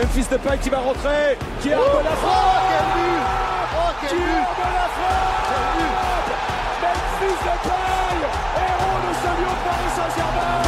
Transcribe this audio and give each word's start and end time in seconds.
Memphis 0.00 0.28
Depay 0.30 0.56
qui 0.62 0.70
va 0.70 0.78
rentrer, 0.78 1.36
qui 1.60 1.70
a 1.74 1.76
oh, 1.78 1.98
de 1.98 2.04
la 2.04 2.16
frappe 2.16 2.64
quel 2.70 2.86
but. 2.96 3.20
Oh, 3.76 3.92
quel 4.00 4.16
but. 4.16 4.24
De 4.24 4.64
la 4.64 4.88
frappe 4.96 5.44
Memphis 6.80 7.38
Depay, 7.44 8.16
héros 8.64 9.00
de 9.04 9.12
ce 9.20 9.28
lion 9.36 9.56
Paris 9.60 9.92
Saint-Germain. 9.96 10.64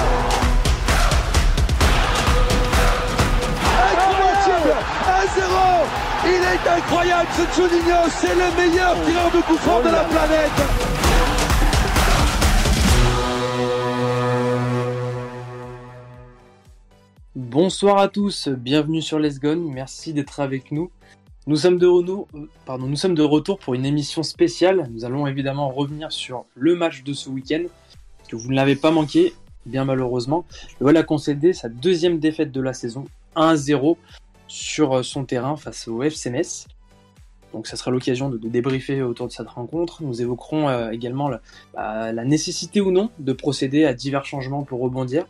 Incroyable. 4.53 4.75
1-0 5.41 5.49
Il 6.27 6.43
est 6.53 6.65
incroyable 6.77 7.31
ce 7.35 7.45
Juninho, 7.57 8.01
c'est 8.11 8.35
le 8.35 8.49
meilleur 8.55 8.95
tireur 9.07 9.31
de 9.35 9.41
coup 9.41 9.57
de 9.57 9.91
la 9.91 10.05
planète 10.05 10.61
Bonsoir 17.53 17.99
à 17.99 18.09
tous, 18.09 18.49
bienvenue 18.49 19.03
sur 19.03 19.19
Les 19.19 19.35
Gone, 19.35 19.71
merci 19.71 20.15
d'être 20.15 20.41
avec 20.41 20.73
nous. 20.73 20.91
Nous 21.47 21.57
sommes, 21.57 21.77
de 21.77 21.87
retour, 21.87 22.27
euh, 22.35 22.49
pardon, 22.65 22.87
nous 22.87 22.97
sommes 22.97 23.15
de 23.15 23.23
retour 23.23 23.59
pour 23.59 23.75
une 23.75 23.85
émission 23.85 24.23
spéciale. 24.23 24.89
Nous 24.91 25.05
allons 25.05 25.27
évidemment 25.27 25.69
revenir 25.69 26.13
sur 26.13 26.47
le 26.55 26.75
match 26.75 27.03
de 27.03 27.13
ce 27.13 27.29
week-end, 27.29 27.65
que 28.27 28.37
vous 28.37 28.49
ne 28.49 28.55
l'avez 28.55 28.75
pas 28.75 28.91
manqué, 28.91 29.35
bien 29.67 29.85
malheureusement. 29.85 30.47
Le 30.81 30.85
Voilà 30.85 31.03
concédé 31.03 31.53
sa 31.53 31.69
deuxième 31.69 32.19
défaite 32.21 32.53
de 32.53 32.61
la 32.63 32.73
saison, 32.73 33.05
1-0 33.37 33.99
sur 34.49 34.95
euh, 34.95 35.03
son 35.03 35.27
terrain 35.27 35.57
face 35.57 35.89
au 35.89 36.03
FC 36.03 36.33
Donc 37.53 37.67
ça 37.67 37.77
sera 37.77 37.91
l'occasion 37.91 38.31
de, 38.31 38.39
débriefer 38.39 39.03
autour 39.03 39.27
de 39.27 39.33
cette 39.33 39.49
rencontre. 39.49 40.03
Nous 40.03 40.23
évoquerons 40.23 40.71
euh, 40.71 40.91
également 40.91 41.31
bah, 41.75 42.13
la 42.13 42.25
nécessité 42.25 42.81
ou 42.81 42.93
non 42.93 43.11
de 43.19 43.35
procéder 43.35 43.85
à 43.85 43.93
divers 43.93 44.25
changements 44.25 44.63
pour 44.63 44.81
rebondir. 44.81 45.27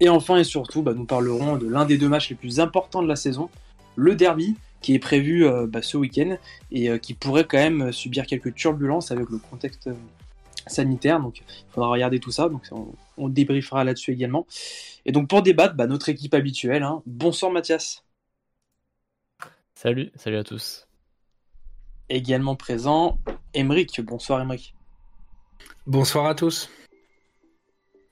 Et 0.00 0.08
enfin 0.08 0.36
et 0.36 0.44
surtout, 0.44 0.82
bah, 0.82 0.94
nous 0.94 1.04
parlerons 1.04 1.56
de 1.56 1.66
l'un 1.66 1.84
des 1.84 1.98
deux 1.98 2.08
matchs 2.08 2.30
les 2.30 2.36
plus 2.36 2.60
importants 2.60 3.02
de 3.02 3.08
la 3.08 3.16
saison, 3.16 3.50
le 3.96 4.14
derby, 4.14 4.56
qui 4.80 4.94
est 4.94 4.98
prévu 4.98 5.46
euh, 5.46 5.66
bah, 5.66 5.82
ce 5.82 5.96
week-end 5.96 6.36
et 6.70 6.88
euh, 6.88 6.98
qui 6.98 7.14
pourrait 7.14 7.44
quand 7.44 7.58
même 7.58 7.92
subir 7.92 8.26
quelques 8.26 8.54
turbulences 8.54 9.10
avec 9.10 9.28
le 9.28 9.38
contexte 9.38 9.88
euh, 9.88 9.94
sanitaire. 10.66 11.20
Donc 11.20 11.40
il 11.40 11.72
faudra 11.72 11.90
regarder 11.90 12.20
tout 12.20 12.30
ça, 12.30 12.48
donc 12.48 12.62
on, 13.16 13.28
débriefera 13.28 13.82
là-dessus 13.84 14.12
également. 14.12 14.46
Et 15.04 15.12
donc 15.12 15.28
pour 15.28 15.42
débattre, 15.42 15.74
bah, 15.74 15.86
notre 15.86 16.08
équipe 16.08 16.34
habituelle. 16.34 16.82
Hein. 16.82 17.02
Bonsoir 17.06 17.50
Mathias. 17.50 18.04
Salut, 19.74 20.10
salut 20.16 20.36
à 20.36 20.44
tous. 20.44 20.86
Également 22.08 22.56
présent, 22.56 23.18
Emeric. 23.54 24.00
Bonsoir 24.00 24.40
Emeric. 24.40 24.74
Bonsoir 25.86 26.26
à 26.26 26.34
tous. 26.34 26.70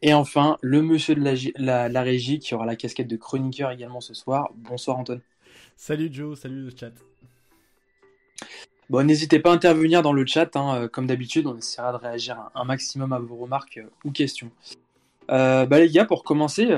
Et 0.02 0.12
enfin, 0.12 0.58
le 0.60 0.82
monsieur 0.82 1.14
de 1.14 1.22
la, 1.56 2.02
régie 2.02 2.38
qui 2.38 2.54
aura 2.54 2.66
la 2.66 2.76
casquette 2.76 3.08
de 3.08 3.16
chroniqueur 3.16 3.70
également 3.70 4.00
ce 4.00 4.14
soir. 4.14 4.50
Bonsoir 4.56 4.98
Anton. 4.98 5.20
Salut 5.76 6.10
Joe, 6.12 6.38
salut 6.38 6.64
le 6.64 6.70
chat. 6.70 6.92
Bon, 8.90 9.04
n'hésitez 9.04 9.40
pas 9.40 9.50
à 9.50 9.54
intervenir 9.54 10.02
dans 10.02 10.12
le 10.12 10.24
chat, 10.26 10.54
hein, 10.54 10.82
euh, 10.82 10.88
comme 10.88 11.06
d'habitude, 11.06 11.46
on 11.46 11.56
essaiera 11.56 11.92
de 11.92 11.96
réagir 11.96 12.50
un, 12.54 12.64
maximum 12.64 13.12
à 13.12 13.18
vos 13.18 13.36
remarques 13.36 13.78
euh, 13.78 13.90
ou 14.04 14.12
questions. 14.12 14.50
Euh, 15.30 15.66
bah 15.66 15.80
les 15.80 15.90
gars, 15.90 16.04
pour 16.04 16.22
commencer, 16.22 16.68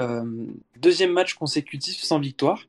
deuxième 0.80 1.12
match 1.12 1.34
consécutif 1.34 2.02
sans 2.02 2.18
victoire. 2.18 2.62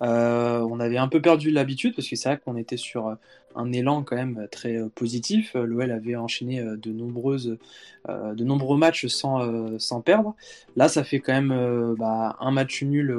on 0.00 0.80
avait 0.80 0.98
un 0.98 1.08
peu 1.08 1.20
perdu 1.20 1.50
l'habitude 1.50 1.96
parce 1.96 2.08
que 2.08 2.14
c'est 2.14 2.28
vrai 2.28 2.38
qu'on 2.38 2.56
était 2.56 2.76
sur 2.76 3.16
un 3.54 3.72
élan 3.72 4.02
quand 4.02 4.16
même 4.16 4.48
très 4.50 4.76
euh, 4.76 4.88
positif. 4.94 5.54
Euh, 5.56 5.64
L'OL 5.64 5.90
avait 5.90 6.16
enchaîné 6.16 6.60
euh, 6.60 6.76
de, 6.76 6.92
nombreux 6.92 8.76
matchs 8.76 9.06
sans, 9.06 10.00
perdre. 10.04 10.34
Là, 10.76 10.88
ça 10.88 11.04
fait 11.04 11.20
quand 11.20 11.32
même 11.32 11.94
bah, 11.98 12.36
un 12.40 12.50
match 12.50 12.82
nul 12.82 13.16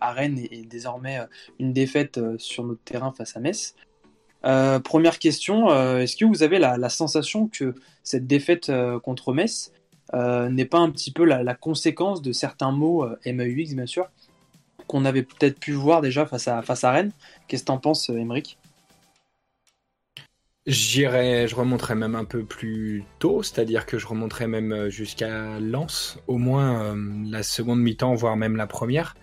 à 0.00 0.12
Rennes 0.12 0.38
et, 0.50 0.62
désormais 0.62 1.18
une 1.58 1.72
défaite 1.72 2.20
sur 2.38 2.64
notre 2.64 2.82
terrain 2.82 3.12
face 3.12 3.36
à 3.36 3.40
Metz. 3.40 3.74
première 4.84 5.18
question, 5.18 5.68
est-ce 5.98 6.16
que 6.16 6.24
vous 6.24 6.42
avez 6.42 6.58
la, 6.58 6.88
sensation 6.88 7.48
que 7.48 7.74
cette 8.04 8.26
défaite 8.26 8.70
contre 9.02 9.32
Metz 9.32 9.72
n'est 10.14 10.66
pas 10.66 10.78
un 10.78 10.90
petit 10.90 11.10
peu 11.10 11.24
la, 11.24 11.54
conséquence 11.54 12.22
de 12.22 12.32
certains 12.32 12.70
mots 12.70 13.04
MAUX, 13.26 13.74
bien 13.74 13.86
sûr, 13.86 14.08
qu'on 14.86 15.04
avait 15.04 15.24
peut-être 15.24 15.58
pu 15.58 15.72
voir 15.72 16.00
déjà 16.00 16.26
face 16.26 16.46
à, 16.46 16.90
Rennes? 16.92 17.12
Qu'est-ce 17.48 17.62
que 17.62 17.66
t'en 17.66 17.78
penses, 17.78 18.08
Emeric 18.08 18.56
J'irais, 20.66 21.48
je 21.48 21.56
remonterais 21.56 21.96
même 21.96 22.14
un 22.14 22.24
peu 22.24 22.44
plus 22.44 23.02
tôt, 23.18 23.42
c'est-à-dire 23.42 23.84
que 23.84 23.98
je 23.98 24.06
remonterais 24.06 24.46
même 24.46 24.72
euh, 24.72 24.90
jusqu'à 24.90 25.58
Lens, 25.58 26.20
au 26.28 26.38
moins 26.38 26.94
euh, 26.94 27.24
la 27.28 27.42
seconde 27.42 27.80
mi-temps, 27.80 28.14
voire 28.14 28.36
même 28.36 28.54
la 28.54 28.68
première. 28.68 29.16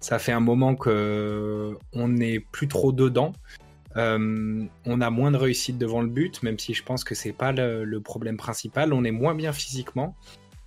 Ça 0.00 0.18
fait 0.18 0.32
un 0.32 0.40
moment 0.40 0.74
que 0.74 1.76
on 1.92 2.08
n'est 2.08 2.40
plus 2.40 2.66
trop 2.66 2.92
dedans. 2.92 3.34
Euh, 3.98 4.64
on 4.86 5.00
a 5.02 5.10
moins 5.10 5.30
de 5.30 5.36
réussite 5.36 5.76
devant 5.76 6.00
le 6.00 6.08
but, 6.08 6.42
même 6.42 6.58
si 6.58 6.72
je 6.72 6.82
pense 6.82 7.04
que 7.04 7.14
c'est 7.14 7.32
pas 7.32 7.52
le, 7.52 8.00
problème 8.00 8.38
principal. 8.38 8.94
On 8.94 9.04
est 9.04 9.10
moins 9.10 9.34
bien 9.34 9.52
physiquement. 9.52 10.16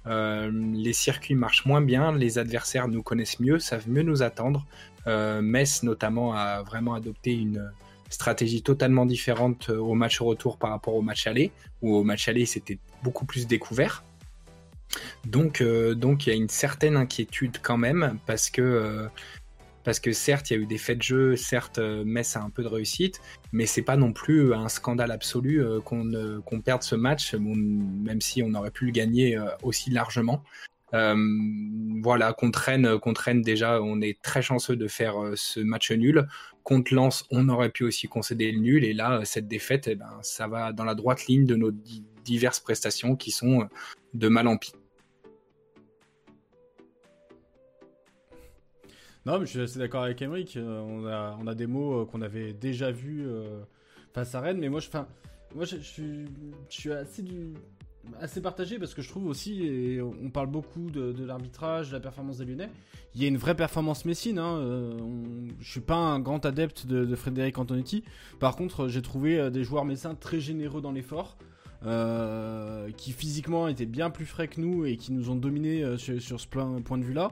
les 0.05 0.93
circuits 0.93 1.35
marchent 1.35 1.65
moins 1.65 1.81
bien, 1.81 2.15
les 2.15 2.37
adversaires 2.37 2.87
nous 2.87 3.01
connaissent 3.01 3.39
mieux, 3.39 3.57
savent 3.57 3.89
mieux 3.89 4.03
nous 4.03 4.21
attendre. 4.21 4.67
Metz 5.07 5.83
notamment 5.83 6.33
a 6.33 6.61
vraiment 6.63 6.93
adopté 6.93 7.33
une, 7.33 7.71
stratégie 8.09 8.61
totalement 8.61 9.05
différente 9.05 9.69
euh, 9.69 9.77
au 9.77 9.93
match 9.93 10.19
retour 10.19 10.57
par 10.57 10.71
rapport 10.71 10.95
au 10.95 11.01
match 11.01 11.27
aller, 11.27 11.51
où 11.81 11.95
au 11.95 12.03
match 12.03 12.27
aller 12.27 12.45
c'était 12.45 12.79
beaucoup 13.03 13.25
plus 13.25 13.47
découvert. 13.47 14.03
Donc, 15.25 15.61
euh, 15.61 15.93
donc 15.93 16.25
il 16.25 16.29
y 16.31 16.33
a 16.33 16.35
une 16.35 16.49
certaine 16.49 16.97
inquiétude 16.97 17.59
quand 17.61 17.77
même 17.77 18.17
parce 18.25 18.49
que 18.49 18.61
euh, 18.61 19.07
parce 19.83 19.99
que 19.99 20.11
certes 20.11 20.49
il 20.49 20.57
y 20.57 20.59
a 20.59 20.63
eu 20.63 20.65
des 20.65 20.77
faits 20.77 20.97
de 20.97 21.03
jeu, 21.03 21.35
certes 21.35 21.79
Metz 21.79 22.35
a 22.35 22.41
un 22.41 22.49
peu 22.49 22.63
de 22.63 22.67
réussite, 22.67 23.21
mais 23.53 23.65
c'est 23.65 23.81
pas 23.81 23.95
non 23.95 24.11
plus 24.11 24.53
un 24.53 24.67
scandale 24.67 25.11
absolu 25.11 25.63
qu'on 25.85 26.61
perde 26.63 26.83
ce 26.83 26.95
match, 26.95 27.33
même 27.33 28.21
si 28.21 28.43
on 28.43 28.53
aurait 28.55 28.71
pu 28.71 28.85
le 28.85 28.91
gagner 28.91 29.39
aussi 29.63 29.89
largement. 29.89 30.43
voilà, 30.91 32.33
qu'on 32.33 32.51
traîne, 32.51 32.99
qu'on 32.99 33.13
traîne 33.13 33.41
déjà, 33.41 33.81
on 33.81 34.01
est 34.01 34.21
très 34.21 34.41
chanceux 34.41 34.75
de 34.75 34.87
faire 34.87 35.15
ce 35.35 35.61
match 35.61 35.91
nul. 35.91 36.27
Contre 36.69 36.93
Lens, 36.93 37.25
on 37.31 37.49
aurait 37.49 37.71
pu 37.71 37.83
aussi 37.83 38.07
concéder 38.07 38.51
le 38.51 38.59
nul. 38.59 38.83
Et 38.83 38.93
là, 38.93 39.25
cette 39.25 39.47
défaite, 39.47 39.87
eh 39.87 39.95
ben, 39.95 40.19
ça 40.21 40.47
va 40.47 40.71
dans 40.71 40.83
la 40.83 40.93
droite 40.93 41.25
ligne 41.25 41.47
de 41.47 41.55
nos 41.55 41.71
diverses 42.23 42.59
prestations 42.59 43.15
qui 43.15 43.31
sont 43.31 43.61
euh, 43.61 43.65
de 44.13 44.27
mal 44.27 44.47
en 44.47 44.55
pis. 44.55 44.73
Non, 49.25 49.39
mais 49.39 49.47
je 49.47 49.49
suis 49.49 49.61
assez 49.61 49.79
d'accord 49.79 50.03
avec 50.03 50.21
Emric. 50.21 50.57
Euh, 50.57 50.79
on 50.81 51.07
a, 51.07 51.35
on 51.41 51.47
a 51.47 51.55
des 51.55 51.65
mots 51.65 52.01
euh, 52.01 52.05
qu'on 52.05 52.21
avait 52.21 52.53
déjà 52.53 52.91
vus 52.91 53.27
face 54.13 54.35
à 54.35 54.39
Rennes. 54.39 54.59
Mais 54.59 54.69
moi, 54.69 54.79
je, 54.79 54.89
moi, 55.55 55.65
je, 55.65 55.77
je 55.77 56.25
suis 56.69 56.91
assez 56.91 57.23
du, 57.23 57.55
assez 58.19 58.41
partagé 58.41 58.79
parce 58.79 58.93
que 58.93 59.01
je 59.01 59.09
trouve 59.09 59.27
aussi, 59.27 59.99
on 60.23 60.29
parle 60.29 60.47
beaucoup 60.47 60.89
de, 60.89 61.23
l'arbitrage, 61.23 61.89
de 61.89 61.93
la 61.93 61.99
performance 61.99 62.37
des 62.37 62.45
Lyonnais, 62.45 62.69
il 63.15 63.21
y 63.21 63.25
a 63.25 63.27
une 63.27 63.37
vraie 63.37 63.55
performance 63.55 64.05
messine. 64.05 64.39
Hein. 64.39 64.57
Euh, 64.57 64.93
je 65.59 65.71
suis 65.71 65.79
pas 65.79 65.95
un 65.95 66.19
grand 66.19 66.45
adepte 66.45 66.85
de, 66.85 67.15
Frédéric 67.15 67.57
Antonetti. 67.57 68.03
Par 68.39 68.55
contre, 68.55 68.87
j'ai 68.87 69.01
trouvé 69.01 69.39
euh, 69.39 69.49
des 69.49 69.63
joueurs 69.63 69.85
messins 69.85 70.15
très 70.15 70.39
généreux 70.39 70.81
dans 70.81 70.91
l'effort. 70.91 71.37
Euh, 71.85 72.91
qui 72.97 73.13
physiquement 73.13 73.69
étaient 73.69 73.85
bien 73.85 74.09
plus 74.09 74.25
frais 74.25 74.49
que 74.49 74.59
nous 74.59 74.83
et 74.85 74.97
qui 74.97 75.13
nous 75.13 75.29
ont 75.29 75.37
dominé 75.37 75.97
sur, 75.97 76.37
ce 76.37 76.45
point 76.45 76.97
de 76.97 77.03
vue-là. 77.05 77.31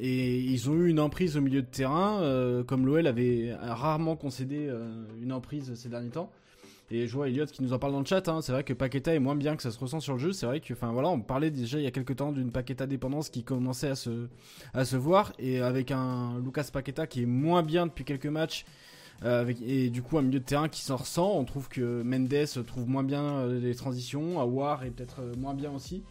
et 0.00 0.40
ils 0.40 0.68
ont 0.68 0.74
eu 0.74 0.88
une 0.88 0.98
emprise 0.98 1.36
au 1.36 1.40
milieu 1.40 1.62
de 1.62 1.68
terrain, 1.68 2.64
comme 2.66 2.84
l'OL 2.84 3.06
avait 3.06 3.54
rarement 3.54 4.16
concédé 4.16 4.68
une 5.22 5.32
emprise 5.32 5.74
ces 5.74 5.88
derniers 5.88 6.10
temps. 6.10 6.32
Et 6.90 7.08
je 7.08 7.12
vois 7.14 7.28
Elliot 7.28 7.46
qui 7.46 7.62
nous 7.62 7.72
en 7.72 7.78
parle 7.78 7.92
dans 7.92 8.00
le 8.00 8.06
chat. 8.06 8.28
Hein. 8.28 8.40
C'est 8.42 8.52
vrai 8.52 8.62
que 8.62 8.72
Paqueta 8.72 9.12
est 9.12 9.18
moins 9.18 9.34
bien 9.34 9.56
que 9.56 9.62
ça 9.62 9.70
se 9.70 9.78
ressent 9.78 9.98
sur 9.98 10.14
le 10.14 10.20
jeu. 10.20 10.32
C'est 10.32 10.46
vrai 10.46 10.60
que, 10.60 10.72
enfin 10.72 10.92
voilà, 10.92 11.08
on 11.08 11.20
parlait 11.20 11.50
déjà 11.50 11.78
il 11.78 11.84
y 11.84 11.86
a 11.86 11.90
quelques 11.90 12.16
temps 12.16 12.30
d'une 12.30 12.52
Paqueta 12.52 12.86
dépendance 12.86 13.28
qui 13.28 13.42
commençait 13.42 13.88
à 13.88 13.96
se, 13.96 14.96
voir. 14.96 15.32
Et 15.38 15.60
avec 15.60 15.90
un 15.90 16.40
Lucas 16.44 16.68
Paqueta 16.72 17.06
qui 17.06 17.22
est 17.22 17.26
moins 17.26 17.62
bien 17.62 17.86
depuis 17.86 18.04
quelques 18.04 18.26
matchs. 18.26 18.64
Euh, 19.24 19.50
et 19.66 19.88
du 19.88 20.02
coup 20.02 20.18
un 20.18 20.22
milieu 20.22 20.40
de 20.40 20.44
terrain 20.44 20.68
qui 20.68 20.82
s'en 20.82 20.96
ressent. 20.96 21.32
On 21.36 21.44
trouve 21.44 21.68
que 21.68 22.02
Mendes 22.02 22.46
trouve 22.66 22.88
moins 22.88 23.02
bien 23.02 23.24
euh, 23.24 23.58
les 23.58 23.74
transitions. 23.74 24.38
Awar 24.38 24.84
est 24.84 24.90
peut-être 24.90 25.20
euh, 25.20 25.34
moins 25.36 25.54
bien 25.54 25.72
aussi. 25.72 26.04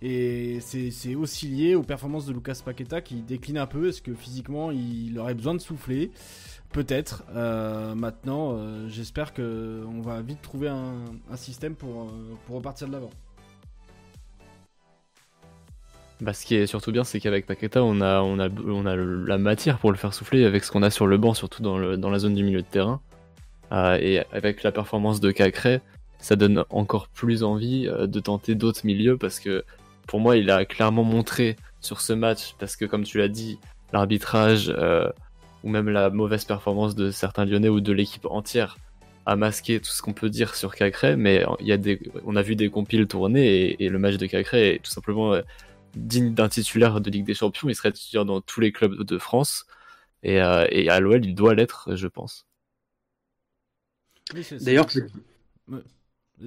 Et 0.00 0.60
c'est 0.60 1.14
aussi 1.16 1.48
lié 1.48 1.74
aux 1.74 1.82
performances 1.82 2.26
de 2.26 2.32
Lucas 2.32 2.60
Paqueta 2.64 3.00
qui 3.00 3.16
décline 3.16 3.58
un 3.58 3.66
peu. 3.66 3.88
Est-ce 3.88 4.00
que 4.00 4.14
physiquement 4.14 4.70
il 4.70 5.18
aurait 5.18 5.34
besoin 5.34 5.54
de 5.54 5.60
souffler? 5.60 6.12
Peut-être. 6.72 7.24
Euh, 7.34 7.94
maintenant, 7.94 8.52
euh, 8.52 8.88
j'espère 8.88 9.32
qu'on 9.32 10.00
va 10.02 10.20
vite 10.20 10.42
trouver 10.42 10.68
un, 10.68 10.94
système 11.36 11.74
pour, 11.74 12.02
euh, 12.02 12.36
pour 12.46 12.56
repartir 12.56 12.88
de 12.88 12.92
l'avant. 12.92 13.10
Bah, 16.20 16.32
ce 16.32 16.44
qui 16.44 16.56
est 16.56 16.66
surtout 16.66 16.92
bien, 16.92 17.04
c'est 17.04 17.20
qu'avec 17.20 17.46
Paqueta, 17.46 17.82
on 17.82 18.00
a, 18.00 18.20
on, 18.20 18.38
on 18.38 18.82
la 18.82 19.38
matière 19.38 19.78
pour 19.78 19.92
le 19.92 19.96
faire 19.96 20.12
souffler 20.12 20.44
avec 20.44 20.64
ce 20.64 20.70
qu'on 20.70 20.82
a 20.82 20.90
sur 20.90 21.06
le 21.06 21.16
banc, 21.16 21.32
surtout 21.32 21.62
dans, 21.62 21.96
dans 21.96 22.10
la 22.10 22.18
zone 22.18 22.34
du 22.34 22.42
milieu 22.42 22.62
de 22.62 22.66
terrain. 22.66 23.00
et 23.72 24.22
avec 24.32 24.62
la 24.62 24.72
performance 24.72 25.20
de 25.20 25.30
Cacré, 25.30 25.80
ça 26.18 26.34
donne 26.34 26.64
encore 26.70 27.06
plus 27.08 27.44
envie 27.44 27.86
de 27.86 28.20
tenter 28.20 28.56
d'autres 28.56 28.84
milieux 28.84 29.16
parce 29.16 29.38
que 29.38 29.64
pour 30.08 30.18
moi, 30.18 30.36
il 30.36 30.50
a 30.50 30.64
clairement 30.64 31.04
montré 31.04 31.54
sur 31.80 32.00
ce 32.00 32.12
match, 32.12 32.56
parce 32.58 32.74
que 32.74 32.84
comme 32.84 33.04
tu 33.04 33.18
l'as 33.18 33.28
dit, 33.28 33.60
l'arbitrage 33.92 34.74
ou 35.64 35.68
même 35.68 35.88
la 35.88 36.10
mauvaise 36.10 36.44
performance 36.44 36.94
de 36.94 37.10
certains 37.10 37.44
Lyonnais 37.44 37.68
ou 37.68 37.80
de 37.80 37.92
l'équipe 37.92 38.26
entière 38.26 38.78
a 39.26 39.36
masqué 39.36 39.78
tout 39.78 39.90
ce 39.90 40.00
qu'on 40.00 40.14
peut 40.14 40.30
dire 40.30 40.54
sur 40.54 40.74
Cacré, 40.74 41.16
mais 41.16 41.44
il 41.60 41.66
y 41.66 41.72
a 41.72 41.76
des, 41.76 42.00
on 42.24 42.34
a 42.34 42.42
vu 42.42 42.56
des 42.56 42.70
compiles 42.70 43.06
tourner 43.06 43.76
et, 43.82 43.88
le 43.88 43.98
match 43.98 44.16
de 44.16 44.26
Cacré 44.26 44.74
est 44.74 44.78
tout 44.78 44.90
simplement 44.90 45.34
euh, 45.34 45.42
digne 45.94 46.32
d'un 46.32 46.48
titulaire 46.48 47.00
de 47.00 47.10
Ligue 47.10 47.26
des 47.26 47.34
Champions. 47.34 47.68
Il 47.68 47.74
serait 47.74 47.92
titulaire 47.92 48.24
dans 48.24 48.40
tous 48.40 48.60
les 48.60 48.72
clubs 48.72 49.02
de 49.02 49.18
France 49.18 49.66
et, 50.22 50.40
euh, 50.40 50.66
et 50.70 50.88
à 50.88 51.00
l'OL, 51.00 51.24
il 51.24 51.34
doit 51.34 51.54
l'être, 51.54 51.94
je 51.94 52.06
pense. 52.06 52.46
D'ailleurs, 54.60 54.86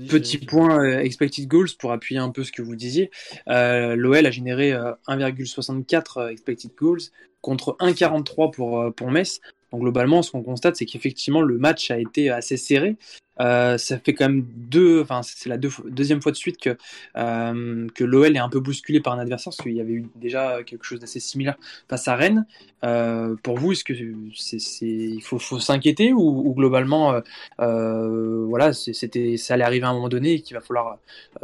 Petit 0.09 0.37
point 0.37 0.81
euh, 0.81 0.99
expected 0.99 1.47
goals 1.47 1.75
pour 1.77 1.91
appuyer 1.91 2.19
un 2.19 2.29
peu 2.29 2.45
ce 2.45 2.51
que 2.53 2.61
vous 2.61 2.75
disiez. 2.75 3.11
Euh, 3.49 3.95
L'OL 3.95 4.25
a 4.25 4.31
généré 4.31 4.71
1,64 4.71 6.19
euh, 6.19 6.27
expected 6.29 6.71
goals 6.77 7.01
contre 7.41 7.75
1,43 7.79 8.51
pour, 8.51 8.93
pour 8.93 9.11
Metz. 9.11 9.41
Donc 9.71 9.81
globalement, 9.81 10.21
ce 10.21 10.31
qu'on 10.31 10.43
constate, 10.43 10.75
c'est 10.75 10.85
qu'effectivement, 10.85 11.41
le 11.41 11.57
match 11.57 11.91
a 11.91 11.99
été 11.99 12.29
assez 12.29 12.57
serré. 12.57 12.97
Euh, 13.39 13.77
ça 13.77 13.97
fait 13.97 14.13
quand 14.13 14.25
même 14.25 14.45
deux, 14.55 15.01
enfin 15.01 15.21
c'est 15.23 15.49
la 15.49 15.57
deuxième 15.57 16.21
fois 16.21 16.31
de 16.31 16.38
suite 16.38 16.57
que, 16.57 16.77
euh, 17.17 17.88
que 17.95 18.03
l'OL 18.03 18.35
est 18.35 18.39
un 18.39 18.49
peu 18.49 18.59
bousculé 18.59 18.99
par 18.99 19.13
un 19.13 19.19
adversaire, 19.19 19.51
parce 19.51 19.63
qu'il 19.63 19.75
y 19.75 19.81
avait 19.81 19.93
eu 19.93 20.09
déjà 20.15 20.61
quelque 20.63 20.83
chose 20.83 20.99
d'assez 20.99 21.19
similaire 21.19 21.55
face 21.89 22.07
à 22.07 22.15
Rennes. 22.15 22.45
Euh, 22.83 23.35
pour 23.41 23.57
vous, 23.57 23.71
est-ce 23.71 23.83
que 23.83 23.94
c'est, 24.35 24.85
il 24.85 25.21
faut, 25.21 25.39
faut 25.39 25.59
s'inquiéter 25.59 26.13
ou, 26.13 26.53
globalement, 26.53 27.19
voilà, 27.57 28.73
c'était, 28.73 29.37
ça 29.37 29.55
allait 29.55 29.63
arriver 29.63 29.85
à 29.85 29.89
un 29.89 29.94
moment 29.94 30.09
donné 30.09 30.33
et 30.33 30.41
qu'il 30.41 30.55
va 30.55 30.61
falloir 30.61 30.97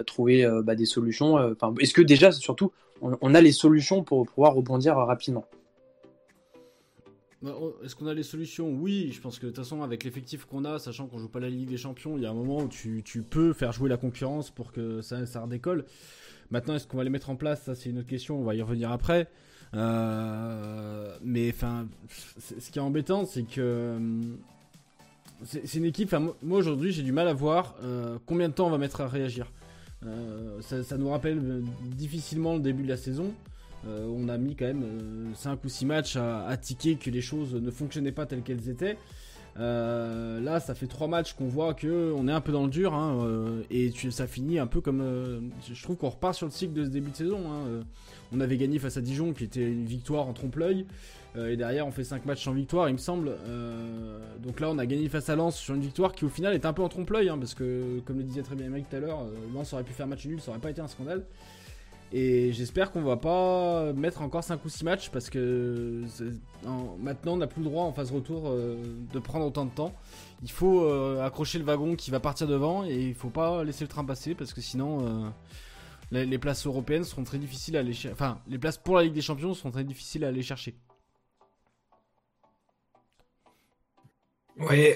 trouver 0.05 0.47
bah, 0.63 0.75
des 0.75 0.85
solutions. 0.85 1.55
Est-ce 1.79 1.93
que 1.93 2.01
déjà, 2.01 2.31
surtout, 2.31 2.71
on, 3.01 3.33
a 3.33 3.41
les 3.41 3.51
solutions 3.51 4.03
pour 4.03 4.27
pouvoir 4.27 4.53
rebondir 4.53 4.95
rapidement? 4.97 5.45
Est-ce 7.83 7.95
qu'on 7.95 8.07
a 8.07 8.13
les 8.13 8.23
solutions? 8.23 8.69
Oui, 8.69 9.11
je 9.13 9.21
pense 9.21 9.37
que 9.37 9.45
de 9.45 9.51
toute 9.51 9.63
façon, 9.63 9.83
avec 9.83 10.03
l'effectif 10.03 10.45
qu'on 10.45 10.65
a, 10.65 10.79
sachant 10.79 11.07
qu'on 11.07 11.19
joue 11.19 11.29
pas 11.29 11.39
la 11.39 11.49
Ligue 11.49 11.69
des 11.69 11.77
Champions, 11.77 12.17
il 12.17 12.23
y 12.23 12.25
a 12.25 12.31
un 12.31 12.33
moment 12.33 12.63
où 12.63 12.67
tu, 12.67 13.03
peux 13.29 13.53
faire 13.53 13.71
jouer 13.71 13.89
la 13.89 13.97
concurrence 13.97 14.49
pour 14.49 14.71
que 14.71 15.01
ça, 15.01 15.25
ça 15.25 15.41
redécolle. 15.41 15.85
Maintenant, 16.49 16.75
est-ce 16.75 16.87
qu'on 16.87 16.97
va 16.97 17.03
les 17.03 17.09
mettre 17.09 17.29
en 17.29 17.35
place? 17.35 17.63
Ça, 17.63 17.75
c'est 17.75 17.89
une 17.89 17.99
autre 17.99 18.07
question. 18.07 18.39
On 18.39 18.43
va 18.43 18.55
y 18.55 18.61
revenir 18.61 18.91
après. 18.91 19.29
Euh, 19.73 21.17
mais 21.21 21.49
enfin, 21.49 21.87
ce 22.09 22.71
qui 22.71 22.79
est 22.79 22.81
embêtant, 22.81 23.25
c'est 23.25 23.43
que 23.43 23.95
hum, 23.97 24.37
c'est 25.43 25.75
une 25.75 25.85
équipe. 25.85 26.15
Moi, 26.41 26.57
aujourd'hui, 26.57 26.91
j'ai 26.91 27.03
du 27.03 27.11
mal 27.11 27.27
à 27.27 27.33
voir 27.33 27.75
euh, 27.83 28.17
combien 28.25 28.49
de 28.49 28.53
temps 28.53 28.67
on 28.67 28.71
va 28.71 28.77
mettre 28.77 29.01
à 29.01 29.07
réagir. 29.07 29.51
Euh, 30.05 30.61
ça, 30.61 30.97
nous 30.97 31.09
rappelle 31.09 31.63
difficilement 31.81 32.55
le 32.55 32.61
début 32.61 32.83
de 32.83 32.87
la 32.89 32.97
saison. 32.97 33.33
Euh, 33.85 34.07
on 34.09 34.27
a 34.29 34.37
mis 34.37 34.55
quand 34.55 34.65
même 34.65 35.31
5 35.35 35.51
euh, 35.51 35.55
ou 35.63 35.69
6 35.69 35.85
matchs 35.85 36.15
à, 36.17 36.55
tiquer 36.57 36.95
que 36.95 37.09
les 37.09 37.21
choses 37.21 37.53
ne 37.53 37.71
fonctionnaient 37.71 38.11
pas 38.11 38.25
telles 38.25 38.41
qu'elles 38.41 38.69
étaient. 38.69 38.97
Euh, 39.59 40.39
là, 40.39 40.59
ça 40.59 40.75
fait 40.75 40.87
3 40.87 41.07
matchs 41.07 41.33
qu'on 41.33 41.47
voit 41.47 41.73
que 41.73 42.13
on 42.15 42.27
est 42.27 42.31
un 42.31 42.41
peu 42.41 42.51
dans 42.51 42.63
le 42.63 42.69
dur 42.69 42.93
hein, 42.93 43.27
et 43.71 43.91
ça 44.11 44.27
finit 44.27 44.59
un 44.59 44.67
peu 44.67 44.81
comme. 44.81 45.51
je 45.71 45.83
trouve 45.83 45.95
qu'on 45.95 46.09
repart 46.09 46.35
sur 46.35 46.45
le 46.45 46.51
cycle 46.51 46.73
de 46.73 46.85
ce 46.85 46.89
début 46.89 47.11
de 47.11 47.15
saison. 47.15 47.39
Hein. 47.51 47.83
on 48.31 48.39
avait 48.39 48.57
gagné 48.57 48.77
face 48.77 48.97
à 48.97 49.01
Dijon 49.01 49.33
qui 49.33 49.45
était 49.45 49.65
une 49.65 49.85
victoire 49.85 50.27
en 50.27 50.33
trompe-l'œil. 50.33 50.85
et 51.35 51.55
derrière, 51.55 51.87
on 51.87 51.91
fait 51.91 52.03
5 52.03 52.25
matchs 52.25 52.43
sans 52.43 52.53
victoire, 52.53 52.87
il 52.87 52.93
me 52.93 52.99
semble. 52.99 53.31
donc 54.43 54.59
là, 54.59 54.69
on 54.69 54.77
a 54.77 54.85
gagné 54.85 55.09
face 55.09 55.29
à 55.29 55.35
Lens 55.35 55.55
sur 55.55 55.73
une 55.73 55.81
victoire 55.81 56.13
qui, 56.13 56.25
au 56.25 56.29
final, 56.29 56.53
est 56.53 56.65
un 56.65 56.73
peu 56.73 56.83
en 56.83 56.89
trompe-l'œil. 56.89 57.29
Hein, 57.29 57.39
parce 57.39 57.55
que, 57.55 57.99
comme 58.05 58.17
le 58.17 58.23
disait 58.23 58.43
très 58.43 58.55
bien 58.55 58.67
Emmerich 58.67 58.85
tout 58.89 58.95
à 58.97 58.99
l'heure, 58.99 59.25
Lens 59.55 59.73
aurait 59.73 59.83
pu 59.83 59.93
faire 59.93 60.07
match 60.07 60.25
nul, 60.27 60.39
ça 60.39 60.51
aurait 60.51 60.59
pas 60.59 60.69
été 60.69 60.81
un 60.81 60.87
scandale. 60.87 61.23
Et 62.13 62.53
j'espère 62.53 62.91
qu'on 62.91 63.01
va 63.01 63.17
pas 63.17 63.91
mettre 63.93 64.21
encore 64.21 64.43
5 64.43 64.63
ou 64.63 64.69
6 64.69 64.83
matchs 64.85 65.09
parce 65.09 65.29
que 65.29 66.03
maintenant 66.99 67.33
on 67.33 67.37
n'a 67.37 67.47
plus 67.47 67.61
le 67.61 67.69
droit 67.69 67.83
en 67.83 67.91
phase 67.91 68.11
retour 68.11 68.43
euh, 68.47 68.77
de 69.11 69.19
prendre 69.19 69.45
autant 69.45 69.65
de 69.65 69.71
temps. 69.71 69.93
Il 70.41 70.51
faut 70.51 70.85
euh, 70.85 71.25
accrocher 71.25 71.59
le 71.59 71.65
wagon 71.65 71.95
qui 71.95 72.09
va 72.09 72.21
partir 72.21 72.47
devant 72.47 72.85
et 72.85 72.95
il 72.95 73.13
faut 73.13 73.29
pas 73.29 73.63
laisser 73.63 73.83
le 73.83 73.89
train 73.89 74.05
passer 74.05 74.35
parce 74.35 74.53
que 74.53 74.61
sinon 74.61 75.33
euh, 76.13 76.25
les, 76.25 76.37
places 76.37 76.65
européennes 76.65 77.03
seront 77.03 77.25
très 77.25 77.39
difficiles 77.39 77.75
à 77.75 77.81
aller 77.81 77.93
chercher. 77.93 78.13
Enfin, 78.13 78.39
les 78.47 78.57
places 78.57 78.77
pour 78.77 78.95
la 78.95 79.03
Ligue 79.03 79.13
des 79.13 79.21
Champions 79.21 79.53
seront 79.53 79.71
très 79.71 79.83
difficiles 79.83 80.23
à 80.23 80.29
aller 80.29 80.43
chercher. 80.43 80.75
Ouais, 84.57 84.95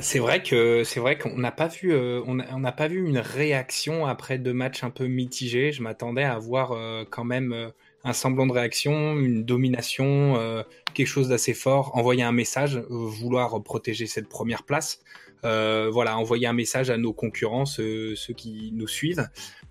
c'est 0.00 0.20
vrai 0.20 0.42
que 0.42 0.84
c'est 0.84 1.00
vrai 1.00 1.18
qu'on 1.18 1.36
n'a 1.36 1.52
pas 1.52 1.68
vu 1.68 1.92
euh, 1.92 2.22
on 2.26 2.34
n'a 2.34 2.72
pas 2.72 2.88
vu 2.88 3.06
une 3.06 3.18
réaction 3.18 4.06
après 4.06 4.38
deux 4.38 4.54
matchs 4.54 4.84
un 4.84 4.90
peu 4.90 5.06
mitigés. 5.06 5.70
Je 5.72 5.82
m'attendais 5.82 6.24
à 6.24 6.38
voir 6.38 6.72
euh, 6.72 7.04
quand 7.08 7.24
même 7.24 7.52
euh, 7.52 7.68
un 8.04 8.14
semblant 8.14 8.46
de 8.46 8.52
réaction, 8.52 9.18
une 9.18 9.44
domination, 9.44 10.64
quelque 10.92 11.06
chose 11.06 11.28
d'assez 11.28 11.54
fort, 11.54 11.96
envoyer 11.96 12.24
un 12.24 12.32
message, 12.32 12.82
vouloir 12.88 13.62
protéger 13.62 14.06
cette 14.06 14.28
première 14.28 14.64
place. 14.64 14.98
voilà, 15.44 16.18
envoyer 16.18 16.48
un 16.48 16.52
message 16.52 16.90
à 16.90 16.96
nos 16.96 17.12
concurrents, 17.12 17.64
ceux, 17.64 18.16
qui 18.36 18.72
nous 18.74 18.88
suivent. 18.88 19.28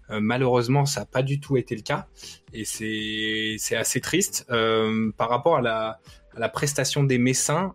malheureusement, 0.08 0.86
ça 0.86 1.02
n'a 1.02 1.06
pas 1.08 1.24
du 1.24 1.42
tout 1.42 1.58
été 1.58 1.76
le 1.76 1.82
cas 1.82 2.08
et 2.54 2.64
c'est 2.64 3.76
assez 3.76 4.00
triste 4.00 4.46
par 4.48 5.28
rapport 5.28 5.58
à 5.58 5.62
la, 5.62 6.00
à 6.34 6.40
la 6.40 6.48
prestation 6.48 7.04
des 7.04 7.18
Messins 7.18 7.74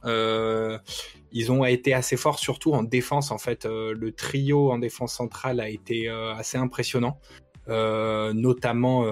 ils 1.37 1.53
ont 1.53 1.67
été 1.67 1.93
assez 1.93 2.17
forts, 2.17 2.39
surtout 2.39 2.73
en 2.73 2.83
défense. 2.83 3.31
En 3.31 3.37
fait, 3.37 3.67
euh, 3.67 3.93
le 3.93 4.11
trio 4.13 4.73
en 4.73 4.79
défense 4.79 5.13
centrale 5.15 5.61
a 5.61 5.69
été 5.69 6.09
euh, 6.09 6.33
assez 6.35 6.57
impressionnant. 6.57 7.21
Euh, 7.69 8.33
notamment 8.33 9.03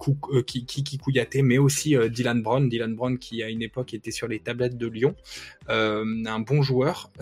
Kouyaté, 0.00 1.42
mais 1.42 1.58
aussi 1.58 1.94
Dylan 2.10 2.42
Brown. 2.42 2.68
Dylan 2.68 2.96
Brown 2.96 3.18
qui 3.18 3.42
à 3.44 3.50
une 3.50 3.62
époque 3.62 3.94
était 3.94 4.10
sur 4.10 4.26
les 4.26 4.40
tablettes 4.40 4.78
de 4.78 4.88
Lyon, 4.88 5.14
un 5.68 6.40
bon 6.40 6.62
joueur. 6.62 7.12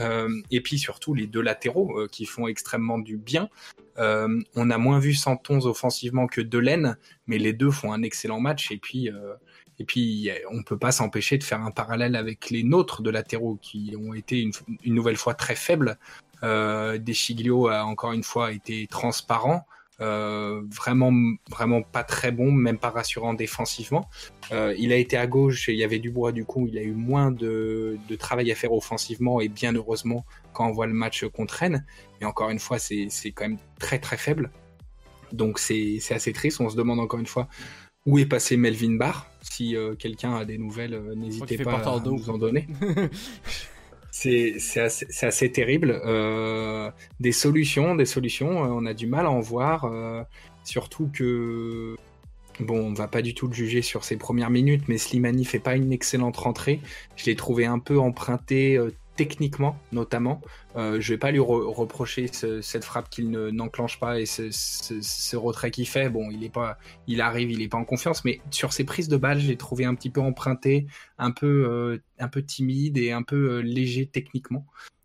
et 0.50 0.60
puis 0.60 0.78
surtout 0.78 1.12
les 1.14 1.26
deux 1.26 1.42
latéraux 1.42 2.06
qui 2.12 2.26
font 2.26 2.46
extrêmement 2.46 2.98
du 2.98 3.16
bien. 3.16 3.48
on 3.98 4.70
a 4.70 4.78
moins 4.78 5.00
vu 5.00 5.14
Santons 5.14 5.66
offensivement 5.66 6.28
que 6.28 6.40
Delaine, 6.40 6.96
mais 7.26 7.38
les 7.38 7.52
deux 7.52 7.72
font 7.72 7.92
un 7.92 8.02
excellent 8.02 8.40
match. 8.40 8.70
Et 8.70 8.78
puis 8.78 9.10
et 9.80 9.84
puis, 9.84 10.30
on 10.50 10.58
ne 10.58 10.62
peut 10.62 10.76
pas 10.76 10.92
s'empêcher 10.92 11.38
de 11.38 11.42
faire 11.42 11.62
un 11.62 11.70
parallèle 11.70 12.14
avec 12.14 12.50
les 12.50 12.62
nôtres 12.62 13.00
de 13.00 13.08
latéraux 13.08 13.58
qui 13.62 13.94
ont 13.98 14.12
été 14.12 14.42
une, 14.84 14.94
nouvelle 14.94 15.16
fois 15.16 15.32
très 15.32 15.56
faibles. 15.56 15.98
Euh, 16.42 16.98
Deschiglio 16.98 17.68
a 17.68 17.84
encore 17.86 18.12
une 18.12 18.22
fois 18.22 18.52
été 18.52 18.86
transparent. 18.88 19.66
Euh, 20.02 20.62
vraiment, 20.70 21.12
vraiment 21.48 21.80
pas 21.80 22.04
très 22.04 22.30
bon, 22.30 22.52
même 22.52 22.76
pas 22.76 22.90
rassurant 22.90 23.32
défensivement. 23.32 24.10
Euh, 24.52 24.74
il 24.78 24.92
a 24.92 24.96
été 24.96 25.16
à 25.16 25.26
gauche 25.26 25.70
et 25.70 25.72
il 25.72 25.78
y 25.78 25.84
avait 25.84 25.98
du 25.98 26.10
bois 26.10 26.32
du 26.32 26.44
coup, 26.44 26.66
il 26.66 26.76
a 26.76 26.82
eu 26.82 26.92
moins 26.92 27.30
de, 27.30 27.98
travail 28.18 28.52
à 28.52 28.54
faire 28.54 28.72
offensivement 28.72 29.40
et 29.40 29.48
bien 29.48 29.74
heureusement 29.74 30.26
quand 30.52 30.66
on 30.66 30.72
voit 30.72 30.86
le 30.86 30.94
match 30.94 31.24
contre 31.24 31.54
Rennes. 31.54 31.86
Mais 32.20 32.26
encore 32.26 32.50
une 32.50 32.58
fois, 32.58 32.78
c'est 32.78 33.08
quand 33.34 33.48
même 33.48 33.58
très 33.78 33.98
très 33.98 34.18
faible. 34.18 34.50
Donc 35.32 35.58
c'est 35.58 36.00
assez 36.10 36.34
triste. 36.34 36.60
On 36.60 36.68
se 36.68 36.76
demande 36.76 37.00
encore 37.00 37.18
une 37.20 37.26
fois 37.26 37.48
où 38.04 38.18
est 38.18 38.26
passé 38.26 38.58
Melvin 38.58 38.96
Barr 38.96 39.29
Si 39.50 39.74
euh, 39.74 39.96
quelqu'un 39.96 40.36
a 40.36 40.44
des 40.44 40.58
nouvelles, 40.58 40.94
euh, 40.94 41.14
n'hésitez 41.16 41.58
pas 41.58 41.78
à 41.78 42.00
nous 42.04 42.30
en 42.30 42.38
donner. 42.38 42.68
c'est 44.12 44.54
assez, 44.76 45.06
assez, 45.26 45.50
terrible. 45.50 46.00
Euh, 46.04 46.88
des 47.18 47.32
solutions, 47.32 47.96
des 47.96 48.06
solutions, 48.06 48.48
on 48.48 48.86
a 48.86 48.94
du 48.94 49.08
mal 49.08 49.26
à 49.26 49.30
en 49.30 49.40
voir. 49.40 49.90
surtout 50.64 51.10
que 51.12 51.96
Bon, 52.60 52.78
on 52.78 52.92
va 52.92 53.08
pas 53.08 53.22
du 53.22 53.34
tout 53.34 53.46
le 53.46 53.54
juger 53.54 53.80
sur 53.80 54.04
ses 54.04 54.16
premières 54.16 54.50
minutes, 54.50 54.84
mais 54.86 54.98
Slimani 54.98 55.46
fait 55.46 55.58
pas 55.58 55.76
une 55.76 55.92
excellente 55.92 56.36
rentrée. 56.36 56.80
Je 57.16 57.24
l'ai 57.24 57.34
trouvé 57.34 57.64
un 57.64 57.78
peu 57.78 57.98
emprunté 57.98 58.78
techniquement 59.20 59.78
notamment. 59.92 60.40
Euh, 60.76 60.98
je 60.98 61.12
vais 61.12 61.18
pas 61.18 61.30
lui 61.30 61.40
reprocher 61.40 62.26
cette 62.32 62.84
frappe 62.84 63.10
qu'il 63.10 63.30
n'enclenche 63.30 64.00
pas 64.00 64.18
et 64.18 64.24
ce, 64.24 65.36
retrait 65.36 65.70
qu'il 65.70 65.86
fait. 65.86 66.08
Bon, 66.08 66.30
il 66.30 66.42
est 66.42 66.48
pas, 66.48 66.78
il 67.06 67.20
arrive, 67.20 67.50
il 67.50 67.60
est 67.60 67.68
pas 67.68 67.76
en 67.76 67.84
confiance, 67.84 68.24
mais 68.24 68.40
sur 68.50 68.72
ses 68.72 68.84
prises 68.84 69.08
de 69.08 69.18
balles, 69.18 69.38
j'ai 69.38 69.58
trouvé 69.58 69.84
un 69.84 69.94
petit 69.94 70.08
peu 70.08 70.22
emprunté, 70.22 70.86
un 71.18 71.32
peu, 71.32 71.66
euh, 71.68 72.02
un 72.18 72.28
peu 72.28 72.42
timide 72.42 72.96
et 72.96 73.12
un 73.12 73.22
peu 73.22 73.58
euh, 73.58 73.60
léger 73.60 74.06
techniquement. 74.06 74.64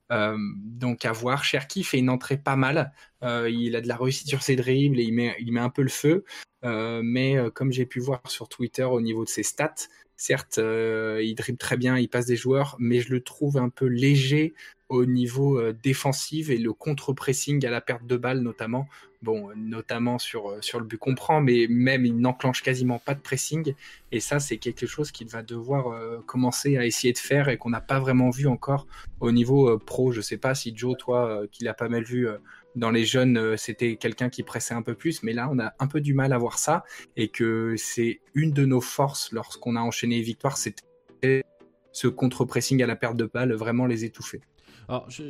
donc 0.10 1.04
à 1.04 1.12
voir. 1.12 1.44
Cherki 1.44 1.84
fait 1.84 2.00
une 2.00 2.10
entrée 2.10 2.38
pas 2.38 2.56
mal. 2.56 2.94
il 3.22 3.76
a 3.76 3.82
de 3.82 3.88
la 3.90 3.98
réussite 3.98 4.30
sur 4.30 4.44
ses 4.44 4.56
dribbles 4.56 4.98
et 4.98 5.04
il 5.04 5.14
met, 5.14 5.36
il 5.40 5.52
met 5.52 5.60
un 5.60 5.70
peu 5.70 5.82
le 5.82 5.90
feu. 5.90 6.24
mais 6.64 7.36
comme 7.54 7.74
j'ai 7.74 7.86
pu 7.86 8.00
voir 8.00 8.22
sur 8.28 8.48
Twitter 8.48 8.86
au 8.86 9.02
niveau 9.02 9.26
de 9.26 9.30
ses 9.30 9.44
stats, 9.44 9.90
Certes, 10.18 10.60
euh, 10.60 11.22
il 11.22 11.36
dribble 11.36 11.58
très 11.58 11.78
bien, 11.78 11.98
il 11.98 12.08
passe 12.08 12.26
des 12.26 12.38
joueurs, 12.38 12.78
mais 12.80 13.02
je 13.02 13.12
le 13.12 13.22
trouve 13.22 13.58
un 13.58 13.70
peu 13.70 13.86
léger 13.86 14.54
au 14.88 15.06
niveau 15.06 15.60
euh, 15.60 15.74
défensif 15.84 16.50
et 16.50 16.58
le 16.58 16.72
contre-pressing 16.72 17.66
à 17.66 17.70
la 17.70 17.82
perte 17.82 18.06
de 18.06 18.16
balle 18.16 18.40
notamment. 18.40 18.88
Bon, 19.22 19.50
notamment 19.56 20.20
sur, 20.20 20.52
euh, 20.52 20.60
le 20.76 20.84
but 20.86 20.98
qu'on 20.98 21.16
prend, 21.16 21.42
mais 21.42 21.66
même 21.70 22.06
il 22.06 22.18
n'enclenche 22.18 22.62
quasiment 22.62 23.00
pas 23.00 23.14
de 23.14 23.20
pressing. 23.20 23.74
Et 24.12 24.20
ça, 24.20 24.40
c'est 24.40 24.58
quelque 24.58 24.86
chose 24.86 25.12
qu'il 25.12 25.28
va 25.28 25.42
devoir 25.42 26.24
commencer 26.26 26.78
à 26.78 26.86
essayer 26.86 27.12
de 27.12 27.18
faire 27.18 27.50
et 27.50 27.58
qu'on 27.58 27.72
n'a 27.72 27.82
pas 27.82 28.00
vraiment 28.00 28.30
vu 28.30 28.48
encore 28.48 28.88
au 29.20 29.32
niveau 29.32 29.78
pro. 29.80 30.12
Je 30.12 30.22
sais 30.22 30.38
pas 30.38 30.56
si 30.56 30.76
Joe, 30.78 30.96
toi, 30.98 31.42
qui 31.52 31.64
l'a 31.64 31.74
pas 31.74 31.90
mal 31.90 32.04
vu 32.04 32.28
dans 32.76 32.92
les 32.92 33.06
jeunes, 33.06 33.38
euh, 33.38 33.58
c'était 33.58 33.96
quelqu'un 33.96 34.30
qui 34.30 34.44
pressait 34.44 34.74
un 34.74 34.82
peu 34.82 34.96
plus, 34.96 35.24
mais 35.24 35.34
là, 35.34 35.50
on 35.52 35.60
a 35.60 35.74
un 35.80 35.88
peu 35.88 36.02
du 36.02 36.14
mal 36.14 36.34
à 36.34 36.38
voir 36.38 36.60
ça, 36.60 36.84
et 37.16 37.30
que 37.30 37.76
c'est 37.78 38.22
une 38.34 38.52
de 38.52 38.66
nos 38.66 38.82
forces 38.82 39.32
lorsqu'on 39.32 39.76
a 39.76 39.82
enchaîné 39.82 40.18
les 40.18 40.22
victoires, 40.22 40.58
c'était 40.58 41.44
ce 41.92 42.08
contre-pressing 42.08 42.84
à 42.84 42.88
la 42.88 42.96
perte 42.96 43.16
de 43.16 43.26
balle 43.26 43.54
vraiment 43.54 43.86
les 43.86 44.04
étouffer. 44.04 44.42
Alors, 44.88 45.10
je, 45.10 45.24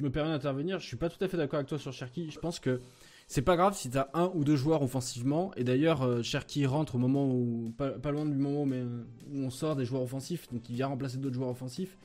me 0.00 0.10
permets 0.10 0.30
d'intervenir. 0.30 0.78
Je 0.80 0.86
suis 0.86 0.96
pas 0.96 1.08
tout 1.08 1.22
à 1.24 1.28
fait 1.28 1.36
d'accord 1.36 1.58
avec 1.58 1.68
toi 1.68 1.78
sur 1.78 1.92
Cherki. 1.92 2.30
Je 2.30 2.38
pense 2.38 2.60
que 2.60 2.80
c'est 3.28 3.42
pas 3.42 3.56
grave 3.56 3.74
si 3.74 3.88
tu 3.90 3.96
as 3.96 4.10
un 4.12 4.30
ou 4.34 4.44
deux 4.44 4.56
joueurs 4.56 4.82
offensivement. 4.82 5.52
Et 5.56 5.64
d'ailleurs, 5.64 6.02
euh, 6.02 6.22
Cherki 6.22 6.66
rentre 6.66 6.96
au 6.96 6.98
moment 6.98 7.26
où, 7.30 7.72
pas, 7.76 8.10
loin 8.10 8.26
du 8.26 8.36
moment 8.36 8.62
où 8.62 9.38
on 9.38 9.50
sort 9.50 9.76
des 9.76 9.84
joueurs 9.84 10.02
offensifs, 10.02 10.48
donc 10.52 10.68
il 10.68 10.74
vient 10.74 10.88
remplacer 10.88 11.16
d'autres 11.16 11.34
joueurs 11.34 11.50
offensifs. 11.50 11.96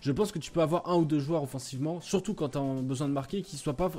Je 0.00 0.12
pense 0.12 0.32
que 0.32 0.38
tu 0.38 0.50
peux 0.50 0.62
avoir 0.62 0.88
un 0.88 0.96
ou 0.96 1.04
deux 1.04 1.18
joueurs 1.18 1.42
offensivement, 1.42 2.00
surtout 2.00 2.34
quand 2.34 2.50
tu 2.50 2.58
as 2.58 2.82
besoin 2.82 3.08
de 3.08 3.12
marquer, 3.12 3.42
qui 3.42 3.56
soient 3.56 3.76
pas 3.76 3.90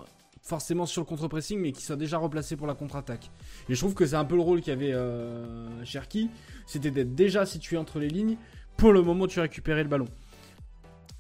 forcément 0.41 0.85
sur 0.85 1.01
le 1.01 1.05
contre-pressing, 1.05 1.59
mais 1.59 1.71
qui 1.71 1.83
soient 1.83 1.95
déjà 1.95 2.17
replacés 2.17 2.55
pour 2.55 2.67
la 2.67 2.73
contre-attaque. 2.73 3.29
Et 3.67 3.75
je 3.75 3.79
trouve 3.79 3.93
que 3.93 4.05
c'est 4.05 4.15
un 4.15 4.25
peu 4.25 4.35
le 4.35 4.41
rôle 4.41 4.61
qu'avait 4.61 4.93
euh, 4.93 5.83
Cherki, 5.83 6.29
c'était 6.65 6.91
d'être 6.91 7.15
déjà 7.15 7.45
situé 7.45 7.77
entre 7.77 7.99
les 7.99 8.07
lignes 8.07 8.37
pour 8.77 8.93
le 8.93 9.01
moment 9.01 9.25
où 9.25 9.27
tu 9.27 9.39
récupérais 9.39 9.83
le 9.83 9.89
ballon. 9.89 10.07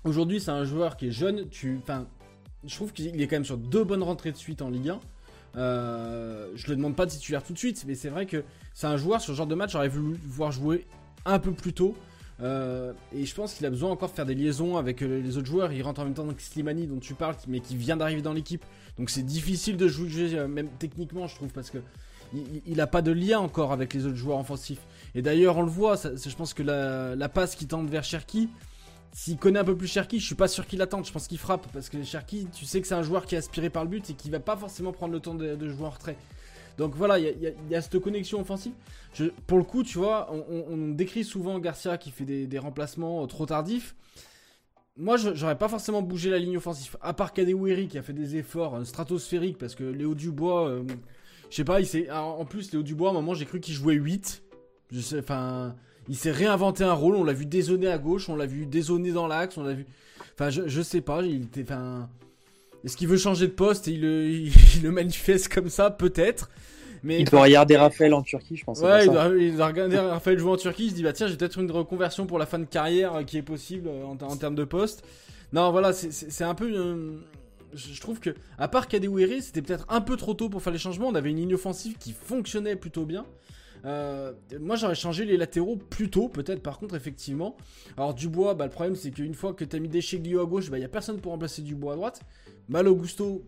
Aujourd'hui, 0.05 0.39
c'est 0.39 0.51
un 0.51 0.63
joueur 0.63 0.95
qui 0.95 1.07
est 1.07 1.11
jeune. 1.11 1.49
Tu, 1.49 1.81
je 2.65 2.75
trouve 2.75 2.93
qu'il 2.93 3.21
est 3.21 3.27
quand 3.27 3.35
même 3.35 3.45
sur 3.45 3.57
deux 3.57 3.83
bonnes 3.83 4.03
rentrées 4.03 4.31
de 4.31 4.37
suite 4.37 4.61
en 4.61 4.69
Ligue 4.69 4.89
1. 4.89 4.99
Euh, 5.57 6.51
je 6.55 6.67
le 6.69 6.75
demande 6.75 6.95
pas 6.95 7.05
de 7.05 7.11
titulaire 7.11 7.43
tout 7.43 7.53
de 7.53 7.57
suite, 7.57 7.83
mais 7.85 7.95
c'est 7.95 8.09
vrai 8.09 8.25
que 8.25 8.43
c'est 8.73 8.87
un 8.87 8.97
joueur 8.97 9.19
sur 9.19 9.33
ce 9.33 9.37
genre 9.37 9.47
de 9.47 9.55
match. 9.55 9.73
J'aurais 9.73 9.89
voulu 9.89 10.17
voir 10.23 10.51
jouer 10.51 10.87
un 11.25 11.39
peu 11.39 11.51
plus 11.51 11.73
tôt. 11.73 11.95
Euh, 12.41 12.93
et 13.13 13.25
je 13.25 13.35
pense 13.35 13.53
qu'il 13.53 13.65
a 13.65 13.69
besoin 13.69 13.91
encore 13.91 14.09
de 14.09 14.15
faire 14.15 14.25
des 14.25 14.35
liaisons 14.35 14.77
avec 14.77 15.01
euh, 15.01 15.21
les 15.21 15.37
autres 15.37 15.47
joueurs. 15.47 15.71
Il 15.73 15.81
rentre 15.81 16.01
en 16.01 16.05
même 16.05 16.13
temps 16.13 16.25
avec 16.25 16.39
Slimani 16.39 16.87
dont 16.87 16.99
tu 16.99 17.13
parles, 17.13 17.35
mais 17.47 17.59
qui 17.59 17.75
vient 17.75 17.97
d'arriver 17.97 18.21
dans 18.21 18.33
l'équipe. 18.33 18.63
Donc 18.97 19.09
c'est 19.09 19.23
difficile 19.23 19.77
de 19.77 19.87
jouer, 19.87 20.47
même 20.47 20.69
techniquement, 20.79 21.27
je 21.27 21.35
trouve, 21.35 21.49
parce 21.49 21.69
que 21.69 21.79
il 22.33 22.77
n'a 22.77 22.85
pas 22.85 23.01
de 23.01 23.11
lien 23.11 23.39
encore 23.39 23.71
avec 23.71 23.93
les 23.93 24.05
autres 24.05 24.15
joueurs 24.15 24.37
offensifs. 24.37 24.81
Et 25.15 25.21
d'ailleurs, 25.23 25.57
on 25.57 25.63
le 25.63 25.71
voit, 25.71 25.95
je 25.95 26.35
pense 26.35 26.53
que 26.53 26.61
la, 26.61 27.15
la 27.15 27.27
passe 27.27 27.55
qui 27.55 27.65
tente 27.65 27.89
vers 27.89 28.03
Cherki, 28.03 28.49
s'il 29.11 29.37
connaît 29.37 29.59
un 29.59 29.63
peu 29.63 29.75
plus 29.75 29.87
Cherki, 29.87 30.19
je 30.19 30.25
suis 30.25 30.35
pas 30.35 30.47
sûr 30.47 30.67
qu'il 30.67 30.81
attende. 30.81 31.05
Je 31.05 31.11
pense 31.11 31.27
qu'il 31.27 31.37
frappe 31.37 31.67
parce 31.73 31.89
que 31.89 32.01
Cherki, 32.03 32.47
tu 32.53 32.65
sais 32.65 32.81
que 32.81 32.87
c'est 32.87 32.95
un 32.95 33.03
joueur 33.03 33.25
qui 33.25 33.35
est 33.35 33.39
aspiré 33.39 33.69
par 33.69 33.83
le 33.83 33.89
but 33.89 34.09
et 34.09 34.13
qui 34.13 34.29
va 34.29 34.39
pas 34.39 34.55
forcément 34.55 34.91
prendre 34.91 35.13
le 35.13 35.19
temps 35.19 35.35
de, 35.35 35.69
jouer 35.69 35.85
en 35.85 35.89
retrait. 35.89 36.17
Donc 36.79 36.95
voilà, 36.95 37.19
il 37.19 37.53
y, 37.69 37.75
a 37.75 37.81
cette 37.81 37.99
connexion 37.99 38.39
offensive. 38.39 38.71
pour 39.47 39.57
le 39.57 39.65
coup, 39.65 39.83
tu 39.83 39.97
vois, 39.97 40.31
on, 40.31 40.87
décrit 40.87 41.25
souvent 41.25 41.59
Garcia 41.59 41.97
qui 41.97 42.09
fait 42.09 42.23
des, 42.23 42.57
remplacements 42.57 43.21
euh, 43.21 43.27
trop 43.27 43.45
tardifs. 43.45 43.97
Moi, 44.95 45.17
j'aurais 45.17 45.57
pas 45.57 45.67
forcément 45.67 46.01
bougé 46.01 46.29
la 46.29 46.39
ligne 46.39 46.55
offensive. 46.55 46.95
À 47.01 47.13
part 47.13 47.33
Kadewere 47.33 47.89
qui 47.89 47.97
a 47.97 48.01
fait 48.01 48.13
des 48.13 48.37
efforts 48.37 48.75
euh, 48.75 48.83
stratosphériques 48.85 49.57
parce 49.57 49.75
que 49.75 49.83
Léo 49.83 50.15
Dubois, 50.15 50.69
euh, 50.69 50.83
je 51.49 51.55
sais 51.57 51.65
pas, 51.65 51.81
il 51.81 52.11
en 52.13 52.45
plus 52.45 52.71
Léo 52.71 52.81
Dubois, 52.81 53.09
à 53.09 53.11
un 53.11 53.15
moment, 53.15 53.33
j'ai 53.33 53.45
cru 53.45 53.59
qu'il 53.59 53.73
jouait 53.73 53.95
8. 53.95 54.41
Je 54.91 55.01
sais, 55.01 55.19
enfin, 55.19 55.75
il 56.07 56.15
s'est 56.15 56.31
réinventé 56.31 56.85
un 56.85 56.93
rôle. 56.93 57.17
On 57.17 57.25
l'a 57.25 57.33
vu 57.33 57.45
dézoner 57.45 57.89
à 57.89 57.97
gauche, 57.97 58.29
on 58.29 58.37
l'a 58.37 58.45
vu 58.45 58.65
dézoner 58.65 59.11
dans 59.11 59.27
l'axe, 59.27 59.57
on 59.57 59.63
l'a 59.63 59.73
vu. 59.73 59.85
Enfin, 60.33 60.49
je, 60.49 60.81
sais 60.81 61.01
pas. 61.01 61.23
Il 61.23 61.43
était. 61.43 61.65
Est-ce 62.83 62.97
qu'il 62.97 63.07
veut 63.07 63.17
changer 63.17 63.47
de 63.47 63.51
poste 63.51 63.87
et 63.87 63.91
il 63.91 64.01
le, 64.83 64.91
manifeste 64.91 65.53
comme 65.53 65.69
ça, 65.69 65.91
peut-être. 65.91 66.49
Mais 67.03 67.21
il 67.21 67.29
doit 67.29 67.43
regarder 67.43 67.77
Raphaël 67.77 68.13
en 68.13 68.21
Turquie, 68.21 68.57
je 68.57 68.65
pense. 68.65 68.81
Ouais, 68.81 69.05
il 69.05 69.11
doit, 69.11 69.67
regarder 69.67 69.97
Raphaël 69.97 70.37
jouer 70.37 70.51
en 70.51 70.57
Turquie. 70.57 70.85
Il 70.85 70.89
se 70.89 70.95
dit 70.95 71.03
bah 71.03 71.13
tiens, 71.13 71.27
j'ai 71.27 71.37
peut-être 71.37 71.59
une 71.59 71.71
reconversion 71.71 72.25
pour 72.25 72.39
la 72.39 72.45
fin 72.45 72.59
de 72.59 72.65
carrière 72.65 73.15
euh, 73.15 73.23
qui 73.23 73.37
est 73.37 73.41
possible 73.41 73.87
euh, 73.87 74.03
en, 74.03 74.35
termes 74.35 74.55
de 74.55 74.65
poste. 74.65 75.03
Non, 75.53 75.71
voilà, 75.71 75.93
c'est 75.93 76.43
un 76.43 76.55
peu. 76.55 76.71
Euh, 76.73 77.17
je 77.73 78.01
trouve 78.01 78.19
que, 78.19 78.31
à 78.57 78.67
part 78.67 78.87
Kadewere, 78.87 79.41
c'était 79.41 79.61
peut-être 79.61 79.85
un 79.89 80.01
peu 80.01 80.17
trop 80.17 80.33
tôt 80.33 80.49
pour 80.49 80.61
faire 80.61 80.73
les 80.73 80.79
changements. 80.79 81.07
On 81.07 81.15
avait 81.15 81.29
une 81.29 81.37
ligne 81.37 81.53
offensive 81.53 81.97
qui 81.97 82.11
fonctionnait 82.11 82.75
plutôt 82.75 83.05
bien. 83.05 83.25
Euh, 83.85 84.33
moi 84.59 84.75
j'aurais 84.75 84.95
changé 84.95 85.25
les 85.25 85.37
latéraux 85.37 85.77
plus 85.77 86.09
tôt, 86.09 86.27
peut-être 86.27 86.61
par 86.61 86.79
contre, 86.79 86.95
effectivement. 86.95 87.55
Alors 87.97 88.13
Dubois, 88.13 88.53
bah, 88.53 88.65
le 88.65 88.71
problème 88.71 88.95
c'est 88.95 89.11
qu'une 89.11 89.33
fois 89.33 89.53
que 89.53 89.63
tu 89.63 89.75
as 89.75 89.79
mis 89.79 89.87
Descheglio 89.87 90.41
à 90.41 90.45
gauche, 90.45 90.65
il 90.65 90.71
bah, 90.71 90.79
n'y 90.79 90.85
a 90.85 90.89
personne 90.89 91.19
pour 91.19 91.31
remplacer 91.31 91.61
Dubois 91.61 91.93
à 91.93 91.95
droite. 91.95 92.21
Malo 92.69 92.95
Gusto, 92.95 93.43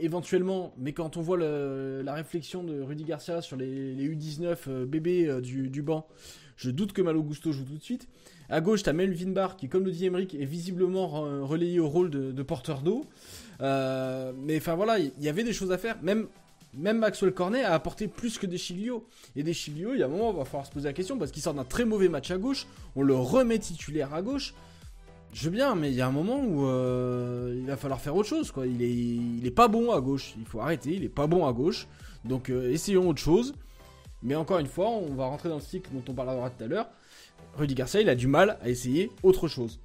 éventuellement, 0.00 0.74
mais 0.78 0.92
quand 0.92 1.16
on 1.16 1.20
voit 1.20 1.36
la 1.38 2.14
réflexion 2.14 2.64
de 2.64 2.80
Rudy 2.80 3.04
Garcia 3.04 3.42
sur 3.42 3.56
les, 3.56 4.08
U19 4.08 4.56
euh, 4.68 4.86
bébés 4.86 5.28
euh, 5.28 5.40
du, 5.40 5.82
banc, 5.82 6.06
je 6.56 6.70
doute 6.70 6.92
que 6.94 7.02
Malo 7.02 7.22
Gusto 7.22 7.52
joue 7.52 7.64
tout 7.64 7.76
de 7.76 7.82
suite. 7.82 8.08
À 8.48 8.60
gauche, 8.60 8.82
tu 8.82 8.88
as 8.88 8.94
Melvin 8.94 9.32
Barr 9.32 9.56
qui, 9.56 9.68
comme 9.68 9.84
le 9.84 9.92
dit 9.92 10.06
Emmerich, 10.06 10.34
est 10.34 10.44
visiblement 10.44 11.08
relayé 11.44 11.80
au 11.80 11.88
rôle 11.88 12.10
de, 12.10 12.42
porteur 12.42 12.80
d'eau. 12.82 13.06
mais 13.60 14.56
enfin 14.56 14.74
voilà, 14.74 14.98
il 14.98 15.12
y, 15.20 15.28
avait 15.28 15.44
des 15.44 15.52
choses 15.52 15.72
à 15.72 15.78
faire. 15.78 15.98
Même 16.02 16.28
Maxwell 16.98 17.32
Cornet 17.32 17.64
a 17.64 17.72
apporté 17.72 18.08
plus 18.08 18.38
que 18.38 18.46
des 18.46 18.58
Chilio. 18.58 19.06
Et 19.36 19.42
des 19.42 19.54
Chilio, 19.54 19.94
il 19.94 20.00
y 20.00 20.02
a 20.02 20.06
un 20.06 20.08
moment, 20.08 20.30
il 20.32 20.36
va 20.36 20.44
falloir 20.44 20.66
se 20.66 20.72
poser 20.72 20.88
la 20.88 20.92
question 20.92 21.18
parce 21.18 21.30
qu'il 21.30 21.42
sort 21.42 21.54
d'un 21.54 21.64
très 21.64 21.84
mauvais 21.84 22.08
match 22.08 22.30
à 22.30 22.38
gauche. 22.38 22.66
On 22.96 23.02
le 23.02 23.14
remet 23.14 23.58
titulaire 23.58 24.14
à 24.14 24.22
gauche. 24.22 24.54
Je 25.34 25.46
veux 25.46 25.50
bien, 25.50 25.74
mais 25.74 25.90
il 25.90 25.96
y 25.96 26.00
a 26.00 26.06
un 26.06 26.12
moment 26.12 26.38
où 26.38 26.64
euh, 26.64 27.56
il 27.58 27.66
va 27.66 27.76
falloir 27.76 28.00
faire 28.00 28.14
autre 28.14 28.28
chose. 28.28 28.52
Quoi. 28.52 28.68
Il, 28.68 28.80
est, 28.82 28.88
il 28.88 29.44
est 29.44 29.50
pas 29.50 29.66
bon 29.66 29.90
à 29.90 30.00
gauche. 30.00 30.34
Il 30.38 30.46
faut 30.46 30.60
arrêter. 30.60 30.94
Il 30.94 31.02
est 31.02 31.08
pas 31.08 31.26
bon 31.26 31.44
à 31.44 31.52
gauche. 31.52 31.88
Donc 32.24 32.50
euh, 32.50 32.70
essayons 32.70 33.08
autre 33.08 33.20
chose. 33.20 33.52
Mais 34.22 34.36
encore 34.36 34.60
une 34.60 34.68
fois, 34.68 34.88
on 34.90 35.12
va 35.14 35.26
rentrer 35.26 35.48
dans 35.48 35.56
le 35.56 35.60
cycle 35.60 35.90
dont 35.92 36.04
on 36.08 36.14
parlera 36.14 36.50
tout 36.50 36.62
à 36.62 36.68
l'heure. 36.68 36.86
Rudy 37.56 37.74
Garcia, 37.74 38.00
il 38.00 38.08
a 38.08 38.14
du 38.14 38.28
mal 38.28 38.58
à 38.62 38.68
essayer 38.68 39.10
autre 39.24 39.48
chose. 39.48 39.80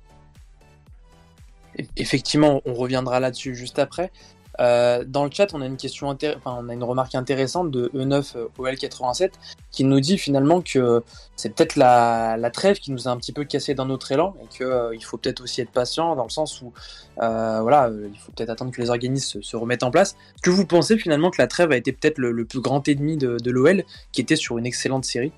Effectivement, 1.98 2.62
on 2.66 2.76
reviendra 2.76 3.20
là-dessus 3.20 3.56
juste 3.56 3.80
après. 3.80 4.12
Euh, 4.60 5.06
dans 5.08 5.24
le 5.24 5.32
chat, 5.32 5.54
on 5.54 5.62
a 5.62 5.66
une 5.66 5.78
question, 5.78 6.10
enfin, 6.10 6.58
on 6.60 6.68
a 6.68 6.74
une 6.74 6.84
remarque 6.84 7.16
intéressante 7.16 7.72
de 7.72 7.90
E9OL87 7.96 9.32
qui 9.72 9.86
nous 9.86 10.00
dit 10.02 10.18
finalement 10.18 10.62
que 10.62 11.02
c'est 11.36 11.54
peut-être 11.56 11.78
la, 11.78 12.38
trêve 12.52 12.80
qui 12.80 12.92
nous 12.92 13.08
a 13.08 13.12
un 13.12 13.18
petit 13.18 13.32
peu 13.32 13.46
cassé 13.46 13.74
dans 13.74 13.86
notre 13.86 14.12
élan 14.12 14.36
et 14.44 14.48
qu'il 14.48 14.66
euh, 14.66 14.94
il 14.94 15.04
faut 15.04 15.18
peut-être 15.18 15.42
aussi 15.42 15.62
être 15.62 15.72
patient 15.72 16.16
dans 16.16 16.24
le 16.24 16.30
sens 16.30 16.62
où 16.62 16.74
euh, 17.22 17.62
voilà, 17.62 17.90
il 18.12 18.20
faut 18.20 18.32
peut-être 18.34 18.50
attendre 18.50 18.72
que 18.72 18.82
les 18.82 18.90
organismes 18.90 19.42
se, 19.42 19.56
remettent 19.56 19.84
en 19.84 19.92
place. 19.92 20.18
Est-ce 20.36 20.42
que 20.42 20.50
vous 20.50 20.66
pensez 20.66 20.98
finalement 20.98 21.32
que 21.32 21.42
la 21.42 21.48
trêve 21.48 21.72
a 21.72 21.78
été 21.78 21.94
peut-être 21.94 22.18
le, 22.18 22.46
plus 22.46 22.60
grand 22.60 22.86
ennemi 22.88 23.18
de, 23.18 23.52
l'OL 23.52 23.84
qui 24.12 24.22
était 24.22 24.36
sur 24.36 24.58
une 24.58 24.66
excellente 24.66 25.06
série? 25.06 25.32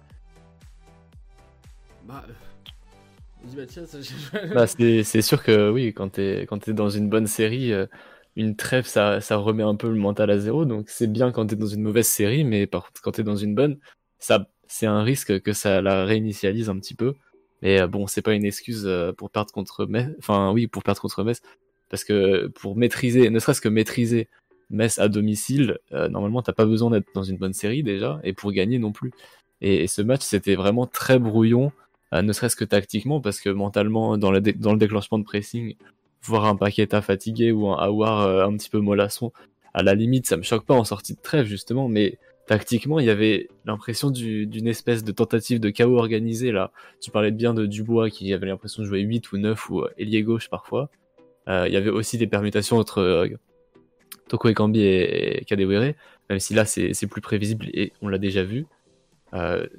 Bah, 2.05 2.23
bah 4.55 4.67
c'est 4.67 5.21
sûr 5.21 5.43
que 5.43 5.69
oui, 5.69 5.93
quand 5.93 6.13
tu 6.13 6.21
es, 6.21 6.47
es, 6.67 6.73
dans 6.73 6.89
une 6.89 7.09
bonne 7.09 7.27
série, 7.27 7.73
une 8.35 8.55
trêve, 8.55 8.85
ça, 8.85 9.21
ça 9.21 9.37
remet 9.37 9.63
un 9.63 9.75
peu 9.75 9.89
le 9.89 9.95
mental 9.95 10.29
à 10.31 10.39
zéro. 10.39 10.65
Donc 10.65 10.89
c'est 10.89 11.11
bien 11.11 11.31
quand 11.31 11.47
t'es 11.47 11.55
dans 11.55 11.67
une 11.67 11.81
mauvaise 11.81 12.07
série, 12.07 12.43
mais 12.43 12.67
par 12.67 12.85
contre, 12.85 13.01
quand 13.01 13.11
t'es 13.11 13.23
dans 13.23 13.35
une 13.35 13.55
bonne, 13.55 13.77
ça, 14.19 14.47
c'est 14.67 14.85
un 14.85 15.03
risque 15.03 15.41
que 15.41 15.53
ça 15.53 15.81
la 15.81 16.05
réinitialise 16.05 16.69
un 16.69 16.77
petit 16.79 16.95
peu. 16.95 17.15
Mais 17.61 17.81
euh, 17.81 17.87
bon, 17.87 18.07
c'est 18.07 18.21
pas 18.21 18.33
une 18.33 18.45
excuse 18.45 18.83
euh, 18.85 19.11
pour 19.13 19.29
perdre 19.29 19.51
contre 19.51 19.85
Metz. 19.85 20.09
Enfin, 20.19 20.51
oui, 20.51 20.67
pour 20.67 20.83
perdre 20.83 21.01
contre 21.01 21.23
Metz. 21.23 21.41
Parce 21.89 22.03
que 22.03 22.47
pour 22.47 22.75
maîtriser, 22.77 23.29
ne 23.29 23.39
serait-ce 23.39 23.61
que 23.61 23.69
maîtriser 23.69 24.27
Metz 24.69 24.99
à 24.99 25.09
domicile, 25.09 25.79
euh, 25.91 26.07
normalement, 26.07 26.41
t'as 26.41 26.53
pas 26.53 26.65
besoin 26.65 26.91
d'être 26.91 27.07
dans 27.13 27.23
une 27.23 27.37
bonne 27.37 27.53
série 27.53 27.83
déjà, 27.83 28.21
et 28.23 28.33
pour 28.33 28.51
gagner 28.53 28.79
non 28.79 28.93
plus. 28.93 29.11
Et, 29.61 29.87
ce 29.87 30.01
match, 30.01 30.21
c'était 30.23 30.55
vraiment 30.55 30.87
très 30.87 31.19
brouillon, 31.19 31.71
ne 32.13 32.33
serait-ce 32.33 32.55
que 32.55 32.65
tactiquement, 32.65 33.21
parce 33.21 33.41
que 33.41 33.49
mentalement, 33.49 34.17
dans 34.17 34.31
le, 34.31 34.41
dans 34.41 34.71
le 34.73 34.79
déclenchement 34.79 35.19
de 35.19 35.23
pressing, 35.25 35.75
voir 36.23 36.45
un 36.45 36.55
Paqueta 36.55 37.01
fatigué 37.01 37.51
ou 37.51 37.67
un 37.69 37.77
Awar 37.77 38.21
euh, 38.21 38.45
un 38.45 38.55
petit 38.55 38.69
peu 38.69 38.79
mollasson, 38.79 39.31
à 39.73 39.83
la 39.83 39.95
limite, 39.95 40.27
ça 40.27 40.37
me 40.37 40.43
choque 40.43 40.65
pas 40.65 40.73
en 40.73 40.83
sortie 40.83 41.13
de 41.13 41.21
trêve, 41.21 41.45
justement, 41.45 41.87
mais 41.87 42.17
tactiquement, 42.47 42.99
il 42.99 43.05
y 43.05 43.09
avait 43.09 43.47
l'impression 43.65 44.09
d'une 44.11 44.67
espèce 44.67 45.03
de 45.03 45.11
tentative 45.11 45.59
de 45.59 45.69
chaos 45.69 45.97
organisé, 45.97 46.51
là. 46.51 46.71
Tu 46.99 47.11
parlais 47.11 47.31
bien 47.31 47.53
de 47.53 47.65
Dubois, 47.65 48.09
qui 48.09 48.33
avait 48.33 48.47
l'impression 48.47 48.83
de 48.83 48.87
jouer 48.87 48.99
8 48.99 49.31
ou 49.31 49.37
9 49.37 49.69
ou 49.69 49.81
euh, 49.81 49.89
ailier 49.97 50.23
gauche 50.23 50.49
parfois. 50.49 50.89
Euh, 51.47 51.65
il 51.67 51.73
y 51.73 51.77
avait 51.77 51.89
aussi 51.89 52.17
des 52.17 52.27
permutations 52.27 52.77
entre 52.77 52.99
euh, 52.99 53.27
Toko 54.27 54.49
Ekambi 54.49 54.81
et, 54.81 55.41
et 55.41 55.45
Kadewere, 55.45 55.93
même 56.29 56.39
si 56.39 56.53
là, 56.53 56.65
c'est 56.65 57.07
plus 57.07 57.21
prévisible 57.21 57.67
et 57.73 57.93
on 58.01 58.07
l'a 58.07 58.17
déjà 58.17 58.43
vu. 58.43 58.65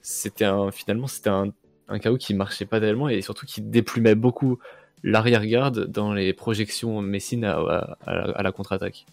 c'était 0.03 0.47
finalement, 0.73 1.07
c'était 1.07 1.31
un, 1.31 1.53
un 1.89 1.99
chaos 1.99 2.17
qui 2.17 2.35
marchait 2.35 2.67
pas 2.67 2.81
tellement 2.81 3.09
et 3.09 3.23
surtout 3.23 3.47
qui 3.47 3.61
déplumait 3.61 4.15
beaucoup 4.15 4.59
l'arrière-garde 5.03 5.87
dans 5.87 6.13
les 6.13 6.33
projections 6.33 7.03
Messine 7.03 7.45
à, 7.45 7.97
la 8.07 8.53
contre-attaque 8.53 9.07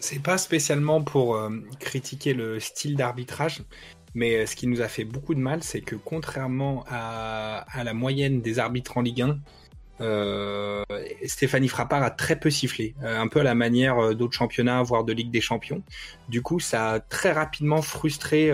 C'est 0.00 0.22
pas 0.22 0.38
spécialement 0.38 1.02
pour 1.02 1.36
euh, 1.36 1.50
critiquer 1.80 2.34
le 2.34 2.60
style 2.60 2.96
d'arbitrage, 2.96 3.62
mais 4.14 4.36
euh, 4.36 4.46
ce 4.46 4.56
qui 4.56 4.66
nous 4.66 4.80
a 4.80 4.88
fait 4.88 5.04
beaucoup 5.04 5.34
de 5.34 5.40
mal, 5.40 5.62
c'est 5.62 5.80
que 5.80 5.96
contrairement 5.96 6.84
à, 6.88 7.64
la 7.82 7.94
moyenne 7.94 8.40
des 8.40 8.58
arbitres 8.58 8.96
en 8.96 9.02
Ligue 9.02 9.22
1, 9.22 9.38
euh, 10.00 10.84
Stéphanie 11.26 11.66
Frappard 11.66 12.04
a 12.04 12.10
très 12.10 12.38
peu 12.38 12.50
sifflé, 12.50 12.94
un 13.02 13.26
peu 13.26 13.40
à 13.40 13.42
la 13.42 13.56
manière 13.56 14.14
d'autres 14.14 14.36
championnats, 14.36 14.80
voire 14.80 15.02
de 15.02 15.12
Ligue 15.12 15.32
des 15.32 15.40
Champions. 15.40 15.82
Du 16.28 16.40
coup, 16.40 16.60
ça 16.60 16.92
a 16.92 17.00
très 17.00 17.32
rapidement 17.32 17.82
frustré 17.82 18.52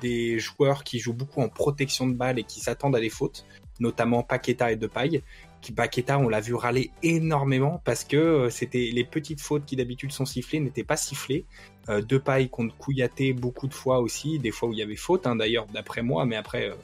des 0.00 0.38
joueurs 0.38 0.82
qui 0.82 0.98
jouent 0.98 1.12
beaucoup 1.12 1.42
en 1.42 1.50
protection 1.50 2.06
de 2.06 2.14
balle 2.14 2.38
et 2.38 2.44
qui 2.44 2.60
s'attendent 2.60 2.96
à 2.96 3.00
des 3.00 3.10
fautes 3.10 3.44
notamment 3.80 4.22
Paqueta 4.22 4.72
et 4.72 4.76
Depay. 4.76 5.22
Qui 5.62 5.72
Paqueta, 5.72 6.18
on 6.18 6.28
l'a 6.28 6.40
vu 6.40 6.54
râler 6.54 6.90
énormément 7.02 7.80
parce 7.84 8.04
que 8.04 8.16
euh, 8.16 8.50
c'était 8.50 8.90
les 8.92 9.04
petites 9.04 9.40
fautes 9.40 9.64
qui 9.64 9.74
d'habitude 9.74 10.12
sont 10.12 10.26
sifflées 10.26 10.60
n'étaient 10.60 10.84
pas 10.84 10.96
sifflées. 10.96 11.44
Euh, 11.88 12.02
Depay 12.02 12.48
contre 12.48 12.76
Kouyaté 12.76 13.32
beaucoup 13.32 13.66
de 13.66 13.74
fois 13.74 14.00
aussi, 14.00 14.38
des 14.38 14.50
fois 14.50 14.68
où 14.68 14.72
il 14.72 14.78
y 14.78 14.82
avait 14.82 14.96
faute 14.96 15.26
hein, 15.26 15.34
d'ailleurs 15.34 15.66
d'après 15.66 16.02
moi, 16.02 16.24
mais 16.24 16.36
après 16.36 16.70
euh, 16.70 16.74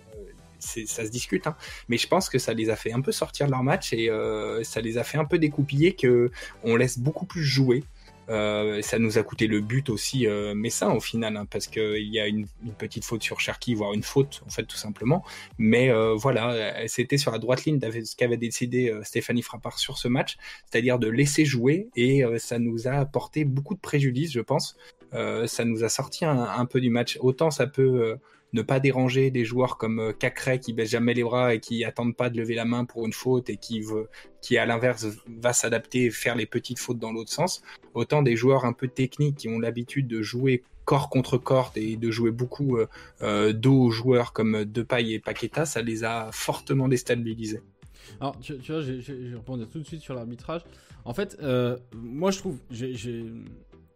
ça 0.58 1.04
se 1.04 1.11
discute, 1.11 1.49
hein. 1.49 1.56
mais 1.88 1.96
je 1.96 2.06
pense 2.06 2.28
que 2.28 2.38
ça 2.38 2.54
les 2.54 2.70
a 2.70 2.76
fait 2.76 2.92
un 2.92 3.00
peu 3.00 3.11
sortir 3.11 3.46
de 3.46 3.50
leur 3.50 3.64
match 3.64 3.92
et 3.92 4.08
ça 4.62 4.80
les 4.80 4.96
a 4.96 5.02
fait 5.02 5.18
un 5.18 5.25
peu 5.25 5.40
découpiller 5.40 5.96
que 5.96 6.30
on 6.62 6.76
laisse 6.76 7.00
beaucoup 7.00 7.26
plus 7.26 7.42
jouer. 7.42 7.82
Euh, 8.29 8.83
ça 8.83 8.99
nous 8.99 9.19
a 9.19 9.23
coûté 9.23 9.47
le 9.47 9.61
but 9.61 9.91
aussi, 9.91 10.26
euh, 10.26 10.55
mais 10.55 10.71
ça 10.71 10.91
au 10.91 11.00
final, 11.00 11.37
hein, 11.37 11.47
parce 11.50 11.67
qu'il 11.67 12.09
y 12.09 12.21
a 12.21 12.26
une, 12.26 12.47
petite 12.79 13.05
faute 13.05 13.23
sur 13.23 13.41
Cherki, 13.41 13.75
voire 13.75 13.93
une 13.93 14.02
faute 14.02 14.43
en 14.47 14.50
fait 14.50 14.64
tout 14.64 14.76
simplement. 14.76 15.25
Mais 15.59 15.91
euh, 15.91 16.14
voilà, 16.14 16.87
c'était 16.88 17.19
sur 17.19 17.33
la 17.33 17.38
droite 17.38 17.64
ligne 17.64 17.81
ce 17.81 18.17
qu'avait 18.17 18.37
décidé 18.37 18.97
Stéphanie 19.02 19.43
Frappard 19.43 19.79
sur 19.79 19.99
ce 19.99 20.09
match, 20.09 20.37
c'est-à-dire 20.71 20.99
de 20.99 21.09
laisser 21.09 21.45
jouer, 21.45 21.88
et 21.97 22.23
ça 22.38 22.59
nous 22.59 22.88
a 22.88 22.93
apporté 22.93 23.45
beaucoup 23.45 23.75
de 23.75 23.81
préjudice, 23.81 24.33
je 24.33 24.41
pense. 24.41 24.76
ça 25.12 25.64
nous 25.64 25.85
a 25.85 25.88
sorti 25.88 26.25
un, 26.25 26.67
peu 26.67 26.81
du 26.81 26.91
match. 26.91 27.19
Autant 27.21 27.50
ça 27.50 27.67
peut 27.67 28.17
ne 28.52 28.62
pas 28.62 28.80
déranger 28.80 29.30
des 29.30 29.44
joueurs 29.44 29.78
comme 29.78 29.99
euh, 29.99 30.12
Cacré 30.12 30.59
qui 30.61 30.73
baisse 30.73 30.90
jamais 30.90 31.14
les 31.14 31.23
bras 31.23 31.54
et 31.54 31.61
qui 31.61 31.85
attendent 31.85 32.16
pas 32.16 32.30
de 32.30 32.37
lever 32.37 32.54
la 32.54 32.64
main 32.64 32.85
pour 32.85 33.06
une 33.06 33.12
faute 33.12 33.49
et 33.50 33.56
qui 33.56 34.59
à 34.59 34.66
l'inverse 34.66 35.06
va 35.40 35.52
s'adapter 35.52 36.06
et 36.06 36.11
faire 36.11 36.37
les 36.37 36.47
petites 36.47 36.78
fautes 36.78 36.99
dans 36.99 37.12
l'autre 37.12 37.32
sens. 37.32 37.62
Autant 37.94 38.23
des 38.23 38.37
joueurs 38.37 38.64
un 38.64 38.73
peu 38.73 38.88
techniques 38.88 39.37
qui 39.37 39.49
ont 39.49 39.59
l'habitude 39.59 40.06
de 40.06 40.23
jouer 40.23 40.62
corps 40.85 41.09
contre 41.09 41.38
corps 41.38 41.73
et 41.76 41.97
de 41.97 42.11
jouer 42.11 42.30
beaucoup 42.30 42.76
euh, 42.76 42.88
euh, 43.23 43.52
aux 43.64 43.90
joueurs 43.90 44.32
comme 44.32 44.64
Depay 44.64 45.12
et 45.12 45.18
Paqueta, 45.18 45.64
ça 45.64 45.80
les 45.80 46.04
a 46.04 46.30
fortement 46.32 46.88
déstabilisés. 46.88 47.62
Alors, 48.21 48.38
tu, 48.40 48.54
vois, 48.54 48.82
je 48.82 48.92
vais 48.92 49.35
répondre 49.35 49.66
tout 49.66 49.78
de 49.78 49.87
suite 49.87 50.02
sur 50.02 50.14
l'arbitrage. 50.14 50.62
En 51.04 51.14
fait, 51.14 51.37
moi 51.94 52.30
je 52.30 52.38
trouve, 52.38 52.59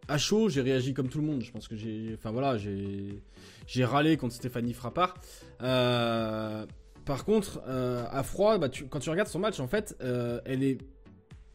à 0.07 0.17
chaud, 0.17 0.49
j'ai 0.49 0.61
réagi 0.61 0.93
comme 0.93 1.09
tout 1.09 1.19
le 1.19 1.25
monde. 1.25 1.41
Je 1.43 1.51
pense 1.51 1.67
que 1.67 1.75
j'ai, 1.75 2.11
enfin 2.15 2.31
voilà, 2.31 2.57
j'ai, 2.57 3.85
râlé 3.85 4.17
contre 4.17 4.33
Stéphanie 4.33 4.73
Frappard. 4.73 5.15
Euh, 5.61 6.65
par 7.05 7.25
contre, 7.25 7.61
euh, 7.67 8.05
à 8.11 8.23
froid, 8.23 8.57
bah, 8.57 8.69
quand 8.89 8.99
tu 8.99 9.09
regardes 9.09 9.29
son 9.29 9.39
match, 9.39 9.59
en 9.59 9.67
fait, 9.67 9.95
euh, 10.01 10.41
elle 10.45 10.63
est 10.63 10.77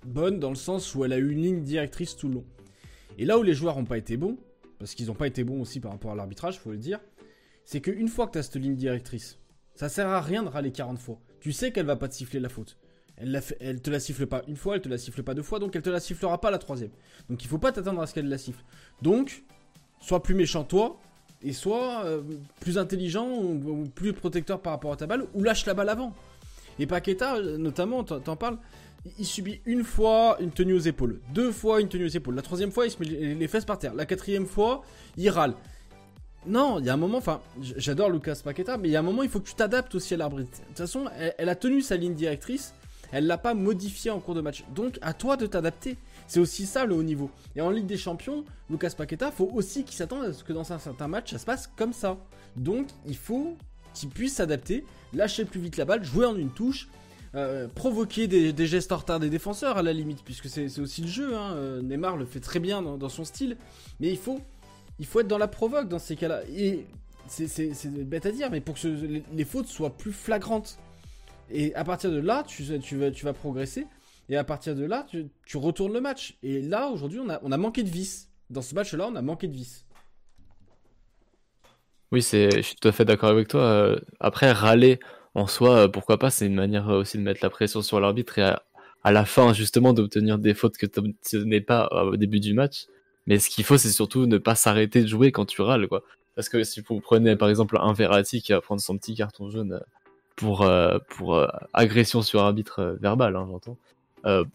bonne 0.05 0.39
dans 0.39 0.51
le 0.51 0.57
sens 0.57 0.95
où 0.95 1.05
elle 1.05 1.13
a 1.13 1.19
eu 1.19 1.31
une 1.31 1.43
ligne 1.43 1.63
directrice 1.63 2.17
tout 2.17 2.29
le 2.29 2.35
long. 2.35 2.45
Et 3.19 3.25
là 3.25 3.39
où 3.39 3.43
les 3.43 3.55
joueurs 3.55 3.77
n'ont 3.77 3.85
pas 3.85 3.99
été 3.99 4.17
bons, 4.17 4.39
parce 4.79 4.95
qu'ils 4.95 5.07
n'ont 5.07 5.15
pas 5.15 5.27
été 5.27 5.45
bons 5.45 5.61
aussi 5.61 5.81
par 5.81 5.93
rapport 5.93 6.13
à 6.13 6.15
l'arbitrage, 6.15 6.59
faut 6.59 6.71
le 6.71 6.79
dire, 6.79 7.01
c'est 7.65 7.81
qu'une 7.81 8.09
fois 8.09 8.27
que 8.27 8.33
tu 8.33 8.39
as 8.39 8.43
cette 8.43 8.57
ligne 8.57 8.75
directrice, 8.75 9.39
ça 9.75 9.89
sert 9.89 10.09
à 10.09 10.21
rien 10.21 10.43
de 10.43 10.49
râler 10.49 10.73
40 10.73 10.99
fois. 10.99 11.21
Tu 11.41 11.53
sais 11.53 11.73
qu'elle 11.73 11.87
va 11.87 11.97
pas 11.97 12.09
te 12.09 12.15
siffler 12.15 12.41
la 12.41 12.49
faute. 12.49 12.77
Elle, 13.19 13.81
te 13.81 13.91
la 13.91 14.01
siffle 14.01 14.27
pas 14.27 14.43
une 14.49 14.57
fois, 14.57 14.77
elle 14.77 14.81
te 14.81 14.89
la 14.89 14.99
siffle 14.99 15.23
pas 15.23 15.35
deux 15.35 15.43
fois, 15.43 15.59
donc 15.59 15.77
elle 15.77 15.83
te 15.83 15.91
la 15.91 16.01
sifflera 16.01 16.41
pas 16.41 16.51
la 16.51 16.59
troisième. 16.59 16.91
Donc 17.29 17.45
il 17.45 17.49
faut 17.49 17.59
pas 17.59 17.71
t'attendre 17.71 18.01
à 18.01 18.07
ce 18.07 18.15
qu'elle 18.15 18.29
la 18.29 18.39
siffle. 18.39 18.63
Donc, 19.01 19.45
sois 20.01 20.23
plus 20.23 20.35
méchant 20.35 20.65
toi, 20.65 20.99
et 21.45 21.53
sois 21.53 22.05
euh, 22.05 22.23
plus 22.61 22.79
intelligent 22.79 23.29
ou, 23.29 23.89
plus 23.95 24.13
protecteur 24.13 24.61
par 24.61 24.73
rapport 24.73 24.93
à 24.93 24.97
ta 24.97 25.07
balle, 25.07 25.27
ou 25.35 25.43
lâche 25.43 25.67
la 25.67 25.75
balle 25.75 25.89
avant. 25.89 26.15
Et 26.79 26.87
Paqueta, 26.87 27.41
notamment, 27.41 28.03
t'en 28.03 28.37
parles, 28.37 28.59
il 29.19 29.27
subit 29.27 29.61
une 29.67 29.85
fois 29.85 30.37
une 30.41 30.51
tenue 30.51 30.75
aux 30.75 30.79
épaules, 30.79 31.21
deux 31.35 31.53
fois 31.53 31.81
une 31.81 31.89
tenue 31.89 32.07
aux 32.07 32.09
épaules, 32.09 32.35
la 32.35 32.43
troisième 32.43 32.71
fois 32.71 32.87
il 32.87 32.91
se 32.91 32.99
met 32.99 33.35
les 33.35 33.49
fesses 33.49 33.65
par 33.65 33.79
terre, 33.79 33.95
la 33.95 34.07
quatrième 34.07 34.47
fois 34.47 34.83
il 35.17 35.29
râle. 35.29 35.55
Non, 36.45 36.81
il 36.81 36.87
y 36.87 36.91
a 36.91 36.95
un 36.95 36.97
moment, 36.97 37.19
enfin, 37.19 37.41
j'adore 37.61 38.11
Lucas 38.11 38.41
Paqueta, 38.43 38.77
mais 38.77 38.89
il 38.89 38.91
y 38.91 38.97
a 38.97 38.99
un 38.99 39.03
moment, 39.03 39.23
il 39.23 39.29
faut 39.29 39.39
que 39.39 39.49
tu 39.49 39.55
t'adaptes 39.55 39.95
aussi 39.95 40.15
à 40.15 40.17
l'arbitre. 40.17 40.51
De 40.51 40.67
toute 40.69 40.79
façon, 40.79 41.05
elle, 41.39 41.49
a 41.49 41.55
tenu 41.55 41.83
sa 41.83 41.97
ligne 41.97 42.15
directrice, 42.15 42.75
elle 43.13 43.27
l'a 43.27 43.39
pas 43.39 43.55
modifié 43.55 44.11
en 44.11 44.19
cours 44.19 44.35
de 44.35 44.41
match. 44.41 44.65
Donc 44.75 44.99
à 45.03 45.13
toi 45.13 45.37
de 45.37 45.47
t'adapter. 45.47 45.97
C'est 46.27 46.41
aussi 46.41 46.67
ça 46.67 46.87
le 46.87 46.95
haut 46.95 47.03
niveau. 47.03 47.31
Et 47.55 47.61
en 47.61 47.71
Ligue 47.71 47.87
des 47.87 47.99
Champions, 47.99 48.45
Lucas 48.71 48.95
Paqueta, 48.97 49.31
faut 49.31 49.51
aussi 49.53 49.85
qu'il 49.85 49.95
s'attende 49.95 50.25
à 50.25 50.33
ce 50.33 50.43
que 50.43 50.53
dans 50.53 50.73
un 50.73 50.79
certain 50.79 51.09
match, 51.09 51.31
ça 51.31 51.39
se 51.39 51.45
passe 51.45 51.71
comme 51.77 51.93
ça. 51.93 52.17
Donc 52.57 52.89
il 53.07 53.17
faut 53.17 53.57
qu'il 53.95 54.09
puisse 54.09 54.35
s'adapter, 54.35 54.85
lâcher 55.13 55.45
plus 55.45 55.61
vite 55.61 55.77
la 55.77 55.85
balle, 55.85 56.03
jouer 56.03 56.25
en 56.25 56.37
une 56.37 56.51
touche, 56.51 56.89
euh, 57.35 57.69
provoquer 57.69 58.27
des, 58.27 58.67
gestes 58.67 58.93
en 58.93 58.97
retard 58.97 59.21
des 59.21 59.31
défenseurs 59.31 59.77
à 59.77 59.83
la 59.83 59.93
limite, 59.93 60.23
puisque 60.25 60.49
c'est 60.49 60.79
aussi 60.79 61.03
le 61.03 61.09
jeu. 61.09 61.37
Hein. 61.37 61.53
Euh, 61.55 61.83
Neymar 61.83 62.17
le 62.17 62.25
fait 62.25 62.41
très 62.41 62.61
bien 62.61 62.83
dans, 62.83 63.09
son 63.09 63.25
style, 63.25 63.57
mais 64.01 64.09
il 64.09 64.19
faut, 64.19 64.41
il 64.99 65.07
faut 65.07 65.21
être 65.21 65.29
dans 65.29 65.39
la 65.39 65.49
provoque 65.49 65.89
dans 65.89 65.99
ces 65.99 66.17
cas-là. 66.17 66.43
Et 66.55 66.87
c'est 67.29 68.05
bête 68.05 68.27
à 68.27 68.33
dire, 68.33 68.51
mais 68.51 68.61
pour 68.61 68.75
que 68.75 68.89
les 69.33 69.45
fautes 69.45 69.69
soient 69.69 69.97
plus 69.97 70.13
flagrantes. 70.13 70.79
Et 71.51 71.75
à 71.75 71.85
partir 71.85 72.11
de 72.11 72.19
là, 72.19 72.45
tu, 72.47 72.63
vas, 72.65 73.33
progresser. 73.33 73.87
Et 74.29 74.37
à 74.37 74.45
partir 74.45 74.75
de 74.75 74.85
là, 74.85 75.07
tu, 75.45 75.57
retournes 75.57 75.93
le 75.93 76.01
match. 76.01 76.37
Et 76.43 76.61
là, 76.63 76.89
aujourd'hui, 76.89 77.21
on 77.21 77.29
a, 77.29 77.57
manqué 77.57 77.83
de 77.83 77.89
vis. 77.89 78.29
Dans 78.51 78.63
ce 78.63 78.75
match-là, 78.75 79.09
on 79.11 79.17
a 79.17 79.23
manqué 79.23 79.49
de 79.49 79.55
vis. 79.55 79.85
Oui, 82.11 82.21
je 82.21 82.61
suis 82.61 82.77
tout 82.77 82.89
à 82.89 82.93
fait 82.93 83.05
d'accord 83.05 83.31
avec 83.31 83.49
toi. 83.49 83.63
Euh, 83.63 83.99
après, 84.21 84.53
râler 84.53 85.01
en 85.35 85.47
soi, 85.47 85.77
euh, 85.77 85.89
pourquoi 85.89 86.19
pas, 86.19 86.29
c'est 86.29 86.47
une 86.47 86.55
manière 86.55 86.89
aussi 86.89 87.17
de 87.17 87.23
mettre 87.23 87.41
la 87.43 87.49
pression 87.49 87.81
sur 87.81 88.01
l'arbitre 88.01 88.39
et 88.39 88.43
à, 88.43 89.13
la 89.13 89.25
fin, 89.25 89.55
justement, 89.55 89.95
d'obtenir 89.95 90.39
des 90.39 90.53
fautes 90.53 90.77
que 90.77 90.87
tu 90.87 91.01
n'es 91.47 91.63
pas 91.63 91.89
au 91.89 92.17
début 92.17 92.41
du 92.41 92.53
match. 92.53 92.87
Mais 93.27 93.39
ce 93.39 93.49
qu'il 93.49 93.65
faut, 93.65 93.79
c'est 93.79 93.91
surtout 93.91 94.27
ne 94.27 94.39
pas 94.39 94.55
s'arrêter 94.55 95.03
de 95.03 95.07
jouer 95.07 95.33
quand 95.33 95.47
tu 95.47 95.63
râles, 95.63 95.89
quoi. 95.89 96.03
Parce 96.35 96.49
que 96.49 96.65
si 96.65 96.81
vous 96.81 97.01
prenez 97.01 97.37
par 97.37 97.49
exemple 97.49 97.77
un 97.79 97.93
Verratti 97.93 98.43
qui 98.43 98.53
va 98.53 98.61
prendre 98.61 98.81
son 98.81 98.97
petit 98.97 99.15
carton 99.15 99.51
jaune 99.51 99.73
euh, 99.73 99.81
pour, 100.37 100.63
euh, 100.63 100.99
pour 101.09 101.35
euh, 101.37 101.47
agression 101.73 102.23
sur 102.23 102.43
arbitre 102.43 102.81
euh, 102.81 102.95
verbal, 103.01 103.37
hein, 103.37 103.47
j'entends. 103.51 103.77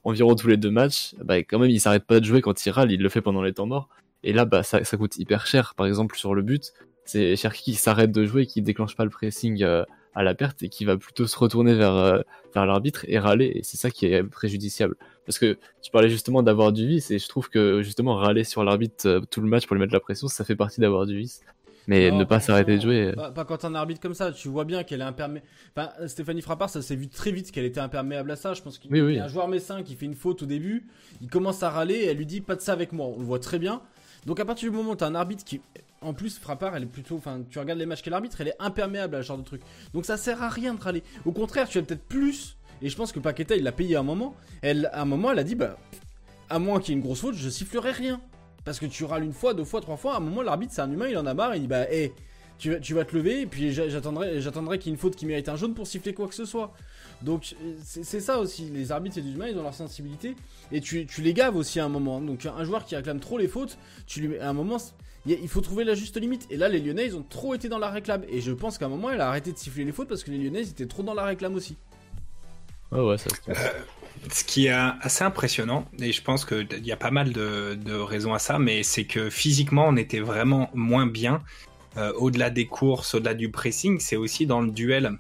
environ 0.04 0.36
tous 0.36 0.48
les 0.48 0.58
deux 0.58 0.72
matchs, 0.72 1.16
bah, 1.24 1.38
quand 1.38 1.60
même, 1.60 1.70
il 1.70 1.80
s'arrête 1.80 2.06
pas 2.06 2.20
de 2.20 2.26
jouer 2.26 2.42
quand 2.42 2.66
il 2.66 2.70
râle, 2.72 2.92
il 2.92 3.02
le 3.02 3.10
fait 3.10 3.22
pendant 3.22 3.42
les 3.42 3.54
temps 3.54 3.66
morts. 3.66 3.90
Et 4.24 4.34
là, 4.34 4.46
bah, 4.46 4.64
ça, 4.64 4.84
ça 4.84 4.98
coûte 4.98 5.18
hyper 5.18 5.46
cher. 5.46 5.76
Par 5.76 5.86
exemple, 5.86 6.18
sur 6.18 6.34
le 6.34 6.42
but, 6.42 6.74
c'est 7.06 7.36
Cherki 7.36 7.72
qui 7.72 7.74
s'arrête 7.76 8.12
de 8.12 8.26
jouer, 8.26 8.46
qui 8.46 8.62
déclenche 8.62 8.96
pas 8.96 9.04
le 9.04 9.10
pressing 9.10 9.64
à 9.64 10.24
la 10.24 10.34
perte 10.34 10.64
et 10.64 10.70
qui 10.70 10.84
va 10.84 10.98
plutôt 10.98 11.28
se 11.28 11.38
retourner 11.38 11.76
vers, 11.76 12.24
vers 12.54 12.66
l'arbitre 12.66 13.06
et 13.08 13.20
râler. 13.20 13.52
Et 13.56 13.64
c'est 13.64 13.78
ça 13.78 13.92
qui 13.92 14.08
est 14.08 14.24
préjudiciable. 14.24 14.96
Parce 15.26 15.40
que 15.40 15.58
tu 15.82 15.92
parlais 15.92 16.10
justement 16.10 16.42
d'avoir 16.42 16.74
du 16.74 16.88
vice 16.88 17.12
et 17.12 17.20
je 17.20 17.28
trouve 17.30 17.50
que 17.50 17.82
justement 17.84 18.16
râler 18.16 18.44
sur 18.44 18.64
l'arbitre 18.64 19.22
tout 19.30 19.42
le 19.42 19.48
match 19.48 19.68
pour 19.68 19.76
lui 19.76 19.82
mettre 19.82 19.94
la 19.94 20.00
pression, 20.00 20.28
ça 20.28 20.44
fait 20.44 20.56
partie 20.56 20.82
d'avoir 20.82 21.06
du 21.06 21.18
vice 21.18 21.44
mais 21.88 22.12
ne 22.12 22.24
pas 22.24 22.40
s'arrêter 22.40 22.78
de 22.78 22.82
jouer. 22.82 23.14
Pas, 23.14 23.32
pas 23.32 23.46
quand 23.46 23.66
un 23.66 23.74
arbitre 23.74 24.02
comme 24.02 24.14
ça, 24.14 24.32
tu 24.32 24.50
vois 24.50 24.66
bien 24.66 24.84
qu'elle 24.84 25.02
est 25.02 25.06
imperméable. 25.06 25.46
Enfin, 25.76 25.92
Stéphanie 26.08 26.42
Frappard, 26.42 26.70
ça 26.70 26.82
s'est 26.82 26.96
vu 26.96 27.08
très 27.08 27.32
vite 27.32 27.52
qu'elle 27.52 27.66
était 27.66 27.80
imperméable 27.80 28.30
à 28.32 28.36
ça. 28.36 28.54
Je 28.54 28.62
pense 28.62 28.78
qu'il 28.78 28.96
y 28.96 29.20
a 29.20 29.24
un 29.24 29.28
joueur 29.28 29.48
messin 29.48 29.84
qui 29.84 29.96
fait 29.96 30.06
une 30.06 30.16
faute 30.16 30.44
au 30.44 30.46
début, 30.46 30.88
il 31.22 31.30
commence 31.30 31.64
à 31.64 31.70
râler 31.70 31.96
et 31.96 32.06
elle 32.08 32.18
lui 32.18 32.26
dit 32.26 32.42
pas 32.42 32.56
de 32.56 32.62
ça 32.62 32.74
avec 32.74 32.92
moi. 32.92 33.08
On 33.08 33.20
le 33.20 33.26
voit 33.26 33.40
très 33.40 33.60
bien. 33.60 33.82
Donc 34.26 34.40
à 34.40 34.46
partir 34.46 34.70
du 34.70 34.76
moment 34.76 34.92
où 34.92 34.96
tu 34.96 35.04
as 35.04 35.08
un 35.08 35.16
arbitre 35.16 35.46
qui, 35.46 35.62
en 36.02 36.14
plus, 36.14 36.38
Frappard, 36.38 36.76
elle 36.76 36.84
est 36.84 36.88
plutôt, 36.88 37.16
enfin, 37.16 37.42
tu 37.50 37.60
regardes 37.60 37.80
les 37.80 37.86
matchs 37.86 38.02
qu'elle 38.02 38.14
arbitre, 38.14 38.42
elle 38.42 38.50
est 38.50 38.56
imperméable 38.60 39.16
à 39.16 39.22
ce 39.22 39.28
genre 39.28 39.38
de 39.38 39.44
truc. 39.44 39.62
Donc 39.94 40.06
ça 40.06 40.18
sert 40.18 40.44
à 40.44 40.50
rien 40.50 40.74
de 40.74 40.82
râler. 40.82 41.04
Au 41.26 41.32
contraire, 41.32 41.68
tu 41.70 41.78
as 41.78 41.82
peut-être 41.82 42.04
plus. 42.04 42.58
Et 42.82 42.90
je 42.90 42.96
pense 42.96 43.12
que 43.12 43.20
Paqueta, 43.20 43.56
il 43.56 43.64
l'a 43.64 43.72
payé 43.72 43.96
à 43.96 44.02
un 44.02 44.04
moment. 44.04 44.36
Elle, 44.62 44.90
à 44.94 45.02
un 45.02 45.06
moment, 45.06 45.32
elle 45.32 45.40
a 45.40 45.44
dit, 45.44 45.56
bah, 45.56 45.78
à 46.50 46.60
moins 46.60 46.80
qu'il 46.80 46.90
y 46.90 46.92
ait 46.92 47.00
une 47.00 47.06
grosse 47.06 47.22
faute, 47.22 47.36
je 47.36 47.50
sifflerai 47.50 47.92
rien. 47.92 48.22
Parce 48.68 48.82
que 48.82 48.86
tu 48.86 49.06
râles 49.06 49.24
une 49.24 49.32
fois, 49.32 49.54
deux 49.54 49.64
fois, 49.64 49.80
trois 49.80 49.96
fois, 49.96 50.16
à 50.16 50.18
un 50.18 50.20
moment, 50.20 50.42
l'arbitre, 50.42 50.74
c'est 50.76 50.82
un 50.82 50.92
humain, 50.92 51.08
il 51.08 51.18
en 51.18 51.26
a 51.26 51.34
marre, 51.34 51.56
il 51.56 51.62
dit 51.62 51.68
bah, 51.68 51.90
hé, 51.90 52.12
tu, 52.60 52.70
vas, 52.70 53.06
te 53.06 53.16
lever, 53.16 53.44
et 53.44 53.46
puis 53.46 53.72
j'attendrai, 53.72 54.42
j'attendrai 54.42 54.78
qu'il 54.78 54.88
y 54.88 54.90
ait 54.90 54.96
une 54.96 55.00
faute 55.00 55.16
qui 55.16 55.26
mérite 55.26 55.48
un 55.48 55.56
jaune 55.56 55.74
pour 55.74 55.88
siffler 55.88 56.14
quoi 56.14 56.28
que 56.28 56.36
ce 56.36 56.44
soit. 56.44 56.74
Donc, 57.22 57.56
c'est 57.86 58.20
ça 58.20 58.40
aussi, 58.40 58.66
les 58.66 58.92
arbitres, 58.92 59.16
c'est 59.16 59.22
des 59.22 59.32
humains, 59.32 59.48
ils 59.48 59.58
ont 59.58 59.64
leur 59.64 59.74
sensibilité, 59.74 60.36
et 60.74 60.82
tu, 60.82 61.08
les 61.20 61.34
gaves 61.34 61.56
aussi 61.56 61.80
à 61.80 61.86
un 61.86 61.88
moment. 61.88 62.20
Donc, 62.20 62.46
un 62.46 62.64
joueur 62.66 62.84
qui 62.84 62.98
réclame 62.98 63.22
trop 63.22 63.38
les 63.38 63.48
fautes, 63.48 63.78
tu 64.06 64.20
lui 64.20 64.38
à 64.38 64.50
un 64.50 64.54
moment, 64.54 64.80
il 65.26 65.48
faut 65.48 65.62
trouver 65.62 65.86
la 65.86 65.96
juste 65.96 66.20
limite. 66.20 66.46
Et 66.50 66.58
là, 66.58 66.68
les 66.68 66.82
Lyonnais, 66.82 67.06
ils 67.06 67.16
ont 67.16 67.24
trop 67.24 67.56
été 67.56 67.70
dans 67.70 67.80
la 67.80 67.90
réclame. 67.90 68.26
Et 68.28 68.42
je 68.42 68.52
pense 68.52 68.78
qu'à 68.78 68.88
un 68.88 68.90
moment, 68.90 69.12
elle 69.12 69.22
a 69.22 69.30
arrêté 69.30 69.54
de 69.54 69.58
siffler 69.58 69.86
les 69.86 69.94
fautes 69.94 70.10
parce 70.10 70.26
que 70.26 70.32
les 70.32 70.40
Lyonnais, 70.40 70.64
ils 70.64 70.70
étaient 70.72 70.88
trop 70.88 71.04
dans 71.04 71.14
la 71.14 71.24
réclame 71.24 71.56
aussi. 71.56 71.78
Se 72.92 73.30
ce 74.32 74.44
qui 74.44 74.68
est 74.68 74.72
assez 74.72 75.24
impressionnant, 75.24 75.86
et 76.00 76.12
je 76.12 76.22
pense 76.22 76.46
qu'il 76.46 76.86
y 76.86 76.92
a 76.92 76.98
pas 76.98 77.12
mal 77.12 77.32
de, 77.32 77.94
raisons 77.94 78.34
à 78.34 78.40
ça, 78.40 78.60
mais 78.60 78.84
c'est 78.84 79.06
que 79.06 79.30
physiquement, 79.30 79.86
on 79.88 79.96
était 79.96 80.20
vraiment 80.20 80.70
moins 80.74 81.06
bien. 81.06 81.44
Euh, 81.98 82.14
au-delà 82.14 82.50
des 82.50 82.68
courses, 82.68 83.16
au-delà 83.16 83.34
du 83.34 83.50
pressing, 83.50 84.00
c'est 84.00 84.16
aussi 84.16 84.46
dans 84.46 84.62
le 84.62 84.72
duel. 84.72 85.18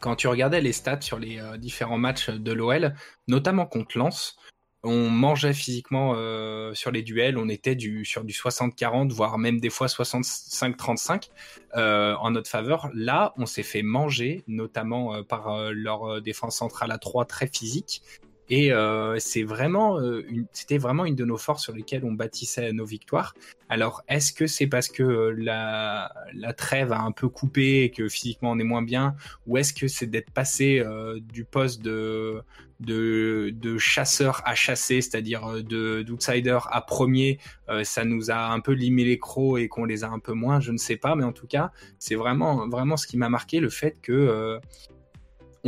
Quand 0.00 0.16
tu 0.16 0.28
regardais 0.28 0.60
les 0.60 0.72
stats 0.72 1.00
sur 1.00 1.18
les 1.18 1.38
euh, 1.38 1.56
différents 1.56 1.98
matchs 1.98 2.28
de 2.30 2.52
l'OL, 2.52 2.94
notamment 3.28 3.66
contre 3.66 3.96
Lens, 3.96 4.36
on 4.82 5.10
mangeait 5.10 5.52
physiquement 5.52 6.14
euh, 6.16 6.74
sur 6.74 6.90
les 6.90 7.02
duels, 7.02 7.38
on 7.38 7.48
était 7.48 7.74
du, 7.74 8.04
sur 8.04 8.24
du 8.24 8.32
60-40, 8.32 9.10
voire 9.10 9.38
même 9.38 9.58
des 9.60 9.70
fois 9.70 9.88
65-35 9.88 11.30
euh, 11.76 12.14
en 12.16 12.30
notre 12.30 12.48
faveur. 12.48 12.90
Là, 12.94 13.32
on 13.36 13.46
s'est 13.46 13.62
fait 13.62 13.82
manger, 13.82 14.44
notamment 14.46 15.14
euh, 15.14 15.22
par 15.22 15.72
leur 15.72 16.22
défense 16.22 16.56
centrale 16.56 16.92
à 16.92 16.98
3 16.98 17.24
très 17.24 17.46
physique. 17.46 18.02
Et 18.48 18.72
euh, 18.72 19.18
c'est 19.18 19.42
vraiment, 19.42 19.98
euh, 20.00 20.24
c'était 20.52 20.78
vraiment 20.78 21.04
une 21.04 21.16
de 21.16 21.24
nos 21.24 21.36
forces 21.36 21.64
sur 21.64 21.74
lesquelles 21.74 22.04
on 22.04 22.12
bâtissait 22.12 22.72
nos 22.72 22.84
victoires. 22.84 23.34
Alors, 23.68 24.02
est-ce 24.08 24.32
que 24.32 24.46
c'est 24.46 24.68
parce 24.68 24.88
que 24.88 25.02
euh, 25.02 25.34
la, 25.36 26.12
la 26.32 26.52
trêve 26.52 26.92
a 26.92 27.00
un 27.00 27.10
peu 27.10 27.28
coupé 27.28 27.82
et 27.82 27.90
que 27.90 28.08
physiquement 28.08 28.52
on 28.52 28.58
est 28.58 28.64
moins 28.64 28.82
bien, 28.82 29.16
ou 29.46 29.56
est-ce 29.56 29.72
que 29.72 29.88
c'est 29.88 30.06
d'être 30.06 30.30
passé 30.30 30.78
euh, 30.78 31.18
du 31.20 31.44
poste 31.44 31.82
de, 31.82 32.40
de, 32.78 33.50
de 33.52 33.78
chasseur 33.78 34.42
à 34.44 34.54
chasser, 34.54 35.00
c'est-à-dire 35.00 35.44
euh, 35.46 35.62
de 35.62 36.02
d'outsider 36.02 36.58
à 36.70 36.80
premier, 36.80 37.38
ça 37.82 38.04
nous 38.04 38.30
a 38.30 38.50
un 38.52 38.60
peu 38.60 38.72
limé 38.72 39.04
les 39.04 39.18
crocs 39.18 39.58
et 39.58 39.66
qu'on 39.66 39.84
les 39.84 40.04
a 40.04 40.08
un 40.08 40.20
peu 40.20 40.34
moins, 40.34 40.60
je 40.60 40.70
ne 40.70 40.78
sais 40.78 40.96
pas, 40.96 41.16
mais 41.16 41.24
en 41.24 41.32
tout 41.32 41.48
cas, 41.48 41.72
c'est 41.98 42.14
vraiment 42.14 42.68
vraiment 42.68 42.96
ce 42.96 43.08
qui 43.08 43.16
m'a 43.16 43.28
marqué, 43.28 43.58
le 43.58 43.70
fait 43.70 44.00
que 44.00 44.60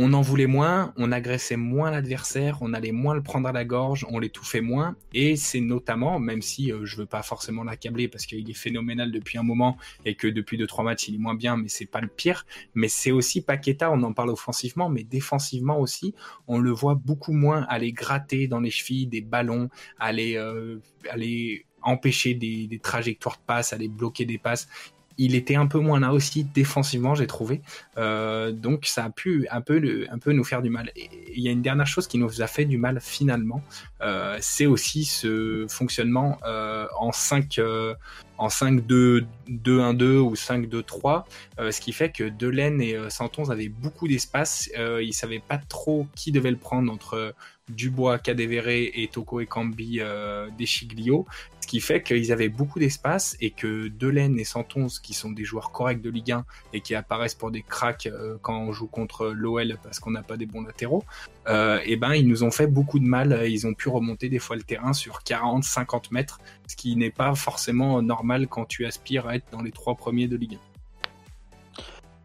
on 0.01 0.13
en 0.13 0.21
voulait 0.21 0.47
moins, 0.47 0.93
on 0.95 1.11
agressait 1.11 1.57
moins 1.57 1.91
l'adversaire, 1.91 2.59
on 2.61 2.73
allait 2.73 2.93
moins 2.93 3.15
le 3.15 3.21
prendre 3.21 3.49
à 3.49 3.51
la 3.51 3.65
gorge, 3.65 4.05
on 4.09 4.17
l'étouffait 4.17 4.61
moins. 4.61 4.95
Et 5.13 5.35
c'est 5.35 5.59
notamment, 5.59 6.19
même 6.19 6.41
si 6.41 6.71
euh, 6.71 6.85
je 6.85 6.95
veux 6.95 7.05
pas 7.05 7.21
forcément 7.21 7.65
l'accabler 7.65 8.07
parce 8.07 8.25
qu'il 8.25 8.49
est 8.49 8.53
phénoménal 8.53 9.11
depuis 9.11 9.37
un 9.37 9.43
moment 9.43 9.77
et 10.05 10.15
que 10.15 10.27
depuis 10.27 10.57
deux 10.57 10.67
trois 10.67 10.85
matchs 10.85 11.09
il 11.09 11.15
est 11.15 11.17
moins 11.19 11.35
bien, 11.35 11.57
mais 11.57 11.67
c'est 11.67 11.85
pas 11.85 11.99
le 11.99 12.07
pire. 12.07 12.45
Mais 12.75 12.87
c'est 12.87 13.11
aussi 13.11 13.41
Paqueta, 13.41 13.91
on 13.91 14.01
en 14.03 14.13
parle 14.13 14.29
offensivement, 14.29 14.87
mais 14.87 15.03
défensivement 15.03 15.77
aussi, 15.81 16.15
on 16.47 16.59
le 16.59 16.71
voit 16.71 16.95
beaucoup 16.95 17.33
moins 17.33 17.63
aller 17.67 17.91
gratter 17.91 18.47
dans 18.47 18.61
les 18.61 18.71
chevilles 18.71 19.07
des 19.07 19.19
ballons, 19.19 19.69
aller 19.99 20.37
euh, 20.37 20.79
empêcher 21.81 22.35
des, 22.35 22.67
des 22.67 22.79
trajectoires 22.79 23.35
de 23.35 23.43
passe, 23.45 23.73
aller 23.73 23.89
bloquer 23.89 24.23
des 24.23 24.37
passes 24.37 24.69
il 25.19 25.35
était 25.35 25.55
un 25.55 25.67
peu 25.67 25.79
moins 25.79 25.99
là 25.99 26.13
aussi 26.13 26.45
défensivement, 26.45 27.13
j'ai 27.13 27.27
trouvé. 27.27 27.61
Euh, 27.97 28.51
donc 28.51 28.85
ça 28.85 29.03
a 29.03 29.09
pu 29.09 29.47
un 29.51 29.61
peu, 29.61 29.79
nous 30.31 30.43
faire 30.43 30.61
du 30.61 30.69
mal. 30.69 30.91
Il 30.95 31.43
y 31.43 31.49
a 31.49 31.51
une 31.51 31.61
dernière 31.61 31.85
chose 31.85 32.07
qui 32.07 32.17
nous 32.17 32.41
a 32.41 32.47
fait 32.47 32.65
du 32.65 32.77
mal 32.77 32.99
finalement, 33.01 33.61
euh, 34.01 34.37
c'est 34.39 34.65
aussi 34.65 35.03
ce 35.03 35.65
fonctionnement 35.69 36.39
euh, 36.45 36.87
en 36.97 37.11
5 37.11 37.59
euh, 37.59 37.93
en 38.39 38.47
5-2-2-1-2 38.47 40.17
ou 40.17 40.33
5-2-3, 40.33 41.25
euh, 41.59 41.71
ce 41.71 41.81
qui 41.81 41.91
fait 41.91 42.09
que 42.09 42.23
Delaine 42.23 42.81
et 42.81 42.95
euh, 42.95 43.09
Santons 43.09 43.49
avaient 43.49 43.67
beaucoup 43.67 44.07
d'espace. 44.07 44.69
Euh, 44.77 45.03
ils 45.03 45.13
savaient 45.13 45.43
pas 45.45 45.57
trop 45.57 46.07
qui 46.15 46.31
devait 46.31 46.51
le 46.51 46.57
prendre 46.57 46.91
entre 46.91 47.35
Dubois, 47.67 48.17
Cadevere 48.17 48.69
et 48.69 49.09
Toko 49.11 49.41
et 49.41 49.45
Cambi 49.45 50.01
Deschiglio, 50.57 51.27
ce 51.61 51.67
qui 51.67 51.81
fait 51.81 52.01
qu'ils 52.01 52.31
avaient 52.31 52.49
beaucoup 52.49 52.79
d'espace 52.79 53.37
et 53.41 53.51
que 53.51 53.89
Delaine 53.89 54.39
et 54.39 54.43
Santons, 54.43 54.87
qui 55.03 55.13
sont 55.13 55.29
des 55.29 55.43
joueurs 55.43 55.71
corrects 55.71 56.01
de 56.01 56.09
Ligue 56.09 56.31
1 56.31 56.45
et 56.73 56.81
qui 56.81 56.95
apparaissent 56.95 57.35
pour 57.35 57.51
des 57.51 57.61
cracks 57.61 58.09
quand 58.41 58.59
on 58.59 58.71
joue 58.71 58.87
contre 58.87 59.27
l'OL 59.27 59.77
parce 59.83 59.99
qu'on 59.99 60.09
n'a 60.09 60.23
pas 60.23 60.35
des 60.35 60.47
bons 60.47 60.63
latéraux, 60.63 61.03
et 61.47 61.95
ben 61.95 62.13
ils 62.15 62.27
nous 62.27 62.43
ont 62.43 62.49
fait 62.49 62.65
beaucoup 62.65 62.97
de 62.97 63.05
mal. 63.05 63.43
Ils 63.47 63.67
ont 63.67 63.75
pu 63.75 63.89
remonter 63.89 64.29
des 64.29 64.39
fois 64.39 64.55
le 64.55 64.63
terrain 64.63 64.93
sur 64.93 65.21
40, 65.21 65.63
50 65.63 66.11
mètres, 66.11 66.39
ce 66.69 66.75
qui 66.75 66.95
n'est 66.95 67.11
pas 67.11 67.35
forcément 67.35 68.01
normal 68.01 68.47
quand 68.47 68.65
tu 68.65 68.85
aspires 68.85 69.27
à 69.27 69.35
être 69.35 69.51
dans 69.51 69.61
les 69.61 69.71
trois 69.71 69.95
premiers 69.95 70.27
de 70.27 70.37
Ligue 70.37 70.55
1. 70.55 71.83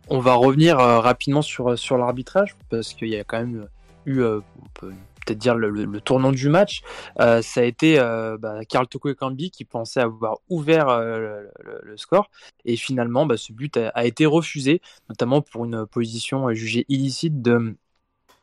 On 0.09 0.19
va 0.21 0.35
revenir 0.35 0.79
euh, 0.79 1.01
rapidement 1.01 1.43
sur, 1.43 1.79
sur 1.79 1.97
l'arbitrage 1.97 2.57
parce 2.69 2.93
qu'il 2.93 3.09
y 3.09 3.17
a 3.17 3.25
quand 3.25 3.39
même 3.39 3.69
eu, 4.05 4.21
euh, 4.21 4.41
on 4.63 4.69
peut 4.75 4.93
peut-être 5.25 5.39
dire, 5.39 5.55
le, 5.55 6.01
tournant 6.01 6.33
du 6.33 6.49
match. 6.49 6.83
Euh, 7.21 7.43
ça 7.43 7.61
a 7.61 7.65
été 7.65 7.99
euh, 7.99 8.37
bah, 8.39 8.65
Karl 8.69 8.87
Toko 8.87 9.11
qui 9.53 9.65
pensait 9.65 10.01
avoir 10.01 10.39
ouvert 10.49 10.89
euh, 10.89 11.45
le, 11.83 11.97
score 11.97 12.31
et 12.65 12.77
finalement 12.77 13.27
bah, 13.27 13.37
ce 13.37 13.53
but 13.53 13.77
a, 13.77 14.05
été 14.05 14.27
refusé, 14.27 14.81
notamment 15.09 15.41
pour 15.41 15.65
une 15.65 15.87
position 15.87 16.53
jugée 16.53 16.85
illicite 16.89 17.41
de 17.41 17.77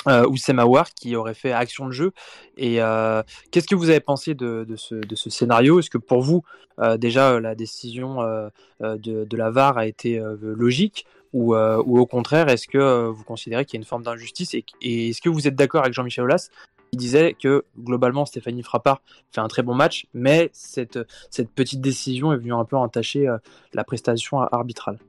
euh, 0.07 0.25
Oussem 0.27 0.59
Aouar 0.59 0.93
qui 0.93 1.15
aurait 1.15 1.33
fait 1.33 1.51
action 1.51 1.85
de 1.85 1.91
jeu. 1.91 2.11
Et 2.57 2.81
euh, 2.81 3.23
qu'est-ce 3.51 3.67
que 3.67 3.75
vous 3.75 3.89
avez 3.89 3.99
pensé 3.99 4.33
de, 4.33 4.65
ce, 4.75 5.29
scénario? 5.29 5.79
Est-ce 5.79 5.89
que 5.89 5.97
pour 5.97 6.21
vous, 6.21 6.43
euh, 6.79 6.97
déjà, 6.97 7.39
la 7.39 7.55
décision 7.55 8.21
euh, 8.21 8.49
de, 8.79 9.37
la 9.37 9.51
VAR 9.51 9.77
a 9.77 9.85
été 9.85 10.19
euh, 10.19 10.35
logique? 10.41 11.05
Ou, 11.33 11.55
euh, 11.55 11.77
au 11.77 12.05
contraire, 12.05 12.49
est-ce 12.49 12.67
que 12.67 13.07
vous 13.07 13.23
considérez 13.23 13.63
qu'il 13.63 13.77
y 13.77 13.79
a 13.79 13.81
une 13.81 13.87
forme 13.87 14.03
d'injustice? 14.03 14.53
Et, 14.53 14.65
est-ce 14.81 15.21
que 15.21 15.29
vous 15.29 15.47
êtes 15.47 15.55
d'accord 15.55 15.81
avec 15.81 15.93
Jean-Michel 15.93 16.25
Aulas 16.25 16.49
il 16.93 16.97
disait 16.97 17.37
que 17.41 17.63
globalement 17.79 18.25
Stéphanie 18.25 18.63
Frappard 18.63 19.01
fait 19.31 19.39
un 19.39 19.47
très 19.47 19.63
bon 19.63 19.73
match, 19.73 20.07
mais 20.13 20.49
cette, 20.51 20.99
cette 21.29 21.49
petite 21.49 21.79
décision 21.79 22.33
est 22.33 22.37
venue 22.37 22.53
un 22.53 22.65
peu 22.65 22.75
entacher 22.75 23.33
la 23.71 23.85
prestation 23.85 24.41
arbitrale? 24.41 24.99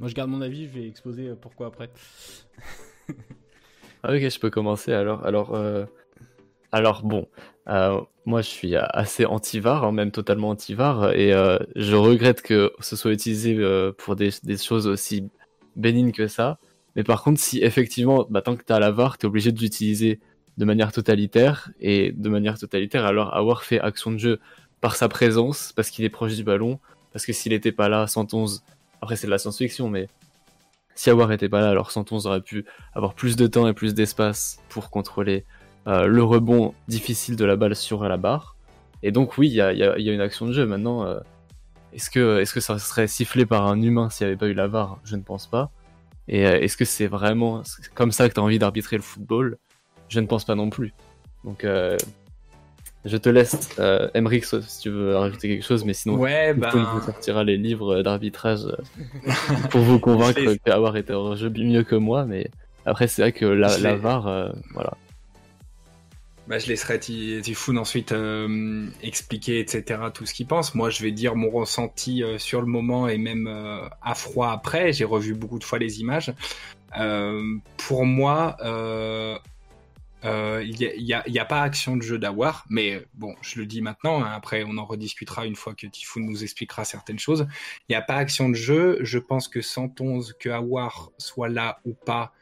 Moi 0.00 0.10
je 0.10 0.14
garde 0.14 0.28
mon 0.28 0.42
avis, 0.42 0.66
je 0.66 0.72
vais 0.78 0.86
exposer 0.86 1.32
pourquoi 1.40 1.68
après. 1.68 1.88
Ah, 4.02 4.14
ok, 4.14 4.28
je 4.28 4.38
peux 4.38 4.50
commencer 4.50 4.92
alors. 4.92 5.24
Alors, 5.26 5.54
euh... 5.54 5.84
alors 6.72 7.02
bon, 7.02 7.28
euh, 7.68 8.00
moi 8.24 8.42
je 8.42 8.48
suis 8.48 8.76
assez 8.76 9.26
anti-VAR, 9.26 9.84
hein, 9.84 9.92
même 9.92 10.10
totalement 10.10 10.50
anti-VAR, 10.50 11.12
et 11.12 11.32
euh, 11.32 11.58
je 11.76 11.94
regrette 11.96 12.42
que 12.42 12.72
ce 12.80 12.96
soit 12.96 13.12
utilisé 13.12 13.58
pour 13.98 14.16
des, 14.16 14.30
choses 14.56 14.86
aussi 14.86 15.28
bénignes 15.76 16.12
que 16.12 16.28
ça. 16.28 16.58
Mais 16.96 17.04
par 17.04 17.22
contre, 17.22 17.40
si 17.40 17.62
effectivement, 17.62 18.26
bah, 18.30 18.42
tant 18.42 18.56
que 18.56 18.64
tu 18.64 18.72
la 18.72 18.90
VAR, 18.90 19.18
tu 19.18 19.26
es 19.26 19.28
obligé 19.28 19.52
de 19.52 19.60
l'utiliser 19.60 20.20
de 20.58 20.64
manière 20.64 20.92
totalitaire, 20.92 21.70
et 21.80 22.12
de 22.12 22.28
manière 22.28 22.58
totalitaire, 22.58 23.04
alors 23.06 23.34
avoir 23.34 23.62
fait 23.64 23.80
action 23.80 24.12
de 24.12 24.18
jeu 24.18 24.40
par 24.80 24.96
sa 24.96 25.08
présence, 25.08 25.72
parce 25.74 25.90
qu'il 25.90 26.04
est 26.04 26.10
proche 26.10 26.34
du 26.36 26.44
ballon, 26.44 26.78
parce 27.12 27.26
que 27.26 27.32
s'il 27.32 27.52
n'était 27.52 27.72
pas 27.72 27.88
là, 27.88 28.06
111, 28.06 28.62
après 29.00 29.16
c'est 29.16 29.26
de 29.26 29.30
la 29.30 29.38
science-fiction, 29.38 29.88
mais 29.88 30.08
si 31.00 31.08
Awar 31.08 31.32
était 31.32 31.48
pas 31.48 31.62
là, 31.62 31.70
alors 31.70 31.92
Santon 31.92 32.18
aurait 32.26 32.42
pu 32.42 32.66
avoir 32.92 33.14
plus 33.14 33.34
de 33.34 33.46
temps 33.46 33.66
et 33.66 33.72
plus 33.72 33.94
d'espace 33.94 34.60
pour 34.68 34.90
contrôler 34.90 35.46
euh, 35.86 36.06
le 36.06 36.22
rebond 36.22 36.74
difficile 36.88 37.36
de 37.36 37.44
la 37.46 37.56
balle 37.56 37.74
sur 37.74 38.06
la 38.06 38.18
barre. 38.18 38.54
Et 39.02 39.10
donc 39.10 39.38
oui, 39.38 39.48
il 39.48 39.54
y 39.54 39.62
a, 39.62 39.96
une 39.96 40.20
action 40.20 40.46
de 40.46 40.52
jeu. 40.52 40.66
Maintenant, 40.66 41.06
euh, 41.06 41.20
est-ce 41.94 42.10
que, 42.10 42.60
ça 42.60 42.78
serait 42.78 43.06
sifflé 43.06 43.46
par 43.46 43.66
un 43.66 43.80
humain 43.80 44.10
s'il 44.10 44.26
n'y 44.26 44.32
avait 44.32 44.38
pas 44.38 44.48
eu 44.48 44.52
la 44.52 44.68
VAR? 44.68 45.00
Je 45.04 45.16
ne 45.16 45.22
pense 45.22 45.46
pas. 45.46 45.70
Et 46.28 46.46
euh, 46.46 46.60
est-ce 46.60 46.76
que 46.76 46.84
c'est 46.84 47.06
vraiment 47.06 47.62
comme 47.94 48.12
ça 48.12 48.28
que 48.28 48.34
tu 48.34 48.40
as 48.40 48.42
envie 48.42 48.58
d'arbitrer 48.58 48.96
le 48.96 49.02
football? 49.02 49.56
Je 50.10 50.20
ne 50.20 50.26
pense 50.26 50.44
pas 50.44 50.54
non 50.54 50.68
plus. 50.68 50.92
Donc 51.44 51.64
je 53.04 53.16
te 53.16 53.28
laisse, 53.28 53.70
euh, 53.78 54.08
Emmerich, 54.14 54.44
si 54.44 54.80
tu 54.80 54.90
veux 54.90 55.16
rajouter 55.16 55.48
quelque 55.48 55.64
chose, 55.64 55.84
mais 55.84 55.94
sinon, 55.94 56.16
ouais, 56.16 56.54
ben... 56.54 56.70
vous 56.70 57.00
sortira 57.00 57.44
les 57.44 57.56
livres 57.56 58.02
d'arbitrage 58.02 58.64
euh, 58.64 59.32
pour 59.70 59.80
vous 59.80 59.98
convaincre 59.98 60.54
qu'avoir 60.64 60.96
été 60.96 61.12
hors 61.12 61.36
jeu 61.36 61.50
mieux 61.50 61.82
que 61.82 61.96
moi, 61.96 62.24
mais 62.24 62.50
après, 62.84 63.08
c'est 63.08 63.22
vrai 63.22 63.32
que 63.32 63.46
la, 63.46 63.78
la 63.78 63.96
VAR, 63.96 64.26
euh, 64.26 64.48
voilà. 64.74 64.92
Bah, 66.50 66.58
je 66.58 66.66
laisserai 66.66 66.98
Tifoun 66.98 67.78
ensuite 67.78 68.10
euh, 68.10 68.88
expliquer, 69.04 69.60
etc., 69.60 70.00
tout 70.12 70.26
ce 70.26 70.34
qu'il 70.34 70.48
pense. 70.48 70.74
Moi, 70.74 70.90
je 70.90 71.00
vais 71.04 71.12
dire 71.12 71.36
mon 71.36 71.48
ressenti 71.48 72.24
euh, 72.24 72.38
sur 72.38 72.60
le 72.60 72.66
moment 72.66 73.06
et 73.06 73.18
même 73.18 73.46
euh, 73.46 73.88
à 74.02 74.16
froid 74.16 74.50
après. 74.50 74.92
J'ai 74.92 75.04
revu 75.04 75.34
beaucoup 75.34 75.60
de 75.60 75.64
fois 75.64 75.78
les 75.78 76.00
images. 76.00 76.34
pour 77.76 78.04
moi, 78.04 78.56
il 80.22 80.28
euh, 80.28 80.64
n'y 80.64 81.14
a, 81.14 81.28
y 81.28 81.38
a, 81.38 81.42
a, 81.42 81.44
pas 81.46 81.62
action 81.62 81.96
de 81.96 82.02
jeu 82.02 82.18
d'avoir, 82.18 82.64
mais 82.68 83.06
bon, 83.14 83.34
je 83.40 83.58
le 83.58 83.66
dis 83.66 83.80
maintenant, 83.80 84.22
hein, 84.22 84.30
après 84.34 84.64
on 84.66 84.76
en 84.76 84.84
rediscutera 84.84 85.46
une 85.46 85.56
fois 85.56 85.74
que 85.74 85.86
Tifoun 85.86 86.26
nous 86.26 86.42
expliquera 86.42 86.84
certaines 86.84 87.18
choses. 87.18 87.46
Il 87.88 87.92
n'y 87.92 87.96
a 87.96 88.02
pas 88.02 88.16
action 88.16 88.48
de 88.48 88.54
jeu, 88.54 88.98
je 89.00 89.18
pense 89.18 89.48
que 89.48 89.62
111, 89.62 90.36
que 90.38 90.50
Awar 90.50 91.10
soit 91.16 91.48
là 91.48 91.80
ou 91.84 91.94
pas, 91.94 92.32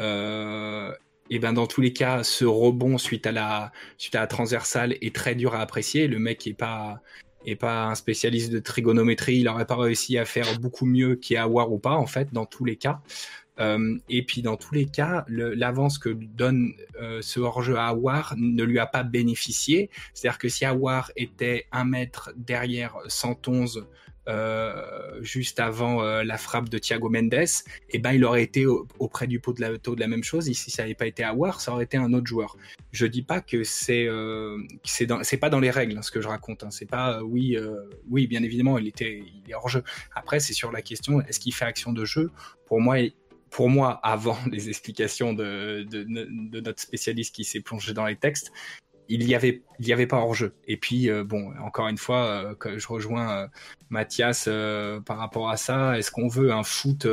euh, 0.00 0.92
et 1.30 1.38
ben 1.38 1.52
dans 1.52 1.66
tous 1.66 1.80
les 1.80 1.92
cas, 1.92 2.22
ce 2.24 2.44
rebond 2.44 2.98
suite 2.98 3.26
à 3.26 3.32
la, 3.32 3.72
suite 3.98 4.14
à 4.14 4.20
la 4.20 4.26
transversale 4.26 4.96
est 5.00 5.14
très 5.14 5.34
dur 5.34 5.54
à 5.54 5.60
apprécier. 5.60 6.08
Le 6.08 6.18
mec 6.18 6.46
est 6.46 6.54
pas, 6.54 7.00
est 7.44 7.56
pas 7.56 7.86
un 7.86 7.94
spécialiste 7.94 8.50
de 8.50 8.58
trigonométrie, 8.58 9.36
il 9.36 9.44
n'aurait 9.44 9.66
pas 9.66 9.76
réussi 9.76 10.18
à 10.18 10.24
faire 10.24 10.58
beaucoup 10.58 10.86
mieux 10.86 11.16
qu'Awar 11.16 11.70
ou 11.70 11.78
pas, 11.78 11.94
en 11.94 12.06
fait, 12.06 12.32
dans 12.32 12.46
tous 12.46 12.64
les 12.64 12.76
cas. 12.76 13.00
Euh, 13.60 13.98
et 14.08 14.24
puis 14.24 14.42
dans 14.42 14.56
tous 14.56 14.74
les 14.74 14.86
cas, 14.86 15.24
l'avance 15.28 15.98
que 15.98 16.10
donne 16.10 16.72
euh, 17.00 17.20
ce 17.22 17.40
hors-jeu 17.40 17.76
à 17.76 17.88
Awar 17.88 18.34
ne 18.36 18.62
lui 18.62 18.78
a 18.78 18.86
pas 18.86 19.02
bénéficié. 19.02 19.90
C'est-à-dire 20.14 20.38
que 20.38 20.48
si 20.48 20.64
Awar 20.64 21.10
était 21.16 21.66
un 21.72 21.84
mètre 21.84 22.32
derrière 22.36 22.96
111 23.08 23.86
euh, 24.28 25.22
juste 25.22 25.58
avant 25.58 26.02
la 26.02 26.36
frappe 26.36 26.68
de 26.68 26.76
Thiago 26.76 27.08
Mendes, 27.08 27.46
eh 27.88 27.98
ben 27.98 28.12
il 28.12 28.22
aurait 28.26 28.42
été 28.42 28.66
au, 28.66 28.86
auprès 28.98 29.26
du 29.26 29.40
pot 29.40 29.54
de 29.54 29.62
la, 29.62 29.70
de 29.70 30.00
la 30.00 30.06
même 30.06 30.22
chose. 30.22 30.48
Ici, 30.48 30.70
ça 30.70 30.82
n'avait 30.82 30.94
pas 30.94 31.06
été 31.06 31.24
Awar, 31.24 31.62
ça 31.62 31.72
aurait 31.72 31.84
été 31.84 31.96
un 31.96 32.12
autre 32.12 32.26
joueur. 32.26 32.56
Je 32.92 33.06
dis 33.06 33.22
pas 33.22 33.40
que 33.40 33.64
c'est 33.64 34.06
c'est 34.84 35.38
pas 35.38 35.48
dans 35.48 35.60
les 35.60 35.70
règles 35.70 35.96
hein, 35.96 36.02
ce 36.02 36.10
que 36.10 36.20
je 36.20 36.28
raconte. 36.28 36.62
Hein. 36.62 36.70
C'est 36.70 36.88
pas 36.88 37.22
oui 37.22 37.56
oui 38.10 38.26
bien 38.26 38.42
évidemment 38.42 38.78
il 38.78 38.86
était 38.86 39.22
il 39.44 39.50
est 39.50 39.54
hors 39.54 39.68
jeu. 39.70 39.82
Après 40.14 40.40
c'est 40.40 40.54
sur 40.54 40.72
la 40.72 40.82
question 40.82 41.22
est-ce 41.22 41.40
qu'il 41.40 41.54
fait 41.54 41.64
action 41.64 41.92
de 41.94 42.04
jeu? 42.04 42.30
Pour 42.66 42.82
moi 42.82 42.98
pour 43.50 43.68
moi, 43.68 44.00
avant 44.02 44.38
les 44.50 44.68
explications 44.68 45.32
de, 45.32 45.86
notre 46.60 46.80
spécialiste 46.80 47.34
qui 47.34 47.44
s'est 47.44 47.60
plongé 47.60 47.92
dans 47.92 48.06
les 48.06 48.16
textes, 48.16 48.52
il 49.10 49.26
y 49.26 49.34
avait 49.34 49.62
avait 49.90 50.06
pas 50.06 50.18
hors 50.18 50.34
jeu 50.34 50.52
et 50.66 50.76
puis 50.76 51.08
euh, 51.08 51.24
bon 51.24 51.54
encore 51.64 51.88
une 51.88 51.96
fois 51.96 52.54
euh, 52.62 52.76
je 52.76 52.86
rejoins 52.88 53.38
euh, 53.38 53.48
Mathias 53.88 54.50
par 55.06 55.16
rapport 55.16 55.48
à 55.48 55.56
ça 55.56 55.96
est-ce 55.96 56.10
qu'on 56.10 56.28
veut 56.28 56.52
un 56.52 56.62
foot 56.62 57.06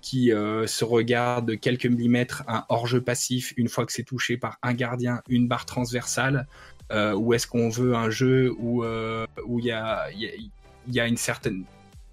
qui 0.00 0.32
euh, 0.32 0.66
se 0.66 0.84
regarde 0.84 1.46
de 1.46 1.54
quelques 1.54 1.86
millimètres 1.86 2.44
un 2.48 2.64
hors-jeu 2.68 3.00
passif 3.00 3.52
une 3.56 3.68
fois 3.68 3.86
que 3.86 3.92
c'est 3.92 4.04
touché 4.04 4.36
par 4.36 4.58
un 4.62 4.74
gardien, 4.74 5.22
une 5.28 5.48
barre 5.48 5.66
transversale, 5.66 6.46
euh, 6.90 7.14
ou 7.14 7.34
est-ce 7.34 7.46
qu'on 7.46 7.68
veut 7.68 7.94
un 7.94 8.10
jeu 8.10 8.52
où 8.58 8.84
euh, 8.84 9.26
où 9.46 9.58
il 9.58 9.66
y 9.66 9.72
a, 9.72 10.10
y, 10.12 10.50
y 10.88 11.00
a 11.00 11.06
une 11.06 11.16
certaine 11.16 11.64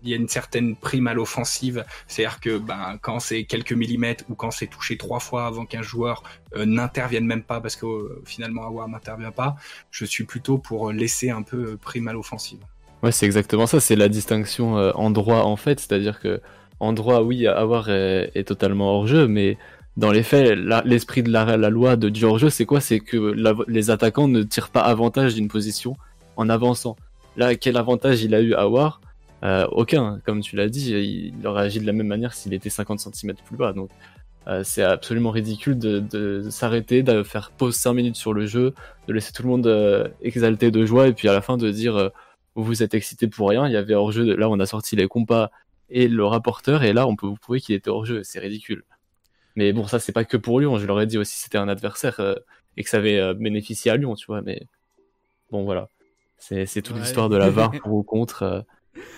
il 0.08 0.12
y 0.12 0.14
a 0.14 0.18
une 0.18 0.30
certaine 0.30 0.76
prime 0.76 1.08
à 1.08 1.14
l'offensive, 1.14 1.86
c'est-à-dire 2.08 2.40
que 2.40 2.58
ben, 2.58 2.98
quand 3.02 3.20
c'est 3.20 3.44
quelques 3.44 3.74
millimètres 3.74 4.24
ou 4.30 4.36
quand 4.36 4.52
c'est 4.52 4.68
touché 4.68 4.98
trois 4.98 5.20
fois 5.20 5.46
avant 5.46 5.66
qu'un 5.66 5.82
joueur 5.82 6.24
euh, 6.56 6.66
n'intervienne 6.66 7.26
même 7.26 7.44
pas 7.44 7.60
parce 7.60 7.76
que 7.76 7.86
euh, 7.86 8.22
finalement 8.26 8.64
Awar 8.64 8.88
n'intervient 8.88 9.32
pas, 9.32 9.58
je 9.92 10.06
suis 10.06 10.24
plutôt 10.24 10.58
pour 10.58 10.92
laisser 10.92 11.30
un 11.30 11.42
peu 11.42 11.58
euh, 11.58 11.78
prime 11.80 12.08
à 12.08 12.14
l'offensive. 12.14 12.60
Ouais, 13.04 13.12
c'est 13.12 13.26
exactement 13.26 13.68
ça, 13.68 13.80
c'est 13.80 13.96
la 13.96 14.10
distinction 14.10 14.76
en 14.76 15.12
droit 15.12 15.42
en 15.42 15.56
fait, 15.56 15.80
c'est-à-dire 15.80 16.20
que 16.20 16.42
en 16.80 16.94
droit, 16.94 17.22
oui, 17.22 17.48
Awar 17.48 17.90
est, 17.90 18.48
totalement 18.48 18.98
hors 18.98 19.08
jeu, 19.08 19.28
mais 19.28 19.58
dans 19.98 20.12
les 20.12 20.24
faits, 20.24 20.58
l'esprit 20.86 21.22
de 21.24 21.32
la, 21.32 21.70
loi 21.70 21.96
de, 21.96 22.10
du 22.10 22.24
hors 22.24 22.40
jeu, 22.40 22.50
c'est 22.50 22.66
quoi? 22.66 22.82
C'est 22.82 23.00
que 23.00 23.36
les 23.68 23.90
attaquants 23.90 24.28
ne 24.28 24.44
tirent 24.44 24.70
pas 24.70 24.82
avantage 24.82 25.36
d'une 25.36 25.48
position 25.48 25.96
en 26.38 26.50
avançant. 26.50 26.96
Là, 27.36 27.56
quel 27.56 27.78
avantage 27.78 28.24
il 28.24 28.34
a 28.34 28.42
eu 28.42 28.56
Awar? 28.56 29.00
Euh, 29.44 29.68
Aucun, 29.72 30.20
comme 30.26 30.42
tu 30.42 30.56
l'as 30.56 30.70
dit, 30.70 30.92
il 31.38 31.48
aurait 31.48 31.64
agi 31.64 31.80
de 31.80 31.86
la 31.86 31.94
même 31.94 32.08
manière 32.08 32.34
s'il 32.34 32.54
était 32.54 32.70
50 32.70 33.00
cm 33.00 33.36
plus 33.46 33.58
bas. 33.58 33.74
Donc, 33.74 33.90
euh, 34.48 34.64
c'est 34.64 34.84
absolument 34.84 35.32
ridicule 35.32 35.78
de, 35.78 36.00
de 36.00 36.50
s'arrêter, 36.50 37.04
de 37.04 37.24
faire 37.24 37.52
pause 37.52 37.76
5 37.76 37.94
minutes 37.94 38.16
sur 38.16 38.34
le 38.34 38.46
jeu, 38.46 38.74
de 39.08 39.14
laisser 39.14 39.34
tout 39.34 39.44
le 39.44 39.50
monde 39.50 39.68
euh, 39.68 40.08
exalté 40.22 40.72
de 40.72 40.86
joie, 40.86 41.08
et 41.08 41.14
puis 41.14 41.28
à 41.28 41.34
la 41.34 41.42
fin 41.42 41.58
de 41.58 41.70
dire 41.70 41.96
euh, 41.98 42.10
vous 42.56 42.82
êtes 42.82 42.94
excité 42.94 43.28
pour 43.28 43.50
rien. 43.50 43.68
Il 43.68 43.74
y 43.74 43.78
avait 43.78 43.94
hors 43.94 44.12
jeu. 44.12 44.36
Là, 44.36 44.50
on 44.50 44.60
a 44.60 44.66
sorti 44.66 44.96
les 44.96 45.08
compas 45.08 45.52
et 45.90 46.08
le 46.08 46.26
rapporteur, 46.26 46.84
et 46.84 46.94
là, 46.94 47.08
on 47.08 47.16
peut 47.16 47.28
vous 47.28 47.36
prouver 47.36 47.60
qu'il 47.60 47.76
était 47.76 47.90
hors 47.90 48.06
jeu. 48.06 48.24
C'est 48.24 48.40
ridicule. 48.40 48.84
Mais 49.56 49.74
bon, 49.74 49.86
ça, 49.88 50.00
c'est 50.00 50.12
pas 50.12 50.24
que 50.24 50.38
pour 50.38 50.60
Lyon. 50.60 50.78
Je 50.78 50.86
leur 50.88 51.00
ai 51.02 51.06
dit 51.08 51.18
aussi 51.18 51.36
c'était 51.38 51.58
un 51.58 51.68
adversaire 51.68 52.20
euh, 52.20 52.36
et 52.78 52.84
que 52.84 52.90
ça 52.90 52.98
avait 52.98 53.20
euh, 53.20 53.34
bénéficié 53.34 53.92
à 53.92 53.98
Lyon, 53.98 54.16
tu 54.16 54.26
vois. 54.28 54.42
Mais 54.42 54.64
bon, 55.52 55.64
voilà. 55.66 55.90
C'est 56.38 56.66
c'est 56.66 56.82
toute 56.82 56.96
Ouais. 56.96 57.02
l'histoire 57.02 57.28
de 57.30 57.36
la 57.38 57.50
VAR 57.52 57.72
pour 57.72 57.94
ou 57.94 58.04
contre. 58.04 58.64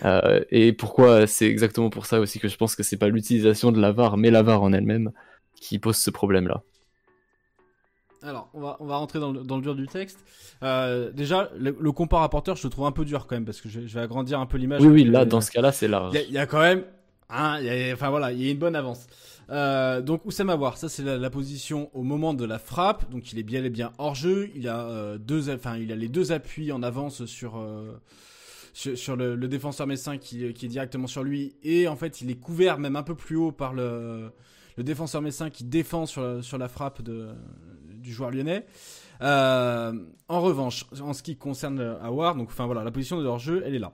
Euh, 0.06 0.42
et 0.52 0.74
pourquoi 0.74 1.28
c'est 1.28 1.48
exactement 1.48 1.90
pour 1.90 2.06
ça 2.06 2.20
aussi 2.20 2.40
que 2.40 2.48
je 2.48 2.58
pense 2.58 2.76
que 2.76 2.84
c'est 2.84 2.98
pas 2.98 3.08
l'utilisation 3.10 3.72
de 3.72 3.80
la 3.80 3.92
VAR, 3.92 4.18
mais 4.18 4.32
la 4.32 4.44
VAR 4.44 4.62
en 4.62 4.74
elle-même 4.74 5.12
qui 5.56 5.80
pose 5.80 5.98
ce 5.98 6.10
problème-là. 6.10 6.62
Alors, 8.22 8.50
on 8.54 8.60
va, 8.60 8.76
on 8.82 8.86
va 8.86 8.98
rentrer 8.98 9.20
dans 9.20 9.32
le, 9.32 9.42
dans 9.44 9.56
le 9.56 9.62
dur 9.62 9.76
du 9.76 9.88
texte. 9.88 10.20
Euh, 10.62 11.10
déjà, 11.12 11.50
le, 11.58 11.76
le 11.80 11.92
compare 11.94 12.20
rapporteur, 12.20 12.58
je 12.58 12.64
le 12.68 12.70
trouve 12.70 12.86
un 12.86 12.92
peu 12.92 13.06
dur 13.06 13.28
quand 13.28 13.36
même, 13.38 13.46
parce 13.46 13.62
que 13.62 13.70
je, 13.70 13.88
je 13.88 13.94
vais 13.94 14.02
agrandir 14.02 14.42
un 14.42 14.46
peu 14.46 14.58
l'image. 14.58 14.82
Oui, 14.82 14.88
oui, 14.88 15.04
là, 15.06 15.24
dans 15.24 15.40
ce 15.40 15.52
cas-là, 15.52 15.72
c'est 15.72 15.88
large. 15.88 16.14
Il 16.14 16.20
y, 16.20 16.24
a- 16.24 16.26
il 16.28 16.34
y 16.34 16.38
a 16.38 16.46
quand 16.46 16.60
même, 16.60 16.84
hein, 17.30 17.58
il 17.62 17.66
y 17.66 17.70
a- 17.70 17.94
enfin 17.94 18.10
voilà, 18.10 18.34
il 18.34 18.42
y 18.44 18.48
a 18.50 18.52
une 18.52 18.58
bonne 18.58 18.76
avance. 18.76 19.08
Euh, 19.52 20.02
donc 20.02 20.26
Oussama 20.26 20.56
War, 20.58 20.78
ça 20.78 20.90
c'est 20.90 21.02
la, 21.02 21.18
la 21.18 21.30
position 21.32 21.90
au 21.94 22.04
moment 22.04 22.34
de 22.36 22.46
la 22.46 22.60
frappe. 22.60 23.10
Donc 23.10 23.32
il 23.32 23.40
est 23.40 23.44
bien 23.44 23.64
et 23.64 23.70
bien 23.72 23.94
hors 23.98 24.14
jeu. 24.16 24.52
Il 24.54 24.68
a 24.68 24.82
euh, 24.82 25.18
deux, 25.18 25.50
enfin 25.50 25.78
il 25.78 25.92
a 25.92 25.96
les 25.96 26.08
deux 26.10 26.32
appuis 26.34 26.72
en 26.72 26.84
avance 26.84 27.26
sur 27.26 27.58
euh, 27.58 27.94
sur, 28.74 29.16
le, 29.16 29.36
défenseur 29.48 29.88
messin 29.88 30.18
qui, 30.18 30.54
qui 30.54 30.66
est 30.66 30.70
directement 30.70 31.08
sur 31.08 31.24
lui. 31.24 31.56
Et 31.64 31.88
en 31.88 31.96
fait 31.96 32.22
il 32.22 32.30
est 32.30 32.40
couvert 32.40 32.80
même 32.80 32.96
un 32.96 33.04
peu 33.04 33.16
plus 33.16 33.36
haut 33.36 33.52
par 33.52 33.74
le 33.74 34.32
défenseur 34.78 35.22
messin 35.22 35.50
qui 35.50 35.64
défend 35.64 36.06
sur 36.06 36.22
la, 36.22 36.42
sur 36.42 36.58
la 36.58 36.68
frappe 36.68 37.02
de 37.02 37.30
du 38.00 38.14
joueur 38.14 38.32
lyonnais. 38.32 38.66
Euh, 39.22 39.94
en 40.28 40.42
revanche, 40.42 40.86
en 41.02 41.14
ce 41.14 41.22
qui 41.24 41.36
concerne 41.36 41.80
Awar, 42.02 42.36
donc 42.36 42.50
enfin 42.50 42.66
voilà, 42.66 42.84
la 42.84 42.92
position 42.92 43.18
de 43.18 43.24
leur 43.24 43.40
jeu, 43.40 43.62
elle 43.66 43.76
est 43.76 43.80
là. 43.80 43.92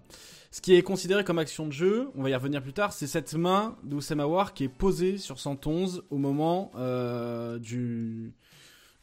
Ce 0.52 0.62
qui 0.62 0.76
est 0.76 0.84
considéré 0.84 1.24
comme 1.24 1.40
action 1.40 1.66
de 1.66 1.72
jeu, 1.74 2.10
on 2.16 2.24
va 2.24 2.30
y 2.30 2.36
revenir 2.36 2.62
plus 2.62 2.74
tard, 2.74 2.94
c'est 2.94 3.08
cette 3.08 3.34
main 3.34 3.76
d'Oussama 3.84 4.26
War 4.26 4.54
qui 4.54 4.66
est 4.66 4.70
posée 4.70 5.18
sur 5.18 5.40
111 5.40 6.04
au 6.10 6.18
moment 6.18 6.72
euh, 6.78 7.60
du, 7.60 8.32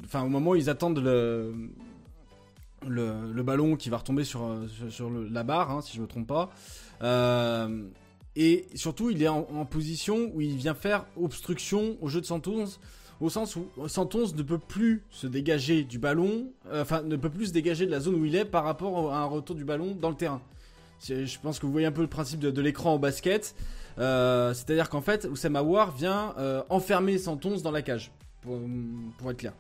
enfin 0.02 0.22
au 0.22 0.28
moment 0.28 0.52
où 0.52 0.56
ils 0.56 0.70
attendent 0.70 1.02
le 1.02 1.52
le, 2.88 3.42
ballon 3.42 3.76
qui 3.76 3.90
va 3.90 3.98
retomber 3.98 4.24
sur 4.24 4.44
euh, 4.44 4.66
sur, 4.90 5.10
la 5.10 5.42
barre, 5.42 5.70
hein, 5.70 5.80
si 5.82 5.96
je 5.96 6.02
me 6.02 6.06
trompe 6.06 6.26
pas. 6.26 6.50
Euh, 7.02 7.88
et 8.36 8.66
surtout, 8.74 9.10
il 9.10 9.22
est 9.22 9.28
en, 9.28 9.44
position 9.66 10.30
où 10.34 10.40
il 10.40 10.56
vient 10.56 10.74
faire 10.74 11.04
obstruction 11.16 11.96
au 12.00 12.08
jeu 12.08 12.20
de 12.20 12.26
111 12.26 12.80
au 13.20 13.30
sens 13.30 13.54
où 13.54 13.66
111 13.86 14.34
ne 14.34 14.42
peut 14.42 14.58
plus 14.58 15.04
se 15.10 15.28
dégager 15.28 15.84
du 15.84 16.00
ballon, 16.00 16.48
euh, 16.72 16.82
enfin 16.82 17.02
ne 17.02 17.14
peut 17.14 17.30
plus 17.30 17.52
dégager 17.52 17.86
de 17.86 17.90
la 17.92 18.00
zone 18.00 18.16
où 18.16 18.24
il 18.24 18.34
est 18.34 18.44
par 18.44 18.64
rapport 18.64 19.12
à 19.12 19.18
un 19.18 19.26
retour 19.26 19.54
du 19.54 19.64
ballon 19.64 19.94
dans 19.94 20.10
le 20.10 20.16
terrain. 20.16 20.42
Je 21.06 21.38
pense 21.40 21.60
que 21.60 21.66
vous 21.66 21.70
voyez 21.72 21.86
un 21.86 21.92
peu 21.92 22.02
le 22.02 22.08
principe 22.08 22.40
de, 22.40 22.60
l'écran 22.60 22.94
au 22.94 22.98
basket. 22.98 23.54
C'est-à-dire 23.96 24.88
qu'en 24.88 25.02
fait, 25.02 25.24
Oussama 25.24 25.62
War 25.62 25.92
vient 25.92 26.34
enfermer 26.68 27.18
111 27.18 27.62
dans 27.62 27.70
la 27.72 27.82
cage, 27.82 28.12
pour 28.42 29.30
être 29.30 29.36
clair. 29.36 29.52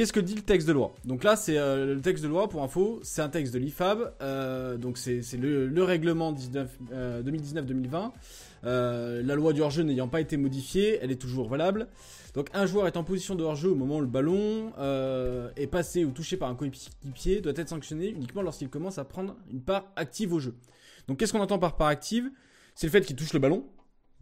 Qu'est-ce 0.00 0.14
que 0.14 0.20
dit 0.20 0.34
le 0.34 0.40
texte 0.40 0.66
de 0.66 0.72
loi? 0.72 0.94
Donc 1.04 1.24
là, 1.24 1.36
c'est 1.36 1.58
euh, 1.58 1.94
le 1.94 2.00
texte 2.00 2.24
de 2.24 2.28
loi, 2.28 2.48
pour 2.48 2.62
info, 2.62 3.00
c'est 3.02 3.20
un 3.20 3.28
texte 3.28 3.52
de 3.52 3.58
l'IFAB, 3.58 4.14
euh, 4.22 4.78
donc 4.78 4.96
c'est 4.96 5.20
le, 5.36 5.66
le 5.66 5.84
règlement 5.84 6.32
19, 6.32 6.78
euh, 6.90 7.22
2019-2020. 7.22 8.10
Euh, 8.64 9.22
la 9.22 9.34
loi 9.34 9.52
du 9.52 9.60
hors-jeu 9.60 9.82
n'ayant 9.82 10.08
pas 10.08 10.22
été 10.22 10.38
modifiée, 10.38 10.98
elle 11.02 11.10
est 11.10 11.20
toujours 11.20 11.50
valable. 11.50 11.86
Donc 12.32 12.48
un 12.54 12.64
joueur 12.64 12.86
est 12.86 12.96
en 12.96 13.04
position 13.04 13.34
de 13.34 13.44
hors-jeu 13.44 13.68
au 13.68 13.74
moment 13.74 13.98
où 13.98 14.00
le 14.00 14.06
ballon 14.06 14.72
est 15.56 15.66
passé 15.66 16.06
ou 16.06 16.12
touché 16.12 16.38
par 16.38 16.48
un 16.48 16.54
coéquipier 16.54 17.42
doit 17.42 17.52
être 17.54 17.68
sanctionné 17.68 18.08
uniquement 18.08 18.40
lorsqu'il 18.40 18.70
commence 18.70 18.96
à 18.96 19.04
prendre 19.04 19.36
une 19.52 19.60
part 19.60 19.92
active 19.96 20.32
au 20.32 20.40
jeu. 20.40 20.54
Donc 21.08 21.18
qu'est-ce 21.18 21.34
qu'on 21.34 21.40
entend 21.40 21.58
par 21.58 21.76
part 21.76 21.88
active? 21.88 22.30
C'est 22.74 22.86
le 22.86 22.90
fait 22.90 23.02
qu'il 23.02 23.16
touche 23.16 23.34
le 23.34 23.38
ballon, 23.38 23.66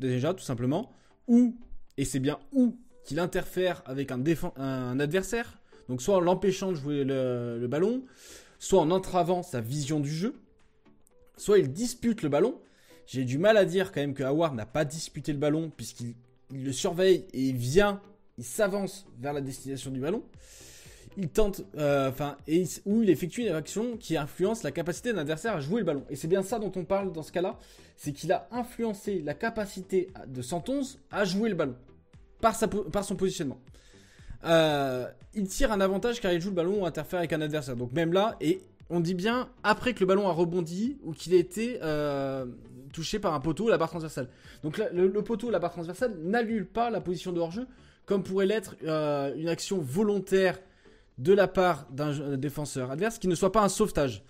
déjà 0.00 0.34
tout 0.34 0.42
simplement, 0.42 0.90
ou, 1.28 1.56
et 1.96 2.04
c'est 2.04 2.18
bien 2.18 2.40
ou, 2.50 2.76
qu'il 3.04 3.20
interfère 3.20 3.82
avec 3.86 4.10
un, 4.10 4.20
un 4.56 4.98
adversaire, 4.98 5.57
donc 5.88 6.02
soit 6.02 6.16
en 6.16 6.20
l'empêchant 6.20 6.70
de 6.70 6.76
jouer 6.76 7.04
le, 7.04 7.66
ballon, 7.68 8.02
soit 8.58 8.80
en 8.80 8.90
entravant 8.90 9.42
sa 9.42 9.60
vision 9.60 10.00
du 10.00 10.10
jeu, 10.10 10.34
soit 11.36 11.58
il 11.58 11.72
dispute 11.72 12.22
le 12.22 12.28
ballon. 12.28 12.60
J'ai 13.06 13.24
du 13.24 13.38
mal 13.38 13.56
à 13.56 13.64
dire 13.64 13.92
quand 13.92 14.00
même 14.00 14.14
que 14.14 14.22
Howard 14.22 14.54
n'a 14.54 14.66
pas 14.66 14.84
disputé 14.84 15.32
le 15.32 15.38
ballon 15.38 15.72
puisqu'il 15.74 16.14
il 16.50 16.64
le 16.64 16.72
surveille 16.72 17.26
et 17.32 17.42
il 17.42 17.56
vient, 17.56 18.00
il 18.36 18.44
s'avance 18.44 19.06
vers 19.18 19.32
la 19.32 19.40
destination 19.40 19.90
du 19.90 20.00
ballon. 20.00 20.22
Il 21.16 21.28
tente, 21.28 21.62
euh, 21.76 22.08
enfin, 22.08 22.36
et 22.46 22.64
il- 22.86 23.10
effectue 23.10 23.42
une 23.42 23.52
action 23.52 23.96
qui 23.96 24.16
influence 24.16 24.62
la 24.62 24.70
capacité 24.70 25.12
d'un 25.12 25.18
adversaire 25.18 25.54
à 25.54 25.60
jouer 25.60 25.80
le 25.80 25.84
ballon. 25.84 26.04
Et 26.10 26.16
c'est 26.16 26.28
bien 26.28 26.42
ça 26.42 26.58
dont 26.58 26.72
on 26.76 26.84
parle 26.84 27.12
dans 27.12 27.22
ce 27.22 27.32
cas-là, 27.32 27.58
c'est 27.96 28.12
qu'il 28.12 28.30
a 28.30 28.46
influencé 28.52 29.20
la 29.20 29.34
capacité 29.34 30.10
de 30.26 30.42
111 30.42 31.00
à 31.10 31.24
jouer 31.24 31.48
le 31.48 31.56
ballon 31.56 31.74
par 32.40 32.54
son 33.04 33.16
positionnement. 33.16 33.58
Euh, 34.44 35.06
il 35.34 35.46
tire 35.48 35.72
un 35.72 35.80
avantage 35.80 36.20
car 36.20 36.32
il 36.32 36.40
joue 36.40 36.50
le 36.50 36.54
ballon 36.54 36.82
ou 36.82 36.86
interfère 36.86 37.18
avec 37.18 37.32
un 37.32 37.40
adversaire. 37.40 37.76
Donc 37.76 37.92
même 37.92 38.12
là, 38.12 38.36
et 38.40 38.60
on 38.90 39.00
dit 39.00 39.14
bien 39.14 39.48
après 39.62 39.94
que 39.94 40.00
le 40.00 40.06
ballon 40.06 40.28
a 40.28 40.32
rebondi 40.32 40.98
ou 41.04 41.12
qu'il 41.12 41.34
a 41.34 41.36
été 41.36 41.78
euh, 41.82 42.46
touché 42.92 43.18
par 43.18 43.34
un 43.34 43.40
poteau 43.40 43.64
ou 43.64 43.68
la 43.68 43.78
barre 43.78 43.90
transversale. 43.90 44.28
Donc 44.62 44.78
le, 44.78 45.22
poteau 45.22 45.48
ou 45.48 45.50
la 45.50 45.58
barre 45.58 45.72
transversale 45.72 46.14
n'annule 46.22 46.66
pas 46.66 46.90
la 46.90 47.00
position 47.00 47.32
de 47.32 47.40
hors-jeu 47.40 47.66
comme 48.06 48.22
pourrait 48.22 48.46
l'être 48.46 48.76
euh, 48.84 49.34
une 49.36 49.48
action 49.48 49.78
volontaire 49.78 50.58
de 51.18 51.34
la 51.34 51.46
part 51.46 51.86
d'un 51.90 52.36
défenseur 52.36 52.90
adverse 52.90 53.18
qui 53.18 53.28
ne 53.28 53.34
soit 53.34 53.52
pas 53.52 53.62
un 53.62 53.68
sauvetage. 53.68 54.22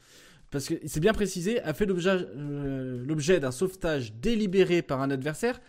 Parce 0.51 0.66
que 0.66 0.75
c'est 0.87 1.01
bien 1.01 1.12
précisé, 1.12 1.61
a 1.61 1.75
fait 1.75 1.85
l'objet 1.87 3.38
d'un 3.38 3.51
sauvetage 3.51 4.14
délibéré 4.14 4.81
par 4.81 5.03
un 5.03 5.11
adversaire. 5.11 5.61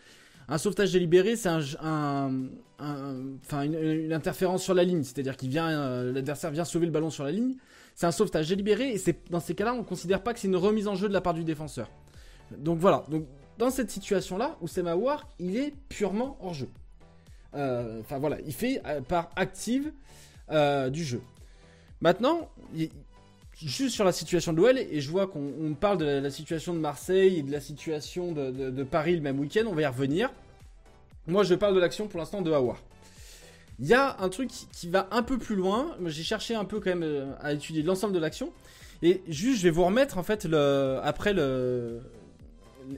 Un 0.48 0.58
sauvetage 0.58 0.94
délibéré, 0.94 1.36
c'est 1.36 1.50
un- 1.82 2.48
enfin 2.80 3.64
une, 3.64 4.14
interférence 4.14 4.64
sur 4.64 4.74
la 4.74 4.84
ligne, 4.84 5.04
c'est-à-dire 5.04 5.36
qu'il 5.38 5.50
vient, 5.50 5.70
euh, 5.70 6.12
l'adversaire 6.14 6.52
vient 6.52 6.66
sauver 6.66 6.86
le 6.86 6.92
ballon 6.92 7.10
sur 7.10 7.24
la 7.24 7.32
ligne. 7.32 7.56
C'est 7.96 8.06
un 8.06 8.12
sauvetage 8.12 8.48
délibéré 8.48 8.92
et 8.92 8.98
c'est 8.98 9.30
dans 9.30 9.42
ces 9.42 9.56
cas-là, 9.56 9.74
on 9.74 9.80
ne 9.80 9.84
considère 9.84 10.24
pas 10.24 10.34
que 10.34 10.40
c'est 10.40 10.48
une 10.48 10.56
remise 10.56 10.88
en 10.88 10.96
jeu 10.96 11.10
de 11.10 11.14
la 11.14 11.22
part 11.22 11.34
du 11.34 11.44
défenseur. 11.44 11.90
Donc 12.58 12.80
voilà. 12.80 13.06
Donc 13.10 13.26
dans 13.58 13.70
cette 13.70 13.92
situation-là, 13.92 14.58
Oussema 14.62 14.96
War, 14.96 15.28
il 15.40 15.58
est 15.58 15.74
purement 15.90 16.38
hors 16.42 16.54
jeu. 16.54 16.70
Euh, 17.56 18.00
Enfin 18.00 18.18
voilà, 18.20 18.38
il 18.46 18.54
fait 18.54 18.82
euh, 18.86 19.02
par 19.02 19.30
active 19.36 19.92
euh, 20.52 20.90
du 20.90 21.04
jeu. 21.04 21.22
Maintenant, 22.02 22.50
juste 23.62 23.94
sur 23.94 24.06
la 24.06 24.14
situation 24.14 24.54
de 24.54 24.58
l'OL, 24.58 24.78
et 24.78 25.02
je 25.02 25.10
vois 25.10 25.28
qu'on 25.28 25.52
on 25.62 25.74
parle 25.74 25.98
de 25.98 26.06
la, 26.06 26.30
situation 26.32 26.74
de 26.74 26.80
Marseille 26.80 27.40
et 27.40 27.44
de 27.44 27.52
la 27.52 27.60
situation 27.60 28.32
de- 28.32 28.52
de 28.52 28.84
Paris 28.84 29.16
le 29.16 29.22
même 29.22 29.38
week-end, 29.38 29.66
on 29.68 29.74
va 29.76 29.82
y 29.82 29.86
revenir. 29.86 30.32
Moi, 31.28 31.44
je 31.44 31.56
parle 31.56 31.76
de 31.76 31.80
l'action 31.80 32.08
pour 32.08 32.20
l'instant 32.20 32.42
de 32.42 32.52
Hawar. 32.52 32.78
Il 33.80 33.88
y 33.88 33.94
a 33.94 34.18
un 34.20 34.30
truc 34.30 34.50
qui, 34.72 34.90
va 34.90 35.08
un 35.12 35.24
peu 35.24 35.38
plus 35.38 35.56
loin. 35.56 35.96
J'ai 36.06 36.24
cherché 36.24 36.56
un 36.56 36.66
peu 36.66 36.80
quand 36.80 36.90
même 36.90 37.04
euh, 37.04 37.32
à 37.40 37.54
étudier 37.54 37.82
l'ensemble 37.82 38.14
de 38.14 38.20
l'action. 38.20 38.52
Et 39.02 39.22
juste, 39.28 39.60
je 39.60 39.64
vais 39.64 39.70
vous 39.70 39.86
remettre 39.86 40.18
en 40.18 40.24
fait 40.24 40.46
après 41.04 41.32
le, 41.34 42.02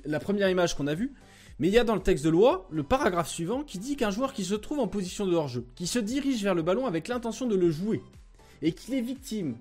la 0.05 0.19
première 0.19 0.49
image 0.49 0.75
qu'on 0.75 0.87
a 0.87 0.95
vue. 0.95 1.13
Mais 1.59 1.67
il 1.67 1.73
y 1.73 1.77
a 1.77 1.83
dans 1.83 1.93
le 1.93 2.01
texte 2.01 2.25
de 2.25 2.29
loi 2.29 2.67
le 2.71 2.81
paragraphe 2.81 3.29
suivant 3.29 3.63
qui 3.63 3.77
dit 3.77 3.95
qu'un 3.95 4.09
joueur 4.09 4.33
qui 4.33 4.43
se 4.43 4.55
trouve 4.55 4.79
en 4.79 4.87
position 4.87 5.27
de 5.27 5.35
hors-jeu, 5.35 5.67
qui 5.75 5.85
se 5.85 5.99
dirige 5.99 6.43
vers 6.43 6.55
le 6.55 6.63
ballon 6.63 6.87
avec 6.87 7.07
l'intention 7.07 7.45
de 7.45 7.55
le 7.55 7.69
jouer, 7.69 8.01
et 8.63 8.71
qu'il 8.71 8.95
est 8.95 9.01
victime 9.01 9.57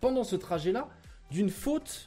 pendant 0.00 0.24
ce 0.24 0.36
trajet-là 0.36 0.88
d'une 1.30 1.50
faute 1.50 2.06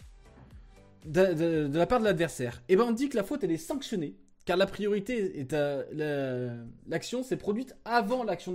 de, 1.05 1.69
la 1.71 1.85
part 1.85 1.99
de 1.99 2.05
l'adversaire, 2.05 2.63
et 2.67 2.75
ben 2.75 2.85
on 2.85 2.91
dit 2.91 3.09
que 3.09 3.15
la 3.15 3.23
faute 3.23 3.43
elle 3.43 3.51
est 3.51 3.57
sanctionnée 3.57 4.15
car 4.47 4.57
la 4.57 4.65
priorité 4.65 5.39
est 5.39 5.53
à 5.53 5.83
la- 5.91 6.55
l'action 6.87 7.21
s'est 7.21 7.37
produite 7.37 7.75
avant 7.85 8.23
l'action 8.23 8.53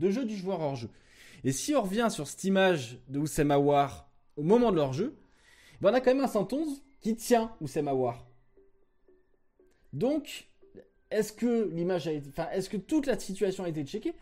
de 0.00 0.10
jeu 0.10 0.24
du 0.26 0.36
joueur 0.36 0.60
hors 0.60 0.76
jeu. 0.76 0.90
Et 1.44 1.52
si 1.52 1.74
on 1.74 1.82
revient 1.82 2.08
sur 2.10 2.26
cette 2.26 2.44
image 2.44 2.98
de 3.08 3.18
Oussem 3.20 3.50
Aouar 3.50 4.10
au 4.36 4.42
moment 4.42 4.70
de 4.72 4.76
leur 4.76 4.92
jeu, 4.92 5.14
ben 5.80 5.90
on 5.90 5.94
a 5.94 6.00
quand 6.00 6.12
même 6.14 6.22
un 6.24 6.28
111 6.28 6.82
qui 7.00 7.16
tient 7.16 7.52
Oussem 7.62 7.88
Aouar. 7.88 8.26
Donc, 9.92 10.48
est-ce 11.10 11.32
que 11.32 11.68
l'image 11.72 12.06
a 12.08 12.12
été, 12.12 12.28
enfin, 12.28 12.48
est-ce 12.52 12.68
que 12.68 12.76
toute 12.76 13.06
la 13.06 13.18
situation 13.18 13.64
a 13.64 13.68
été 13.68 13.84
checkée? 13.84 14.14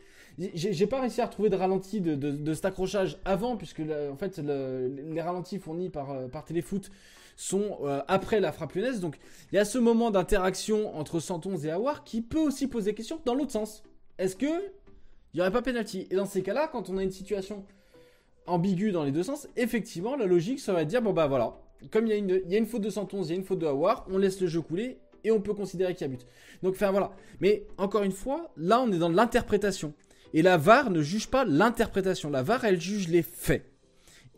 J'ai 0.55 0.87
pas 0.87 1.01
réussi 1.01 1.21
à 1.21 1.27
retrouver 1.27 1.49
de 1.51 1.57
ralenti 1.57 2.01
de, 2.01 2.15
de- 2.15 2.55
cet 2.55 2.65
accrochage 2.67 3.19
avant, 3.25 3.57
puisque 3.57 3.81
en 3.81 4.17
fait 4.17 4.39
le- 4.39 4.87
les 5.13 5.21
ralentis 5.21 5.59
fournis 5.59 5.91
par, 5.91 6.13
euh, 6.13 6.29
par 6.29 6.45
Téléfoot 6.45 6.91
sont 7.41 7.79
euh, 7.85 8.01
après 8.09 8.41
la 8.41 8.51
frappe 8.51 8.75
lyonnaise. 8.75 8.99
Donc 9.01 9.17
il 9.53 9.55
y 9.55 9.59
a 9.59 9.65
ce 9.65 9.79
moment 9.79 10.11
d'interaction 10.11 10.95
entre 10.99 11.21
Santons 11.21 11.57
et 11.59 11.71
Awar 11.71 12.03
qui 12.03 12.21
peut 12.21 12.41
aussi 12.41 12.67
poser 12.67 12.95
question 12.95 13.21
dans 13.25 13.35
l'autre 13.35 13.53
sens. 13.53 13.85
Est-ce 14.19 14.35
que 14.35 14.47
il 14.47 15.37
n'y 15.37 15.41
aurait 15.43 15.53
pas 15.53 15.63
pénalty 15.63 16.09
Et 16.11 16.17
dans 16.17 16.27
ces 16.27 16.43
cas-là, 16.43 16.69
quand 16.73 16.91
on 16.91 16.99
a 16.99 17.03
une 17.03 17.13
situation 17.13 17.65
ambiguë 18.47 18.91
dans 18.93 19.05
les 19.05 19.13
deux 19.13 19.23
sens, 19.23 19.47
effectivement, 19.57 20.17
la 20.17 20.27
logique 20.27 20.59
serait 20.59 20.85
de 20.85 20.91
dire 20.91 21.01
bon 21.01 21.13
bah 21.13 21.29
voilà, 21.29 21.61
comme 21.93 22.07
il 22.07 22.11
y, 22.11 22.13
a 22.13 22.17
une- 22.17 22.41
il 22.45 22.51
y 22.51 22.55
a 22.57 22.59
une 22.59 22.67
faute 22.67 22.83
de 22.83 22.91
Santons, 22.91 23.23
il 23.23 23.29
y 23.29 23.33
a 23.33 23.37
une 23.37 23.45
faute 23.45 23.61
de 23.61 23.67
Awar, 23.67 24.05
on 24.11 24.19
laisse 24.19 24.41
le 24.41 24.49
jeu 24.49 24.61
couler 24.61 24.99
et 25.23 25.31
on 25.31 25.41
peut 25.41 25.55
considérer 25.55 25.95
qu'il 25.95 26.07
y 26.09 26.11
a 26.11 26.17
but. 26.17 26.27
Donc 26.63 26.75
enfin 26.75 26.91
voilà. 26.91 27.13
Mais 27.41 27.67
encore 27.77 28.03
une 28.03 28.13
fois, 28.13 28.51
là 28.57 28.81
on 28.81 28.91
est 28.91 28.99
dans 28.99 29.11
l'interprétation. 29.11 29.95
Et 30.35 30.43
la 30.43 30.57
VAR 30.57 30.91
ne 30.91 31.01
juge 31.03 31.29
pas 31.29 31.45
l'interprétation. 31.45 32.29
La 32.31 32.43
VAR, 32.43 32.65
elle 32.65 32.79
juge 32.81 33.09
les 33.09 33.23
faits. 33.23 33.65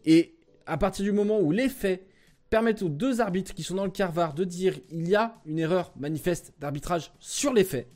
Et 0.05 0.37
à 0.67 0.77
partir 0.77 1.05
du 1.05 1.11
moment 1.13 1.41
où 1.41 1.51
les 1.51 1.69
faits 1.69 2.07
permettent 2.51 2.83
aux 2.83 2.89
deux 2.89 3.21
arbitres 3.21 3.55
qui 3.55 3.63
sont 3.63 3.77
dans 3.77 3.85
le 3.85 3.91
quart 3.91 4.13
VAR 4.13 4.35
de 4.35 4.45
dire 4.45 4.79
il 4.91 5.09
y 5.09 5.15
a 5.15 5.37
une 5.47 5.59
erreur 5.59 5.93
manifeste 5.97 6.53
d'arbitrage 6.59 7.13
sur 7.21 7.53
les 7.53 7.65
faits 7.65 7.89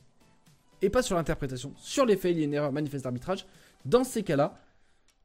et 0.80 0.90
pas 0.90 1.02
sur 1.02 1.16
l'interprétation. 1.16 1.72
Sur 1.76 2.06
les 2.06 2.16
faits, 2.16 2.32
il 2.32 2.38
y 2.38 2.42
a 2.42 2.44
une 2.44 2.54
erreur 2.54 2.72
manifeste 2.72 3.04
d'arbitrage. 3.04 3.46
Dans 3.84 4.04
ces 4.04 4.22
cas-là, 4.22 4.58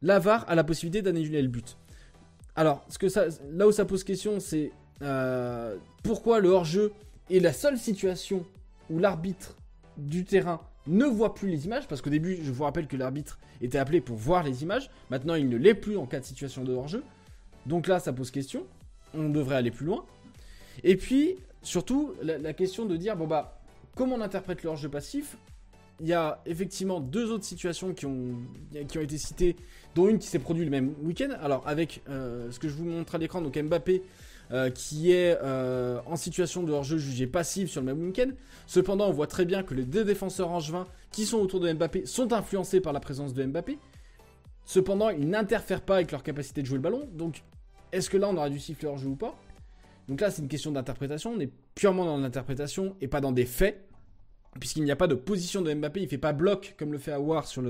la 0.01 0.19
VAR 0.19 0.49
a 0.49 0.55
la 0.55 0.63
possibilité 0.63 1.01
d'annuler 1.01 1.41
le 1.41 1.47
but. 1.47 1.77
Alors, 2.55 2.85
ce 2.89 2.97
que 2.97 3.07
là 3.51 3.67
où 3.67 3.71
ça 3.71 3.85
pose 3.85 4.03
question, 4.03 4.39
c'est 4.39 4.71
euh, 5.01 5.77
pourquoi 6.03 6.39
le 6.39 6.49
hors-jeu 6.49 6.91
est 7.29 7.39
la 7.39 7.53
seule 7.53 7.77
situation 7.77 8.45
où 8.89 8.99
l'arbitre 8.99 9.55
du 9.97 10.25
terrain 10.25 10.61
ne 10.87 11.05
voit 11.05 11.35
plus 11.35 11.49
les 11.49 11.65
images, 11.65 11.87
parce 11.87 12.01
qu'au 12.01 12.09
début, 12.09 12.39
je 12.41 12.51
vous 12.51 12.63
rappelle 12.63 12.87
que 12.87 12.97
l'arbitre 12.97 13.37
était 13.61 13.77
appelé 13.77 14.01
pour 14.01 14.17
voir 14.17 14.43
les 14.43 14.63
images. 14.63 14.89
Maintenant, 15.09 15.35
il 15.35 15.47
ne 15.47 15.57
l'est 15.57 15.75
plus 15.75 15.97
en 15.97 16.05
cas 16.05 16.19
de 16.19 16.25
situation 16.25 16.63
de 16.63 16.73
hors-jeu. 16.73 17.03
Donc 17.65 17.87
là, 17.87 17.99
ça 17.99 18.11
pose 18.11 18.31
question. 18.31 18.65
On 19.13 19.29
devrait 19.29 19.55
aller 19.55 19.71
plus 19.71 19.85
loin. 19.85 20.05
Et 20.83 20.95
puis, 20.95 21.35
surtout, 21.61 22.13
la, 22.21 22.53
question 22.53 22.85
de 22.85 22.95
dire, 22.97 23.15
bon 23.15 23.27
bah, 23.27 23.61
comment 23.95 24.15
on 24.15 24.21
interprète 24.21 24.63
le 24.63 24.69
hors-jeu 24.69 24.89
passif 24.89 25.37
Il 25.99 26.07
y 26.07 26.13
a 26.13 26.41
effectivement 26.45 26.99
deux 26.99 27.31
autres 27.31 27.45
situations 27.45 27.93
qui 27.93 28.05
ont, 28.05 28.35
été 28.73 29.17
citées, 29.17 29.55
dont 29.95 30.07
une 30.07 30.19
qui 30.19 30.27
s'est 30.27 30.39
produite 30.39 30.65
le 30.65 30.71
même 30.71 30.93
week-end. 31.01 31.29
Alors, 31.41 31.67
avec 31.67 32.01
euh, 32.09 32.51
ce 32.51 32.59
que 32.59 32.69
je 32.69 32.75
vous 32.75 32.85
montre 32.85 33.15
à 33.15 33.17
l'écran, 33.17 33.41
donc 33.41 33.57
Mbappé, 33.57 34.03
euh, 34.51 34.71
qui 34.71 35.11
est 35.11 35.37
euh, 35.43 35.99
en 36.07 36.15
situation 36.15 36.63
de 36.63 36.71
hors-jeu 36.71 36.97
jugé 36.97 37.27
passif 37.27 37.69
sur 37.69 37.81
le 37.81 37.85
même 37.85 38.03
week-end. 38.03 38.29
Cependant, 38.65 39.07
on 39.07 39.11
voit 39.11 39.27
très 39.27 39.45
bien 39.45 39.61
que 39.61 39.75
les 39.75 39.85
deux 39.85 40.03
défenseurs 40.03 40.49
angevins 40.49 40.87
qui 41.11 41.25
sont 41.25 41.37
autour 41.37 41.59
de 41.59 41.71
Mbappé 41.71 42.07
sont 42.07 42.33
influencés 42.33 42.81
par 42.81 42.91
la 42.91 42.99
présence 42.99 43.35
de 43.35 43.43
Mbappé. 43.43 43.77
Cependant, 44.65 45.09
ils 45.09 45.29
n'interfèrent 45.29 45.81
pas 45.81 45.97
avec 45.97 46.11
leur 46.11 46.23
capacité 46.23 46.61
de 46.61 46.65
jouer 46.65 46.77
le 46.77 46.81
ballon. 46.81 47.07
Donc, 47.13 47.43
est-ce 47.91 48.09
que 48.09 48.17
là, 48.17 48.29
on 48.29 48.37
aurait 48.37 48.49
dû 48.49 48.59
siffler 48.59 48.87
hors-jeu 48.87 49.07
ou 49.07 49.15
pas? 49.15 49.35
Donc 50.07 50.21
là, 50.21 50.31
c'est 50.31 50.41
une 50.41 50.47
question 50.47 50.71
d'interprétation. 50.71 51.31
On 51.31 51.39
est 51.39 51.51
purement 51.75 52.05
dans 52.05 52.17
l'interprétation 52.17 52.95
et 53.01 53.07
pas 53.07 53.21
dans 53.21 53.31
des 53.31 53.45
faits. 53.45 53.85
Puisqu'il 54.59 54.83
n'y 54.83 54.91
a 54.91 54.95
pas 54.95 55.07
de 55.07 55.13
position 55.13 55.61
de 55.61 55.71
Mbappé, 55.71 56.01
il 56.01 56.07
fait 56.07 56.17
pas 56.17 56.33
bloc 56.33 56.75
comme 56.77 56.91
le 56.91 56.97
fait 56.97 57.11
Awar 57.11 57.45
sur 57.45 57.61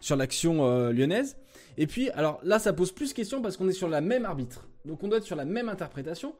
sur 0.00 0.16
l'action 0.16 0.66
euh, 0.66 0.92
lyonnaise. 0.92 1.36
Et 1.78 1.86
puis, 1.86 2.10
alors 2.10 2.38
là, 2.42 2.58
ça 2.58 2.72
pose 2.72 2.92
plus 2.92 3.12
question 3.14 3.40
parce 3.40 3.56
qu'on 3.56 3.68
est 3.68 3.72
sur 3.72 3.88
la 3.88 4.00
même 4.00 4.24
arbitre. 4.24 4.68
Donc 4.84 5.02
on 5.02 5.08
doit 5.08 5.18
être 5.18 5.24
sur 5.24 5.36
la 5.36 5.44
même 5.46 5.68
interprétation. 5.68 6.34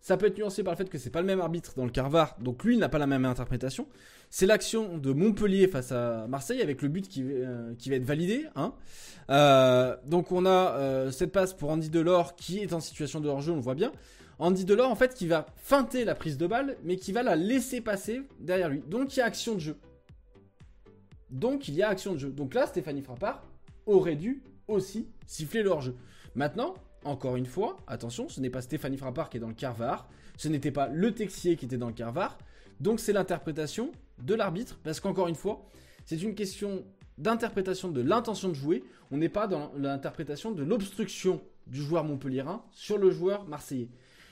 Ça 0.00 0.16
peut 0.16 0.26
être 0.26 0.38
nuancé 0.38 0.62
par 0.62 0.72
le 0.72 0.78
fait 0.78 0.88
que 0.88 0.96
c'est 0.96 1.10
pas 1.10 1.20
le 1.20 1.26
même 1.26 1.40
arbitre 1.40 1.74
dans 1.76 1.84
le 1.84 1.90
Carvar, 1.90 2.36
donc 2.40 2.64
lui 2.64 2.74
il 2.74 2.80
n'a 2.80 2.88
pas 2.88 2.98
la 2.98 3.06
même 3.06 3.26
interprétation. 3.26 3.86
C'est 4.30 4.46
l'action 4.46 4.96
de 4.96 5.12
Montpellier 5.12 5.68
face 5.68 5.92
à 5.92 6.26
Marseille 6.26 6.62
avec 6.62 6.80
le 6.80 6.88
but 6.88 7.06
qui, 7.06 7.22
euh, 7.22 7.74
va 7.86 7.94
être 7.94 8.04
validé. 8.04 8.46
Hein. 8.56 8.72
Euh, 9.28 9.96
donc 10.06 10.32
on 10.32 10.46
a 10.46 10.74
euh, 10.76 11.10
cette 11.10 11.32
passe 11.32 11.52
pour 11.52 11.68
Andy 11.70 11.90
Delors 11.90 12.34
qui 12.34 12.60
est 12.60 12.72
en 12.72 12.80
situation 12.80 13.20
de 13.20 13.28
hors-jeu, 13.28 13.52
on 13.52 13.56
le 13.56 13.62
voit 13.62 13.74
bien. 13.74 13.92
Andy 14.38 14.64
Delors 14.64 14.90
en 14.90 14.96
fait 14.96 15.14
qui 15.14 15.26
va 15.26 15.44
feinter 15.56 16.06
la 16.06 16.14
prise 16.14 16.38
de 16.38 16.46
balle, 16.46 16.78
mais 16.82 16.96
qui 16.96 17.12
va 17.12 17.22
la 17.22 17.36
laisser 17.36 17.82
passer 17.82 18.22
derrière 18.38 18.70
lui. 18.70 18.82
Donc 18.86 19.14
il 19.14 19.18
y 19.18 19.22
a 19.22 19.26
action 19.26 19.54
de 19.54 19.60
jeu. 19.60 19.76
Donc 21.28 21.68
il 21.68 21.74
y 21.74 21.82
a 21.82 21.88
action 21.88 22.14
de 22.14 22.18
jeu. 22.18 22.30
Donc 22.30 22.54
là 22.54 22.66
Stéphanie 22.66 23.02
Frappard 23.02 23.42
aurait 23.84 24.16
dû 24.16 24.42
aussi 24.66 25.08
siffler 25.26 25.62
le 25.62 25.68
hors-jeu. 25.68 25.94
Maintenant, 26.34 26.74
encore 27.04 27.36
une 27.36 27.46
fois, 27.46 27.76
attention, 27.86 28.28
ce 28.28 28.40
n'est 28.40 28.50
pas 28.50 28.60
Stéphanie 28.60 28.96
Frappard 28.96 29.30
qui 29.30 29.38
est 29.38 29.40
dans 29.40 29.48
le 29.48 29.54
Carvar, 29.54 30.08
ce 30.36 30.48
n'était 30.48 30.70
pas 30.70 30.88
le 30.88 31.12
Texier 31.12 31.56
qui 31.56 31.64
était 31.64 31.78
dans 31.78 31.88
le 31.88 31.92
Carvar, 31.92 32.38
donc 32.80 33.00
c'est 33.00 33.12
l'interprétation 33.12 33.92
de 34.22 34.34
l'arbitre, 34.34 34.78
parce 34.82 35.00
qu'encore 35.00 35.28
une 35.28 35.34
fois, 35.34 35.64
c'est 36.04 36.22
une 36.22 36.34
question 36.34 36.84
d'interprétation 37.18 37.88
de 37.88 38.00
l'intention 38.00 38.48
de 38.48 38.54
jouer, 38.54 38.84
on 39.10 39.18
n'est 39.18 39.28
pas 39.28 39.46
dans 39.46 39.72
l'interprétation 39.76 40.52
de 40.52 40.62
l'obstruction 40.62 41.42
du 41.66 41.82
joueur 41.82 42.04
montpelliérain 42.04 42.64
sur 42.72 42.98
le 42.98 43.10
joueur 43.10 43.46
marseillais. 43.46 43.88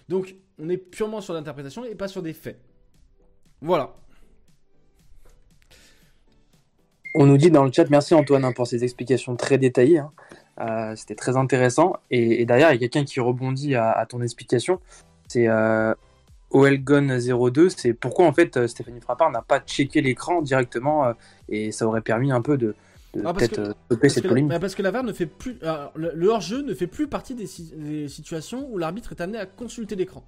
Donc 0.08 0.34
on 0.58 0.68
est 0.68 0.78
purement 0.78 1.20
sur 1.20 1.34
l'interprétation 1.34 1.84
et 1.84 1.94
pas 1.94 2.08
sur 2.08 2.22
des 2.22 2.32
faits. 2.32 2.58
Voilà. 3.60 3.94
On 7.14 7.26
nous 7.26 7.36
dit 7.36 7.50
dans 7.50 7.64
le 7.64 7.72
chat, 7.72 7.88
merci 7.90 8.14
Antoine 8.14 8.44
hein, 8.44 8.52
pour 8.52 8.66
ces 8.66 8.84
explications 8.84 9.36
très 9.36 9.58
détaillées. 9.58 9.98
hein. 9.98 10.12
Euh, 10.60 10.94
C'était 10.96 11.14
très 11.14 11.36
intéressant. 11.36 11.94
Et, 12.10 12.40
et 12.42 12.46
derrière, 12.46 12.70
il 12.70 12.74
y 12.74 12.76
a 12.76 12.88
quelqu'un 12.88 13.04
qui 13.04 13.20
rebondit 13.20 13.74
à, 13.74 13.90
à 13.92 14.06
ton 14.06 14.20
explication. 14.22 14.80
C'est 15.28 15.46
euh, 15.48 15.94
OLGON02. 16.52 17.68
C'est 17.76 17.92
pourquoi 17.94 18.26
en 18.26 18.32
fait 18.32 18.56
euh, 18.56 18.66
Stéphanie 18.66 19.00
Frappard 19.00 19.30
n'a 19.30 19.42
pas 19.42 19.60
checké 19.60 20.00
l'écran 20.00 20.42
directement 20.42 21.12
et 21.48 21.72
ça 21.72 21.86
aurait 21.86 22.00
permis 22.00 22.32
un 22.32 22.40
peu 22.40 22.56
de, 22.56 22.74
de 23.14 23.22
Ah, 23.24 23.32
peut-être 23.34 23.56
que- 23.56 23.60
euh, 23.68 23.72
stopper 23.86 24.08
cette 24.08 24.22
que, 24.24 24.28
polémique. 24.28 24.50
bah, 24.50 24.58
parce 24.58 24.74
que 24.74 24.82
la 24.82 24.90
VAR 24.90 25.04
ne 25.04 25.12
fait 25.12 25.26
plus. 25.26 25.58
alors, 25.62 25.92
le, 25.94 26.12
le 26.14 26.28
hors-jeu 26.28 26.62
ne 26.62 26.74
fait 26.74 26.86
plus 26.86 27.06
partie 27.08 27.34
des, 27.34 27.46
si- 27.46 27.72
des 27.76 28.08
situations 28.08 28.68
où 28.70 28.78
l'arbitre 28.78 29.12
est 29.12 29.20
amené 29.20 29.38
à 29.38 29.46
consulter 29.46 29.96
l'écran. 29.96 30.24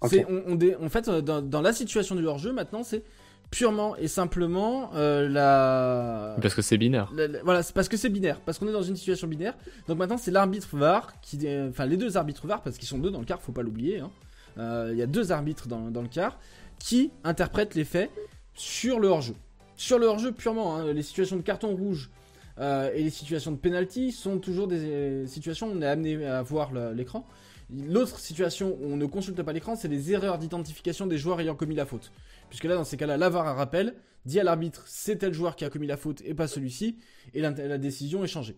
Ok. 0.00 0.10
C'est- 0.10 0.26
On, 0.28 0.42
on 0.52 0.54
dé- 0.56 0.76
en 0.76 0.88
fait, 0.88 1.08
dans, 1.08 1.40
dans 1.42 1.60
la 1.62 1.72
situation 1.72 2.14
du 2.16 2.26
hors-jeu, 2.26 2.52
maintenant, 2.52 2.82
c'est 2.82 3.02
purement 3.50 3.96
et 3.96 4.06
simplement 4.08 4.90
euh, 4.94 5.28
la. 5.28 6.36
Parce 6.40 6.54
que 6.54 6.62
c'est 6.62 6.78
binaire. 6.78 7.10
la- 7.14 7.26
la- 7.28 7.42
voilà, 7.42 7.62
c'est 7.62 7.74
parce 7.74 7.88
que 7.88 7.96
c'est 7.96 8.08
binaire, 8.08 8.40
parce 8.40 8.58
qu'on 8.58 8.68
est 8.68 8.72
dans 8.72 8.82
une 8.82 8.96
situation 8.96 9.26
binaire. 9.26 9.54
Donc 9.88 9.98
maintenant, 9.98 10.16
c'est 10.18 10.30
l'arbitre 10.30 10.76
VAR 10.76 11.20
qui, 11.20 11.38
euh, 11.46 11.68
enfin 11.70 11.86
les 11.86 11.96
deux 11.96 12.16
arbitres 12.16 12.46
VAR, 12.46 12.62
parce 12.62 12.78
qu'ils 12.78 12.88
sont 12.88 12.98
deux 12.98 13.10
dans 13.10 13.18
le 13.20 13.24
quart, 13.24 13.40
faut 13.42 13.52
pas 13.52 13.62
l'oublier. 13.62 14.00
hein. 14.00 14.10
Euh, 14.58 14.90
Il 14.92 14.98
y 14.98 15.02
a 15.02 15.06
deux 15.06 15.32
arbitres 15.32 15.68
dans, 15.68 15.90
dans 15.90 16.02
le 16.02 16.08
quart 16.08 16.38
qui 16.78 17.10
interprètent 17.24 17.74
les 17.74 17.84
faits 17.84 18.10
sur 18.54 18.98
le 19.00 19.08
hors-jeu. 19.08 19.34
Sur 19.76 19.98
le 19.98 20.06
hors-jeu 20.06 20.32
purement, 20.32 20.76
hein, 20.76 20.92
les 20.92 21.02
situations 21.02 21.36
de 21.36 21.42
carton 21.42 21.74
rouge 21.74 22.10
et 22.58 23.02
les 23.02 23.10
situations 23.10 23.52
de 23.52 23.56
penalty 23.56 24.12
sont 24.12 24.38
toujours 24.38 24.66
des 24.68 25.26
situations 25.26 25.68
où 25.68 25.72
on 25.74 25.80
est 25.80 25.86
amené 25.86 26.26
à 26.26 26.42
voir 26.42 26.72
l'écran. 26.94 27.26
L'autre 27.72 28.18
situation 28.18 28.76
où 28.80 28.86
on 28.92 28.96
ne 28.96 29.06
consulte 29.06 29.40
pas 29.42 29.52
l'écran, 29.52 29.76
c'est 29.76 29.86
les 29.88 30.12
erreurs 30.12 30.38
d'identification 30.38 31.06
des 31.06 31.18
joueurs 31.18 31.40
ayant 31.40 31.54
commis 31.54 31.74
la 31.76 31.86
faute. 31.86 32.10
Puisque 32.48 32.64
là, 32.64 32.74
dans 32.74 32.84
ces 32.84 32.96
cas-là, 32.96 33.16
la 33.16 33.28
VAR 33.28 33.46
un 33.46 33.52
rappel, 33.54 33.94
dit 34.24 34.40
à 34.40 34.44
l'arbitre 34.44 34.82
c'est 34.86 35.16
tel 35.18 35.32
joueur 35.32 35.54
qui 35.56 35.64
a 35.64 35.70
commis 35.70 35.86
la 35.86 35.96
faute 35.96 36.20
et 36.24 36.34
pas 36.34 36.48
celui-ci, 36.48 36.96
et 37.32 37.40
la, 37.40 37.50
la 37.50 37.78
décision 37.78 38.24
est 38.24 38.28
changée. 38.28 38.56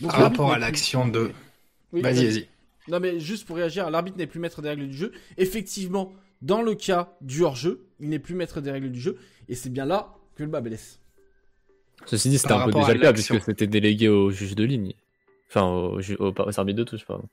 Donc, 0.00 0.10
Par 0.10 0.20
rapport 0.20 0.50
à 0.50 0.54
plus- 0.54 0.60
l'action 0.60 1.08
de. 1.08 1.30
Oui, 1.92 2.02
Vas-y, 2.02 2.24
vas-y. 2.26 2.48
Non, 2.88 3.00
mais 3.00 3.20
juste 3.20 3.46
pour 3.46 3.56
réagir, 3.56 3.90
l'arbitre 3.90 4.16
n'est 4.18 4.26
plus 4.26 4.40
maître 4.40 4.60
des 4.62 4.68
règles 4.68 4.88
du 4.88 4.96
jeu. 4.96 5.12
Effectivement, 5.38 6.12
dans 6.40 6.62
le 6.62 6.74
cas 6.74 7.16
du 7.20 7.42
hors-jeu, 7.42 7.86
il 8.00 8.08
n'est 8.08 8.18
plus 8.18 8.34
maître 8.34 8.60
des 8.60 8.70
règles 8.70 8.90
du 8.90 9.00
jeu, 9.00 9.16
et 9.48 9.54
c'est 9.54 9.70
bien 9.70 9.84
là 9.84 10.14
que 10.34 10.42
le 10.42 10.48
bas 10.48 10.60
blesse. 10.60 10.98
Ceci 12.06 12.28
dit, 12.30 12.38
c'était 12.38 12.52
un 12.52 12.64
peu 12.64 12.72
déjà 12.72 12.94
le 12.94 13.00
cas 13.00 13.12
puisque 13.12 13.40
c'était 13.40 13.66
délégué 13.68 14.08
au 14.08 14.30
juge 14.30 14.54
de 14.56 14.64
ligne. 14.64 14.94
Enfin, 15.54 15.66
au, 15.66 16.00
au, 16.18 16.32
au 16.32 16.58
arbitre 16.60 16.78
de 16.78 16.84
touche, 16.84 17.04
pardon. 17.04 17.24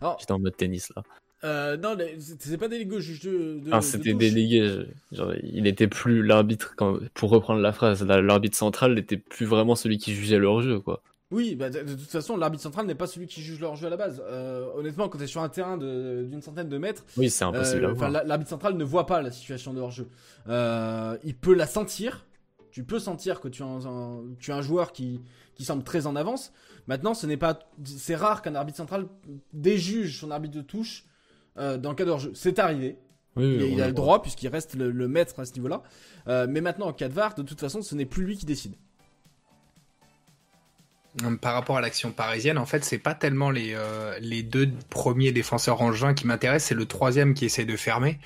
Alors- 0.00 0.16
J'étais 0.20 0.32
en 0.32 0.38
mode 0.40 0.56
tennis 0.56 0.90
là. 0.96 1.02
Euh, 1.42 1.76
non, 1.78 1.96
c'est 2.18 2.58
pas 2.58 2.68
délégué 2.68 2.96
au 2.96 3.00
juge 3.00 3.20
de. 3.20 3.60
de- 3.64 3.70
de 3.70 3.80
c'était 3.80 4.12
délégué. 4.12 4.66
je- 4.68 5.16
Genre, 5.16 5.32
il 5.42 5.62
n'était 5.62 5.86
plus 5.88 6.22
l'arbitre. 6.22 6.74
Quand... 6.76 6.98
Pour 7.14 7.30
reprendre 7.30 7.60
la 7.60 7.72
phrase, 7.72 8.04
la- 8.04 8.20
l'arbitre 8.20 8.58
central 8.58 8.94
n'était 8.94 9.16
plus 9.16 9.46
vraiment 9.46 9.74
celui 9.74 9.96
qui 9.96 10.12
jugeait 10.14 10.38
leur 10.38 10.60
jeu, 10.60 10.80
quoi. 10.80 11.00
Oui, 11.30 11.54
bah, 11.54 11.70
de, 11.70 11.78
de 11.82 11.94
toute 11.94 12.10
façon, 12.10 12.36
l'arbitre 12.36 12.62
central 12.62 12.84
n'est 12.86 12.94
pas 12.96 13.06
celui 13.06 13.26
qui 13.28 13.40
juge 13.40 13.58
leur 13.60 13.74
jeu 13.76 13.86
à 13.86 13.90
la 13.90 13.96
base. 13.96 14.20
Euh, 14.28 14.66
honnêtement, 14.76 15.08
quand 15.08 15.16
tu 15.16 15.24
es 15.24 15.28
sur 15.28 15.40
un 15.40 15.48
terrain 15.48 15.78
d'une 15.78 16.42
centaine 16.42 16.68
de 16.68 16.76
mètres, 16.76 17.04
Oui, 17.16 17.30
c'est 17.30 17.44
impossible 17.44 17.84
euh, 17.86 18.22
l'arbitre 18.24 18.50
central 18.50 18.74
ne 18.76 18.84
voit 18.84 19.06
pas 19.06 19.22
la 19.22 19.30
situation 19.30 19.72
de 19.72 19.80
hors-jeu. 19.80 20.08
Euh, 20.48 21.16
il 21.24 21.34
peut 21.36 21.54
la 21.54 21.66
sentir. 21.66 22.26
Tu 22.72 22.84
peux 22.84 22.98
sentir 22.98 23.40
que 23.40 23.48
tu 23.48 23.62
as 23.62 23.66
un, 23.66 23.86
un- 23.86 24.22
tu 24.40 24.52
as 24.52 24.56
un 24.56 24.62
joueur 24.62 24.92
qui, 24.92 25.20
qui 25.54 25.64
semble 25.64 25.84
très 25.84 26.06
en 26.06 26.16
avance. 26.16 26.52
Maintenant, 26.86 27.14
ce 27.14 27.26
n'est 27.26 27.36
pas, 27.36 27.58
c'est 27.84 28.16
rare 28.16 28.42
qu'un 28.42 28.54
arbitre 28.54 28.76
central 28.76 29.06
déjuge 29.52 30.18
son 30.18 30.30
arbitre 30.30 30.56
de 30.56 30.62
touche 30.62 31.04
euh, 31.58 31.76
dans 31.78 31.90
le 31.90 31.96
cas 31.96 32.04
de 32.04 32.10
hors-jeu. 32.10 32.32
C'est 32.34 32.58
arrivé. 32.58 32.98
il, 33.36 33.80
a 33.80 33.86
le 33.86 33.92
droit 33.92 34.22
puisqu'il 34.22 34.48
reste 34.48 34.74
le, 34.74 35.08
maître 35.08 35.38
à 35.40 35.44
ce 35.44 35.52
niveau-là. 35.54 35.82
mais 36.46 36.60
maintenant 36.60 36.86
en 36.88 36.92
cas 36.92 37.08
de 37.08 37.14
VAR, 37.14 37.34
de 37.34 37.42
toute 37.42 37.60
façon, 37.60 37.82
ce 37.82 37.94
n'est 37.94 38.06
plus 38.06 38.24
lui 38.24 38.36
qui 38.36 38.46
décide. 38.46 38.74
Par 41.40 41.54
rapport 41.54 41.76
à 41.76 41.80
l'action 41.80 42.12
parisienne, 42.12 42.56
en 42.56 42.66
fait, 42.66 42.84
c'est 42.84 42.98
pas 42.98 43.14
tellement 43.14 43.50
les, 43.50 43.76
les 44.20 44.42
deux 44.42 44.70
premiers 44.90 45.32
défenseurs 45.32 45.82
en 45.82 45.92
juin 45.92 46.14
qui 46.14 46.26
m'intéressent, 46.26 46.68
c'est 46.68 46.74
le 46.74 46.86
troisième 46.86 47.34
qui 47.34 47.44
essaie 47.44 47.64
de 47.64 47.76
fermer. 47.76 48.18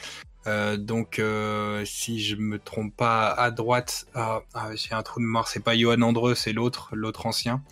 Euh, 0.47 0.77
donc, 0.77 1.19
euh, 1.19 1.85
si 1.85 2.23
je 2.23 2.37
me 2.37 2.59
trompe 2.59 2.95
pas, 2.95 3.29
à 3.29 3.51
droite, 3.51 4.07
ah, 4.15 4.43
ah, 4.55 4.71
j'ai 4.75 4.95
un 4.95 5.03
trou 5.03 5.21
de 5.21 5.25
mort, 5.25 5.49
c'est 5.49 5.63
pas 5.63 5.77
Johan 5.77 6.03
Andreu, 6.03 6.35
c'est 6.35 6.53
l'autre, 6.53 6.91
l'autre 6.93 7.27
ancien, 7.27 7.63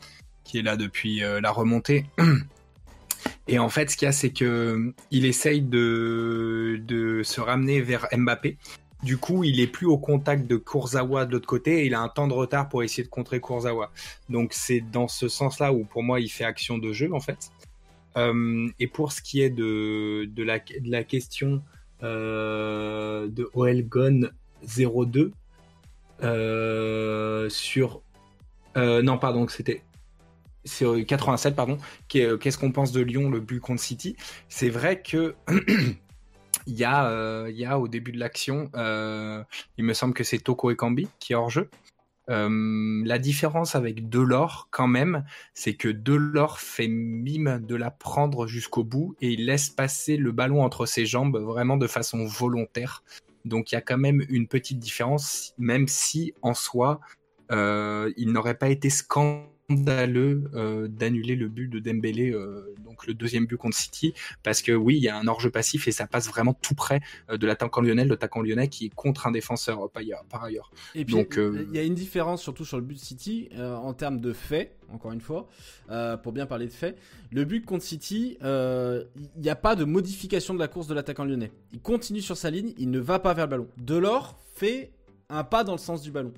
qui 0.44 0.58
est 0.58 0.62
là 0.62 0.76
depuis 0.76 1.22
euh, 1.22 1.40
la 1.40 1.50
remontée. 1.50 2.06
Et 3.48 3.58
en 3.58 3.68
fait, 3.68 3.90
ce 3.90 3.96
qu'il 3.96 4.06
y 4.06 4.08
a, 4.08 4.12
c'est 4.12 4.32
que 4.32 4.92
il 5.10 5.24
essaye 5.26 5.62
de, 5.62 6.80
de 6.86 7.22
se 7.22 7.40
ramener 7.40 7.80
vers 7.80 8.06
Mbappé. 8.16 8.56
Du 9.02 9.16
coup, 9.16 9.42
il 9.42 9.58
est 9.58 9.66
plus 9.66 9.86
au 9.86 9.98
contact 9.98 10.46
de 10.46 10.56
Kurzawa 10.56 11.26
de 11.26 11.32
l'autre 11.32 11.48
côté 11.48 11.80
et 11.80 11.86
il 11.86 11.94
a 11.94 12.00
un 12.00 12.08
temps 12.08 12.28
de 12.28 12.32
retard 12.32 12.68
pour 12.68 12.84
essayer 12.84 13.02
de 13.02 13.08
contrer 13.08 13.40
Kurzawa. 13.40 13.90
Donc, 14.28 14.52
c'est 14.52 14.80
dans 14.80 15.08
ce 15.08 15.28
sens-là 15.28 15.72
où, 15.72 15.84
pour 15.84 16.04
moi, 16.04 16.20
il 16.20 16.28
fait 16.28 16.44
action 16.44 16.78
de 16.78 16.92
jeu, 16.92 17.12
en 17.12 17.20
fait. 17.20 17.50
et 18.16 18.86
pour 18.86 19.10
ce 19.10 19.20
qui 19.22 19.42
est 19.42 19.50
de, 19.50 20.26
de, 20.26 20.42
la, 20.44 20.60
de 20.60 20.90
la 20.90 21.02
question 21.02 21.62
euh, 22.02 23.28
de 23.28 23.48
Oelgon 23.54 24.28
02 24.66 25.30
euh, 26.24 27.48
sur 27.48 28.02
euh, 28.76 29.02
non 29.02 29.18
pardon 29.18 29.46
c'était 29.46 29.82
c'est 30.64 31.04
87 31.04 31.56
pardon 31.56 31.78
qu'est-ce 32.08 32.58
qu'on 32.58 32.72
pense 32.72 32.92
de 32.92 33.00
Lyon 33.00 33.30
le 33.30 33.40
but 33.40 33.60
contre 33.60 33.82
City? 33.82 34.16
C'est 34.48 34.70
vrai 34.70 35.02
que 35.02 35.34
il 36.66 36.74
y 36.74 36.84
a 36.84 37.48
il 37.48 37.56
y 37.56 37.64
a 37.64 37.78
au 37.78 37.88
début 37.88 38.12
de 38.12 38.18
l'action 38.18 38.70
il 38.74 39.84
me 39.84 39.92
semble 39.94 40.14
que 40.14 40.24
c'est 40.24 40.38
Toko 40.38 40.70
Ekambi 40.70 41.08
qui 41.18 41.32
est 41.32 41.36
hors 41.36 41.50
jeu 41.50 41.68
euh, 42.30 43.02
la 43.04 43.18
différence 43.18 43.74
avec 43.74 44.08
Delors, 44.08 44.68
quand 44.70 44.86
même, 44.86 45.24
c'est 45.54 45.74
que 45.74 45.88
Delors 45.88 46.60
fait 46.60 46.88
mime 46.88 47.64
de 47.66 47.74
la 47.74 47.90
prendre 47.90 48.46
jusqu'au 48.46 48.84
bout 48.84 49.16
et 49.20 49.30
il 49.30 49.46
laisse 49.46 49.70
passer 49.70 50.16
le 50.16 50.32
ballon 50.32 50.62
entre 50.62 50.86
ses 50.86 51.04
jambes 51.04 51.36
vraiment 51.36 51.76
de 51.76 51.86
façon 51.86 52.24
volontaire. 52.24 53.02
Donc 53.44 53.72
il 53.72 53.74
y 53.74 53.78
a 53.78 53.80
quand 53.80 53.98
même 53.98 54.24
une 54.28 54.46
petite 54.46 54.78
différence, 54.78 55.52
même 55.58 55.88
si 55.88 56.32
en 56.42 56.54
soi, 56.54 57.00
euh, 57.50 58.12
il 58.16 58.32
n'aurait 58.32 58.58
pas 58.58 58.68
été 58.68 58.88
scandaleux 58.88 59.51
scandaleux 59.70 60.50
euh, 60.54 60.88
d'annuler 60.88 61.36
le 61.36 61.48
but 61.48 61.68
de 61.68 61.78
Dembélé, 61.78 62.30
euh, 62.30 62.74
donc 62.84 63.06
le 63.06 63.14
deuxième 63.14 63.46
but 63.46 63.56
contre 63.56 63.76
City, 63.76 64.14
parce 64.42 64.62
que 64.62 64.72
oui, 64.72 64.96
il 64.96 65.02
y 65.02 65.08
a 65.08 65.16
un 65.16 65.26
hors-jeu 65.26 65.50
passif 65.50 65.88
et 65.88 65.92
ça 65.92 66.06
passe 66.06 66.28
vraiment 66.28 66.54
tout 66.54 66.74
près 66.74 67.00
euh, 67.30 67.36
de 67.36 67.46
l'attaquant 67.46 67.80
lyonnais, 67.80 68.04
l'attaquant 68.04 68.42
lyonnais 68.42 68.68
qui 68.68 68.86
est 68.86 68.94
contre 68.94 69.26
un 69.26 69.30
défenseur 69.30 69.90
par 70.28 70.44
ailleurs. 70.44 70.70
Et 70.94 71.04
puis, 71.04 71.14
donc, 71.14 71.38
il 71.38 71.74
y 71.74 71.78
a 71.78 71.82
une 71.82 71.94
différence 71.94 72.42
surtout 72.42 72.64
sur 72.64 72.76
le 72.76 72.84
but 72.84 72.94
de 72.94 73.00
City 73.00 73.48
en 73.58 73.92
termes 73.94 74.20
de 74.20 74.32
faits, 74.32 74.76
encore 74.90 75.12
une 75.12 75.20
fois, 75.20 75.48
pour 76.22 76.32
bien 76.32 76.46
parler 76.46 76.66
de 76.66 76.72
faits. 76.72 76.98
Le 77.30 77.44
but 77.44 77.64
contre 77.64 77.84
City, 77.84 78.38
il 78.40 79.40
n'y 79.40 79.48
a 79.48 79.56
pas 79.56 79.76
de 79.76 79.84
modification 79.84 80.54
de 80.54 80.58
la 80.58 80.68
course 80.68 80.86
de 80.86 80.94
l'attaquant 80.94 81.24
lyonnais. 81.24 81.52
Il 81.72 81.80
continue 81.80 82.20
sur 82.20 82.36
sa 82.36 82.50
ligne, 82.50 82.72
il 82.78 82.90
ne 82.90 82.98
va 82.98 83.18
pas 83.18 83.34
vers 83.34 83.46
le 83.46 83.50
ballon. 83.50 83.68
Delors 83.78 84.38
fait 84.54 84.92
un 85.28 85.44
pas 85.44 85.64
dans 85.64 85.72
le 85.72 85.78
sens 85.78 86.02
du 86.02 86.10
ballon 86.10 86.32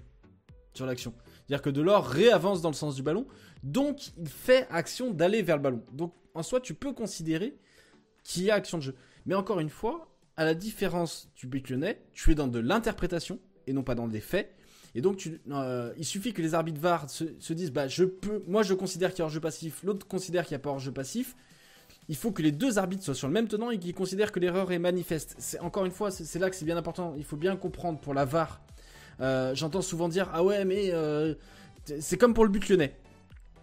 sur 0.75 0.87
l'action. 0.87 1.12
C'est-à-dire 1.47 1.62
que 1.62 1.70
Delors 1.70 2.07
réavance 2.07 2.62
dans 2.62 2.70
le 2.70 2.74
sens 2.74 2.95
du 2.95 3.03
ballon, 3.03 3.26
donc 3.62 4.12
il 4.18 4.28
fait 4.28 4.66
action 4.70 5.11
d'aller 5.11 5.42
vers 5.42 5.57
le 5.57 5.62
ballon. 5.62 5.82
Donc 5.92 6.14
en 6.34 6.42
soi, 6.42 6.61
tu 6.61 6.74
peux 6.74 6.92
considérer 6.92 7.57
qu'il 8.22 8.45
y 8.45 8.51
a 8.51 8.55
action 8.55 8.78
de 8.78 8.82
jeu. 8.82 8.95
Mais 9.26 9.34
encore 9.34 9.61
une 9.61 9.68
fois, 9.68 10.09
à 10.36 10.45
la 10.45 10.55
différence 10.55 11.30
du 11.36 11.47
but 11.47 11.68
lyonnais, 11.68 12.01
tu 12.12 12.32
es 12.32 12.34
dans 12.34 12.49
de 12.49 12.59
l'interprétation 12.59 13.38
et 13.66 13.72
non 13.72 13.82
pas 13.82 13.95
dans 13.95 14.09
des 14.09 14.20
faits. 14.20 14.55
Et 14.95 15.01
donc, 15.01 15.28
euh, 15.51 15.92
il 15.99 16.05
suffit 16.05 16.32
que 16.32 16.40
les 16.40 16.55
arbitres 16.55 16.80
VAR 16.80 17.11
se, 17.11 17.53
disent, 17.53 17.72
bah, 17.72 17.88
je 17.88 18.05
peux, 18.05 18.45
moi 18.47 18.62
je 18.62 18.74
considère 18.74 19.11
qu'il 19.11 19.20
y 19.20 19.22
a 19.22 19.24
hors-jeu 19.24 19.40
passif, 19.40 19.82
l'autre 19.82 20.07
considère 20.07 20.45
qu'il 20.45 20.53
n'y 20.53 20.61
a 20.61 20.61
pas 20.61 20.70
hors-jeu 20.70 20.92
passif. 20.92 21.34
Il 22.09 22.16
faut 22.16 22.32
que 22.32 22.42
les 22.42 22.53
deux 22.53 22.78
arbitres 22.78 23.03
soient 23.03 23.14
sur 23.14 23.28
le 23.28 23.32
même 23.32 23.49
tenant 23.49 23.70
et 23.70 23.78
qu'ils 23.78 23.95
considèrent 23.95 24.30
que 24.30 24.38
l'erreur 24.38 24.70
est 24.72 24.78
manifeste. 24.78 25.34
C'est 25.38 25.59
encore 25.61 25.84
une 25.84 25.90
fois, 25.90 26.11
c'est 26.11 26.38
là 26.38 26.51
que 26.51 26.57
c'est 26.57 26.64
bien 26.64 26.76
important. 26.76 27.14
Il 27.16 27.24
faut 27.24 27.36
bien 27.36 27.57
comprendre 27.57 27.99
pour 27.99 28.14
la 28.14 28.24
VAR 28.24 28.61
euh, 29.21 29.55
j'entends 29.55 29.83
souvent 29.83 30.09
dire 30.09 30.31
ah 30.33 30.43
ouais 30.43 30.65
mais 30.65 30.91
euh, 30.93 31.35
c'est 32.01 32.17
comme 32.17 32.35
pour 32.35 32.45
le 32.45 32.51
but 32.51 32.69
lyonnais. 32.69 32.97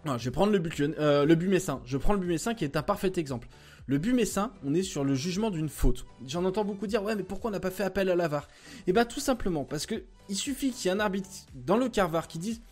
Je 0.04 0.24
vais 0.24 0.30
prendre 0.32 0.50
le 0.50 0.58
but, 0.58 0.80
euh, 0.80 1.24
le 1.24 1.34
but 1.36 1.48
messin. 1.48 1.80
Je 1.84 1.96
prends 1.96 2.12
le 2.12 2.18
but 2.18 2.26
messin 2.26 2.54
qui 2.54 2.64
est 2.64 2.76
un 2.76 2.82
parfait 2.82 3.12
exemple. 3.16 3.46
Le 3.86 3.98
but 3.98 4.12
messin, 4.12 4.52
on 4.64 4.74
est 4.74 4.82
sur 4.82 5.04
le 5.04 5.14
jugement 5.14 5.50
d'une 5.50 5.68
faute. 5.68 6.06
J'en 6.26 6.44
entends 6.44 6.64
beaucoup 6.64 6.86
dire 6.86 7.02
ouais 7.02 7.14
mais 7.14 7.22
pourquoi 7.22 7.50
on 7.50 7.52
n'a 7.52 7.60
pas 7.60 7.70
fait 7.70 7.84
appel 7.84 8.08
à 8.10 8.16
la 8.16 8.28
VAR 8.28 8.48
Eh 8.86 8.92
bah 8.92 9.04
tout 9.04 9.20
simplement 9.20 9.64
parce 9.64 9.86
que 9.86 10.02
il 10.28 10.36
suffit 10.36 10.70
qu'il 10.70 10.86
y 10.86 10.88
ait 10.88 10.96
un 10.96 11.00
arbitre 11.00 11.28
dans 11.54 11.76
le 11.76 11.88
car 11.88 12.26
qui 12.26 12.38
dise 12.38 12.62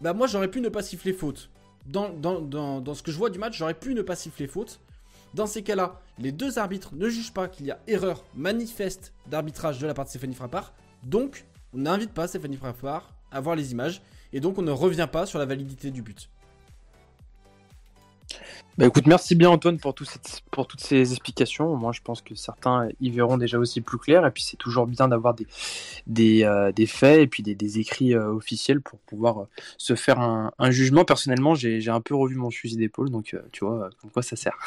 bah 0.00 0.12
moi 0.12 0.26
j'aurais 0.26 0.50
pu 0.50 0.60
ne 0.60 0.68
pas 0.68 0.82
siffler 0.82 1.12
faute. 1.12 1.50
Dans, 1.86 2.08
dans, 2.08 2.40
dans, 2.40 2.80
dans 2.80 2.94
ce 2.94 3.02
que 3.02 3.12
je 3.12 3.16
vois 3.16 3.30
du 3.30 3.38
match, 3.38 3.56
j'aurais 3.56 3.74
pu 3.74 3.94
ne 3.94 4.02
pas 4.02 4.16
siffler 4.16 4.48
faute. 4.48 4.80
Dans 5.34 5.46
ces 5.46 5.62
cas-là, 5.62 6.00
les 6.18 6.32
deux 6.32 6.58
arbitres 6.58 6.94
ne 6.94 7.08
jugent 7.08 7.32
pas 7.32 7.46
qu'il 7.46 7.66
y 7.66 7.70
a 7.70 7.78
erreur 7.86 8.24
manifeste 8.34 9.12
d'arbitrage 9.28 9.78
de 9.78 9.86
la 9.86 9.94
part 9.94 10.06
de 10.06 10.10
Stéphanie 10.10 10.34
Frappard. 10.34 10.72
Donc, 11.02 11.46
on 11.76 11.80
n'invite 11.80 12.12
pas 12.12 12.26
Stéphanie 12.26 12.56
Frappard 12.56 13.12
à 13.30 13.40
voir 13.40 13.54
les 13.54 13.72
images 13.72 14.00
et 14.32 14.40
donc 14.40 14.56
on 14.58 14.62
ne 14.62 14.70
revient 14.70 15.08
pas 15.10 15.26
sur 15.26 15.38
la 15.38 15.44
validité 15.44 15.90
du 15.90 16.02
but. 16.02 16.30
Bah 18.78 18.84
écoute, 18.84 19.06
merci 19.06 19.34
bien 19.36 19.48
Antoine 19.48 19.78
pour, 19.78 19.94
pour 20.50 20.66
toutes 20.66 20.80
ces 20.80 21.12
explications. 21.12 21.74
Moi, 21.76 21.92
je 21.92 22.02
pense 22.02 22.20
que 22.20 22.34
certains 22.34 22.90
y 23.00 23.08
verront 23.08 23.38
déjà 23.38 23.58
aussi 23.58 23.80
plus 23.80 23.96
clair. 23.96 24.26
Et 24.26 24.30
puis, 24.30 24.42
c'est 24.42 24.58
toujours 24.58 24.86
bien 24.86 25.08
d'avoir 25.08 25.32
des, 25.32 25.46
des, 26.06 26.44
euh, 26.44 26.72
des, 26.72 26.84
faits 26.84 27.20
et 27.20 27.26
puis 27.26 27.42
des, 27.42 27.54
des 27.54 27.78
écrits 27.78 28.14
euh, 28.14 28.30
officiels 28.34 28.82
pour 28.82 28.98
pouvoir 28.98 29.40
euh, 29.40 29.48
se 29.78 29.94
faire 29.94 30.20
un, 30.20 30.52
un 30.58 30.70
jugement. 30.70 31.06
Personnellement, 31.06 31.54
j'ai 31.54 31.88
un 31.88 32.02
peu 32.02 32.14
revu 32.14 32.34
mon 32.34 32.50
fusil 32.50 32.76
d'épaule, 32.76 33.08
donc 33.08 33.34
tu 33.50 33.64
vois, 33.64 33.88
comme 33.98 34.10
quoi 34.10 34.22
ça 34.22 34.36
sert. 34.36 34.58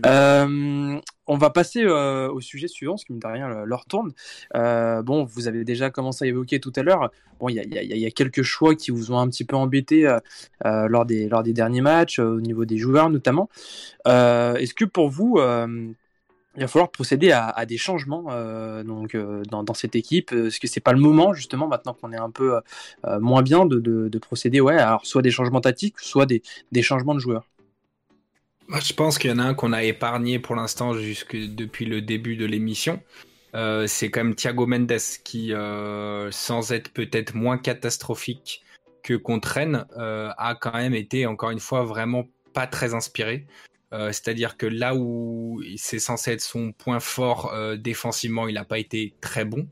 Bah, 0.00 0.46
on 1.26 1.36
va 1.36 1.50
passer 1.50 1.86
au 1.86 2.40
sujet 2.40 2.68
suivant, 2.68 2.96
ce 2.96 3.04
qui 3.04 3.12
me 3.12 3.20
dit 3.20 3.26
rien, 3.26 3.64
leur 3.66 3.84
tourne. 3.84 4.12
bon, 4.54 5.24
vous 5.24 5.46
avez 5.46 5.64
déjà 5.64 5.90
commencé 5.90 6.24
à 6.24 6.28
évoquer 6.28 6.58
tout 6.58 6.72
à 6.74 6.82
l'heure. 6.82 7.10
Bon, 7.38 7.48
il 7.48 7.54
y 7.54 7.60
a, 7.60 7.82
y, 7.82 7.98
y 7.98 8.06
a, 8.06 8.10
quelques 8.10 8.42
choix 8.42 8.74
qui 8.74 8.90
vous 8.90 9.12
ont 9.12 9.18
un 9.18 9.28
petit 9.28 9.44
peu 9.44 9.56
embêté 9.56 10.10
lors, 10.64 11.04
des, 11.04 11.28
lors 11.28 11.42
des 11.42 11.52
derniers 11.52 11.82
matchs, 11.82 12.18
au 12.18 12.40
niveau 12.40 12.59
des 12.64 12.78
joueurs 12.78 13.10
notamment. 13.10 13.48
Euh, 14.06 14.54
est-ce 14.56 14.74
que 14.74 14.84
pour 14.84 15.08
vous, 15.08 15.36
euh, 15.38 15.92
il 16.56 16.60
va 16.60 16.68
falloir 16.68 16.90
procéder 16.90 17.32
à, 17.32 17.64
des 17.64 17.78
changements 17.78 18.26
euh, 18.30 18.82
donc, 18.82 19.16
dans, 19.16 19.74
cette 19.74 19.94
équipe? 19.94 20.32
Est-ce 20.32 20.58
que 20.58 20.66
c'est 20.66 20.80
pas 20.80 20.92
le 20.92 20.98
moment, 20.98 21.32
justement, 21.32 21.68
maintenant 21.68 21.94
qu'on 21.94 22.12
est 22.12 22.18
un 22.18 22.30
peu 22.30 22.60
moins 23.20 23.42
bien, 23.42 23.66
de, 23.66 24.18
procéder 24.18 24.60
ouais, 24.60 24.76
alors 24.76 25.06
soit 25.06 25.22
des 25.22 25.30
changements 25.30 25.60
tactiques, 25.60 25.98
soit 26.00 26.26
des, 26.26 26.42
changements 26.82 27.14
de 27.14 27.20
joueurs? 27.20 27.46
Je 28.68 28.92
pense 28.92 29.18
qu'il 29.18 29.30
y 29.30 29.32
en 29.32 29.38
a 29.38 29.42
un 29.42 29.54
qu'on 29.54 29.72
a 29.72 29.82
épargné 29.82 30.38
pour 30.38 30.54
l'instant 30.54 30.94
jusque 30.94 31.36
depuis 31.36 31.86
le 31.86 32.02
début 32.02 32.36
de 32.36 32.46
l'émission. 32.46 33.00
c'est 33.86 34.10
quand 34.10 34.24
même 34.24 34.34
Thiago 34.34 34.66
Mendes 34.66 34.98
qui, 35.22 35.52
sans 36.30 36.72
être 36.72 36.92
peut-être 36.92 37.34
moins 37.36 37.58
catastrophique 37.58 38.64
que 39.04 39.14
qu'on 39.14 39.38
traîne, 39.38 39.86
a 39.96 40.56
quand 40.60 40.74
même 40.74 40.94
été 40.94 41.26
encore 41.26 41.50
une 41.50 41.60
fois 41.60 41.84
vraiment 41.84 42.26
pas 42.52 42.66
très 42.66 42.94
inspiré. 42.94 43.46
Euh, 43.92 44.12
c'est-à-dire 44.12 44.56
que 44.56 44.66
là 44.66 44.94
où 44.94 45.60
c'est 45.76 45.98
censé 45.98 46.32
être 46.32 46.40
son 46.40 46.72
point 46.72 47.00
fort 47.00 47.52
euh, 47.52 47.76
défensivement, 47.76 48.46
il 48.46 48.54
n'a 48.54 48.64
pas 48.64 48.78
été 48.78 49.14
très 49.20 49.44
bon. 49.44 49.66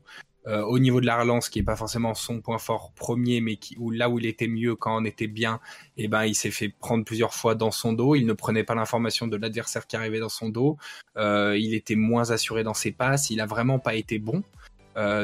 Euh, 0.47 0.61
au 0.63 0.79
niveau 0.79 0.99
de 0.99 1.05
la 1.05 1.19
relance, 1.19 1.49
qui 1.49 1.59
n'est 1.59 1.65
pas 1.65 1.75
forcément 1.75 2.13
son 2.13 2.41
point 2.41 2.57
fort 2.57 2.91
premier, 2.95 3.39
mais 3.39 3.59
où, 3.77 3.91
là 3.91 4.09
où 4.09 4.19
il 4.19 4.25
était 4.25 4.47
mieux 4.47 4.75
quand 4.75 4.99
on 4.99 5.05
était 5.05 5.27
bien, 5.27 5.59
eh 5.97 6.07
ben, 6.07 6.25
il 6.25 6.33
s'est 6.33 6.51
fait 6.51 6.69
prendre 6.69 7.05
plusieurs 7.05 7.33
fois 7.33 7.55
dans 7.55 7.71
son 7.71 7.93
dos. 7.93 8.15
Il 8.15 8.25
ne 8.25 8.33
prenait 8.33 8.63
pas 8.63 8.73
l'information 8.73 9.27
de 9.27 9.37
l'adversaire 9.37 9.85
qui 9.85 9.95
arrivait 9.95 10.19
dans 10.19 10.29
son 10.29 10.49
dos. 10.49 10.77
il 11.17 11.73
était 11.73 11.95
moins 11.95 12.31
assuré 12.31 12.63
dans 12.63 12.73
ses 12.73 12.91
passes. 12.91 13.29
Il 13.29 13.41
a 13.41 13.45
vraiment 13.45 13.79
pas 13.79 13.95
été 13.95 14.17
bon. 14.17 14.43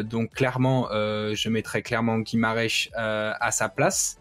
donc 0.03 0.33
clairement, 0.35 0.89
je 0.91 1.49
mettrais 1.49 1.81
clairement 1.81 2.19
Guimarèche 2.19 2.89
à 2.93 3.51
sa 3.51 3.69
place. 3.69 4.19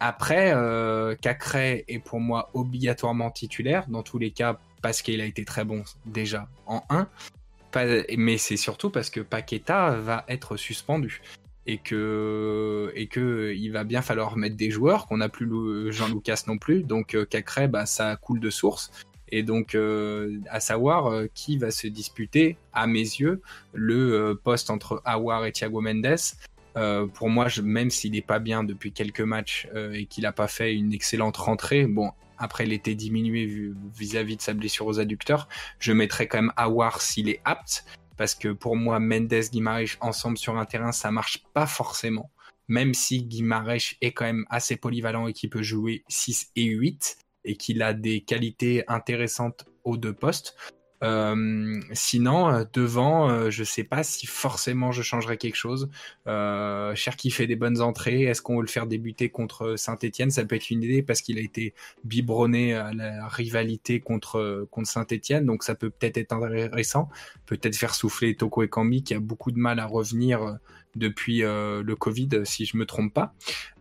Après, 0.00 0.52
euh, 0.54 1.14
Cacré 1.16 1.84
est 1.88 1.98
pour 1.98 2.20
moi 2.20 2.50
obligatoirement 2.54 3.30
titulaire, 3.30 3.86
dans 3.88 4.02
tous 4.02 4.18
les 4.18 4.30
cas, 4.30 4.58
parce 4.82 5.02
qu'il 5.02 5.20
a 5.20 5.24
été 5.24 5.44
très 5.44 5.64
bon 5.64 5.82
déjà 6.06 6.48
en 6.66 6.82
1. 6.90 7.08
mais 8.16 8.38
c'est 8.38 8.56
surtout 8.56 8.90
parce 8.90 9.10
que 9.10 9.20
Paqueta 9.20 9.90
va 9.90 10.24
être 10.28 10.56
suspendu. 10.56 11.20
Et 11.66 11.76
que, 11.76 12.90
et 12.94 13.08
que 13.08 13.52
il 13.54 13.72
va 13.72 13.84
bien 13.84 14.00
falloir 14.00 14.38
mettre 14.38 14.56
des 14.56 14.70
joueurs, 14.70 15.06
qu'on 15.06 15.18
n'a 15.18 15.28
plus 15.28 15.92
Jean-Lucas 15.92 16.44
non 16.46 16.56
plus. 16.56 16.82
Donc 16.82 17.14
euh, 17.14 17.26
Cacré, 17.26 17.68
bah, 17.68 17.84
ça 17.84 18.16
coule 18.16 18.40
de 18.40 18.48
source. 18.48 18.90
Et 19.30 19.42
donc, 19.42 19.74
euh, 19.74 20.38
à 20.50 20.60
savoir 20.60 21.06
euh, 21.06 21.26
qui 21.34 21.58
va 21.58 21.70
se 21.70 21.86
disputer, 21.86 22.56
à 22.72 22.86
mes 22.86 23.00
yeux, 23.00 23.42
le 23.74 24.34
poste 24.42 24.70
entre 24.70 25.02
Awar 25.04 25.44
et 25.44 25.52
Thiago 25.52 25.80
Mendes. 25.80 26.16
Euh, 26.76 27.06
pour 27.06 27.28
moi, 27.28 27.48
même 27.62 27.90
s'il 27.90 28.12
n'est 28.12 28.22
pas 28.22 28.38
bien 28.38 28.64
depuis 28.64 28.92
quelques 28.92 29.20
matchs 29.20 29.68
euh, 29.74 29.92
et 29.92 30.06
qu'il 30.06 30.22
n'a 30.22 30.32
pas 30.32 30.48
fait 30.48 30.74
une 30.74 30.92
excellente 30.92 31.36
rentrée, 31.36 31.86
bon, 31.86 32.12
après 32.38 32.64
il 32.64 32.72
était 32.72 32.94
diminué 32.94 33.72
vis-à-vis 33.94 34.36
de 34.36 34.42
sa 34.42 34.54
blessure 34.54 34.86
aux 34.86 35.00
adducteurs, 35.00 35.48
je 35.78 35.92
mettrais 35.92 36.28
quand 36.28 36.38
même 36.38 36.52
Awar 36.56 37.00
s'il 37.00 37.28
est 37.28 37.40
apte. 37.44 37.84
parce 38.16 38.34
que 38.34 38.48
pour 38.48 38.76
moi, 38.76 38.98
Mendes, 38.98 39.32
Guimaraes 39.52 39.96
ensemble 40.00 40.38
sur 40.38 40.58
un 40.58 40.64
terrain, 40.64 40.92
ça 40.92 41.10
marche 41.10 41.44
pas 41.54 41.66
forcément. 41.66 42.30
Même 42.66 42.92
si 42.92 43.22
Guimaraes 43.22 43.94
est 44.00 44.12
quand 44.12 44.24
même 44.24 44.44
assez 44.50 44.76
polyvalent 44.76 45.28
et 45.28 45.32
qui 45.32 45.48
peut 45.48 45.62
jouer 45.62 46.02
6 46.08 46.50
et 46.56 46.64
8 46.64 47.18
et 47.44 47.56
qu'il 47.56 47.82
a 47.82 47.94
des 47.94 48.20
qualités 48.20 48.84
intéressantes 48.88 49.66
aux 49.84 49.96
deux 49.96 50.12
postes. 50.12 50.56
Euh, 51.02 51.80
sinon, 51.92 52.48
euh, 52.48 52.64
devant, 52.72 53.30
euh, 53.30 53.50
je 53.50 53.64
sais 53.64 53.84
pas 53.84 54.02
si 54.02 54.26
forcément 54.26 54.92
je 54.92 55.02
changerais 55.02 55.36
quelque 55.36 55.56
chose. 55.56 55.88
Euh, 56.26 56.94
Cherki 56.94 57.30
fait 57.30 57.46
des 57.46 57.56
bonnes 57.56 57.80
entrées. 57.80 58.22
Est-ce 58.22 58.42
qu'on 58.42 58.56
veut 58.56 58.62
le 58.62 58.68
faire 58.68 58.86
débuter 58.86 59.28
contre 59.28 59.76
Saint-Etienne 59.76 60.30
Ça 60.30 60.44
peut 60.44 60.56
être 60.56 60.70
une 60.70 60.82
idée 60.82 61.02
parce 61.02 61.22
qu'il 61.22 61.38
a 61.38 61.40
été 61.40 61.74
biberonné 62.04 62.74
à 62.74 62.92
la 62.92 63.28
rivalité 63.28 64.00
contre, 64.00 64.66
contre 64.70 64.88
Saint-Etienne. 64.88 65.46
Donc 65.46 65.62
ça 65.62 65.74
peut 65.74 65.90
peut-être 65.90 66.18
être 66.18 66.32
intéressant. 66.32 67.08
Peut-être 67.46 67.76
faire 67.76 67.94
souffler 67.94 68.34
Toko 68.34 68.62
et 68.62 68.68
Kambi 68.68 69.02
qui 69.02 69.14
a 69.14 69.20
beaucoup 69.20 69.52
de 69.52 69.58
mal 69.58 69.78
à 69.78 69.86
revenir 69.86 70.58
depuis 70.96 71.42
euh, 71.42 71.82
le 71.82 71.96
Covid, 71.96 72.28
si 72.44 72.66
je 72.66 72.76
me 72.76 72.84
trompe 72.84 73.14
pas. 73.14 73.34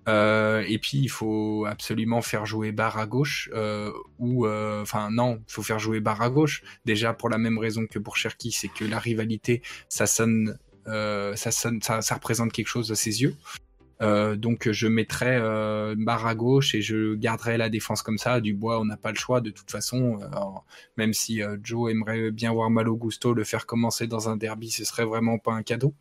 Euh, 0.07 0.63
et 0.67 0.77
puis 0.77 0.99
il 0.99 1.09
faut 1.09 1.65
absolument 1.65 2.21
faire 2.21 2.45
jouer 2.45 2.71
barre 2.71 2.97
à 2.97 3.05
gauche 3.05 3.49
euh, 3.53 3.91
ou 4.19 4.47
enfin 4.47 5.09
non, 5.11 5.41
il 5.47 5.51
faut 5.51 5.63
faire 5.63 5.79
jouer 5.79 5.99
barre 5.99 6.21
à 6.21 6.29
gauche 6.29 6.63
déjà 6.85 7.13
pour 7.13 7.29
la 7.29 7.37
même 7.37 7.57
raison 7.57 7.85
que 7.87 7.99
pour 7.99 8.15
Cherki, 8.15 8.51
c'est 8.51 8.69
que 8.69 8.85
la 8.85 8.99
rivalité 8.99 9.61
ça 9.89 10.07
sonne 10.07 10.57
ça 10.85 11.51
sonne 11.51 11.81
ça, 11.81 12.01
ça, 12.01 12.15
représente 12.15 12.53
quelque 12.53 12.69
chose 12.69 12.89
à 12.93 12.95
ses 12.95 13.21
yeux. 13.21 13.35
donc 13.99 14.71
je 14.71 14.87
mettrais 14.87 15.41
barre 15.97 16.25
à 16.25 16.35
gauche 16.35 16.73
et 16.73 16.81
je 16.81 17.15
garderai 17.15 17.57
la 17.57 17.67
défense 17.67 18.01
comme 18.01 18.17
ça. 18.17 18.39
Du 18.39 18.53
bois, 18.53 18.79
on 18.79 18.85
n'a 18.85 18.95
pas 18.95 19.11
le 19.11 19.17
choix 19.17 19.41
de 19.41 19.49
toute 19.49 19.69
façon. 19.69 20.19
même 20.95 21.13
si 21.13 21.41
Joe 21.61 21.91
aimerait 21.91 22.31
bien 22.31 22.53
voir 22.53 22.69
Malo 22.69 22.95
Gusto 22.95 23.33
le 23.33 23.43
faire 23.43 23.65
commencer 23.65 24.07
dans 24.07 24.29
un 24.29 24.37
derby, 24.37 24.71
ce 24.71 24.85
serait 24.85 25.05
vraiment 25.05 25.37
pas 25.37 25.51
un 25.51 25.63
cadeau. 25.63 25.93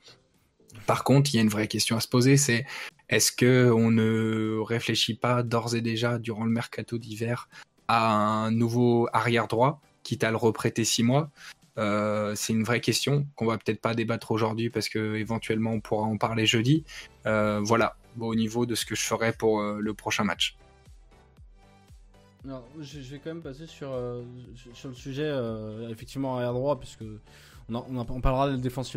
Par 0.87 1.03
contre, 1.03 1.33
il 1.33 1.37
y 1.37 1.41
a 1.41 1.43
une 1.43 1.49
vraie 1.49 1.69
question 1.69 1.97
à 1.97 2.01
se 2.01 2.09
poser, 2.09 2.37
c'est 2.37 2.65
est-ce 3.09 3.31
que 3.33 3.71
on 3.71 3.91
ne 3.91 4.59
réfléchit 4.59 5.15
pas 5.15 5.43
d'ores 5.43 5.75
et 5.75 5.81
déjà 5.81 6.19
durant 6.19 6.45
le 6.45 6.51
mercato 6.51 6.99
d'hiver 6.99 7.49
à 7.89 8.13
un 8.15 8.51
nouveau 8.51 9.09
arrière 9.13 9.47
droit, 9.47 9.81
quitte 10.03 10.25
à 10.25 10.31
le 10.31 10.37
reprêter 10.37 10.85
six 10.85 11.03
mois? 11.03 11.31
Euh, 11.79 12.35
c'est 12.35 12.53
une 12.53 12.65
vraie 12.65 12.81
question 12.81 13.27
qu'on 13.37 13.47
va 13.47 13.59
peut-être 13.59 13.81
pas 13.81 13.95
débattre 13.95 14.33
aujourd'hui 14.33 14.71
parce 14.71 14.89
que 14.89 15.17
éventuellement 15.17 15.73
on 15.73 15.81
pourra 15.81 16.05
en 16.05 16.17
parler 16.17 16.47
jeudi. 16.47 16.85
Euh, 17.27 17.61
voilà, 17.63 17.97
au 18.19 18.35
niveau 18.35 18.67
de 18.67 18.75
ce 18.75 18.87
que 18.87 18.95
je 18.95 19.03
ferai 19.03 19.33
pour 19.33 19.61
euh, 19.61 19.79
le 19.81 19.95
prochain 19.95 20.25
match. 20.25 20.57
je, 22.81 22.99
vais 22.99 23.19
quand 23.19 23.35
même 23.35 23.43
passer 23.43 23.67
sur, 23.67 23.91
sur 24.73 24.89
le 24.89 24.95
sujet 24.95 25.33
effectivement 25.91 26.37
arrière 26.37 26.55
droit 26.55 26.79
puisque 26.81 27.05
on, 27.69 27.75
on, 28.09 28.21
parlera 28.21 28.49
de 28.49 28.53
la 28.53 28.59
défense 28.59 28.89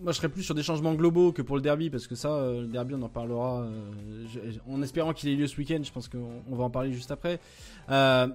moi 0.00 0.12
je 0.12 0.18
serais 0.18 0.28
plus 0.28 0.42
sur 0.42 0.54
des 0.54 0.62
changements 0.62 0.94
globaux 0.94 1.32
que 1.32 1.42
pour 1.42 1.56
le 1.56 1.62
derby 1.62 1.90
parce 1.90 2.06
que 2.06 2.14
ça 2.14 2.28
euh, 2.28 2.62
le 2.62 2.66
derby 2.66 2.94
on 2.94 3.02
en 3.02 3.08
parlera 3.08 3.62
euh, 3.62 4.52
en 4.68 4.82
espérant 4.82 5.12
qu'il 5.12 5.30
ait 5.30 5.34
lieu 5.34 5.46
ce 5.46 5.56
week-end 5.56 5.80
je 5.82 5.92
pense 5.92 6.08
qu'on 6.08 6.42
va 6.54 6.64
en 6.64 6.70
parler 6.70 6.92
juste 6.92 7.10
après. 7.10 7.40
Euh, 7.90 8.28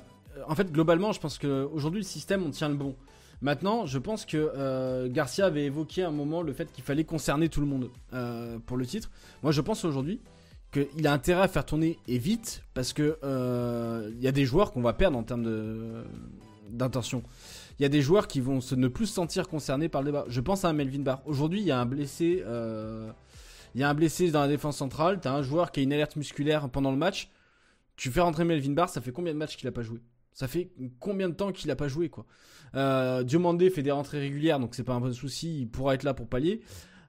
en 0.48 0.56
fait 0.56 0.72
globalement 0.72 1.12
je 1.12 1.20
pense 1.20 1.38
qu'aujourd'hui 1.38 2.02
le 2.02 2.06
système 2.06 2.44
on 2.44 2.50
tient 2.50 2.70
le 2.70 2.76
bon. 2.76 2.96
Maintenant 3.42 3.86
je 3.86 3.98
pense 3.98 4.26
que 4.26 5.08
Garcia 5.08 5.48
avait 5.48 5.66
évoqué 5.66 6.04
à 6.04 6.10
un 6.10 6.12
moment 6.12 6.42
le 6.42 6.54
fait 6.54 6.72
qu'il 6.72 6.84
fallait 6.84 7.04
concerner 7.04 7.50
tout 7.50 7.60
le 7.60 7.66
monde 7.66 7.90
pour 8.66 8.78
le 8.78 8.86
titre. 8.86 9.10
Moi 9.42 9.52
je 9.52 9.62
pense 9.62 9.84
aujourd'hui 9.84 10.22
qu'il 10.72 11.06
a 11.06 11.12
intérêt 11.12 11.42
à 11.42 11.48
faire 11.48 11.66
tourner 11.66 11.98
et 12.08 12.18
vite 12.20 12.64
parce 12.76 12.94
que 12.94 13.18
il 14.16 14.22
y 14.22 14.28
a 14.28 14.32
des 14.32 14.46
joueurs 14.46 14.72
qu'on 14.72 14.82
va 14.82 14.94
perdre 14.94 15.18
en 15.18 15.24
termes 15.24 16.04
d'intention 16.70 17.24
il 17.82 17.84
y 17.84 17.86
a 17.86 17.90
des 17.90 18.04
joueurs 18.04 18.28
qui 18.28 18.42
vont 18.42 18.62
se 18.62 18.76
ne 18.76 18.88
plus 18.88 19.08
se 19.08 19.16
sentir 19.16 19.48
concernés 19.48 19.90
par 19.90 20.04
le 20.04 20.12
débat. 20.12 20.26
Je 20.28 20.40
pense 20.40 20.66
à 20.66 20.72
Melvin 20.72 21.00
Barr. 21.00 21.24
Aujourd'hui, 21.26 21.62
il 21.62 21.66
y 21.66 21.72
a 21.72 21.80
un 21.80 21.88
blessé. 21.88 22.44
Euh, 22.46 23.10
il 23.74 23.82
y 23.82 23.84
a 23.84 23.90
un 23.90 23.96
blessé 23.96 24.30
dans 24.30 24.42
la 24.42 24.48
défense 24.48 24.78
centrale. 24.78 25.20
Tu 25.20 25.28
as 25.28 25.34
un 25.34 25.42
joueur 25.42 25.72
qui 25.72 25.80
a 25.80 25.84
une 25.84 25.92
alerte 25.92 26.16
musculaire 26.16 26.70
pendant 26.70 26.92
le 26.92 26.98
match. 26.98 27.32
Tu 27.96 28.12
fais 28.12 28.22
rentrer 28.22 28.44
Melvin 28.44 28.74
Barr, 28.74 28.88
ça 28.88 29.02
fait 29.02 29.12
combien 29.12 29.34
de 29.34 29.40
matchs 29.40 29.58
qu'il 29.58 29.68
a 29.68 29.72
pas 29.72 29.82
joué? 29.82 30.00
Ça 30.32 30.48
fait 30.48 30.70
combien 31.00 31.28
de 31.28 31.34
temps 31.34 31.52
qu'il 31.52 31.72
a 31.72 31.76
pas 31.76 31.88
joué 31.88 32.10
quoi? 32.10 32.28
Euh, 32.76 33.24
Diomandé 33.24 33.72
fait 33.72 33.82
des 33.82 33.90
rentrées 33.90 34.20
régulières, 34.20 34.60
donc 34.60 34.76
c'est 34.76 34.84
pas 34.84 34.94
un 34.94 35.02
bon 35.02 35.12
souci. 35.12 35.62
Il 35.62 35.68
pourra 35.68 35.96
être 35.96 36.04
là 36.04 36.14
pour 36.14 36.28
pallier. 36.28 36.62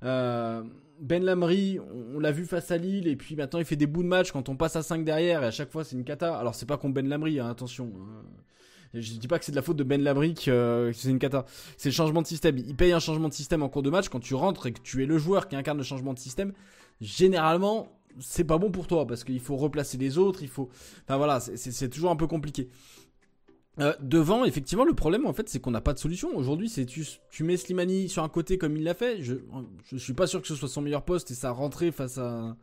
Euh, 0.04 0.62
ben 1.00 1.22
Lamry, 1.22 1.80
on, 2.14 2.18
l'a 2.18 2.32
vu 2.32 2.46
face 2.46 2.70
à 2.70 2.78
Lille, 2.78 3.08
et 3.08 3.16
puis 3.16 3.36
maintenant 3.36 3.58
il 3.58 3.66
fait 3.66 3.76
des 3.76 3.86
bouts 3.86 4.04
de 4.04 4.08
match 4.08 4.32
quand 4.32 4.48
on 4.48 4.56
passe 4.56 4.76
à 4.76 4.82
5 4.82 5.04
derrière, 5.04 5.42
et 5.42 5.46
à 5.48 5.50
chaque 5.50 5.70
fois 5.70 5.84
c'est 5.84 5.96
une 5.96 6.04
cata. 6.04 6.34
Alors 6.34 6.54
c'est 6.54 6.64
pas 6.64 6.78
contre 6.78 6.94
Ben 6.94 7.06
Lamry, 7.06 7.40
hein, 7.40 7.50
attention. 7.50 7.92
Hein. 7.94 8.24
Je 8.94 9.14
dis 9.14 9.28
pas 9.28 9.38
que 9.38 9.44
c'est 9.44 9.52
de 9.52 9.56
la 9.56 9.62
faute 9.62 9.76
de 9.76 9.84
Ben 9.84 10.02
Labrick, 10.02 10.48
euh, 10.48 10.92
c'est 10.94 11.08
une 11.08 11.18
cata. 11.18 11.46
C'est 11.76 11.88
le 11.88 11.94
changement 11.94 12.20
de 12.22 12.26
système. 12.26 12.58
Il 12.58 12.76
paye 12.76 12.92
un 12.92 12.98
changement 12.98 13.28
de 13.28 13.34
système 13.34 13.62
en 13.62 13.68
cours 13.68 13.82
de 13.82 13.90
match. 13.90 14.08
Quand 14.08 14.20
tu 14.20 14.34
rentres 14.34 14.66
et 14.66 14.72
que 14.72 14.80
tu 14.80 15.02
es 15.02 15.06
le 15.06 15.18
joueur 15.18 15.48
qui 15.48 15.56
incarne 15.56 15.78
le 15.78 15.84
changement 15.84 16.12
de 16.12 16.18
système, 16.18 16.52
généralement, 17.00 17.88
c'est 18.20 18.44
pas 18.44 18.58
bon 18.58 18.70
pour 18.70 18.86
toi 18.86 19.06
parce 19.06 19.24
qu'il 19.24 19.40
faut 19.40 19.56
replacer 19.56 19.96
les 19.96 20.18
autres. 20.18 20.42
Il 20.42 20.48
faut. 20.48 20.68
Enfin 21.04 21.16
voilà, 21.16 21.40
c'est 21.40 21.88
toujours 21.88 22.10
un 22.10 22.16
peu 22.16 22.26
compliqué. 22.26 22.68
Euh, 23.78 23.94
devant, 24.02 24.44
effectivement, 24.44 24.84
le 24.84 24.92
problème 24.92 25.26
en 25.26 25.32
fait, 25.32 25.48
c'est 25.48 25.58
qu'on 25.58 25.70
n'a 25.70 25.80
pas 25.80 25.94
de 25.94 25.98
solution. 25.98 26.36
Aujourd'hui, 26.36 26.68
c'est 26.68 26.84
tu, 26.84 27.06
tu 27.30 27.42
mets 27.42 27.56
Slimani 27.56 28.10
sur 28.10 28.22
un 28.22 28.28
côté 28.28 28.58
comme 28.58 28.76
il 28.76 28.84
l'a 28.84 28.92
fait. 28.92 29.22
Je, 29.22 29.36
je 29.90 29.96
suis 29.96 30.12
pas 30.12 30.26
sûr 30.26 30.42
que 30.42 30.48
ce 30.48 30.54
soit 30.54 30.68
son 30.68 30.82
meilleur 30.82 31.06
poste 31.06 31.30
et 31.30 31.34
ça 31.34 31.50
rentrer 31.50 31.90
face 31.90 32.18
à 32.18 32.56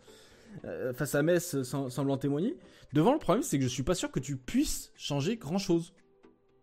euh, 0.66 0.94
face 0.94 1.16
à 1.16 1.24
Metz 1.24 1.56
en 1.74 2.18
témoigner. 2.18 2.56
Devant, 2.94 3.14
le 3.14 3.20
problème, 3.20 3.44
c'est 3.44 3.58
que 3.58 3.64
je 3.64 3.70
suis 3.70 3.84
pas 3.84 3.96
sûr 3.96 4.12
que 4.12 4.20
tu 4.20 4.36
puisses 4.36 4.92
changer 4.96 5.38
grand 5.38 5.58
chose 5.58 5.94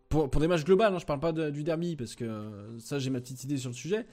pour, 0.09 0.29
des 0.29 0.49
matchs 0.49 0.65
globaux, 0.65 0.85
hein, 0.85 0.99
je 0.99 1.05
parle 1.05 1.21
pas 1.21 1.33
du 1.33 1.63
derby 1.65 1.97
parce 1.97 2.15
que 2.15 2.25
euh, 2.25 2.79
ça 2.79 2.99
j'ai 2.99 3.11
ma 3.11 3.21
petite 3.21 3.43
idée 3.45 3.57
sur 3.57 3.71
le 3.71 3.75
sujet. 3.75 4.07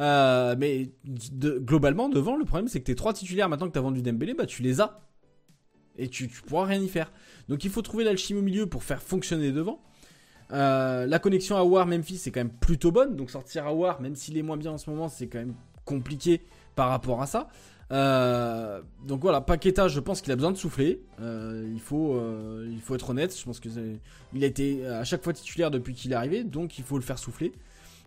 Euh, 0.00 0.56
mais 0.58 0.90
globalement 1.06 2.08
devant, 2.08 2.36
le 2.36 2.44
problème 2.44 2.68
c'est 2.68 2.80
que 2.80 2.86
tes 2.86 2.96
trois 2.96 3.12
titulaires 3.12 3.48
maintenant 3.48 3.68
que 3.68 3.72
tu 3.72 3.78
as 3.78 3.82
vendu 3.82 4.02
Dembélé, 4.02 4.34
bah 4.34 4.46
tu 4.46 4.62
les 4.62 4.80
as 4.80 5.00
et 5.96 6.08
tu, 6.08 6.28
tu 6.28 6.42
pourras 6.42 6.66
rien 6.66 6.80
y 6.80 6.88
faire. 6.88 7.12
Donc 7.48 7.64
il 7.64 7.70
faut 7.70 7.82
trouver 7.82 8.04
l'alchimie 8.04 8.40
au 8.40 8.42
milieu 8.42 8.66
pour 8.66 8.82
faire 8.82 9.02
fonctionner 9.02 9.52
devant. 9.52 9.80
Euh, 10.52 11.06
la 11.06 11.18
connexion 11.18 11.56
à 11.56 11.62
War 11.62 11.86
Memphis 11.86 12.18
c'est 12.18 12.30
quand 12.30 12.40
même 12.40 12.52
plutôt 12.52 12.92
bonne, 12.92 13.16
donc 13.16 13.30
sortir 13.30 13.66
à 13.66 13.74
War, 13.74 14.00
même 14.00 14.16
s'il 14.16 14.36
est 14.36 14.42
moins 14.42 14.56
bien 14.56 14.72
en 14.72 14.78
ce 14.78 14.90
moment, 14.90 15.08
c'est 15.08 15.28
quand 15.28 15.38
même 15.38 15.54
compliqué 15.84 16.42
par 16.74 16.88
rapport 16.88 17.22
à 17.22 17.26
ça. 17.26 17.48
Euh, 17.92 18.80
donc 19.06 19.20
voilà, 19.20 19.40
Paqueta, 19.40 19.88
je 19.88 20.00
pense 20.00 20.20
qu'il 20.20 20.32
a 20.32 20.36
besoin 20.36 20.52
de 20.52 20.56
souffler. 20.56 21.00
Euh, 21.20 21.68
il, 21.72 21.80
faut, 21.80 22.14
euh, 22.14 22.68
il 22.70 22.80
faut 22.80 22.94
être 22.94 23.10
honnête. 23.10 23.36
Je 23.36 23.44
pense 23.44 23.60
que 23.60 23.68
il 24.34 24.44
a 24.44 24.46
été 24.46 24.86
à 24.86 25.04
chaque 25.04 25.22
fois 25.22 25.32
titulaire 25.32 25.70
depuis 25.70 25.94
qu'il 25.94 26.12
est 26.12 26.16
arrivé, 26.16 26.44
donc 26.44 26.78
il 26.78 26.84
faut 26.84 26.96
le 26.96 27.02
faire 27.02 27.18
souffler. 27.18 27.52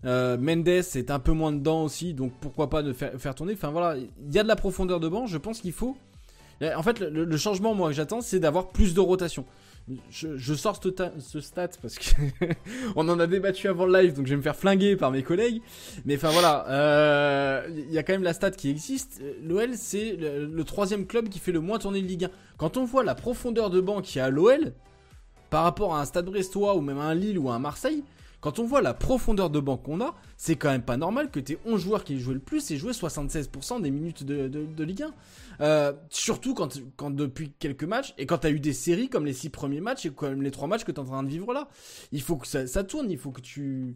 Mendes 0.04 0.68
est 0.68 1.12
un 1.12 1.20
peu 1.20 1.32
moins 1.32 1.52
dedans 1.52 1.84
aussi, 1.84 2.14
donc 2.14 2.32
pourquoi 2.40 2.70
pas 2.70 2.84
de 2.84 2.94
faire, 2.94 3.36
tourner. 3.36 3.54
Enfin 3.54 3.72
voilà, 3.72 3.98
il 3.98 4.34
y 4.34 4.40
a 4.40 4.44
de 4.44 4.48
la 4.48 4.56
profondeur 4.56 5.00
de 5.00 5.08
banc. 5.08 5.26
Je 5.26 5.38
pense 5.38 5.62
qu'il 5.62 5.74
faut. 5.74 5.98
En 6.62 6.82
fait, 6.82 7.00
le 7.00 7.38
changement 7.38 7.76
moi 7.76 7.90
que 7.90 7.96
j'attends, 7.96 8.22
c'est 8.22 8.40
d'avoir 8.40 8.70
plus 8.70 8.94
de 8.94 9.00
rotation 9.00 9.46
je, 10.10 10.54
sors 10.54 10.82
ce, 11.20 11.40
stat 11.40 11.70
parce 11.82 11.98
que 11.98 12.16
on 12.96 13.08
en 13.08 13.20
a 13.20 13.28
débattu 13.28 13.68
avant 13.68 13.86
le 13.86 14.02
live, 14.02 14.14
donc 14.14 14.26
je 14.26 14.32
vais 14.32 14.38
me 14.38 14.42
faire 14.42 14.56
flinguer 14.56 14.96
par 14.98 15.12
mes 15.12 15.24
collègues. 15.24 15.62
Mais 16.06 16.16
enfin 16.16 16.30
voilà, 16.30 16.66
il 16.68 16.74
euh, 16.74 17.86
y 17.90 17.98
a 17.98 18.04
quand 18.04 18.14
même 18.14 18.24
la 18.24 18.34
stat 18.34 18.52
qui 18.52 18.70
existe. 18.70 19.22
L'OL, 19.44 19.76
c'est 19.76 20.18
le, 20.18 20.64
troisième 20.64 21.06
club 21.06 21.30
qui 21.30 21.40
fait 21.40 21.54
le 21.54 21.62
moins 21.62 21.80
tourner 21.80 22.02
de 22.02 22.08
Ligue 22.08 22.26
1. 22.26 22.30
Quand 22.58 22.78
on 22.78 22.84
voit 22.84 23.04
la 23.04 23.16
profondeur 23.16 23.70
de 23.70 23.80
banc 23.80 24.02
qu'il 24.02 24.18
y 24.18 24.22
a 24.22 24.26
à 24.26 24.30
l'OL, 24.30 24.74
par 25.50 25.64
rapport 25.64 25.96
à 25.96 26.02
un 26.02 26.06
Stade 26.06 26.26
Brestois 26.26 26.76
ou 26.76 26.82
même 26.82 27.00
à 27.00 27.04
un 27.04 27.16
Lille 27.16 27.40
ou 27.40 27.50
à 27.50 27.56
un 27.56 27.60
Marseille, 27.60 28.04
quand 28.40 28.60
on 28.60 28.66
voit 28.66 28.82
la 28.82 28.94
profondeur 28.94 29.50
de 29.50 29.60
banc 29.60 29.78
qu'on 29.78 30.00
a, 30.00 30.16
c'est 30.38 30.56
quand 30.56 30.70
même 30.70 30.84
pas 30.84 30.98
normal 30.98 31.32
que 31.32 31.40
tu 31.40 31.58
11 31.66 31.82
joueurs 31.82 32.04
qui 32.04 32.20
jouent 32.20 32.34
le 32.34 32.40
plus 32.40 32.70
et 32.70 32.78
joué 32.78 32.92
76% 32.92 33.82
des 33.82 33.90
minutes 33.90 34.24
de, 34.24 34.84
Ligue 34.84 35.04
1. 35.04 35.14
Euh, 35.60 35.94
surtout 36.10 36.54
quand, 36.54 36.80
quand 36.98 37.10
depuis 37.10 37.52
quelques 37.58 37.84
matchs 37.84 38.14
et 38.20 38.28
quand 38.28 38.40
tu 38.40 38.48
as 38.48 38.52
eu 38.52 38.60
des 38.60 38.74
séries 38.74 39.10
comme 39.10 39.26
les 39.26 39.34
6 39.34 39.50
premiers 39.50 39.82
matchs 39.82 40.06
et 40.06 40.12
comme 40.12 40.44
les 40.44 40.52
3 40.52 40.68
matchs 40.68 40.84
que 40.84 40.92
tu 40.92 40.98
es 40.98 41.00
en 41.00 41.06
train 41.06 41.24
de 41.24 41.30
vivre 41.30 41.52
là. 41.52 41.68
Il 42.12 42.22
faut 42.22 42.36
que 42.36 42.48
ça, 42.48 42.84
tourne, 42.84 43.10
il 43.10 43.18
faut 43.18 43.32
que 43.32 43.42
tu. 43.42 43.96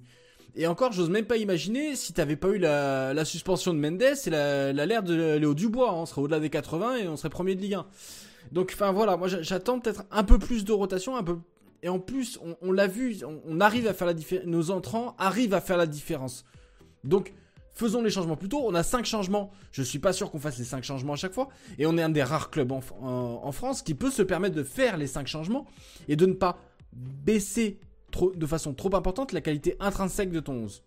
Et 0.56 0.66
encore, 0.66 0.92
j'ose 0.92 1.10
même 1.10 1.26
pas 1.26 1.38
imaginer 1.38 1.96
si 1.96 2.12
t'avais 2.12 2.36
pas 2.36 2.50
eu 2.50 2.58
la, 2.58 3.24
suspension 3.26 3.74
de 3.74 3.80
Mendes 3.80 4.02
et 4.02 4.30
l'alerte 4.74 5.06
de 5.06 5.38
Léo 5.38 5.54
Dubois. 5.54 5.92
Hein. 5.92 5.98
on 5.98 6.06
serait 6.08 6.22
au-delà 6.22 6.40
des 6.40 6.50
80 6.50 6.98
et 6.98 7.08
on 7.08 7.16
serait 7.16 7.30
premier 7.30 7.54
de 7.54 7.62
Ligue 7.62 7.76
1. 7.76 7.86
Donc, 8.52 8.72
enfin 8.74 8.92
voilà, 8.92 9.18
moi 9.18 9.28
j'attends 9.28 9.80
peut-être 9.80 10.04
un 10.10 10.24
peu 10.24 10.40
plus 10.40 10.66
de 10.66 10.74
rotation, 10.74 11.16
un 11.16 11.24
peu 11.24 11.38
et 11.84 11.90
en 11.90 12.00
plus, 12.00 12.40
on, 12.62 12.72
l'a 12.72 12.88
vu, 12.88 13.18
on, 13.26 13.60
arrive 13.60 13.88
à 13.88 13.94
faire 13.94 14.06
la 14.06 14.14
différence. 14.14 14.46
Nos 14.46 14.70
entrants 14.70 15.16
arrivent 15.18 15.56
à 15.56 15.62
faire 15.62 15.78
la 15.78 15.88
différence. 15.88 16.46
Donc, 17.04 17.34
faisons 17.74 18.04
les 18.04 18.12
changements 18.12 18.36
plus 18.36 18.50
tôt. 18.50 18.62
On 18.64 18.76
a 18.76 18.84
5 18.84 19.06
changements. 19.06 19.52
Je 19.72 19.82
suis 19.82 19.98
pas 19.98 20.14
sûr 20.14 20.30
qu'on 20.30 20.40
fasse 20.40 20.60
les 20.60 20.64
5 20.64 20.84
changements 20.84 21.14
à 21.14 21.16
chaque 21.16 21.34
fois. 21.34 21.50
Et 21.80 21.88
on 21.88 21.98
est 21.98 22.04
un 22.04 22.10
des 22.10 22.22
rares 22.22 22.52
clubs 22.52 22.72
en, 22.72 23.52
France 23.52 23.82
qui 23.82 23.96
peut 23.96 24.12
se 24.12 24.22
permettre 24.22 24.56
de 24.56 24.64
faire 24.64 24.98
les 24.98 25.08
5 25.08 25.26
changements 25.26 25.66
et 26.08 26.16
de 26.16 26.28
ne 26.28 26.34
pas 26.34 26.60
baisser 26.94 27.80
de 28.36 28.46
façon 28.46 28.74
trop 28.74 28.96
importante 28.96 29.32
la 29.32 29.42
qualité 29.42 29.76
intrinsèque 29.80 30.32
de 30.32 30.40
ton 30.40 30.54
11. 30.54 30.84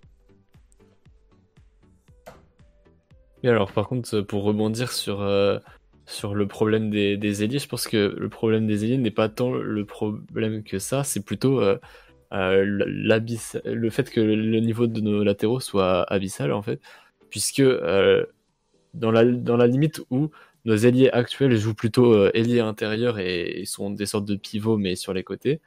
Et 3.43 3.49
alors, 3.49 3.73
par 3.73 3.89
contre, 3.89 4.21
pour 4.21 4.45
rebondir 4.45 4.93
sur. 4.93 5.21
Euh, 5.21 5.59
sur 6.07 6.35
le 6.35 6.47
problème 6.47 6.91
des, 6.91 7.17
des 7.17 7.45
ailiers, 7.45 7.59
je 7.59 7.69
pense 7.69 7.87
que 7.89 8.15
le 8.19 8.29
problème 8.29 8.67
des 8.67 8.85
ailiers 8.85 8.99
n'est 8.99 9.11
pas 9.11 9.29
tant 9.29 9.53
le 9.53 9.85
problème 9.85 10.63
que 10.63 10.79
ça, 10.79 11.05
c'est 11.05 11.25
plutôt 11.25 11.61
euh, 11.61 11.79
le 12.33 13.91
fait 13.91 14.11
que 14.11 14.21
le 14.21 14.61
niveau 14.61 14.87
de 14.87 15.01
nos 15.01 15.25
latéraux 15.25 15.61
soit 15.61 16.03
abyssal 16.13 16.53
en 16.53 16.63
fait, 16.63 16.81
puisque 17.31 17.63
dans, 17.63 19.11
la, 19.11 19.25
dans 19.25 19.57
la 19.57 19.67
limite 19.67 20.03
où 20.11 20.31
nos 20.65 20.77
ailiers 20.77 21.11
actuels 21.11 21.57
jouent 21.57 21.75
plutôt 21.75 22.29
ailiers 22.29 22.61
intérieurs 22.61 23.19
et, 23.19 23.61
et, 23.61 23.65
sont 23.65 23.91
des 23.91 24.07
sortes 24.07 24.25
de 24.27 24.37
pivots 24.37 24.77
mais 24.79 24.97
sur 24.97 25.13
les 25.13 25.23
côtés, 25.23 25.61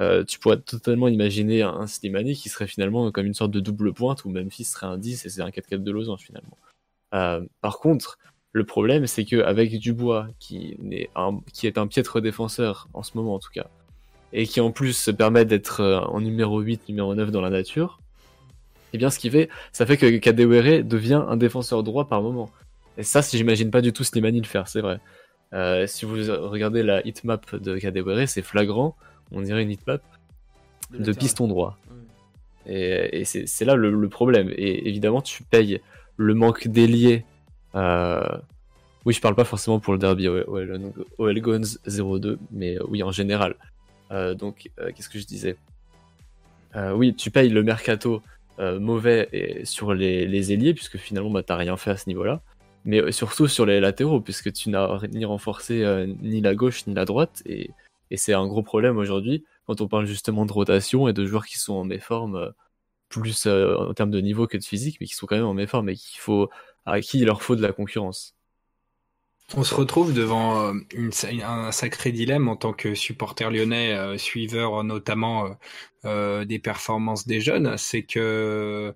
euh, 0.00 0.24
tu 0.24 0.38
pourrais 0.38 0.58
totalement 0.58 1.08
imaginer 1.08 1.62
un, 1.62 1.86
Slimani 1.86 2.34
qui 2.34 2.48
serait 2.48 2.66
finalement 2.66 3.10
comme 3.12 3.26
une 3.26 3.34
sorte 3.34 3.50
de 3.50 3.60
double 3.60 3.92
pointe 3.92 4.24
où 4.24 4.30
Memphis 4.30 4.64
serait 4.64 4.86
un 4.86 4.96
10 4.96 5.26
et 5.26 5.28
c'est 5.28 5.42
un 5.42 5.50
4-4 5.50 5.82
de 5.82 5.90
losange 5.90 6.22
finalement. 6.22 6.56
Euh, 7.12 7.44
par 7.60 7.78
contre, 7.78 8.18
le 8.52 8.64
problème 8.64 9.06
c'est 9.06 9.24
qu'avec 9.24 9.78
Dubois, 9.78 10.28
qui 10.38 10.76
est, 10.90 11.10
un, 11.14 11.40
qui 11.52 11.66
est 11.66 11.78
un 11.78 11.86
piètre 11.86 12.20
défenseur 12.20 12.88
en 12.94 13.02
ce 13.02 13.16
moment 13.16 13.34
en 13.34 13.38
tout 13.38 13.50
cas, 13.52 13.68
et 14.32 14.46
qui 14.46 14.60
en 14.60 14.70
plus 14.70 14.92
se 14.92 15.10
permet 15.10 15.44
d'être 15.44 15.80
euh, 15.80 16.00
en 16.00 16.20
numéro 16.20 16.60
8, 16.60 16.88
numéro 16.88 17.14
9 17.14 17.30
dans 17.30 17.40
la 17.40 17.50
nature, 17.50 18.00
et 18.92 18.96
eh 18.96 18.98
bien 18.98 19.10
ce 19.10 19.18
qui 19.20 19.30
fait, 19.30 19.48
ça 19.72 19.86
fait 19.86 19.96
que 19.96 20.16
Kadewere 20.18 20.82
devient 20.82 21.22
un 21.28 21.36
défenseur 21.36 21.84
droit 21.84 22.08
par 22.08 22.22
moment. 22.22 22.50
Et 22.98 23.04
ça, 23.04 23.20
j'imagine 23.20 23.70
pas 23.70 23.82
du 23.82 23.92
tout 23.92 24.02
Slimani 24.02 24.40
le 24.40 24.46
faire, 24.46 24.66
c'est 24.66 24.80
vrai. 24.80 24.98
si 25.86 26.04
vous 26.04 26.16
regardez 26.48 26.82
la 26.82 27.06
hitmap 27.06 27.54
de 27.54 27.78
Kadewere, 27.78 28.26
c'est 28.26 28.42
flagrant 28.42 28.96
on 29.32 29.40
dirait 29.42 29.62
une 29.62 29.70
hitmap 29.70 30.02
de, 30.90 31.12
piston 31.12 31.46
droit. 31.46 31.78
Et, 32.66 33.24
c'est 33.24 33.64
là 33.64 33.74
le, 33.74 34.08
problème. 34.08 34.50
Et 34.56 34.88
évidemment, 34.88 35.22
tu 35.22 35.42
payes 35.42 35.80
le 36.16 36.34
manque 36.34 36.68
d'ailier. 36.68 37.24
Euh, 37.74 38.38
oui, 39.04 39.14
je 39.14 39.20
parle 39.20 39.34
pas 39.34 39.44
forcément 39.44 39.80
pour 39.80 39.92
le 39.92 39.98
derby 39.98 40.28
OL, 40.28 41.40
Guns 41.40 41.78
0-2, 41.86 42.38
mais 42.50 42.78
euh, 42.78 42.84
oui, 42.88 43.02
en 43.02 43.10
général. 43.10 43.54
Euh, 44.10 44.34
donc, 44.34 44.70
qu'est-ce 44.94 45.08
que 45.08 45.18
je 45.18 45.26
disais? 45.26 45.56
Oui, 46.94 47.14
tu 47.14 47.30
payes 47.30 47.48
le 47.48 47.62
mercato 47.62 48.22
mauvais 48.58 49.62
sur 49.64 49.94
les, 49.94 50.52
ailiers, 50.52 50.74
puisque 50.74 50.98
finalement, 50.98 51.30
bah, 51.30 51.42
t'as 51.42 51.56
rien 51.56 51.76
fait 51.76 51.90
à 51.90 51.96
ce 51.96 52.08
niveau-là. 52.08 52.42
Mais 52.84 53.12
surtout 53.12 53.46
sur 53.46 53.66
les 53.66 53.80
latéraux, 53.80 54.20
puisque 54.20 54.52
tu 54.52 54.70
n'as 54.70 55.00
ni 55.12 55.24
renforcé 55.24 55.84
ni 56.22 56.40
la 56.40 56.54
gauche 56.54 56.86
ni 56.86 56.94
la 56.94 57.04
droite. 57.04 57.42
Et 57.46 57.70
c'est 58.16 58.34
un 58.34 58.46
gros 58.46 58.62
problème 58.62 58.98
aujourd'hui 58.98 59.44
quand 59.70 59.80
on 59.82 59.88
parle 59.88 60.06
justement 60.06 60.46
de 60.46 60.52
rotation 60.52 61.06
et 61.06 61.12
de 61.12 61.24
joueurs 61.24 61.46
qui 61.46 61.56
sont 61.56 61.74
en 61.74 61.84
méforme, 61.84 62.34
euh, 62.34 62.50
plus 63.08 63.46
en 63.46 63.94
termes 63.94 64.10
de 64.10 64.20
niveau 64.20 64.48
que 64.48 64.56
de 64.56 64.64
physique, 64.64 64.98
mais 65.00 65.06
qui 65.06 65.14
sont 65.14 65.26
quand 65.26 65.36
même 65.36 65.44
en 65.44 65.54
méforme 65.54 65.88
et 65.90 65.94
qu'il 65.94 66.20
faut, 66.20 66.50
à 66.90 67.00
qui 67.00 67.20
il 67.20 67.26
leur 67.26 67.42
faut 67.42 67.56
de 67.56 67.62
la 67.62 67.72
concurrence. 67.72 68.34
On 69.56 69.64
se 69.64 69.74
retrouve 69.74 70.12
devant 70.12 70.68
euh, 70.68 70.72
un 71.42 71.72
sacré 71.72 72.12
dilemme 72.12 72.48
en 72.48 72.54
tant 72.56 72.72
que 72.72 72.94
supporter 72.94 73.50
lyonnais, 73.50 74.16
suiveur 74.16 74.84
notamment 74.84 75.56
des 76.04 76.60
performances 76.62 77.26
des 77.26 77.40
jeunes. 77.40 77.76
C'est 77.76 78.04
que 78.04 78.94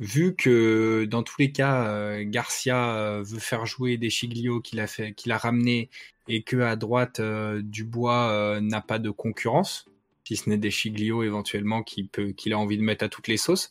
vu 0.00 0.34
que 0.34 1.06
dans 1.08 1.22
tous 1.22 1.36
les 1.38 1.52
cas, 1.52 2.20
Garcia 2.24 3.20
veut 3.22 3.38
faire 3.38 3.66
jouer 3.66 3.98
des 3.98 4.10
Chiglio 4.10 4.60
qu'il 4.60 4.80
a 4.80 4.88
fait, 4.88 5.12
qu'il 5.12 5.30
a 5.30 5.38
ramené 5.38 5.90
et 6.28 6.42
que 6.42 6.58
à 6.58 6.76
droite 6.76 7.20
euh, 7.20 7.60
Dubois 7.62 8.30
euh, 8.30 8.60
n'a 8.60 8.80
pas 8.80 8.98
de 8.98 9.10
concurrence, 9.10 9.86
si 10.24 10.36
ce 10.36 10.48
n'est 10.48 10.58
des 10.58 10.70
Chiglio 10.70 11.22
éventuellement 11.22 11.82
peut 12.12 12.32
qu'il 12.32 12.52
a 12.52 12.58
envie 12.58 12.76
de 12.76 12.82
mettre 12.82 13.04
à 13.04 13.08
toutes 13.08 13.28
les 13.28 13.38
sauces. 13.38 13.70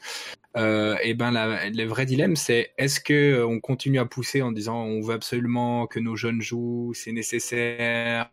Euh, 0.58 0.98
et 1.04 1.14
ben 1.14 1.32
le 1.32 1.84
vrai 1.86 2.06
dilemme 2.06 2.36
c'est 2.36 2.74
est-ce 2.78 3.00
que 3.00 3.44
on 3.44 3.60
continue 3.60 4.00
à 4.00 4.06
pousser 4.06 4.42
en 4.42 4.52
disant 4.52 4.82
on 4.82 5.02
veut 5.02 5.14
absolument 5.14 5.86
que 5.88 6.00
nos 6.00 6.16
jeunes 6.16 6.42
jouent, 6.42 6.94
c'est 6.96 7.12
nécessaire, 7.12 8.32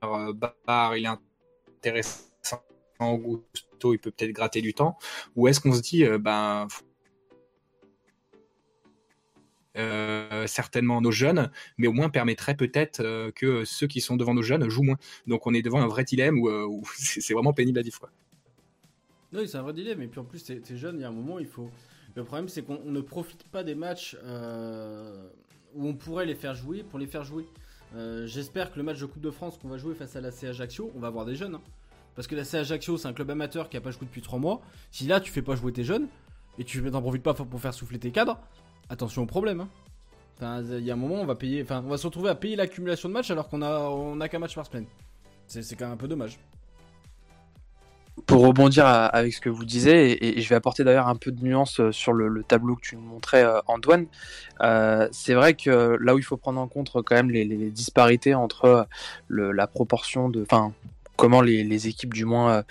Bar 0.67 0.97
il 0.97 1.05
est 1.05 1.09
intéressant, 1.09 2.63
Augusto 2.99 3.93
il 3.93 3.99
peut 3.99 4.11
peut-être 4.11 4.33
gratter 4.33 4.63
du 4.63 4.73
temps, 4.73 4.97
ou 5.37 5.49
est-ce 5.49 5.61
qu'on 5.61 5.75
se 5.75 5.83
dit 5.83 6.05
ben 6.21 6.67
euh, 9.77 10.47
certainement 10.47 11.01
nos 11.01 11.11
jeunes, 11.11 11.51
mais 11.79 11.89
au 11.89 11.93
moins 11.93 12.09
permettrait 12.09 12.55
peut-être 12.55 13.01
euh, 13.01 13.33
que 13.33 13.65
ceux 13.65 13.89
qui 13.89 14.01
sont 14.01 14.17
devant 14.17 14.33
nos 14.33 14.43
jeunes 14.43 14.69
jouent 14.69 14.85
moins. 14.85 14.99
Donc 15.27 15.49
on 15.49 15.55
est 15.55 15.63
devant 15.63 15.83
un 15.83 15.89
vrai 15.89 16.05
dilemme 16.05 16.39
où, 16.39 16.49
euh, 16.49 16.69
c'est 16.97 17.35
vraiment 17.35 17.53
pénible 17.53 17.81
à 17.81 17.83
dire. 17.83 17.99
Quoi. 17.99 18.11
Oui, 19.33 19.49
c'est 19.49 19.57
un 19.57 19.63
vrai 19.63 19.73
dilemme. 19.73 20.01
Et 20.03 20.07
puis 20.07 20.21
en 20.21 20.25
plus, 20.25 20.45
t'es 20.45 20.77
jeune, 20.77 20.99
il 20.99 21.03
y 21.03 21.05
a 21.05 21.09
un 21.09 21.13
moment, 21.13 21.41
il 21.41 21.47
faut. 21.47 21.71
Le 22.17 22.25
problème, 22.25 22.49
c'est 22.49 22.63
qu'on 22.63 22.79
ne 22.85 23.01
profite 23.01 23.45
pas 23.49 23.65
des 23.65 23.75
matchs 23.75 24.17
où 25.75 25.89
on 25.89 25.95
pourrait 25.95 26.27
les 26.27 26.35
faire 26.35 26.55
jouer 26.55 26.83
pour 26.83 26.99
les 26.99 27.07
faire 27.07 27.25
jouer. 27.25 27.47
J'espère 28.25 28.73
que 28.73 28.79
le 28.79 28.83
match 28.83 29.01
de 29.01 29.07
Coupe 29.07 29.23
de 29.23 29.31
France 29.31 29.59
qu'on 29.59 29.69
va 29.69 29.79
jouer 29.79 29.95
face 29.95 30.17
à 30.17 30.21
la 30.21 30.31
C 30.31 30.47
Ajaccio, 30.47 30.91
on 30.95 31.01
va 31.01 31.09
avoir 31.09 31.25
des 31.25 31.37
jeunes. 31.37 31.57
Hein. 31.57 31.63
Parce 32.15 32.29
que 32.29 32.37
la 32.37 32.45
C 32.45 32.59
Ajaccio, 32.59 32.97
c'est 32.97 33.09
un 33.09 33.13
club 33.13 33.31
amateur 33.31 33.69
qui 33.69 33.77
a 33.77 33.81
pas 33.81 33.91
joué 33.91 34.07
depuis 34.07 34.23
3 34.23 34.39
mois. 34.39 34.61
Si 34.93 35.07
là, 35.07 35.21
tu 35.21 35.33
fais 35.33 35.43
pas 35.43 35.57
jouer 35.57 35.73
tes 35.73 35.83
jeunes 35.83 36.07
et 36.59 36.65
tu 36.65 36.81
n'en 36.83 37.03
profites 37.03 37.25
pas 37.25 37.35
pour 37.35 37.61
faire 37.61 37.75
souffler 37.75 37.99
tes 37.99 38.13
cadres, 38.13 38.39
attention 38.89 39.23
au 39.23 39.27
problème. 39.27 39.61
Hein. 39.61 39.69
Il 40.41 40.85
y 40.85 40.91
a 40.91 40.95
un 40.95 40.97
moment, 40.97 41.17
on 41.17 41.27
va 41.27 41.35
payer, 41.35 41.65
on 41.71 41.81
va 41.83 41.97
se 41.97 42.07
retrouver 42.07 42.29
à 42.29 42.35
payer 42.35 42.55
l'accumulation 42.55 43.09
de 43.09 43.15
matchs 43.15 43.31
alors 43.31 43.49
qu'on 43.49 43.63
a, 43.63 43.81
on 43.81 44.21
a 44.21 44.29
qu'un 44.29 44.39
match 44.39 44.55
par 44.55 44.67
semaine. 44.67 44.87
C'est 45.47 45.77
quand 45.77 45.87
même 45.87 45.95
un 45.95 45.97
peu 45.97 46.09
dommage. 46.09 46.39
Pour 48.27 48.47
rebondir 48.47 48.87
avec 48.87 49.35
ce 49.35 49.41
que 49.41 49.49
vous 49.49 49.65
disiez, 49.65 50.39
et, 50.39 50.41
je 50.41 50.49
vais 50.49 50.55
apporter 50.55 50.85
d'ailleurs 50.85 51.09
un 51.09 51.17
peu 51.17 51.33
de 51.33 51.43
nuance 51.43 51.81
euh, 51.81 51.91
sur 51.91 52.13
le, 52.13 52.45
tableau 52.45 52.77
que 52.77 52.83
tu 52.83 52.97
nous 52.97 53.03
montrais, 53.03 53.43
euh, 53.43 53.59
Antoine, 53.67 54.07
euh, 54.61 55.09
c'est 55.11 55.35
vrai 55.35 55.55
que 55.55 55.97
là 56.01 56.15
où 56.15 56.19
il 56.19 56.25
faut 56.25 56.37
prendre 56.37 56.61
en 56.61 56.69
compte 56.69 56.91
quand 56.93 57.17
même 57.17 57.31
les, 57.31 57.45
disparités 57.71 58.35
entre 58.35 58.87
la 59.29 59.67
proportion 59.67 60.29
de, 60.29 60.43
enfin, 60.43 60.73
comment 61.17 61.41
les, 61.41 61.89
équipes, 61.89 62.15
du 62.15 62.25
moins, 62.25 62.63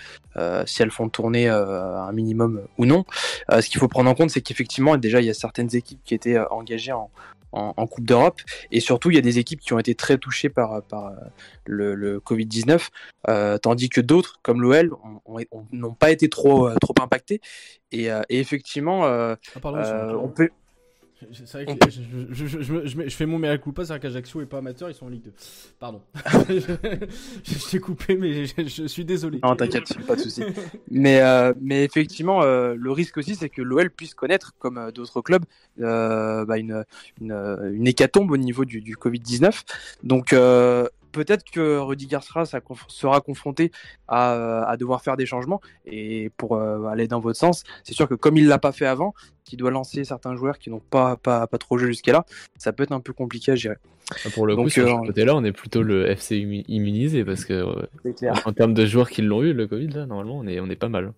si 0.64 0.82
elles 0.82 0.90
font 0.90 1.10
tourner 1.10 1.48
un 1.48 2.12
minimum 2.12 2.62
ou 2.78 2.86
non. 2.86 3.04
ce 3.50 3.68
qu'il 3.68 3.78
faut 3.80 3.88
prendre 3.88 4.08
en 4.10 4.14
compte, 4.14 4.30
c'est 4.30 4.40
qu'effectivement, 4.40 4.96
déjà, 4.96 5.20
il 5.20 5.26
y 5.26 5.30
a 5.30 5.34
certaines 5.34 5.74
équipes 5.76 6.00
qui 6.04 6.14
étaient 6.14 6.38
engagées 6.50 6.92
en, 6.92 7.10
en, 7.54 7.86
Coupe 7.86 8.04
d'Europe. 8.04 8.40
Et 8.70 8.80
surtout, 8.80 9.10
il 9.10 9.14
y 9.14 9.18
a 9.18 9.22
des 9.22 9.38
équipes 9.38 9.60
qui 9.60 9.72
ont 9.72 9.78
été 9.78 9.94
très 9.94 10.18
touchées 10.18 10.48
par, 10.48 10.82
par 10.82 11.12
le, 11.66 12.18
Covid-19, 12.20 12.88
euh, 13.28 13.58
tandis 13.58 13.88
que 13.88 14.00
d'autres, 14.00 14.38
comme 14.42 14.62
l'OL, 14.62 14.90
n'ont 15.72 15.94
pas 15.94 16.10
été 16.10 16.28
trop, 16.28 16.68
euh, 16.68 16.74
trop 16.80 16.94
impactés. 17.00 17.40
Et, 17.92 18.10
euh, 18.10 18.22
effectivement, 18.28 19.04
ah, 19.04 19.36
on 19.62 20.28
peut... 20.28 20.50
C'est 21.32 21.64
vrai 21.64 21.76
que 21.76 21.90
je, 21.90 23.08
fais 23.08 23.26
mon 23.26 23.38
mea 23.38 23.58
culpa, 23.58 23.84
c'est 23.84 23.92
vrai 23.92 24.00
qu'Ajaccio 24.00 24.40
est 24.40 24.46
pas 24.46 24.58
amateur, 24.58 24.90
ils 24.90 24.94
sont 24.94 25.06
en 25.06 25.10
Ligue 25.10 25.24
2. 25.24 25.32
Pardon. 25.78 26.02
je 26.48 27.70
t'ai 27.70 27.78
coupé, 27.78 28.16
mais 28.16 28.46
je, 28.46 28.86
suis 28.86 29.04
désolé. 29.04 29.40
Non, 29.42 29.56
t'inquiète, 29.56 29.94
pas 30.06 30.16
de 30.16 30.20
souci. 30.20 30.42
mais, 30.90 31.20
euh, 31.20 31.52
mais 31.60 31.84
effectivement, 31.84 32.42
euh, 32.42 32.74
le 32.76 32.90
risque 32.92 33.16
aussi, 33.16 33.34
c'est 33.34 33.48
que 33.48 33.62
l'OL 33.62 33.90
puisse 33.90 34.14
connaître, 34.14 34.54
comme 34.58 34.78
euh, 34.78 34.90
d'autres 34.90 35.20
clubs, 35.20 35.44
bah, 35.78 36.58
une, 36.58 36.84
une, 37.20 37.32
une, 37.72 37.86
hécatombe 37.86 38.30
au 38.30 38.36
niveau 38.36 38.64
du, 38.64 38.80
du 38.80 38.96
Covid-19. 38.96 39.62
Donc, 40.02 40.34
peut-être 41.14 41.44
que 41.44 41.78
Rudy 41.78 42.06
Garcia 42.06 42.44
sera 42.44 43.20
confronté 43.20 43.70
à, 44.08 44.64
à, 44.64 44.76
devoir 44.76 45.02
faire 45.02 45.16
des 45.16 45.26
changements. 45.26 45.60
Et 45.86 46.30
pour 46.36 46.58
aller 46.58 47.08
dans 47.08 47.20
votre 47.20 47.38
sens, 47.38 47.64
c'est 47.84 47.94
sûr 47.94 48.08
que 48.08 48.14
comme 48.14 48.36
il 48.36 48.48
l'a 48.48 48.58
pas 48.58 48.72
fait 48.72 48.86
avant, 48.86 49.14
qui 49.44 49.56
doit 49.56 49.70
lancer 49.70 50.04
certains 50.04 50.34
joueurs 50.36 50.58
qui 50.58 50.70
n'ont 50.70 50.80
pas, 50.80 51.16
pas, 51.16 51.46
pas 51.46 51.58
trop 51.58 51.78
joué 51.78 51.88
jusqu'à 51.88 52.12
là, 52.12 52.24
ça 52.58 52.72
peut 52.72 52.82
être 52.82 52.92
un 52.92 53.00
peu 53.00 53.12
compliqué 53.12 53.52
à 53.52 53.56
gérer. 53.56 53.76
Ah, 54.10 54.28
pour 54.34 54.46
le 54.46 54.56
coup, 54.56 54.68
sur 54.68 54.86
ce 54.86 55.06
côté-là, 55.06 55.34
on 55.34 55.44
est 55.44 55.52
plutôt 55.52 55.82
le 55.82 56.10
FC 56.10 56.64
immunisé 56.68 57.24
parce 57.24 57.44
que 57.44 57.64
en 58.44 58.52
termes 58.52 58.74
de 58.74 58.84
joueurs 58.84 59.08
qui 59.08 59.22
l'ont 59.22 59.42
eu, 59.42 59.52
le 59.52 59.66
Covid, 59.66 59.88
là, 59.88 60.06
normalement, 60.06 60.38
on 60.38 60.46
est, 60.46 60.60
on 60.60 60.68
est 60.68 60.76
pas 60.76 60.88
mal. 60.88 61.12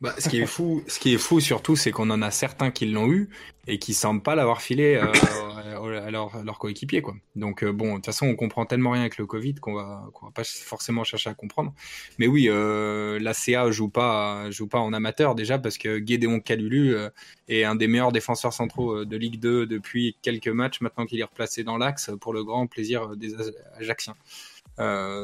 Bah, 0.00 0.14
ce 0.18 0.30
qui 0.30 0.40
est 0.40 0.46
fou, 0.46 0.82
ce 0.86 0.98
qui 0.98 1.12
est 1.12 1.18
fou 1.18 1.40
surtout, 1.40 1.76
c'est 1.76 1.90
qu'on 1.90 2.08
en 2.08 2.22
a 2.22 2.30
certains 2.30 2.70
qui 2.70 2.86
l'ont 2.86 3.12
eu 3.12 3.28
et 3.66 3.78
qui 3.78 3.92
semblent 3.92 4.22
pas 4.22 4.34
l'avoir 4.34 4.62
filé 4.62 4.94
euh, 4.94 5.12
à 5.98 6.10
leur, 6.10 6.42
leur 6.42 6.58
coéquipier, 6.58 7.02
quoi. 7.02 7.14
Donc 7.36 7.62
euh, 7.62 7.70
bon, 7.70 7.90
de 7.90 7.94
toute 7.96 8.06
façon, 8.06 8.26
on 8.26 8.34
comprend 8.34 8.64
tellement 8.64 8.92
rien 8.92 9.02
avec 9.02 9.18
le 9.18 9.26
Covid 9.26 9.56
qu'on 9.56 9.74
va, 9.74 10.08
qu'on 10.14 10.26
va 10.26 10.32
pas 10.32 10.44
forcément 10.44 11.04
chercher 11.04 11.28
à 11.28 11.34
comprendre. 11.34 11.74
Mais 12.18 12.26
oui, 12.26 12.46
euh, 12.48 13.18
la 13.20 13.34
CA 13.34 13.70
joue 13.70 13.90
pas, 13.90 14.50
joue 14.50 14.66
pas 14.66 14.78
en 14.78 14.94
amateur 14.94 15.34
déjà 15.34 15.58
parce 15.58 15.76
que 15.76 15.98
Guédéon 15.98 16.40
Calulu 16.40 16.94
euh, 16.94 17.10
est 17.48 17.64
un 17.64 17.74
des 17.74 17.86
meilleurs 17.86 18.12
défenseurs 18.12 18.54
centraux 18.54 19.04
de 19.04 19.16
Ligue 19.18 19.38
2 19.38 19.66
depuis 19.66 20.16
quelques 20.22 20.48
matchs. 20.48 20.80
Maintenant 20.80 21.04
qu'il 21.04 21.20
est 21.20 21.24
replacé 21.24 21.62
dans 21.62 21.76
l'axe 21.76 22.10
pour 22.22 22.32
le 22.32 22.42
grand 22.42 22.66
plaisir 22.66 23.16
des 23.16 23.34
Ajacciens. 23.78 24.16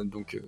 donc 0.05 0.39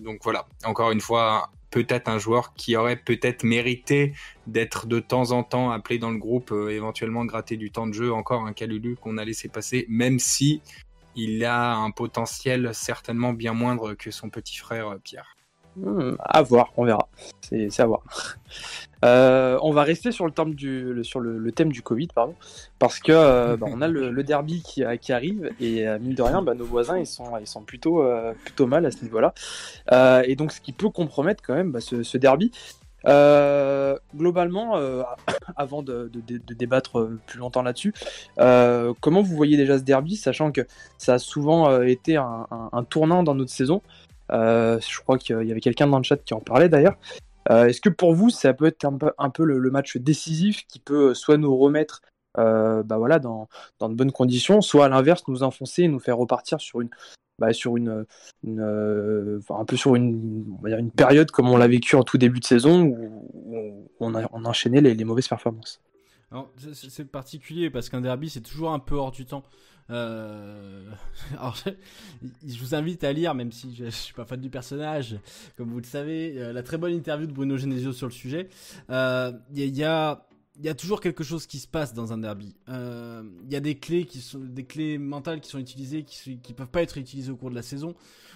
donc 0.00 0.20
voilà, 0.22 0.46
encore 0.64 0.92
une 0.92 1.00
fois, 1.00 1.50
peut-être 1.70 2.08
un 2.08 2.18
joueur 2.18 2.54
qui 2.54 2.76
aurait 2.76 2.96
peut-être 2.96 3.44
mérité 3.44 4.14
d'être 4.46 4.86
de 4.86 5.00
temps 5.00 5.30
en 5.30 5.42
temps 5.42 5.70
appelé 5.70 5.98
dans 5.98 6.10
le 6.10 6.18
groupe, 6.18 6.52
euh, 6.52 6.70
éventuellement 6.70 7.24
gratter 7.24 7.56
du 7.56 7.70
temps 7.70 7.86
de 7.86 7.92
jeu, 7.92 8.12
encore 8.12 8.46
un 8.46 8.52
Calulu 8.52 8.96
qu'on 8.96 9.18
a 9.18 9.24
laissé 9.24 9.48
passer, 9.48 9.86
même 9.88 10.18
si 10.18 10.62
il 11.16 11.44
a 11.44 11.74
un 11.74 11.90
potentiel 11.90 12.70
certainement 12.72 13.32
bien 13.32 13.52
moindre 13.52 13.94
que 13.94 14.10
son 14.10 14.30
petit 14.30 14.56
frère 14.56 14.88
euh, 14.88 14.98
Pierre. 15.02 15.36
Hmm, 15.76 16.14
à 16.20 16.42
voir, 16.42 16.72
on 16.76 16.84
verra. 16.84 17.08
C'est 17.40 17.80
à 17.80 17.86
voir. 17.86 18.02
Euh, 19.02 19.58
on 19.62 19.72
va 19.72 19.82
rester 19.82 20.12
sur 20.12 20.26
le 20.26 20.30
thème 20.30 20.54
du, 20.54 21.02
sur 21.04 21.20
le, 21.20 21.50
thème 21.52 21.72
du 21.72 21.80
Covid, 21.80 22.08
pardon, 22.14 22.34
parce 22.78 22.98
que 22.98 23.12
euh, 23.12 23.56
bah, 23.60 23.66
on 23.70 23.80
a 23.80 23.88
le, 23.88 24.22
derby 24.22 24.62
qui, 24.62 24.84
qui, 25.00 25.12
arrive 25.14 25.50
et 25.58 25.88
euh, 25.88 25.98
mine 25.98 26.12
de 26.14 26.20
rien, 26.20 26.42
bah, 26.42 26.52
nos 26.52 26.66
voisins 26.66 26.98
ils 26.98 27.06
sont, 27.06 27.34
ils 27.38 27.46
sont 27.46 27.62
plutôt, 27.62 28.04
plutôt 28.44 28.66
mal 28.66 28.84
à 28.84 28.90
ce 28.90 29.02
niveau-là. 29.02 29.32
et 30.26 30.36
donc 30.36 30.52
ce 30.52 30.60
qui 30.60 30.72
peut 30.72 30.90
compromettre 30.90 31.42
quand 31.42 31.54
même 31.54 31.72
bah, 31.72 31.80
ce, 31.80 32.18
derby, 32.18 32.52
Euh, 33.06 33.96
globalement, 34.14 34.76
euh, 34.76 35.02
avant 35.56 35.82
de, 35.82 36.10
de- 36.12 36.36
de 36.36 36.54
débattre 36.54 36.98
euh, 36.98 37.18
plus 37.26 37.38
longtemps 37.38 37.62
là-dessus, 37.62 37.94
euh, 38.38 38.92
comment 39.00 39.22
vous 39.22 39.34
voyez 39.34 39.56
déjà 39.56 39.78
ce 39.78 39.82
derby, 39.84 40.16
sachant 40.16 40.52
que 40.52 40.66
ça 40.98 41.14
a 41.14 41.18
souvent 41.18 41.70
euh, 41.70 41.84
été 41.84 42.16
un, 42.16 42.46
un- 42.50 42.68
un 42.72 42.84
tournant 42.84 43.22
dans 43.22 43.34
notre 43.34 43.52
saison? 43.52 43.80
Euh, 43.80 44.09
Je 44.30 45.00
crois 45.00 45.18
qu'il 45.18 45.42
y 45.42 45.50
avait 45.50 45.60
quelqu'un 45.60 45.86
dans 45.86 45.98
le 45.98 46.04
chat 46.04 46.16
qui 46.16 46.34
en 46.34 46.40
parlait 46.40 46.68
d'ailleurs. 46.68 46.96
Euh, 47.50 47.66
Est-ce 47.66 47.80
que 47.80 47.88
pour 47.88 48.14
vous, 48.14 48.30
ça 48.30 48.52
peut 48.52 48.66
être 48.66 48.84
un 48.84 49.30
peu, 49.30 49.44
le, 49.44 49.70
match 49.70 49.96
décisif 49.96 50.66
qui 50.66 50.78
peut 50.78 51.14
soit 51.14 51.36
nous 51.36 51.56
remettre 51.56 52.02
euh, 52.38 52.84
bah 52.84 52.96
voilà, 52.98 53.18
dans, 53.18 53.48
de 53.80 53.94
bonnes 53.94 54.12
conditions, 54.12 54.60
soit 54.60 54.84
à 54.84 54.88
l'inverse 54.88 55.26
nous 55.26 55.42
enfoncer 55.42 55.82
et 55.82 55.88
nous 55.88 55.98
faire 55.98 56.16
repartir 56.16 56.60
sur 56.60 56.80
une, 56.80 56.90
bah, 57.40 57.52
sur 57.52 57.76
une, 57.76 58.06
euh, 58.46 59.40
un 59.48 59.64
peu 59.64 59.76
sur 59.76 59.96
une, 59.96 60.46
période 60.94 61.30
comme 61.32 61.48
on 61.48 61.56
l'a 61.56 61.66
vécu 61.66 61.96
en 61.96 62.04
tout 62.04 62.18
début 62.18 62.38
de 62.38 62.44
saison 62.44 62.84
où, 62.84 63.88
on, 63.98 64.14
a, 64.14 64.28
on 64.32 64.44
a 64.44 64.48
enchaîné 64.48 64.80
les, 64.80 65.04
mauvaises 65.04 65.28
performances. 65.28 65.80
C'est 66.72 67.10
particulier 67.10 67.70
parce 67.70 67.88
qu'un 67.88 68.00
derby 68.00 68.30
c'est 68.30 68.42
toujours 68.42 68.70
un 68.70 68.78
peu 68.78 68.94
hors 68.94 69.10
du 69.10 69.26
temps. 69.26 69.42
Euh, 69.90 70.90
Alors, 71.38 71.56
je... 71.56 72.58
vous 72.58 72.74
invite 72.74 73.04
à 73.04 73.12
lire, 73.12 73.34
même 73.34 73.52
si 73.52 73.74
je, 73.74 73.86
je 73.86 73.90
suis 73.90 74.14
pas 74.14 74.24
fan 74.24 74.40
du 74.40 74.50
personnage, 74.50 75.16
comme 75.56 75.70
vous 75.70 75.78
le 75.78 75.84
savez, 75.84 76.34
euh, 76.38 76.52
la 76.52 76.62
très 76.62 76.78
bonne 76.78 76.92
interview 76.92 77.26
de 77.26 77.32
Bruno 77.32 77.56
Genesio 77.56 77.92
sur 77.92 78.06
le 78.06 78.12
sujet. 78.12 78.48
Euh, 78.90 79.32
Il 79.54 79.76
y, 79.76 79.84
a- 79.84 80.26
il 80.58 80.64
y 80.64 80.68
a 80.68 80.74
toujours 80.74 81.00
quelque 81.00 81.24
chose 81.24 81.46
qui 81.46 81.58
se 81.58 81.66
passe 81.68 81.94
dans 81.94 82.12
un 82.12 82.18
derby. 82.18 82.54
Euh, 82.68 83.22
Il 83.44 83.52
y 83.52 83.56
a 83.56 83.60
des 83.60 83.76
clés 83.76 84.04
qui 84.04 84.20
sont 84.20 84.38
des 84.40 84.64
clés 84.64 84.98
mentales 84.98 85.40
qui 85.40 85.48
sont 85.48 85.58
utilisées, 85.58 86.04
qui, 86.04 86.38
qui 86.38 86.52
peuvent 86.54 86.68
pas 86.70 86.82
être 86.82 86.98
utilisées 86.98 87.32
au 87.32 87.36
cours 87.36 87.50
de 87.50 87.54
la 87.56 87.62
saison. 87.62 87.94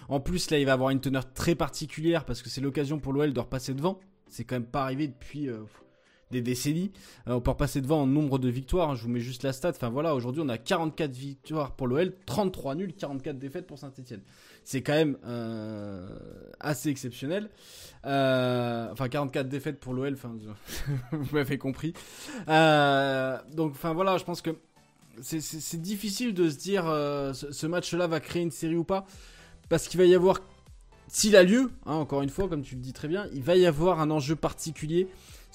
En 0.09 0.19
plus, 0.19 0.49
là, 0.51 0.59
il 0.59 0.65
va 0.65 0.73
avoir 0.73 0.89
une 0.91 1.01
teneur 1.01 1.31
très 1.33 1.55
particulière 1.55 2.25
parce 2.25 2.41
que 2.41 2.49
c'est 2.49 2.61
l'occasion 2.61 2.99
pour 2.99 3.13
l'OL 3.13 3.33
de 3.33 3.39
repasser 3.39 3.73
devant. 3.73 3.99
C'est 4.27 4.43
quand 4.43 4.55
même 4.55 4.65
pas 4.65 4.83
arrivé 4.83 5.07
depuis 5.07 5.49
euh, 5.49 5.59
des 6.31 6.41
décennies. 6.41 6.91
Euh, 7.27 7.33
on 7.33 7.41
peut 7.41 7.51
repasser 7.51 7.81
devant 7.81 8.01
en 8.01 8.07
nombre 8.07 8.39
de 8.39 8.49
victoires. 8.49 8.89
hein. 8.91 8.95
Je 8.95 9.03
vous 9.03 9.09
mets 9.09 9.19
juste 9.19 9.43
la 9.43 9.53
stat. 9.53 9.69
Enfin 9.69 9.89
voilà, 9.89 10.15
aujourd'hui, 10.15 10.41
on 10.43 10.49
a 10.49 10.57
44 10.57 11.11
victoires 11.11 11.71
pour 11.75 11.87
l'OL, 11.87 12.13
33 12.25 12.75
nuls, 12.75 12.93
44 12.93 13.37
défaites 13.37 13.67
pour 13.67 13.77
Saint-Etienne. 13.77 14.21
C'est 14.63 14.81
quand 14.81 14.93
même 14.93 15.17
euh, 15.25 16.07
assez 16.59 16.89
exceptionnel. 16.89 17.49
Euh, 18.05 18.89
enfin, 18.91 19.07
44 19.09 19.47
défaites 19.47 19.79
pour 19.79 19.93
l'OL. 19.93 20.15
Vous 21.11 21.35
m'avez 21.35 21.57
compris. 21.57 21.93
Donc, 22.47 23.71
enfin 23.71 23.93
voilà, 23.93 24.17
je 24.17 24.23
pense 24.23 24.41
que 24.41 24.51
c'est- 25.21 25.77
difficile 25.81 26.33
de 26.33 26.49
se 26.49 26.57
dire 26.57 26.85
ce, 26.85 27.47
ce 27.51 27.67
match-là 27.67 28.07
va 28.07 28.19
créer 28.19 28.41
une 28.43 28.51
série 28.51 28.75
ou 28.75 28.83
pas, 28.83 29.05
parce 29.69 29.87
qu'il 29.87 29.99
va 29.99 30.05
y 30.05 30.15
avoir, 30.15 30.39
s'il 31.07 31.35
a 31.35 31.43
lieu, 31.43 31.71
hein, 31.85 31.93
encore 31.95 32.21
une 32.23 32.29
fois, 32.29 32.47
comme 32.49 32.63
tu 32.63 32.75
le 32.75 32.81
dis 32.81 32.93
très 32.93 33.07
bien, 33.07 33.27
il 33.33 33.43
va 33.43 33.55
y 33.55 33.65
avoir 33.65 33.99
un 33.99 34.09
enjeu 34.11 34.35
particulier. 34.35 35.07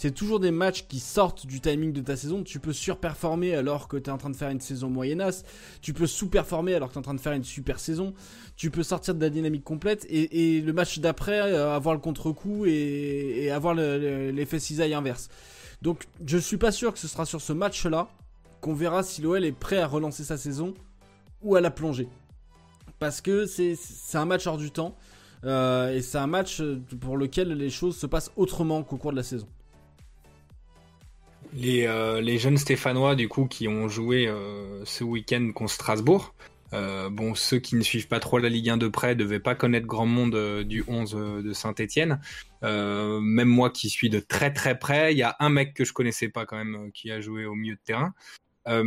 C'est 0.03 0.13
toujours 0.13 0.41
des 0.41 0.51
matchs 0.51 0.87
qui 0.89 0.99
sortent 0.99 1.47
du 1.47 1.61
timing 1.61 1.93
de 1.93 2.01
ta 2.01 2.17
saison. 2.17 2.43
Tu 2.43 2.59
peux 2.59 2.73
surperformer 2.73 3.55
alors 3.55 3.87
que 3.87 3.99
tu 3.99 4.09
es 4.09 4.11
en 4.11 4.17
train 4.17 4.31
de 4.31 4.35
faire 4.35 4.49
une 4.49 4.59
saison 4.63 4.89
moyennasse. 4.89 5.45
Tu 5.83 5.93
peux 5.93 6.07
sous-performer 6.07 6.73
alors 6.73 6.89
que 6.89 6.95
tu 6.95 6.97
es 6.97 7.01
en 7.01 7.03
train 7.03 7.13
de 7.13 7.21
faire 7.21 7.35
une 7.35 7.45
super 7.45 7.79
saison. 7.79 8.15
Tu 8.57 8.71
peux 8.71 8.83
sortir 8.83 9.15
de 9.15 9.21
la 9.21 9.29
dynamique 9.29 9.63
complète 9.63 10.07
et, 10.09 10.63
le 10.63 10.73
match 10.73 11.01
d'après 11.01 11.43
euh, 11.43 11.77
avoir 11.77 11.95
le 11.95 12.01
contre-coup 12.01 12.65
et, 12.65 13.51
avoir 13.51 13.75
le- 13.75 13.99
le- 13.99 14.31
l'effet 14.31 14.59
cisaille 14.59 14.95
inverse. 14.95 15.29
Donc 15.83 16.07
je 16.25 16.39
suis 16.39 16.57
pas 16.57 16.73
sûr 16.73 16.95
que 16.95 16.99
ce 16.99 17.07
sera 17.07 17.27
sur 17.27 17.43
ce 17.43 17.53
match-là 17.53 18.09
qu'on 18.63 18.73
verra 18.73 19.03
si 19.03 19.21
l'OL 19.21 19.45
est 19.45 19.53
prêt 19.53 19.81
à 19.81 19.87
relancer 19.87 20.25
sa 20.25 20.39
saison 20.39 20.73
ou 21.43 21.57
à 21.57 21.61
la 21.61 21.71
plonger. 21.71 22.09
Parce 23.01 23.21
que 23.21 23.45
c'est 23.45 23.77
c'est 23.77 24.17
un 24.17 24.25
match 24.25 24.47
hors 24.47 24.57
du 24.57 24.71
temps 24.71 24.97
euh, 25.45 25.95
et 25.95 26.01
c'est 26.01 26.17
un 26.17 26.27
match 26.27 26.63
euh, 26.63 26.81
pour 27.03 27.19
lequel 27.19 27.49
les 27.53 27.69
choses 27.69 27.99
se 27.99 28.07
passent 28.07 28.31
autrement 28.37 28.83
qu'au 28.83 28.97
cours 28.97 29.11
de 29.11 29.17
la 29.19 29.23
saison. 29.23 29.47
Les, 31.53 31.87
euh, 31.87 32.21
les 32.21 32.39
jeunes 32.39 32.57
Stéphanois, 32.57 33.17
du 33.17 33.29
coup, 33.29 33.47
qui 33.47 33.67
ont 33.69 33.89
joué 33.89 34.27
euh, 34.29 34.85
ce 34.85 35.05
week-end 35.05 35.51
contre 35.55 35.73
Strasbourg, 35.73 36.35
euh, 36.73 37.11
bon, 37.11 37.35
ceux 37.35 37.59
qui 37.59 37.75
ne 37.75 37.83
suivent 37.83 38.09
pas 38.09 38.21
trop 38.21 38.39
la 38.39 38.49
Ligue 38.49 38.71
1 38.71 38.77
de 38.77 38.89
près 38.89 39.17
devaient 39.17 39.41
pas 39.41 39.55
connaître 39.55 39.87
grand 39.87 40.07
monde 40.07 40.35
euh, 40.37 40.63
du 40.63 40.85
11 40.87 41.15
euh, 41.17 41.43
de 41.43 41.53
Saint-Etienne. 41.53 42.21
même 42.63 43.49
moi 43.49 43.71
qui 43.71 43.89
suis 43.91 44.11
de 44.11 44.21
très 44.21 44.53
très 44.53 44.79
près, 44.79 45.13
il 45.13 45.19
y 45.19 45.23
a 45.23 45.37
un 45.41 45.49
mec 45.49 45.75
que 45.75 45.85
je 45.85 45.93
connaissais 45.93 46.29
pas 46.29 46.47
quand 46.47 46.57
même 46.57 46.75
euh, 46.77 46.91
qui 46.95 47.11
a 47.11 47.21
joué 47.21 47.45
au 47.47 47.55
milieu 47.55 47.75
de 47.75 47.81
terrain. 47.85 48.15
Euh, 48.69 48.83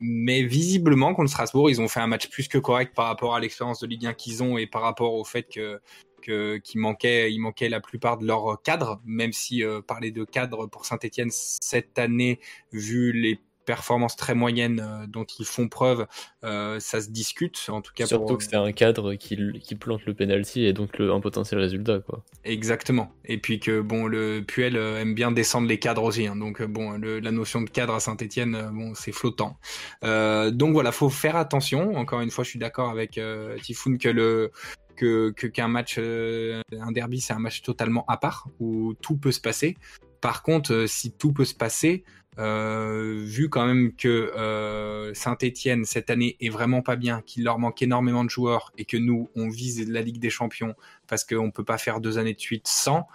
mais 0.00 0.42
visiblement, 0.42 1.14
contre 1.14 1.30
Strasbourg, 1.30 1.70
ils 1.70 1.80
ont 1.80 1.88
fait 1.88 2.00
un 2.00 2.06
match 2.06 2.28
plus 2.30 2.48
que 2.48 2.58
correct 2.58 2.94
par 2.94 3.06
rapport 3.06 3.34
à 3.34 3.40
l'expérience 3.40 3.80
de 3.80 3.86
Ligue 3.86 4.06
1 4.06 4.14
qu'ils 4.14 4.42
ont 4.42 4.58
et 4.58 4.66
par 4.66 4.82
rapport 4.82 5.14
au 5.14 5.24
fait 5.24 5.44
que 5.44 5.80
que- 6.20 6.56
qu'il 6.58 6.80
manquait, 6.80 7.32
il 7.32 7.38
manquait 7.40 7.68
la 7.68 7.80
plupart 7.80 8.18
de 8.18 8.26
leurs 8.26 8.60
cadres, 8.62 9.00
même 9.04 9.32
si 9.32 9.62
euh, 9.64 9.80
parler 9.80 10.10
de 10.10 10.24
cadres 10.24 10.66
pour 10.66 10.84
Saint-Etienne 10.86 11.30
cette 11.32 11.98
année, 11.98 12.40
vu 12.72 13.12
les 13.12 13.40
performances 13.64 14.16
très 14.16 14.34
moyennes 14.34 14.80
euh, 14.80 15.06
dont 15.06 15.24
ils 15.38 15.44
font 15.44 15.68
preuve, 15.68 16.06
euh, 16.42 16.80
ça 16.80 17.02
se 17.02 17.10
discute. 17.10 17.66
En 17.68 17.82
tout 17.82 17.92
cas, 17.94 18.06
Surtout 18.06 18.24
pour... 18.28 18.38
que 18.38 18.44
c'était 18.44 18.56
un 18.56 18.72
cadre 18.72 19.12
qui, 19.12 19.36
qui 19.60 19.74
plante 19.74 20.06
le 20.06 20.14
penalty 20.14 20.64
et 20.64 20.72
donc 20.72 20.96
le, 20.96 21.12
un 21.12 21.20
potentiel 21.20 21.60
résultat. 21.60 21.98
Quoi. 22.00 22.24
Exactement. 22.44 23.12
Et 23.26 23.36
puis 23.36 23.60
que 23.60 23.82
bon, 23.82 24.06
le 24.06 24.40
Puel 24.40 24.74
aime 24.76 25.14
bien 25.14 25.32
descendre 25.32 25.68
les 25.68 25.78
cadres 25.78 26.04
aussi. 26.04 26.26
hein. 26.26 26.36
donc 26.36 26.62
bon, 26.62 26.92
le- 26.92 27.20
la 27.20 27.30
notion 27.30 27.60
de 27.60 27.68
cadre 27.68 27.92
à 27.92 28.00
Saint-Etienne, 28.00 28.70
bon, 28.72 28.94
c'est 28.94 29.12
flottant. 29.12 29.58
Euh, 30.02 30.50
donc 30.50 30.72
voilà, 30.72 30.90
faut 30.90 31.10
faire 31.10 31.36
attention. 31.36 31.94
Encore 31.96 32.22
une 32.22 32.30
fois, 32.30 32.44
je 32.44 32.48
suis 32.48 32.58
d'accord 32.58 32.88
avec 32.88 33.20
Tifoun 33.62 33.98
que 33.98 34.08
le 34.08 34.50
que 34.98 35.30
qu'un 35.30 35.68
match, 35.68 35.96
euh, 35.98 36.60
un 36.72 36.92
derby, 36.92 37.20
c'est 37.20 37.32
un 37.32 37.38
match 37.38 37.62
totalement 37.62 38.04
à 38.08 38.16
part 38.16 38.48
où 38.60 38.94
tout 39.00 39.16
peut 39.16 39.32
se 39.32 39.40
passer. 39.40 39.76
Par 40.20 40.42
contre, 40.42 40.72
euh, 40.72 40.86
si 40.86 41.12
tout 41.12 41.32
peut 41.32 41.44
se 41.44 41.54
passer, 41.54 42.04
euh, 42.38 43.22
vu 43.24 43.48
quand 43.48 43.66
même 43.66 43.94
que 43.94 45.12
Saint-Etienne 45.14 45.84
cette 45.84 46.10
année 46.10 46.36
est 46.40 46.50
vraiment 46.50 46.82
pas 46.82 46.96
bien, 46.96 47.22
qu'il 47.22 47.44
leur 47.44 47.58
manque 47.58 47.82
énormément 47.82 48.24
de 48.24 48.30
joueurs 48.30 48.72
et 48.78 48.84
que 48.84 48.96
nous 48.96 49.28
on 49.34 49.48
vise 49.48 49.88
la 49.88 50.02
Ligue 50.02 50.20
des 50.20 50.30
Champions 50.30 50.74
parce 51.08 51.24
qu'on 51.24 51.50
peut 51.50 51.64
pas 51.64 51.78
faire 51.78 52.00
deux 52.00 52.18
années 52.18 52.34
de 52.34 52.40
suite 52.40 52.68
sans. 52.68 53.08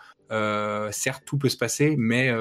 certes, 0.92 1.24
tout 1.26 1.38
peut 1.38 1.50
se 1.50 1.58
passer, 1.58 1.96
mais 1.98 2.32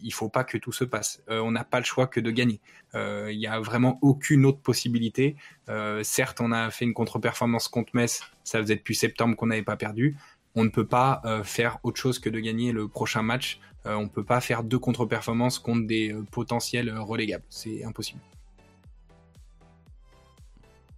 il 0.00 0.12
faut 0.12 0.28
pas 0.28 0.44
que 0.44 0.56
tout 0.58 0.72
se 0.72 0.84
passe. 0.84 1.22
Euh, 1.28 1.40
on 1.40 1.50
n'a 1.50 1.64
pas 1.64 1.78
le 1.80 1.84
choix 1.84 2.06
que 2.06 2.20
de 2.20 2.30
gagner. 2.30 2.60
Euh, 2.94 3.30
Il 3.32 3.38
y 3.38 3.46
a 3.46 3.58
vraiment 3.60 3.98
aucune 4.02 4.44
autre 4.46 4.60
possibilité. 4.60 5.36
Euh, 5.68 6.02
certes, 6.04 6.40
on 6.40 6.52
a 6.52 6.70
fait 6.70 6.84
une 6.84 6.94
contre-performance 6.94 7.68
contre 7.68 7.90
Metz. 7.94 8.22
Ça 8.44 8.60
faisait 8.60 8.76
depuis 8.76 8.94
septembre 8.94 9.36
qu'on 9.36 9.46
n'avait 9.46 9.62
pas 9.62 9.76
perdu. 9.76 10.16
On 10.54 10.64
ne 10.64 10.68
peut 10.70 10.86
pas 10.86 11.20
euh, 11.24 11.42
faire 11.44 11.78
autre 11.82 12.00
chose 12.00 12.18
que 12.18 12.30
de 12.30 12.38
gagner 12.40 12.72
le 12.72 12.88
prochain 12.88 13.22
match. 13.22 13.60
Euh, 13.86 13.94
on 13.94 14.04
ne 14.04 14.08
peut 14.08 14.24
pas 14.24 14.40
faire 14.40 14.62
deux 14.64 14.78
contre-performances 14.78 15.58
contre 15.58 15.86
des 15.86 16.12
euh, 16.12 16.22
potentiels 16.30 16.90
relégables. 16.98 17.44
C'est 17.48 17.84
impossible. 17.84 18.20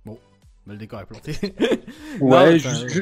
Bah, 0.04 0.12
le 0.74 0.76
décor 0.76 1.00
est 1.00 1.06
planté. 1.06 1.32
Ouais, 2.20 2.52
Non, 2.52 2.58
je- 2.58 2.68
enfin, 2.68 2.88
je- 2.88 3.00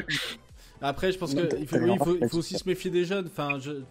Après, 0.81 1.11
je 1.11 1.17
pense 1.17 1.35
qu'il 1.35 1.67
faut, 1.67 1.77
oui, 1.77 2.17
aussi 2.31 2.57
se 2.57 2.67
méfier 2.67 2.89
des 2.89 3.03
jeunes. 3.05 3.27
Enfin, 3.27 3.59
je- 3.59 3.83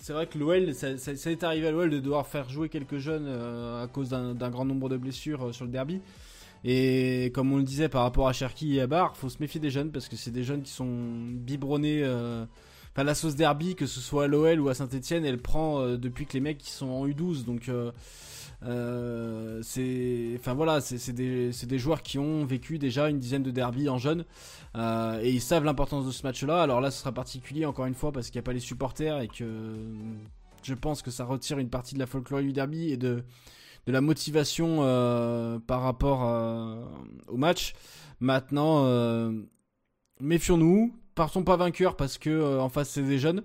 c'est 0.00 0.12
vrai 0.12 0.26
que 0.26 0.38
l'OL, 0.38 0.74
ça, 0.74 0.96
ça- 0.98 1.16
ça 1.16 1.30
est 1.30 1.42
arrivé 1.42 1.68
à 1.68 1.70
l'OL 1.70 1.90
de 1.90 1.98
devoir 2.00 2.26
faire 2.26 2.48
jouer 2.48 2.68
quelques 2.68 2.98
jeunes 2.98 3.26
euh, 3.26 3.84
à 3.84 3.86
cause 3.86 4.08
d'un 4.10 4.50
grand 4.50 4.64
nombre 4.64 4.88
de 4.88 4.96
blessures 4.96 5.48
euh, 5.48 5.52
sur 5.52 5.64
le 5.64 5.70
derby. 5.70 6.00
Et 6.64 7.30
comme 7.34 7.52
on 7.52 7.56
le 7.56 7.62
disait 7.62 7.88
par 7.88 8.02
rapport 8.02 8.28
à 8.28 8.32
Cherki 8.32 8.76
et 8.76 8.80
à 8.82 8.86
Bar, 8.86 9.16
faut 9.16 9.28
se 9.30 9.38
méfier 9.40 9.60
des 9.60 9.70
jeunes 9.70 9.90
parce 9.92 10.08
que 10.08 10.16
c'est 10.16 10.30
des 10.30 10.44
jeunes 10.44 10.62
qui 10.62 10.72
sont 10.72 10.86
biberonnés. 11.32 12.02
euh, 12.04 12.44
Enfin, 12.92 13.04
la 13.04 13.14
sauce 13.14 13.36
derby, 13.36 13.76
que 13.76 13.86
ce 13.86 14.00
soit 14.00 14.24
à 14.24 14.26
l'OL 14.26 14.58
ou 14.60 14.68
à 14.68 14.74
Saint-Etienne, 14.74 15.24
elle 15.24 15.38
prend 15.38 15.86
depuis 15.96 16.26
que 16.26 16.32
les 16.32 16.40
mecs 16.40 16.58
qui 16.58 16.70
sont 16.72 16.88
en 16.88 17.06
U12. 17.06 17.44
Donc, 17.44 17.70
euh, 18.62 19.60
c'est. 19.62 20.32
Enfin 20.38 20.54
voilà, 20.54 20.80
c'est 20.80 21.12
des, 21.12 21.78
joueurs 21.78 22.02
qui 22.02 22.18
ont 22.18 22.44
vécu 22.44 22.78
déjà 22.78 23.08
une 23.08 23.18
dizaine 23.18 23.42
de 23.42 23.50
derbies 23.50 23.88
en 23.88 23.98
jeune. 23.98 24.24
Euh, 24.76 25.20
et 25.22 25.30
ils 25.30 25.40
savent 25.40 25.64
l'importance 25.64 26.06
de 26.06 26.10
ce 26.10 26.22
match-là. 26.22 26.62
Alors 26.62 26.80
là, 26.80 26.90
ce 26.90 27.00
sera 27.00 27.12
particulier 27.12 27.64
encore 27.66 27.86
une 27.86 27.94
fois 27.94 28.12
parce 28.12 28.30
qu'il 28.30 28.38
n'y 28.38 28.44
a 28.44 28.46
pas 28.46 28.52
les 28.52 28.60
supporters 28.60 29.20
et 29.20 29.28
que 29.28 29.44
je 30.62 30.74
pense 30.74 31.02
que 31.02 31.10
ça 31.10 31.24
retire 31.24 31.58
une 31.58 31.70
partie 31.70 31.94
de 31.94 32.00
la 32.00 32.06
folklore 32.06 32.40
du 32.40 32.52
derby 32.52 32.90
et 32.90 32.96
de, 32.96 33.24
la 33.86 34.00
motivation 34.00 34.78
euh, 34.80 35.58
par 35.58 35.82
rapport 35.82 36.20
au 37.28 37.36
match. 37.36 37.74
Maintenant, 38.20 38.84
méfions-nous, 40.20 40.94
partons 41.14 41.42
pas 41.42 41.56
vainqueurs 41.56 41.96
parce 41.96 42.18
que 42.18 42.58
en 42.58 42.68
face 42.68 42.90
c'est 42.90 43.02
des 43.02 43.18
jeunes. 43.18 43.42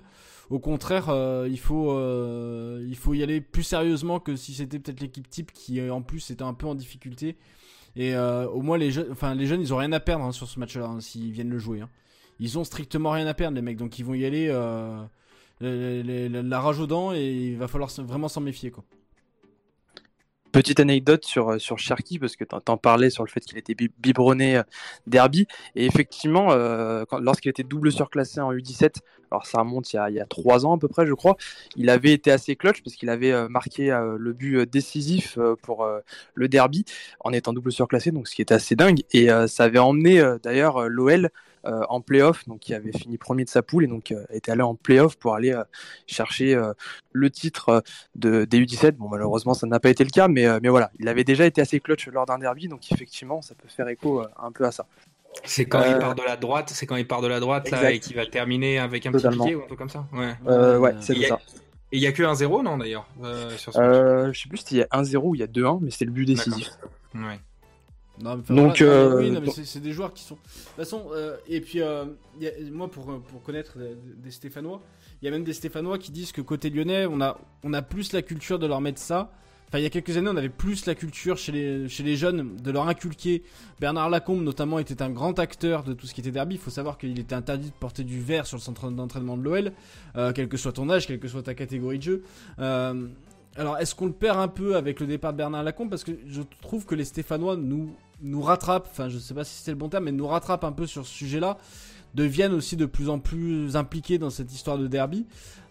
Au 0.50 0.60
contraire, 0.60 1.10
euh, 1.10 1.48
il 1.50 1.60
faut 1.60 1.92
euh, 1.92 2.86
il 2.88 2.96
faut 2.96 3.14
y 3.14 3.24
aller 3.24 3.42
plus 3.42 3.64
sérieusement 3.64 4.20
que 4.20 4.36
si 4.36 4.54
c'était 4.54 4.78
peut-être 4.80 5.00
l'équipe 5.02 5.28
type 5.30 5.52
qui 5.52 5.80
euh, 5.80 5.92
en 5.94 6.02
plus 6.02 6.30
était 6.30 6.44
un 6.44 6.54
peu 6.54 6.68
en 6.68 6.76
difficulté. 6.76 7.36
Et 7.96 8.16
euh, 8.16 8.48
au 8.50 8.62
moins 8.62 8.78
les 8.78 8.92
jeunes, 8.92 9.08
enfin 9.12 9.34
les 9.36 9.48
jeunes, 9.48 9.62
ils 9.62 9.74
ont 9.74 9.78
rien 9.78 9.92
à 9.92 10.00
perdre 10.00 10.26
hein, 10.26 10.32
sur 10.32 10.48
ce 10.48 10.60
match-là 10.60 10.86
hein, 10.86 11.00
s'ils 11.00 11.32
viennent 11.32 11.50
le 11.50 11.60
jouer. 11.60 11.82
hein. 11.82 11.90
Ils 12.40 12.60
ont 12.60 12.64
strictement 12.64 13.12
rien 13.12 13.26
à 13.28 13.34
perdre 13.34 13.56
les 13.56 13.62
mecs, 13.62 13.78
donc 13.78 13.98
ils 13.98 14.04
vont 14.06 14.14
y 14.14 14.26
aller 14.26 14.48
la 15.62 16.60
rage 16.60 16.80
aux 16.80 16.88
dents 16.88 17.14
et 17.14 17.32
il 17.52 17.58
va 17.58 17.68
falloir 17.68 17.90
vraiment 18.00 18.28
s'en 18.28 18.42
méfier 18.42 18.72
quoi. 18.72 18.84
Petite 20.56 20.80
anecdote 20.80 21.26
sur, 21.26 21.60
sur 21.60 21.78
Cherki, 21.80 22.18
parce 22.18 22.38
que 22.38 22.46
tu 22.46 22.56
en 22.68 22.78
parlais 22.78 23.10
sur 23.10 23.26
le 23.26 23.30
fait 23.30 23.42
qu'il 23.42 23.58
était 23.58 23.76
biberonné 24.00 24.62
derby. 25.06 25.48
Et 25.76 25.86
effectivement, 25.86 26.56
lorsqu'il 27.20 27.50
était 27.50 27.64
double 27.64 27.92
surclassé 27.92 28.40
en 28.40 28.54
U17, 28.54 29.00
alors 29.32 29.46
ça 29.46 29.60
remonte 29.60 29.92
il 29.92 29.98
y, 29.98 30.00
a, 30.00 30.10
il 30.10 30.26
trois 30.30 30.66
ans 30.66 30.78
à 30.78 30.80
peu 30.80 30.88
près, 30.88 31.06
je 31.06 31.14
crois, 31.14 31.36
il 31.76 31.90
avait 31.90 32.14
été 32.14 32.32
assez 32.32 32.56
clutch 32.56 32.82
parce 32.84 32.96
qu'il 32.96 33.10
avait 33.10 33.50
marqué 33.50 33.90
le 34.18 34.32
but 34.32 34.62
décisif 34.62 35.38
pour 35.62 35.86
le 36.36 36.48
derby 36.48 36.86
en 37.20 37.34
étant 37.34 37.52
double 37.52 37.74
surclassé, 37.74 38.12
donc 38.12 38.30
ce 38.30 38.36
qui 38.36 38.42
était 38.42 38.54
assez 38.54 38.78
dingue. 38.78 39.02
Et 39.12 39.28
ça 39.48 39.66
avait 39.66 39.80
emmené 39.80 40.24
d'ailleurs 40.42 40.88
l'OL 40.88 41.26
euh, 41.26 41.30
en 41.66 42.02
playoff, 42.02 42.48
donc 42.48 42.68
il 42.70 42.74
avait 42.74 42.92
fini 42.92 43.18
premier 43.18 43.44
de 43.44 43.50
sa 43.50 43.62
poule 43.62 43.84
et 43.84 43.88
donc 43.88 44.12
euh, 44.12 44.26
était 44.32 44.52
allé 44.52 44.62
en 44.62 44.76
playoff 44.76 45.16
pour 45.18 45.36
aller 45.36 45.54
euh, 45.54 45.64
chercher 46.08 46.60
le 47.12 47.30
titre 47.30 47.84
de, 48.16 48.46
des 48.46 48.60
U17. 48.60 48.92
Bon, 48.94 49.10
malheureusement, 49.10 49.54
ça 49.54 49.68
n'a 49.68 49.80
pas 49.80 49.90
été 49.90 50.04
le 50.04 50.10
cas, 50.10 50.28
mais, 50.28 50.46
mais 50.62 50.70
voilà, 50.70 50.92
il 51.00 51.08
avait 51.08 51.24
déjà 51.24 51.46
été 51.46 51.62
assez 51.62 51.80
clutch 51.80 52.08
lors 52.08 52.26
d'un 52.26 52.40
derby, 52.40 52.68
donc 52.68 52.92
effectivement, 52.92 53.42
ça 53.42 53.56
peut 53.56 53.68
faire 53.68 53.88
écho 53.88 54.24
un 54.38 54.52
peu 54.52 54.66
à 54.66 54.72
ça. 54.72 54.86
C'est 55.44 55.66
quand 55.66 55.84
il 55.86 55.98
part 55.98 56.16
de 56.16 56.24
la 56.24 56.38
droite, 56.38 56.72
c'est 56.74 56.86
quand 56.86 56.96
il 56.96 57.08
part 57.08 57.22
de 57.22 57.28
la 57.28 57.42
droite 57.42 57.70
là 57.70 57.92
et 57.92 58.00
qu'il 58.00 58.16
va 58.16 58.26
terminer 58.26 58.80
avec 58.80 59.06
un 59.06 59.12
petit 59.12 59.28
pied 59.28 59.56
ou 59.56 59.64
un 59.64 59.66
truc 59.66 59.78
comme 59.78 59.90
ça. 59.90 60.06
Ouais, 60.14 60.36
ouais 60.78 60.96
c'est 61.02 61.16
ça. 61.28 61.40
Et 61.92 61.98
il 61.98 62.02
y 62.02 62.08
a 62.08 62.12
que 62.12 62.24
1-0 62.24 62.64
non 62.64 62.78
d'ailleurs 62.78 63.08
Je 63.22 64.32
sais 64.34 64.50
plus 64.50 64.58
s'il 64.58 64.78
y 64.78 64.82
a 64.82 64.88
1-0 64.88 65.18
ou 65.24 65.36
il 65.36 65.42
y 65.42 65.44
a 65.44 65.48
2-1, 65.48 65.80
mais 65.82 65.92
c'est 65.92 66.06
le 66.06 66.12
but 66.12 66.26
décisif. 66.26 66.70
Ouais. 67.14 67.40
Non, 68.22 68.42
Donc, 68.50 68.82
euh, 68.82 69.18
oui, 69.18 69.52
c'est 69.66 69.82
des 69.82 69.92
joueurs 69.92 70.14
qui 70.14 70.24
sont. 70.24 70.36
De 70.36 70.40
toute 70.40 70.76
façon, 70.76 71.08
euh, 71.12 71.36
et 71.48 71.60
puis 71.62 71.82
euh, 71.82 72.06
moi 72.72 72.90
pour, 72.90 73.06
pour 73.22 73.44
connaître 73.44 73.78
des, 74.18 74.32
Stéphanois, 74.32 74.82
il 75.22 75.26
y 75.26 75.28
a 75.28 75.32
même 75.32 75.44
des 75.44 75.54
Stéphanois 75.54 75.98
qui 75.98 76.12
disent 76.12 76.32
que 76.32 76.42
côté 76.42 76.70
lyonnais, 76.70 77.06
on 77.06 77.20
a, 77.22 77.38
on 77.64 77.74
a 77.74 77.82
plus 77.82 78.14
la 78.14 78.22
culture 78.22 78.60
de 78.60 78.68
leur 78.68 78.80
mettre 78.80 79.00
ça. 79.00 79.32
Enfin, 79.68 79.80
il 79.80 79.84
y 79.84 79.88
a 79.88 79.90
quelques 79.90 80.16
années, 80.16 80.30
on 80.32 80.38
avait 80.38 80.48
plus 80.48 80.86
la 80.86 80.94
culture 80.94 81.38
chez 81.38 81.52
les, 81.52 81.90
chez 81.90 82.04
les 82.04 82.16
jeunes 82.16 82.56
de 82.58 82.72
leur 82.72 82.88
inculquer. 82.88 83.44
Bernard 83.80 84.12
Lacombe, 84.12 84.44
notamment, 84.44 84.78
était 84.78 85.02
un 85.02 85.10
grand 85.10 85.40
acteur 85.40 85.84
de 85.84 85.94
tout 85.94 86.06
ce 86.06 86.14
qui 86.14 86.22
était 86.22 86.32
derby. 86.32 86.56
Il 86.56 86.62
faut 86.62 86.70
savoir 86.70 86.98
qu'il 87.00 87.20
était 87.20 87.36
interdit 87.36 87.70
de 87.70 87.76
porter 87.76 88.04
du 88.04 88.22
vert 88.22 88.46
sur 88.46 88.58
le 88.58 88.62
centre 88.62 88.92
d'entraînement 88.92 89.36
de 89.38 89.44
l'OL, 89.44 89.72
quel 90.36 90.48
que 90.48 90.58
soit 90.58 90.72
ton 90.72 90.90
âge, 90.92 91.08
quelle 91.08 91.20
que 91.20 91.28
soit 91.28 91.42
ta 91.42 91.56
catégorie 91.56 91.98
de 91.98 92.04
jeu. 92.04 92.24
Alors, 93.58 93.78
est-ce 93.78 93.96
qu'on 93.96 94.08
le 94.08 94.12
perd 94.12 94.40
un 94.40 94.50
peu 94.50 94.76
avec 94.76 95.00
le 95.00 95.08
départ 95.08 95.32
de 95.32 95.38
Bernard 95.38 95.64
Lacombe? 95.64 95.90
Parce 95.90 96.04
que 96.04 96.12
je 96.28 96.42
trouve 96.62 96.86
que 96.86 96.96
les 96.96 97.06
Stéphanois 97.06 97.56
nous 97.56 97.96
nous 98.22 98.42
rattrape, 98.42 98.88
enfin 98.90 99.10
je 99.10 99.18
sais 99.18 99.34
pas 99.34 99.44
si 99.44 99.62
c'est 99.62 99.72
le 99.72 99.78
bon 99.78 99.90
terme, 99.90 100.06
mais 100.06 100.12
nous 100.12 100.28
rattrape 100.28 100.64
un 100.64 100.72
peu 100.72 100.86
sur 100.88 101.06
ce 101.06 101.14
sujet-là, 101.14 101.58
deviennent 102.14 102.54
aussi 102.54 102.78
de 102.78 102.86
plus 102.86 103.10
en 103.10 103.20
plus 103.20 103.76
impliqués 103.76 104.18
dans 104.18 104.30
cette 104.30 104.54
histoire 104.54 104.78
de 104.78 104.88
derby. 104.88 105.26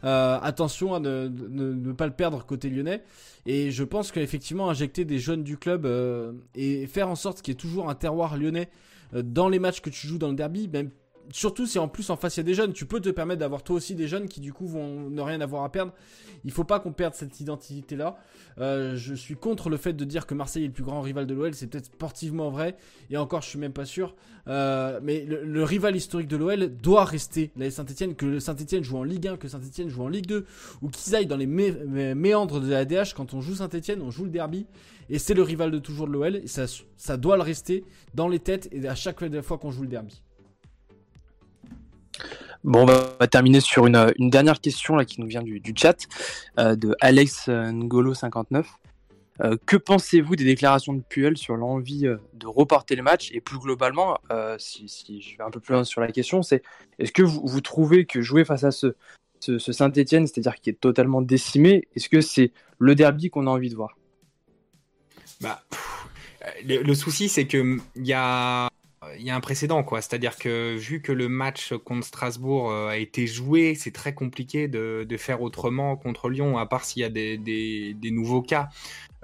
Euh, 0.05 0.39
attention 0.43 0.95
à 0.95 1.01
ne, 1.01 1.93
pas 1.93 2.07
le 2.07 2.13
perdre 2.13 2.45
côté 2.45 2.69
lyonnais. 2.69 3.03
Et 3.47 3.71
je 3.71 3.85
pense 3.85 4.13
qu'effectivement 4.13 4.71
injecter 4.71 5.05
des 5.05 5.19
jeunes 5.19 5.43
du 5.43 5.57
club 5.57 5.87
euh, 5.87 6.33
et 6.55 6.87
faire 6.87 7.09
en 7.09 7.17
sorte 7.17 7.43
qu'il 7.43 7.53
y 7.53 7.57
ait 7.57 7.61
toujours 7.61 7.89
un 7.89 7.95
terroir 7.95 8.37
lyonnais 8.37 8.69
euh, 9.15 9.23
dans 9.23 9.49
les 9.49 9.59
matchs 9.59 9.81
que 9.81 9.91
tu 9.91 10.07
joues 10.07 10.19
dans 10.19 10.29
le 10.29 10.35
derby, 10.35 10.69
même 10.69 10.91
surtout 11.31 11.67
si 11.67 11.79
en 11.79 11.89
plus 11.89 12.11
en 12.11 12.17
face 12.17 12.37
il 12.37 12.41
y 12.41 12.43
a 12.43 12.45
des 12.45 12.55
jeunes, 12.55 12.73
tu 12.73 12.87
peux 12.87 13.01
te 13.01 13.09
permettre 13.09 13.41
d'avoir 13.41 13.63
toi 13.63 13.77
aussi 13.77 13.95
des 13.95 14.09
jeunes 14.09 14.29
qui 14.29 14.41
du 14.41 14.53
coup 14.53 14.67
vont 14.67 15.09
ne 15.11 15.21
rien 15.21 15.41
avoir 15.41 15.65
à 15.65 15.73
perdre. 15.73 15.93
Il 16.45 16.53
faut 16.53 16.65
pas 16.65 16.81
qu'on 16.81 16.93
perde 16.93 17.15
cette 17.15 17.41
identité 17.41 17.97
là. 17.97 18.17
Euh, 18.59 18.97
je 18.97 19.15
suis 19.15 19.35
contre 19.35 19.71
le 19.71 19.77
fait 19.77 19.93
de 19.93 20.05
dire 20.05 20.27
que 20.27 20.35
Marseille 20.35 20.65
est 20.65 20.69
le 20.69 20.73
plus 20.73 20.85
grand 20.85 21.01
rival 21.01 21.27
de 21.27 21.35
l'OL, 21.35 21.55
c'est 21.55 21.67
peut-être 21.67 21.87
sportivement 21.87 22.51
vrai 22.51 22.77
et 23.11 23.17
encore 23.17 23.43
je 23.43 23.49
suis 23.49 23.59
même 23.59 23.73
pas 23.73 23.85
sûr. 23.85 24.15
Euh, 24.47 25.01
mais 25.03 25.25
le, 25.25 25.65
rival 25.65 25.97
historique 25.97 26.29
de 26.29 26.37
l'OL 26.37 26.69
doit 26.77 27.05
rester 27.05 27.51
la 27.57 27.71
Saint-Etienne, 27.71 28.15
que 28.15 28.39
Saint-Etienne 28.39 28.85
joue 28.85 28.99
en 28.99 29.05
Ligue 29.05 29.27
1, 29.27 29.37
que 29.39 29.49
Saint-Etienne 29.49 29.89
joue 29.89 30.03
en 30.03 30.09
Ligue 30.09 30.27
2 30.27 30.45
ou 30.83 30.89
qu'ils 30.89 31.17
aillent 31.17 31.27
dans 31.27 31.37
les 31.37 31.47
méandres 31.47 32.61
de 32.61 32.69
la 32.69 32.85
DH 32.85 33.15
quand 33.17 33.35
on 33.35 33.41
joue 33.41 33.55
Saint-Etienne, 33.55 34.03
on 34.03 34.11
joue 34.11 34.25
le 34.25 34.31
derby 34.31 34.67
et 35.09 35.19
c'est 35.19 35.35
le 35.35 35.43
rival 35.43 35.71
de 35.71 35.79
toujours 35.79 36.07
de 36.07 36.13
l'OL 36.13 36.37
et 36.37 36.47
ça, 36.47 36.67
ça 36.97 37.17
doit 37.17 37.37
le 37.37 37.43
rester 37.43 37.85
dans 38.15 38.29
les 38.29 38.39
têtes 38.39 38.69
et 38.73 38.87
à 38.87 38.95
chaque 38.95 39.25
fois 39.43 39.59
qu'on 39.59 39.71
joue 39.71 39.83
le 39.83 39.89
derby. 39.89 40.23
Bon, 42.65 42.83
on 42.83 42.87
va 42.87 43.27
terminer 43.27 43.61
sur 43.61 43.87
une, 43.87 44.31
dernière 44.31 44.59
question 44.59 44.97
là, 44.97 45.05
qui 45.05 45.21
nous 45.21 45.27
vient 45.27 45.43
du, 45.43 45.61
chat 45.77 45.97
euh, 46.59 46.75
de 46.77 46.97
Alex 47.01 47.49
Ngolo59. 47.49 48.65
Euh, 49.43 49.57
que 49.67 49.77
pensez-vous 49.77 50.35
des 50.37 50.45
déclarations 50.45 50.95
de 50.95 51.03
Puel 51.03 51.37
sur 51.37 51.57
l'envie 51.57 52.07
euh, 52.07 52.17
de 52.33 52.47
reporter 52.47 52.97
le 52.97 53.03
match? 53.03 53.31
Et 53.33 53.43
plus 53.43 53.59
globalement, 53.59 54.17
si, 54.59 54.89
je 55.21 55.37
vais 55.37 55.45
un 55.45 55.51
peu 55.51 55.61
plus 55.61 55.75
loin 55.75 55.85
sur 55.85 56.01
la 56.01 56.11
question, 56.11 56.43
c'est 56.43 56.63
est-ce 56.99 57.13
que 57.13 57.23
vous, 57.23 57.61
trouvez 57.61 58.07
que 58.07 58.23
jouer 58.23 58.47
face 58.47 58.65
à 58.65 58.71
ce, 58.71 58.95
Saint-Etienne, 59.41 60.27
c'est-à-dire 60.27 60.55
qui 60.55 60.71
est 60.71 60.81
totalement 60.81 61.21
décimé, 61.21 61.87
est-ce 61.95 62.09
que 62.09 62.23
c'est 62.23 62.53
le 62.79 62.95
derby 62.95 63.29
qu'on 63.29 63.47
a 63.47 63.51
envie 63.51 63.69
de 63.69 63.77
voir? 63.77 63.99
Bah, 65.43 65.63
le, 66.65 66.83
le, 66.83 66.95
souci, 66.95 67.29
c'est 67.29 67.47
qu'il 67.47 67.81
y 67.97 68.15
a 68.15 68.71
il 69.19 69.25
y 69.25 69.31
a 69.31 69.37
un 69.37 69.41
précédent, 69.41 69.83
quoi. 69.83 70.01
C'est-à-dire 70.01 70.37
que 70.37 70.77
vu 70.77 71.01
que 71.01 71.13
le 71.13 71.29
match 71.29 71.75
contre 71.85 72.07
Strasbourg 72.07 72.71
euh, 72.71 72.89
a 72.89 72.97
été 72.97 73.27
joué, 73.27 73.75
c'est 73.75 73.93
très 73.93 74.15
compliqué 74.15 74.69
de, 74.69 75.07
faire 75.17 75.43
autrement 75.43 75.97
contre 75.97 76.29
Lyon, 76.29 76.59
à 76.59 76.67
part 76.67 76.85
s'il 76.85 77.03
y 77.03 77.05
a 77.05 77.09
des 77.09 78.11
nouveaux 78.11 78.43
cas. 78.43 78.69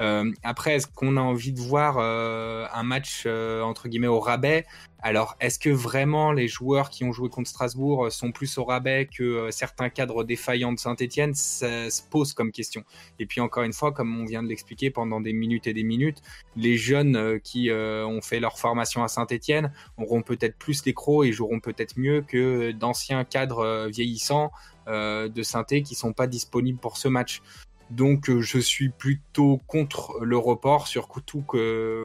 Euh, 0.00 0.30
après, 0.42 0.76
est-ce 0.76 0.86
qu'on 0.86 1.16
a 1.16 1.20
envie 1.20 1.52
de 1.52 1.60
voir 1.60 1.96
euh, 1.98 2.66
un 2.72 2.82
match 2.82 3.24
euh, 3.26 3.62
entre 3.62 3.88
guillemets 3.88 4.06
au 4.06 4.20
rabais? 4.20 4.64
Alors, 5.02 5.36
est-ce 5.40 5.58
que 5.58 5.70
vraiment 5.70 6.32
les 6.32 6.48
joueurs 6.48 6.90
qui 6.90 7.04
ont 7.04 7.12
joué 7.12 7.28
contre 7.30 7.48
Strasbourg 7.48 8.12
sont 8.12 8.32
plus 8.32 8.58
au 8.58 8.64
rabais 8.64 9.08
que 9.14 9.50
certains 9.50 9.88
cadres 9.88 10.24
défaillants 10.24 10.72
de 10.72 10.78
Saint-Etienne? 10.78 11.34
Ça 11.34 11.88
se 11.88 12.02
pose 12.02 12.34
comme 12.34 12.50
question. 12.52 12.84
Et 13.18 13.24
puis 13.24 13.40
encore 13.40 13.62
une 13.62 13.72
fois, 13.72 13.92
comme 13.92 14.18
on 14.20 14.26
vient 14.26 14.42
de 14.42 14.48
l'expliquer 14.48 14.90
pendant 14.90 15.20
des 15.20 15.32
minutes 15.32 15.66
et 15.66 15.72
des 15.72 15.84
minutes, 15.84 16.18
les 16.54 16.76
jeunes 16.76 17.40
qui 17.40 17.70
ont 17.72 18.20
fait 18.20 18.40
leur 18.40 18.58
formation 18.58 19.02
à 19.02 19.08
Saint-Etienne 19.08 19.72
auront 19.96 20.20
peut-être 20.20 20.58
plus 20.58 20.84
les 20.84 20.92
crocs 20.92 21.24
et 21.24 21.32
joueront 21.32 21.60
peut-être 21.60 21.98
mieux 21.98 22.20
que 22.20 22.70
d'anciens 22.72 23.24
cadres 23.24 23.88
vieillissants 23.88 24.52
de 24.86 25.42
Saint-Etienne 25.42 25.82
qui 25.82 25.94
sont 25.94 26.12
pas 26.12 26.26
disponibles 26.26 26.78
pour 26.78 26.98
ce 26.98 27.08
match. 27.08 27.40
Donc 27.90 28.30
euh, 28.30 28.40
je 28.40 28.58
suis 28.58 28.88
plutôt 28.88 29.60
contre 29.66 30.18
le 30.22 30.36
report, 30.36 30.86
surtout 30.86 31.42
que 31.42 32.04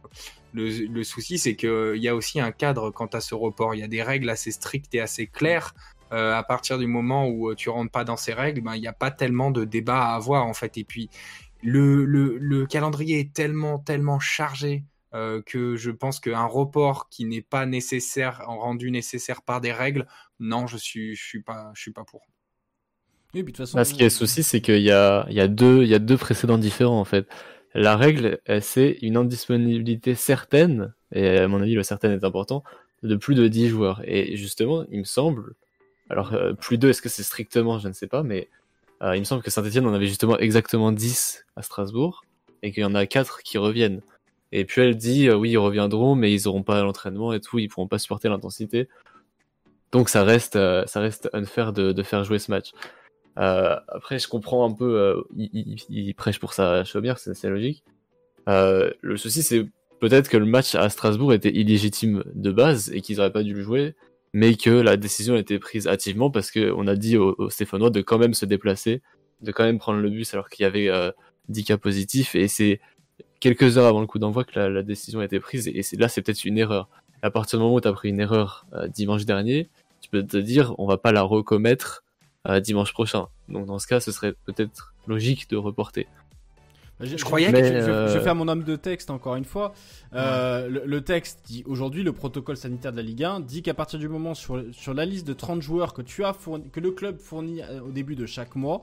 le, 0.53 1.03
souci 1.03 1.38
c'est 1.38 1.55
qu'il 1.55 1.97
y 1.97 2.07
a 2.07 2.15
aussi 2.15 2.39
un 2.39 2.51
cadre 2.51 2.89
quant 2.89 3.07
à 3.07 3.21
ce 3.21 3.36
report. 3.36 3.75
Il 3.75 3.79
y 3.79 3.83
a 3.83 3.88
des 3.88 4.01
règles 4.01 4.29
assez 4.29 4.51
strictes 4.51 4.93
et 4.95 4.99
assez 5.01 5.27
claires. 5.27 5.75
Euh, 6.11 6.33
à 6.33 6.43
partir 6.43 6.77
du 6.77 6.88
moment 6.88 7.27
où 7.27 7.53
tu 7.55 7.69
rentres 7.69 7.91
pas 7.91 8.03
dans 8.03 8.17
ces 8.17 8.33
règles, 8.33 8.61
ben, 8.61 8.75
il 8.75 8.81
n'y 8.81 8.88
a 8.88 8.93
pas 8.93 9.11
tellement 9.11 9.51
de 9.51 9.63
débat 9.63 10.11
à 10.11 10.15
avoir 10.15 10.45
en 10.45 10.53
fait. 10.53 10.77
Et 10.77 10.83
puis 10.83 11.09
le, 11.61 12.65
calendrier 12.65 13.19
est 13.19 13.33
tellement 13.33 13.79
tellement 13.79 14.19
chargé 14.19 14.83
euh, 15.13 15.41
que 15.43 15.75
je 15.75 15.91
pense 15.91 16.19
qu'un 16.19 16.45
report 16.45 17.09
qui 17.09 17.25
n'est 17.25 17.41
pas 17.41 17.65
nécessaire, 17.65 18.41
rendu 18.45 18.91
nécessaire 18.91 19.41
par 19.43 19.61
des 19.61 19.71
règles, 19.71 20.07
non, 20.39 20.67
je 20.67 20.77
suis 20.77 21.15
je 21.15 21.23
suis 21.23 21.43
suis 21.75 21.91
pas 21.91 22.03
pour. 22.05 22.27
Oui, 23.36 23.41
de 23.43 23.47
toute 23.47 23.57
façon. 23.57 23.83
ce 23.83 23.93
qui 23.93 24.03
est 24.03 24.09
souci, 24.09 24.43
c'est 24.43 24.61
qu'il 24.61 24.81
y 24.81 24.91
a, 24.91 25.27
y, 25.29 25.41
a 25.41 25.47
deux, 25.47 25.83
y 25.83 25.93
a 25.93 25.99
deux 25.99 26.17
précédents 26.17 26.57
différents 26.57 26.99
en 26.99 27.05
fait. 27.05 27.27
La 27.73 27.97
règle, 27.97 28.39
c'est 28.61 28.97
une 29.01 29.17
indisponibilité 29.17 30.15
certaine, 30.15 30.93
et 31.11 31.39
à 31.39 31.47
mon 31.49 31.61
avis, 31.61 31.75
le 31.75 31.83
certain 31.83 32.13
est 32.13 32.23
important, 32.23 32.63
de 33.03 33.15
plus 33.15 33.36
de 33.36 33.47
10 33.47 33.67
joueurs. 33.67 34.01
Et 34.05 34.38
justement, 34.38 34.86
il 34.91 34.99
me 34.99 35.03
semble, 35.03 35.55
alors 36.09 36.33
euh, 36.33 36.53
plus 36.53 36.77
de, 36.77 36.89
est-ce 36.89 37.01
que 37.01 37.09
c'est 37.09 37.23
strictement, 37.23 37.79
je 37.79 37.88
ne 37.88 37.93
sais 37.93 38.07
pas, 38.07 38.23
mais 38.23 38.49
euh, 39.01 39.15
il 39.15 39.19
me 39.19 39.25
semble 39.25 39.43
que 39.43 39.51
Saint-Etienne 39.51 39.86
en 39.86 39.93
avait 39.93 40.07
justement 40.07 40.38
exactement 40.39 40.91
10 40.91 41.45
à 41.55 41.61
Strasbourg, 41.61 42.23
et 42.63 42.71
qu'il 42.71 42.81
y 42.81 42.86
en 42.86 42.95
a 42.95 43.05
4 43.05 43.41
qui 43.43 43.57
reviennent. 43.57 44.01
Et 44.53 44.65
puis 44.65 44.81
elle 44.81 44.95
dit, 44.95 45.27
euh, 45.27 45.36
oui, 45.36 45.51
ils 45.51 45.57
reviendront, 45.57 46.15
mais 46.15 46.33
ils 46.33 46.43
n'auront 46.45 46.63
pas 46.63 46.81
l'entraînement 46.81 47.33
et 47.33 47.41
tout, 47.41 47.59
ils 47.59 47.67
pourront 47.67 47.88
pas 47.88 47.99
supporter 47.99 48.29
l'intensité. 48.29 48.88
Donc 49.91 50.09
ça 50.09 50.23
reste, 50.23 50.53
ça 50.53 50.99
reste 50.99 51.29
unfair 51.33 51.73
de, 51.73 51.91
de 51.91 52.03
faire 52.03 52.23
jouer 52.23 52.39
ce 52.39 52.51
match. 52.51 52.71
Euh, 53.38 53.75
après, 53.88 54.19
je 54.19 54.27
comprends 54.27 54.69
un 54.69 54.73
peu, 54.73 54.97
euh, 54.97 55.21
il, 55.36 56.13
prêche 56.15 56.39
pour 56.39 56.53
sa 56.53 56.83
chaumière, 56.83 57.19
c'est 57.19 57.49
logique. 57.49 57.83
Euh, 58.47 58.91
le 59.01 59.17
souci, 59.17 59.43
c'est 59.43 59.65
peut-être 59.99 60.29
que 60.29 60.38
le 60.38 60.45
match 60.45 60.75
à 60.75 60.89
Strasbourg 60.89 61.33
était 61.33 61.53
illégitime 61.53 62.23
de 62.33 62.51
base 62.51 62.91
et 62.93 63.01
qu'ils 63.01 63.17
n'auraient 63.17 63.33
pas 63.33 63.43
dû 63.43 63.53
le 63.53 63.61
jouer, 63.61 63.95
mais 64.33 64.55
que 64.55 64.69
la 64.69 64.97
décision 64.97 65.36
a 65.36 65.39
été 65.39 65.59
prise 65.59 65.88
hâtivement 65.88 66.29
parce 66.29 66.51
qu'on 66.51 66.88
a 66.88 66.95
dit 66.95 67.17
aux, 67.17 67.49
Stéphanois 67.49 67.89
de 67.89 68.01
quand 68.01 68.17
même 68.17 68.33
se 68.33 68.45
déplacer, 68.45 69.01
de 69.41 69.51
quand 69.51 69.63
même 69.63 69.79
prendre 69.79 69.99
le 69.99 70.09
bus 70.09 70.33
alors 70.33 70.49
qu'il 70.49 70.63
y 70.63 70.65
avait 70.65 70.89
10 71.49 71.63
cas 71.65 71.77
positifs 71.77 72.36
et 72.36 72.47
c'est 72.47 72.79
quelques 73.39 73.77
heures 73.77 73.86
avant 73.86 74.01
le 74.01 74.07
coup 74.07 74.19
d'envoi 74.19 74.43
que 74.43 74.59
la, 74.59 74.83
décision 74.83 75.19
a 75.19 75.25
été 75.25 75.39
prise 75.39 75.67
et 75.67 75.81
là 75.97 76.07
c'est 76.07 76.21
peut-être 76.21 76.45
une 76.45 76.57
erreur. 76.57 76.89
À 77.21 77.31
partir 77.31 77.59
du 77.59 77.63
moment 77.63 77.75
où 77.75 77.81
tu 77.81 77.88
as 77.88 77.93
pris 77.93 78.09
une 78.09 78.19
erreur 78.19 78.65
dimanche 78.89 79.25
dernier, 79.25 79.69
tu 80.01 80.09
peux 80.09 80.23
te 80.23 80.38
dire 80.38 80.75
on 80.77 80.86
va 80.86 80.97
pas 80.97 81.11
la 81.11 81.21
recommettre 81.21 82.04
dimanche 82.61 82.93
prochain. 82.93 83.27
Donc 83.49 83.65
dans 83.65 83.79
ce 83.79 83.87
cas, 83.87 83.99
ce 83.99 84.11
serait 84.11 84.33
peut-être 84.45 84.93
logique 85.07 85.49
de 85.49 85.57
reporter. 85.57 86.07
Je, 87.01 87.15
croyais 87.23 87.51
que 87.51 87.57
je, 87.57 87.61
vais 87.61 87.89
euh, 87.89 88.21
faire 88.21 88.35
mon 88.35 88.47
homme 88.47 88.63
de 88.63 88.77
texte 88.77 89.09
encore 89.09 89.35
une 89.35 89.43
fois. 89.43 89.73
Euh, 90.13 90.69
le, 90.85 91.01
texte 91.01 91.41
dit 91.45 91.61
aujourd'hui 91.65 92.03
le 92.03 92.13
protocole 92.13 92.55
sanitaire 92.55 92.93
de 92.93 92.97
la 92.97 93.03
Ligue 93.03 93.23
1 93.25 93.41
dit 93.41 93.61
qu'à 93.61 93.73
partir 93.73 93.99
du 93.99 94.07
moment 94.07 94.33
sur, 94.33 94.63
sur 94.71 94.93
la 94.93 95.03
liste 95.05 95.27
de 95.27 95.33
30 95.33 95.61
joueurs 95.61 95.93
que 95.93 96.01
tu 96.01 96.23
as 96.23 96.31
fourni, 96.31 96.69
que 96.69 96.79
le 96.79 96.91
club 96.91 97.19
fournit 97.19 97.61
euh, 97.63 97.81
au 97.81 97.91
début 97.91 98.15
de 98.15 98.25
chaque 98.25 98.55
mois, 98.55 98.81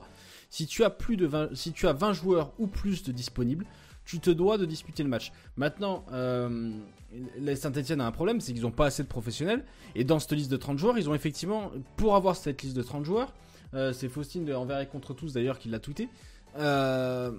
si 0.51 0.67
tu 0.67 0.83
as 0.83 0.91
plus 0.91 1.17
de 1.17 1.25
20, 1.25 1.55
si 1.55 1.71
tu 1.71 1.87
as 1.87 1.93
20 1.93 2.13
joueurs 2.13 2.51
ou 2.59 2.67
plus 2.67 3.01
de 3.01 3.11
disponibles, 3.11 3.65
tu 4.05 4.19
te 4.19 4.29
dois 4.29 4.59
de 4.59 4.65
disputer 4.65 5.01
le 5.01 5.09
match. 5.09 5.31
Maintenant, 5.57 6.05
euh, 6.11 6.71
Saint-Etienne 7.55 8.01
a 8.01 8.05
un 8.05 8.11
problème, 8.11 8.41
c'est 8.41 8.53
qu'ils 8.53 8.61
n'ont 8.61 8.71
pas 8.71 8.87
assez 8.87 9.01
de 9.01 9.07
professionnels. 9.07 9.63
Et 9.95 10.03
dans 10.03 10.19
cette 10.19 10.33
liste 10.33 10.51
de 10.51 10.57
30 10.57 10.77
joueurs, 10.77 10.97
ils 10.99 11.09
ont 11.09 11.15
effectivement, 11.15 11.71
pour 11.95 12.15
avoir 12.15 12.35
cette 12.35 12.61
liste 12.61 12.75
de 12.75 12.83
30 12.83 13.05
joueurs, 13.05 13.33
c'est 13.93 14.09
Faustine 14.09 14.45
de 14.45 14.53
Envers 14.53 14.79
et 14.79 14.87
contre 14.87 15.13
tous 15.13 15.33
d'ailleurs 15.33 15.59
qui 15.59 15.69
l'a 15.69 15.79
tweeté. 15.79 16.09
Euh, 16.57 17.31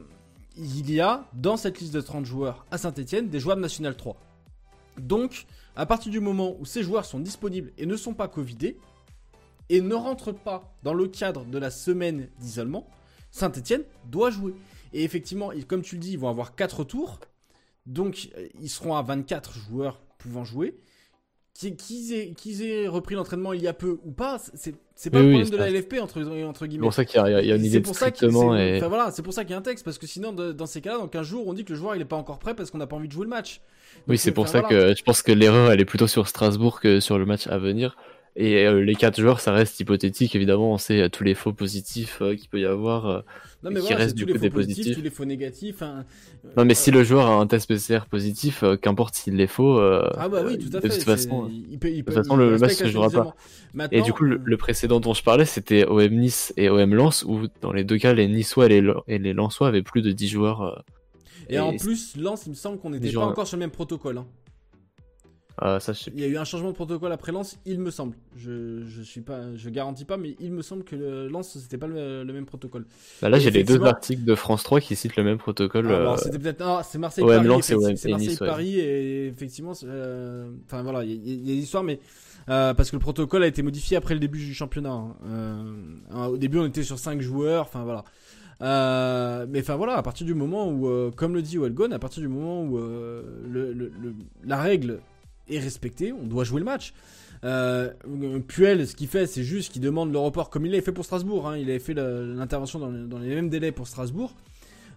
il 0.56 0.90
y 0.90 1.00
a 1.00 1.28
dans 1.32 1.56
cette 1.56 1.80
liste 1.80 1.94
de 1.94 2.00
30 2.00 2.24
joueurs 2.24 2.64
à 2.70 2.78
Saint-Etienne 2.78 3.28
des 3.28 3.40
joueurs 3.40 3.56
de 3.56 3.62
National 3.62 3.96
3. 3.96 4.16
Donc, 4.98 5.46
à 5.76 5.86
partir 5.86 6.12
du 6.12 6.20
moment 6.20 6.54
où 6.58 6.64
ces 6.64 6.82
joueurs 6.82 7.04
sont 7.04 7.18
disponibles 7.18 7.72
et 7.78 7.86
ne 7.86 7.96
sont 7.96 8.14
pas 8.14 8.28
Covidés, 8.28 8.78
et 9.68 9.80
ne 9.80 9.94
rentrent 9.94 10.32
pas 10.32 10.76
dans 10.82 10.94
le 10.94 11.08
cadre 11.08 11.44
de 11.44 11.58
la 11.58 11.70
semaine 11.70 12.28
d'isolement, 12.38 12.86
Saint-Etienne 13.30 13.82
doit 14.10 14.30
jouer. 14.30 14.54
Et 14.92 15.04
effectivement, 15.04 15.50
comme 15.66 15.82
tu 15.82 15.96
le 15.96 16.00
dis, 16.00 16.12
ils 16.12 16.18
vont 16.18 16.28
avoir 16.28 16.54
4 16.54 16.84
tours. 16.84 17.18
Donc, 17.86 18.30
euh, 18.36 18.48
ils 18.60 18.70
seront 18.70 18.94
à 18.94 19.02
24 19.02 19.58
joueurs 19.58 20.00
pouvant 20.18 20.44
jouer. 20.44 20.78
Qu'ils 21.54 22.62
aient, 22.62 22.88
repris 22.88 23.14
l'entraînement 23.14 23.52
il 23.52 23.62
y 23.62 23.68
a 23.68 23.72
peu 23.72 23.98
ou 24.04 24.10
pas, 24.10 24.40
c'est 24.54 25.10
pas 25.10 25.20
le 25.20 25.30
problème 25.30 25.50
de 25.50 25.56
la 25.56 25.70
LFP 25.70 26.00
entre, 26.00 26.20
entre 26.44 26.66
guillemets. 26.66 26.82
C'est 26.82 26.86
pour 26.86 26.94
ça 26.94 27.04
qu'il 27.04 27.20
y, 27.20 27.52
a 27.52 27.54
une 27.54 27.64
idée 27.64 27.78
de 27.78 27.86
strictement. 27.86 28.56
Et... 28.56 28.80
voilà, 28.80 29.12
c'est 29.12 29.22
pour 29.22 29.32
ça 29.32 29.44
qu'il 29.44 29.52
y 29.52 29.54
a 29.54 29.58
un 29.58 29.62
texte, 29.62 29.84
parce 29.84 29.98
que 29.98 30.06
sinon, 30.06 30.32
dans 30.32 30.66
ces 30.66 30.80
cas-là, 30.80 30.98
dans 30.98 31.18
un 31.18 31.22
jour, 31.22 31.46
on 31.46 31.54
dit 31.54 31.64
que 31.64 31.72
le 31.72 31.78
joueur 31.78 31.94
il 31.94 32.02
est 32.02 32.06
pas 32.06 32.16
encore 32.16 32.40
prêt 32.40 32.54
parce 32.54 32.72
qu'on 32.72 32.78
n'a 32.78 32.88
pas 32.88 32.96
envie 32.96 33.08
de 33.08 33.12
jouer 33.12 33.24
le 33.24 33.30
match. 33.30 33.60
oui, 34.08 34.18
c'est 34.18 34.32
pour 34.32 34.48
ça 34.48 34.62
que 34.62 34.94
je 34.96 35.02
pense 35.04 35.22
que 35.22 35.30
l'erreur 35.30 35.70
elle 35.70 35.80
est 35.80 35.84
plutôt 35.84 36.08
sur 36.08 36.26
Strasbourg 36.26 36.80
que 36.80 36.98
sur 36.98 37.18
le 37.18 37.26
match 37.26 37.46
à 37.46 37.58
venir. 37.58 37.96
Et 38.36 38.66
euh, 38.66 38.82
les 38.82 38.94
quatre 38.94 39.20
joueurs, 39.20 39.40
ça 39.40 39.52
reste 39.52 39.78
hypothétique, 39.78 40.34
évidemment. 40.34 40.72
On 40.72 40.78
sait 40.78 41.02
euh, 41.02 41.08
tous 41.08 41.22
les 41.22 41.34
faux 41.34 41.52
positifs 41.52 42.18
euh, 42.20 42.34
qu'il 42.34 42.48
peut 42.48 42.60
y 42.60 42.66
avoir. 42.66 43.22
Non, 43.64 43.70
mais 43.70 43.80
qui 43.80 43.94
restent 43.94 44.14
du 44.14 44.26
coup 44.26 44.38
des 44.38 44.50
positifs. 44.50 44.94
Tous 44.96 45.02
les 45.02 45.10
faux 45.10 45.24
négatifs. 45.24 45.82
Hein, 45.82 46.04
non, 46.56 46.64
mais 46.64 46.74
si 46.74 46.90
le 46.90 47.02
joueur 47.02 47.26
a 47.26 47.34
un 47.34 47.46
test 47.46 47.66
PCR 47.66 48.00
positif, 48.10 48.62
qu'importe 48.80 49.14
s'il 49.14 49.40
est 49.40 49.46
faux. 49.46 49.78
ah, 49.80 50.28
bah 50.28 50.42
oui, 50.46 50.58
tout 50.58 50.76
à 50.76 50.80
fait. 50.80 50.88
De 50.88 50.94
toute 50.94 51.02
façon, 51.02 51.50
il 51.70 51.78
peut, 51.78 51.90
il 51.90 52.04
peut, 52.04 52.12
de 52.12 52.16
toute 52.16 52.24
façon 52.24 52.36
le 52.36 52.58
match 52.58 52.80
ne 52.80 52.86
se 52.86 52.88
jouera 52.88 53.10
pas. 53.10 53.34
et 53.90 54.02
du 54.02 54.12
coup, 54.12 54.24
le, 54.24 54.56
précédent 54.56 55.00
dont 55.00 55.14
je 55.14 55.22
parlais, 55.22 55.44
c'était 55.44 55.84
OM 55.86 56.10
Nice 56.10 56.52
et 56.56 56.68
OM 56.68 56.94
Lens, 56.94 57.24
où 57.26 57.46
dans 57.62 57.72
les 57.72 57.84
deux 57.84 57.98
cas, 57.98 58.12
les 58.12 58.28
Niçois 58.28 58.66
et 58.66 58.80
les, 58.80 58.92
et 59.08 59.18
les 59.18 59.32
Lensois 59.32 59.68
avaient 59.68 59.82
plus 59.82 60.02
de 60.02 60.12
10 60.12 60.28
joueurs. 60.28 60.84
et, 61.48 61.58
en 61.58 61.76
plus, 61.76 62.16
Lens, 62.16 62.44
il 62.46 62.50
me 62.50 62.54
semble 62.54 62.78
qu'on 62.78 62.90
n'était 62.90 63.12
pas 63.12 63.26
encore 63.26 63.46
sur 63.46 63.56
le 63.56 63.60
même 63.60 63.70
protocole. 63.70 64.18
Hein. 64.18 64.26
Ça, 65.60 65.92
Il 66.12 66.20
y 66.20 66.24
a 66.24 66.26
eu 66.26 66.36
un 66.36 66.44
changement 66.44 66.70
de 66.70 66.74
protocole 66.74 67.12
après 67.12 67.30
Lance, 67.30 67.58
il 67.64 67.78
me 67.78 67.90
semble. 67.90 68.16
Je, 68.36 68.82
je 68.86 69.02
suis 69.02 69.20
pas, 69.20 69.54
je 69.54 69.70
garantis 69.70 70.04
pas, 70.04 70.16
mais 70.16 70.34
il 70.40 70.52
me 70.52 70.62
semble 70.62 70.82
que 70.82 70.96
le 70.96 71.28
Lance 71.28 71.56
c'était 71.58 71.78
pas 71.78 71.86
le, 71.86 72.24
même 72.24 72.44
protocole. 72.44 72.86
Bah 73.22 73.28
là, 73.28 73.38
j'ai 73.38 73.50
les 73.50 73.62
deux 73.62 73.80
articles 73.84 74.24
de 74.24 74.34
France 74.34 74.64
3 74.64 74.80
qui 74.80 74.96
citent 74.96 75.16
le 75.16 75.22
même 75.22 75.38
protocole. 75.38 75.86
Ah, 75.88 75.92
euh, 75.92 76.16
c'était 76.16 76.38
peut-être, 76.38 76.84
c'est 76.84 76.98
Marseille 76.98 77.24
Paris. 77.24 77.62
c'est 77.62 78.08
Marseille 78.08 78.36
Paris 78.38 78.78
et 78.80 79.28
effectivement, 79.28 79.72
euh, 79.84 80.50
enfin 80.66 80.82
voilà, 80.82 81.04
il 81.04 81.48
y, 81.48 81.52
a 81.52 81.54
des 81.54 81.62
histoires, 81.62 81.84
mais 81.84 82.00
euh, 82.48 82.74
parce 82.74 82.90
que 82.90 82.96
le 82.96 83.00
protocole 83.00 83.44
a 83.44 83.46
été 83.46 83.62
modifié 83.62 83.96
après 83.96 84.14
le 84.14 84.20
début 84.20 84.38
du 84.38 84.54
championnat. 84.54 85.04
Hein. 85.24 86.26
au 86.26 86.36
début, 86.36 86.58
on 86.58 86.66
était 86.66 86.82
sur 86.82 86.98
5 86.98 87.20
joueurs, 87.20 87.62
enfin 87.62 87.84
voilà. 87.84 89.46
mais 89.46 89.60
enfin 89.60 89.76
voilà, 89.76 89.96
à 89.96 90.02
partir 90.02 90.26
du 90.26 90.34
moment 90.34 90.68
où, 90.68 91.12
comme 91.12 91.34
le 91.34 91.42
dit 91.42 91.58
Welgon, 91.58 91.92
à 91.92 92.00
partir 92.00 92.22
du 92.22 92.28
moment 92.28 92.64
où 92.64 92.76
le, 92.76 93.92
la 94.44 94.60
règle 94.60 95.00
respecté, 95.50 96.12
on 96.12 96.24
doit 96.24 96.44
jouer 96.44 96.60
le 96.60 96.64
match. 96.64 96.94
Euh, 97.44 97.90
Puel, 98.46 98.86
ce 98.86 98.96
qu'il 98.96 99.08
fait, 99.08 99.26
c'est 99.26 99.44
juste 99.44 99.72
qu'il 99.72 99.82
demande 99.82 100.10
le 100.12 100.18
report, 100.18 100.50
comme 100.50 100.64
il 100.64 100.72
l'avait 100.72 100.84
fait 100.84 100.92
pour 100.92 101.04
Strasbourg. 101.04 101.48
Hein. 101.48 101.58
il 101.58 101.68
avait 101.68 101.78
fait 101.78 101.94
l'intervention 101.94 102.78
dans, 102.78 103.18
les 103.18 103.34
mêmes 103.34 103.50
délais 103.50 103.72
pour 103.72 103.86
Strasbourg. 103.86 104.34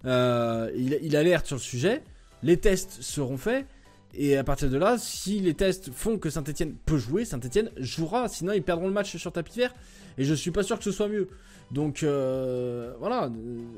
Euh, 0.05 0.71
il, 0.75 1.15
alerte 1.15 1.45
sur 1.45 1.57
le 1.57 1.61
sujet. 1.61 2.03
Les 2.43 2.57
tests 2.57 3.01
seront 3.01 3.37
faits. 3.37 3.65
Et 4.13 4.37
à 4.37 4.43
partir 4.43 4.69
de 4.69 4.77
là, 4.77 4.95
si 4.97 5.41
les 5.41 5.53
tests 5.53 5.91
font 5.91 6.17
que 6.17 6.29
Saint-Etienne 6.29 6.75
peut 6.85 6.97
jouer, 6.97 7.25
Saint-Etienne 7.25 7.69
jouera. 7.77 8.29
Sinon, 8.29 8.53
ils 8.53 8.63
perdront 8.63 8.87
le 8.87 8.93
match 8.93 9.15
sur 9.17 9.31
tapis 9.31 9.59
vert. 9.59 9.73
Et 10.17 10.23
je 10.23 10.33
suis 10.33 10.51
pas 10.51 10.63
sûr 10.63 10.77
que 10.77 10.83
ce 10.83 10.91
soit 10.91 11.09
mieux. 11.09 11.27
Donc 11.71 12.03
euh, 12.03 12.93
voilà. 12.99 13.29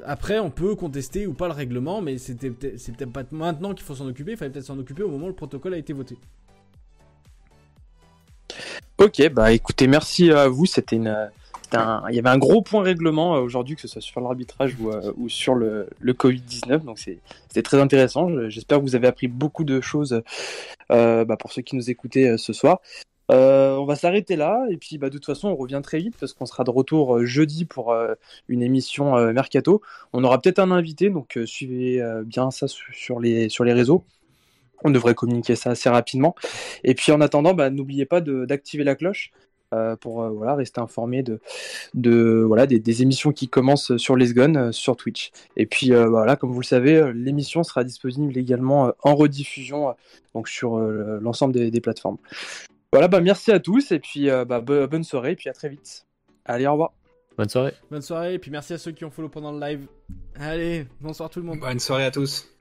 Après, 0.05 0.39
on 0.39 0.51
peut 0.51 0.75
contester 0.75 1.25
ou 1.25 1.33
pas 1.33 1.47
le 1.47 1.53
règlement, 1.53 2.01
mais 2.01 2.17
c'est 2.19 2.35
peut-être 2.35 3.11
pas 3.11 3.23
maintenant 3.31 3.73
qu'il 3.73 3.83
faut 3.83 3.95
s'en 3.95 4.07
occuper. 4.07 4.31
Il 4.31 4.37
fallait 4.37 4.51
peut-être 4.51 4.65
s'en 4.65 4.77
occuper 4.77 5.03
au 5.03 5.09
moment 5.09 5.25
où 5.25 5.29
le 5.29 5.35
protocole 5.35 5.73
a 5.73 5.77
été 5.77 5.93
voté. 5.93 6.15
Ok, 8.99 9.29
bah 9.31 9.53
écoutez, 9.53 9.87
merci 9.87 10.29
à 10.29 10.49
vous. 10.49 10.65
C'était 10.65 10.97
une, 10.97 11.29
il 11.71 12.15
y 12.15 12.19
avait 12.19 12.29
un 12.29 12.37
gros 12.37 12.61
point 12.61 12.83
règlement 12.83 13.37
euh, 13.37 13.39
aujourd'hui, 13.39 13.75
que 13.75 13.81
ce 13.81 13.87
soit 13.87 14.01
sur 14.01 14.19
l'arbitrage 14.19 14.75
ou, 14.77 14.91
euh, 14.91 15.13
ou, 15.15 15.29
sur 15.29 15.55
le, 15.55 15.87
le 16.01 16.11
Covid-19. 16.11 16.79
Donc 16.79 16.99
c'était 16.99 17.61
très 17.61 17.79
intéressant. 17.79 18.27
J'espère 18.49 18.79
que 18.79 18.83
vous 18.83 18.95
avez 18.95 19.07
appris 19.07 19.27
beaucoup 19.27 19.63
de 19.63 19.79
choses 19.79 20.21
euh, 20.91 21.23
bah, 21.23 21.37
pour 21.37 21.53
ceux 21.53 21.61
qui 21.61 21.77
nous 21.77 21.89
écoutaient 21.89 22.37
ce 22.37 22.51
soir. 22.51 22.81
on 23.29 23.85
va 23.85 23.95
s'arrêter 23.95 24.35
là 24.35 24.65
et 24.69 24.75
puis 24.75 24.97
bah, 24.97 25.07
de 25.07 25.13
toute 25.13 25.27
façon 25.27 25.47
on 25.47 25.55
revient 25.55 25.81
très 25.81 25.99
vite 25.99 26.15
parce 26.19 26.33
qu'on 26.33 26.45
sera 26.45 26.65
de 26.65 26.71
retour 26.71 27.25
jeudi 27.25 27.63
pour 27.63 27.95
une 28.49 28.61
émission 28.61 29.31
mercato. 29.31 29.81
On 30.11 30.25
aura 30.25 30.41
peut-être 30.41 30.59
un 30.59 30.71
invité 30.71 31.09
donc 31.09 31.39
suivez 31.45 32.03
bien 32.25 32.51
ça 32.51 32.67
sur 32.67 33.21
les 33.21 33.47
sur 33.47 33.63
les 33.63 33.73
réseaux. 33.73 34.03
On 34.83 34.89
devrait 34.89 35.15
communiquer 35.15 35.55
ça 35.55 35.71
assez 35.71 35.89
rapidement. 35.89 36.35
Et 36.83 36.95
puis 36.95 37.11
en 37.11 37.21
attendant, 37.21 37.53
bah, 37.53 37.69
n'oubliez 37.69 38.05
pas 38.05 38.21
d'activer 38.21 38.83
la 38.83 38.95
cloche 38.95 39.31
euh, 39.71 39.95
pour 39.95 40.23
euh, 40.23 40.29
voilà, 40.29 40.55
rester 40.55 40.81
informé 40.81 41.21
de, 41.21 41.39
de 41.93 42.43
voilà, 42.47 42.65
des, 42.65 43.01
émissions 43.03 43.31
qui 43.31 43.47
commencent 43.47 43.95
sur 43.97 44.15
Les 44.15 44.33
Guns 44.33 44.55
euh, 44.55 44.71
sur 44.71 44.95
Twitch. 44.95 45.31
Et 45.57 45.67
puis 45.67 45.91
voilà, 45.91 46.35
comme 46.35 46.51
vous 46.51 46.61
le 46.61 46.65
savez, 46.65 47.11
l'émission 47.13 47.63
sera 47.63 47.83
disponible 47.83 48.35
également 48.37 48.91
en 49.03 49.15
rediffusion 49.15 49.93
donc 50.33 50.47
sur 50.47 50.79
l'ensemble 50.79 51.53
des, 51.53 51.81
plateformes. 51.81 52.17
Voilà, 52.91 53.07
bah, 53.07 53.21
merci 53.21 53.51
à 53.51 53.59
tous 53.59 53.91
et 53.91 53.99
puis 53.99 54.27
bah, 54.47 54.61
bonne 54.61 55.03
soirée 55.03 55.31
et 55.31 55.35
puis 55.35 55.49
à 55.49 55.53
très 55.53 55.69
vite. 55.69 56.07
Allez, 56.45 56.65
au 56.65 56.71
revoir. 56.71 56.93
Bonne 57.37 57.49
soirée. 57.49 57.73
Bonne 57.91 58.01
soirée 58.01 58.33
et 58.33 58.39
puis 58.39 58.51
merci 58.51 58.73
à 58.73 58.77
ceux 58.77 58.91
qui 58.91 59.05
ont 59.05 59.11
follow 59.11 59.29
pendant 59.29 59.51
le 59.51 59.59
live. 59.59 59.87
Allez, 60.35 60.87
bonsoir 60.99 61.29
tout 61.29 61.39
le 61.39 61.45
monde. 61.45 61.59
Bonne 61.59 61.79
soirée 61.79 62.05
à 62.05 62.11
tous. 62.11 62.58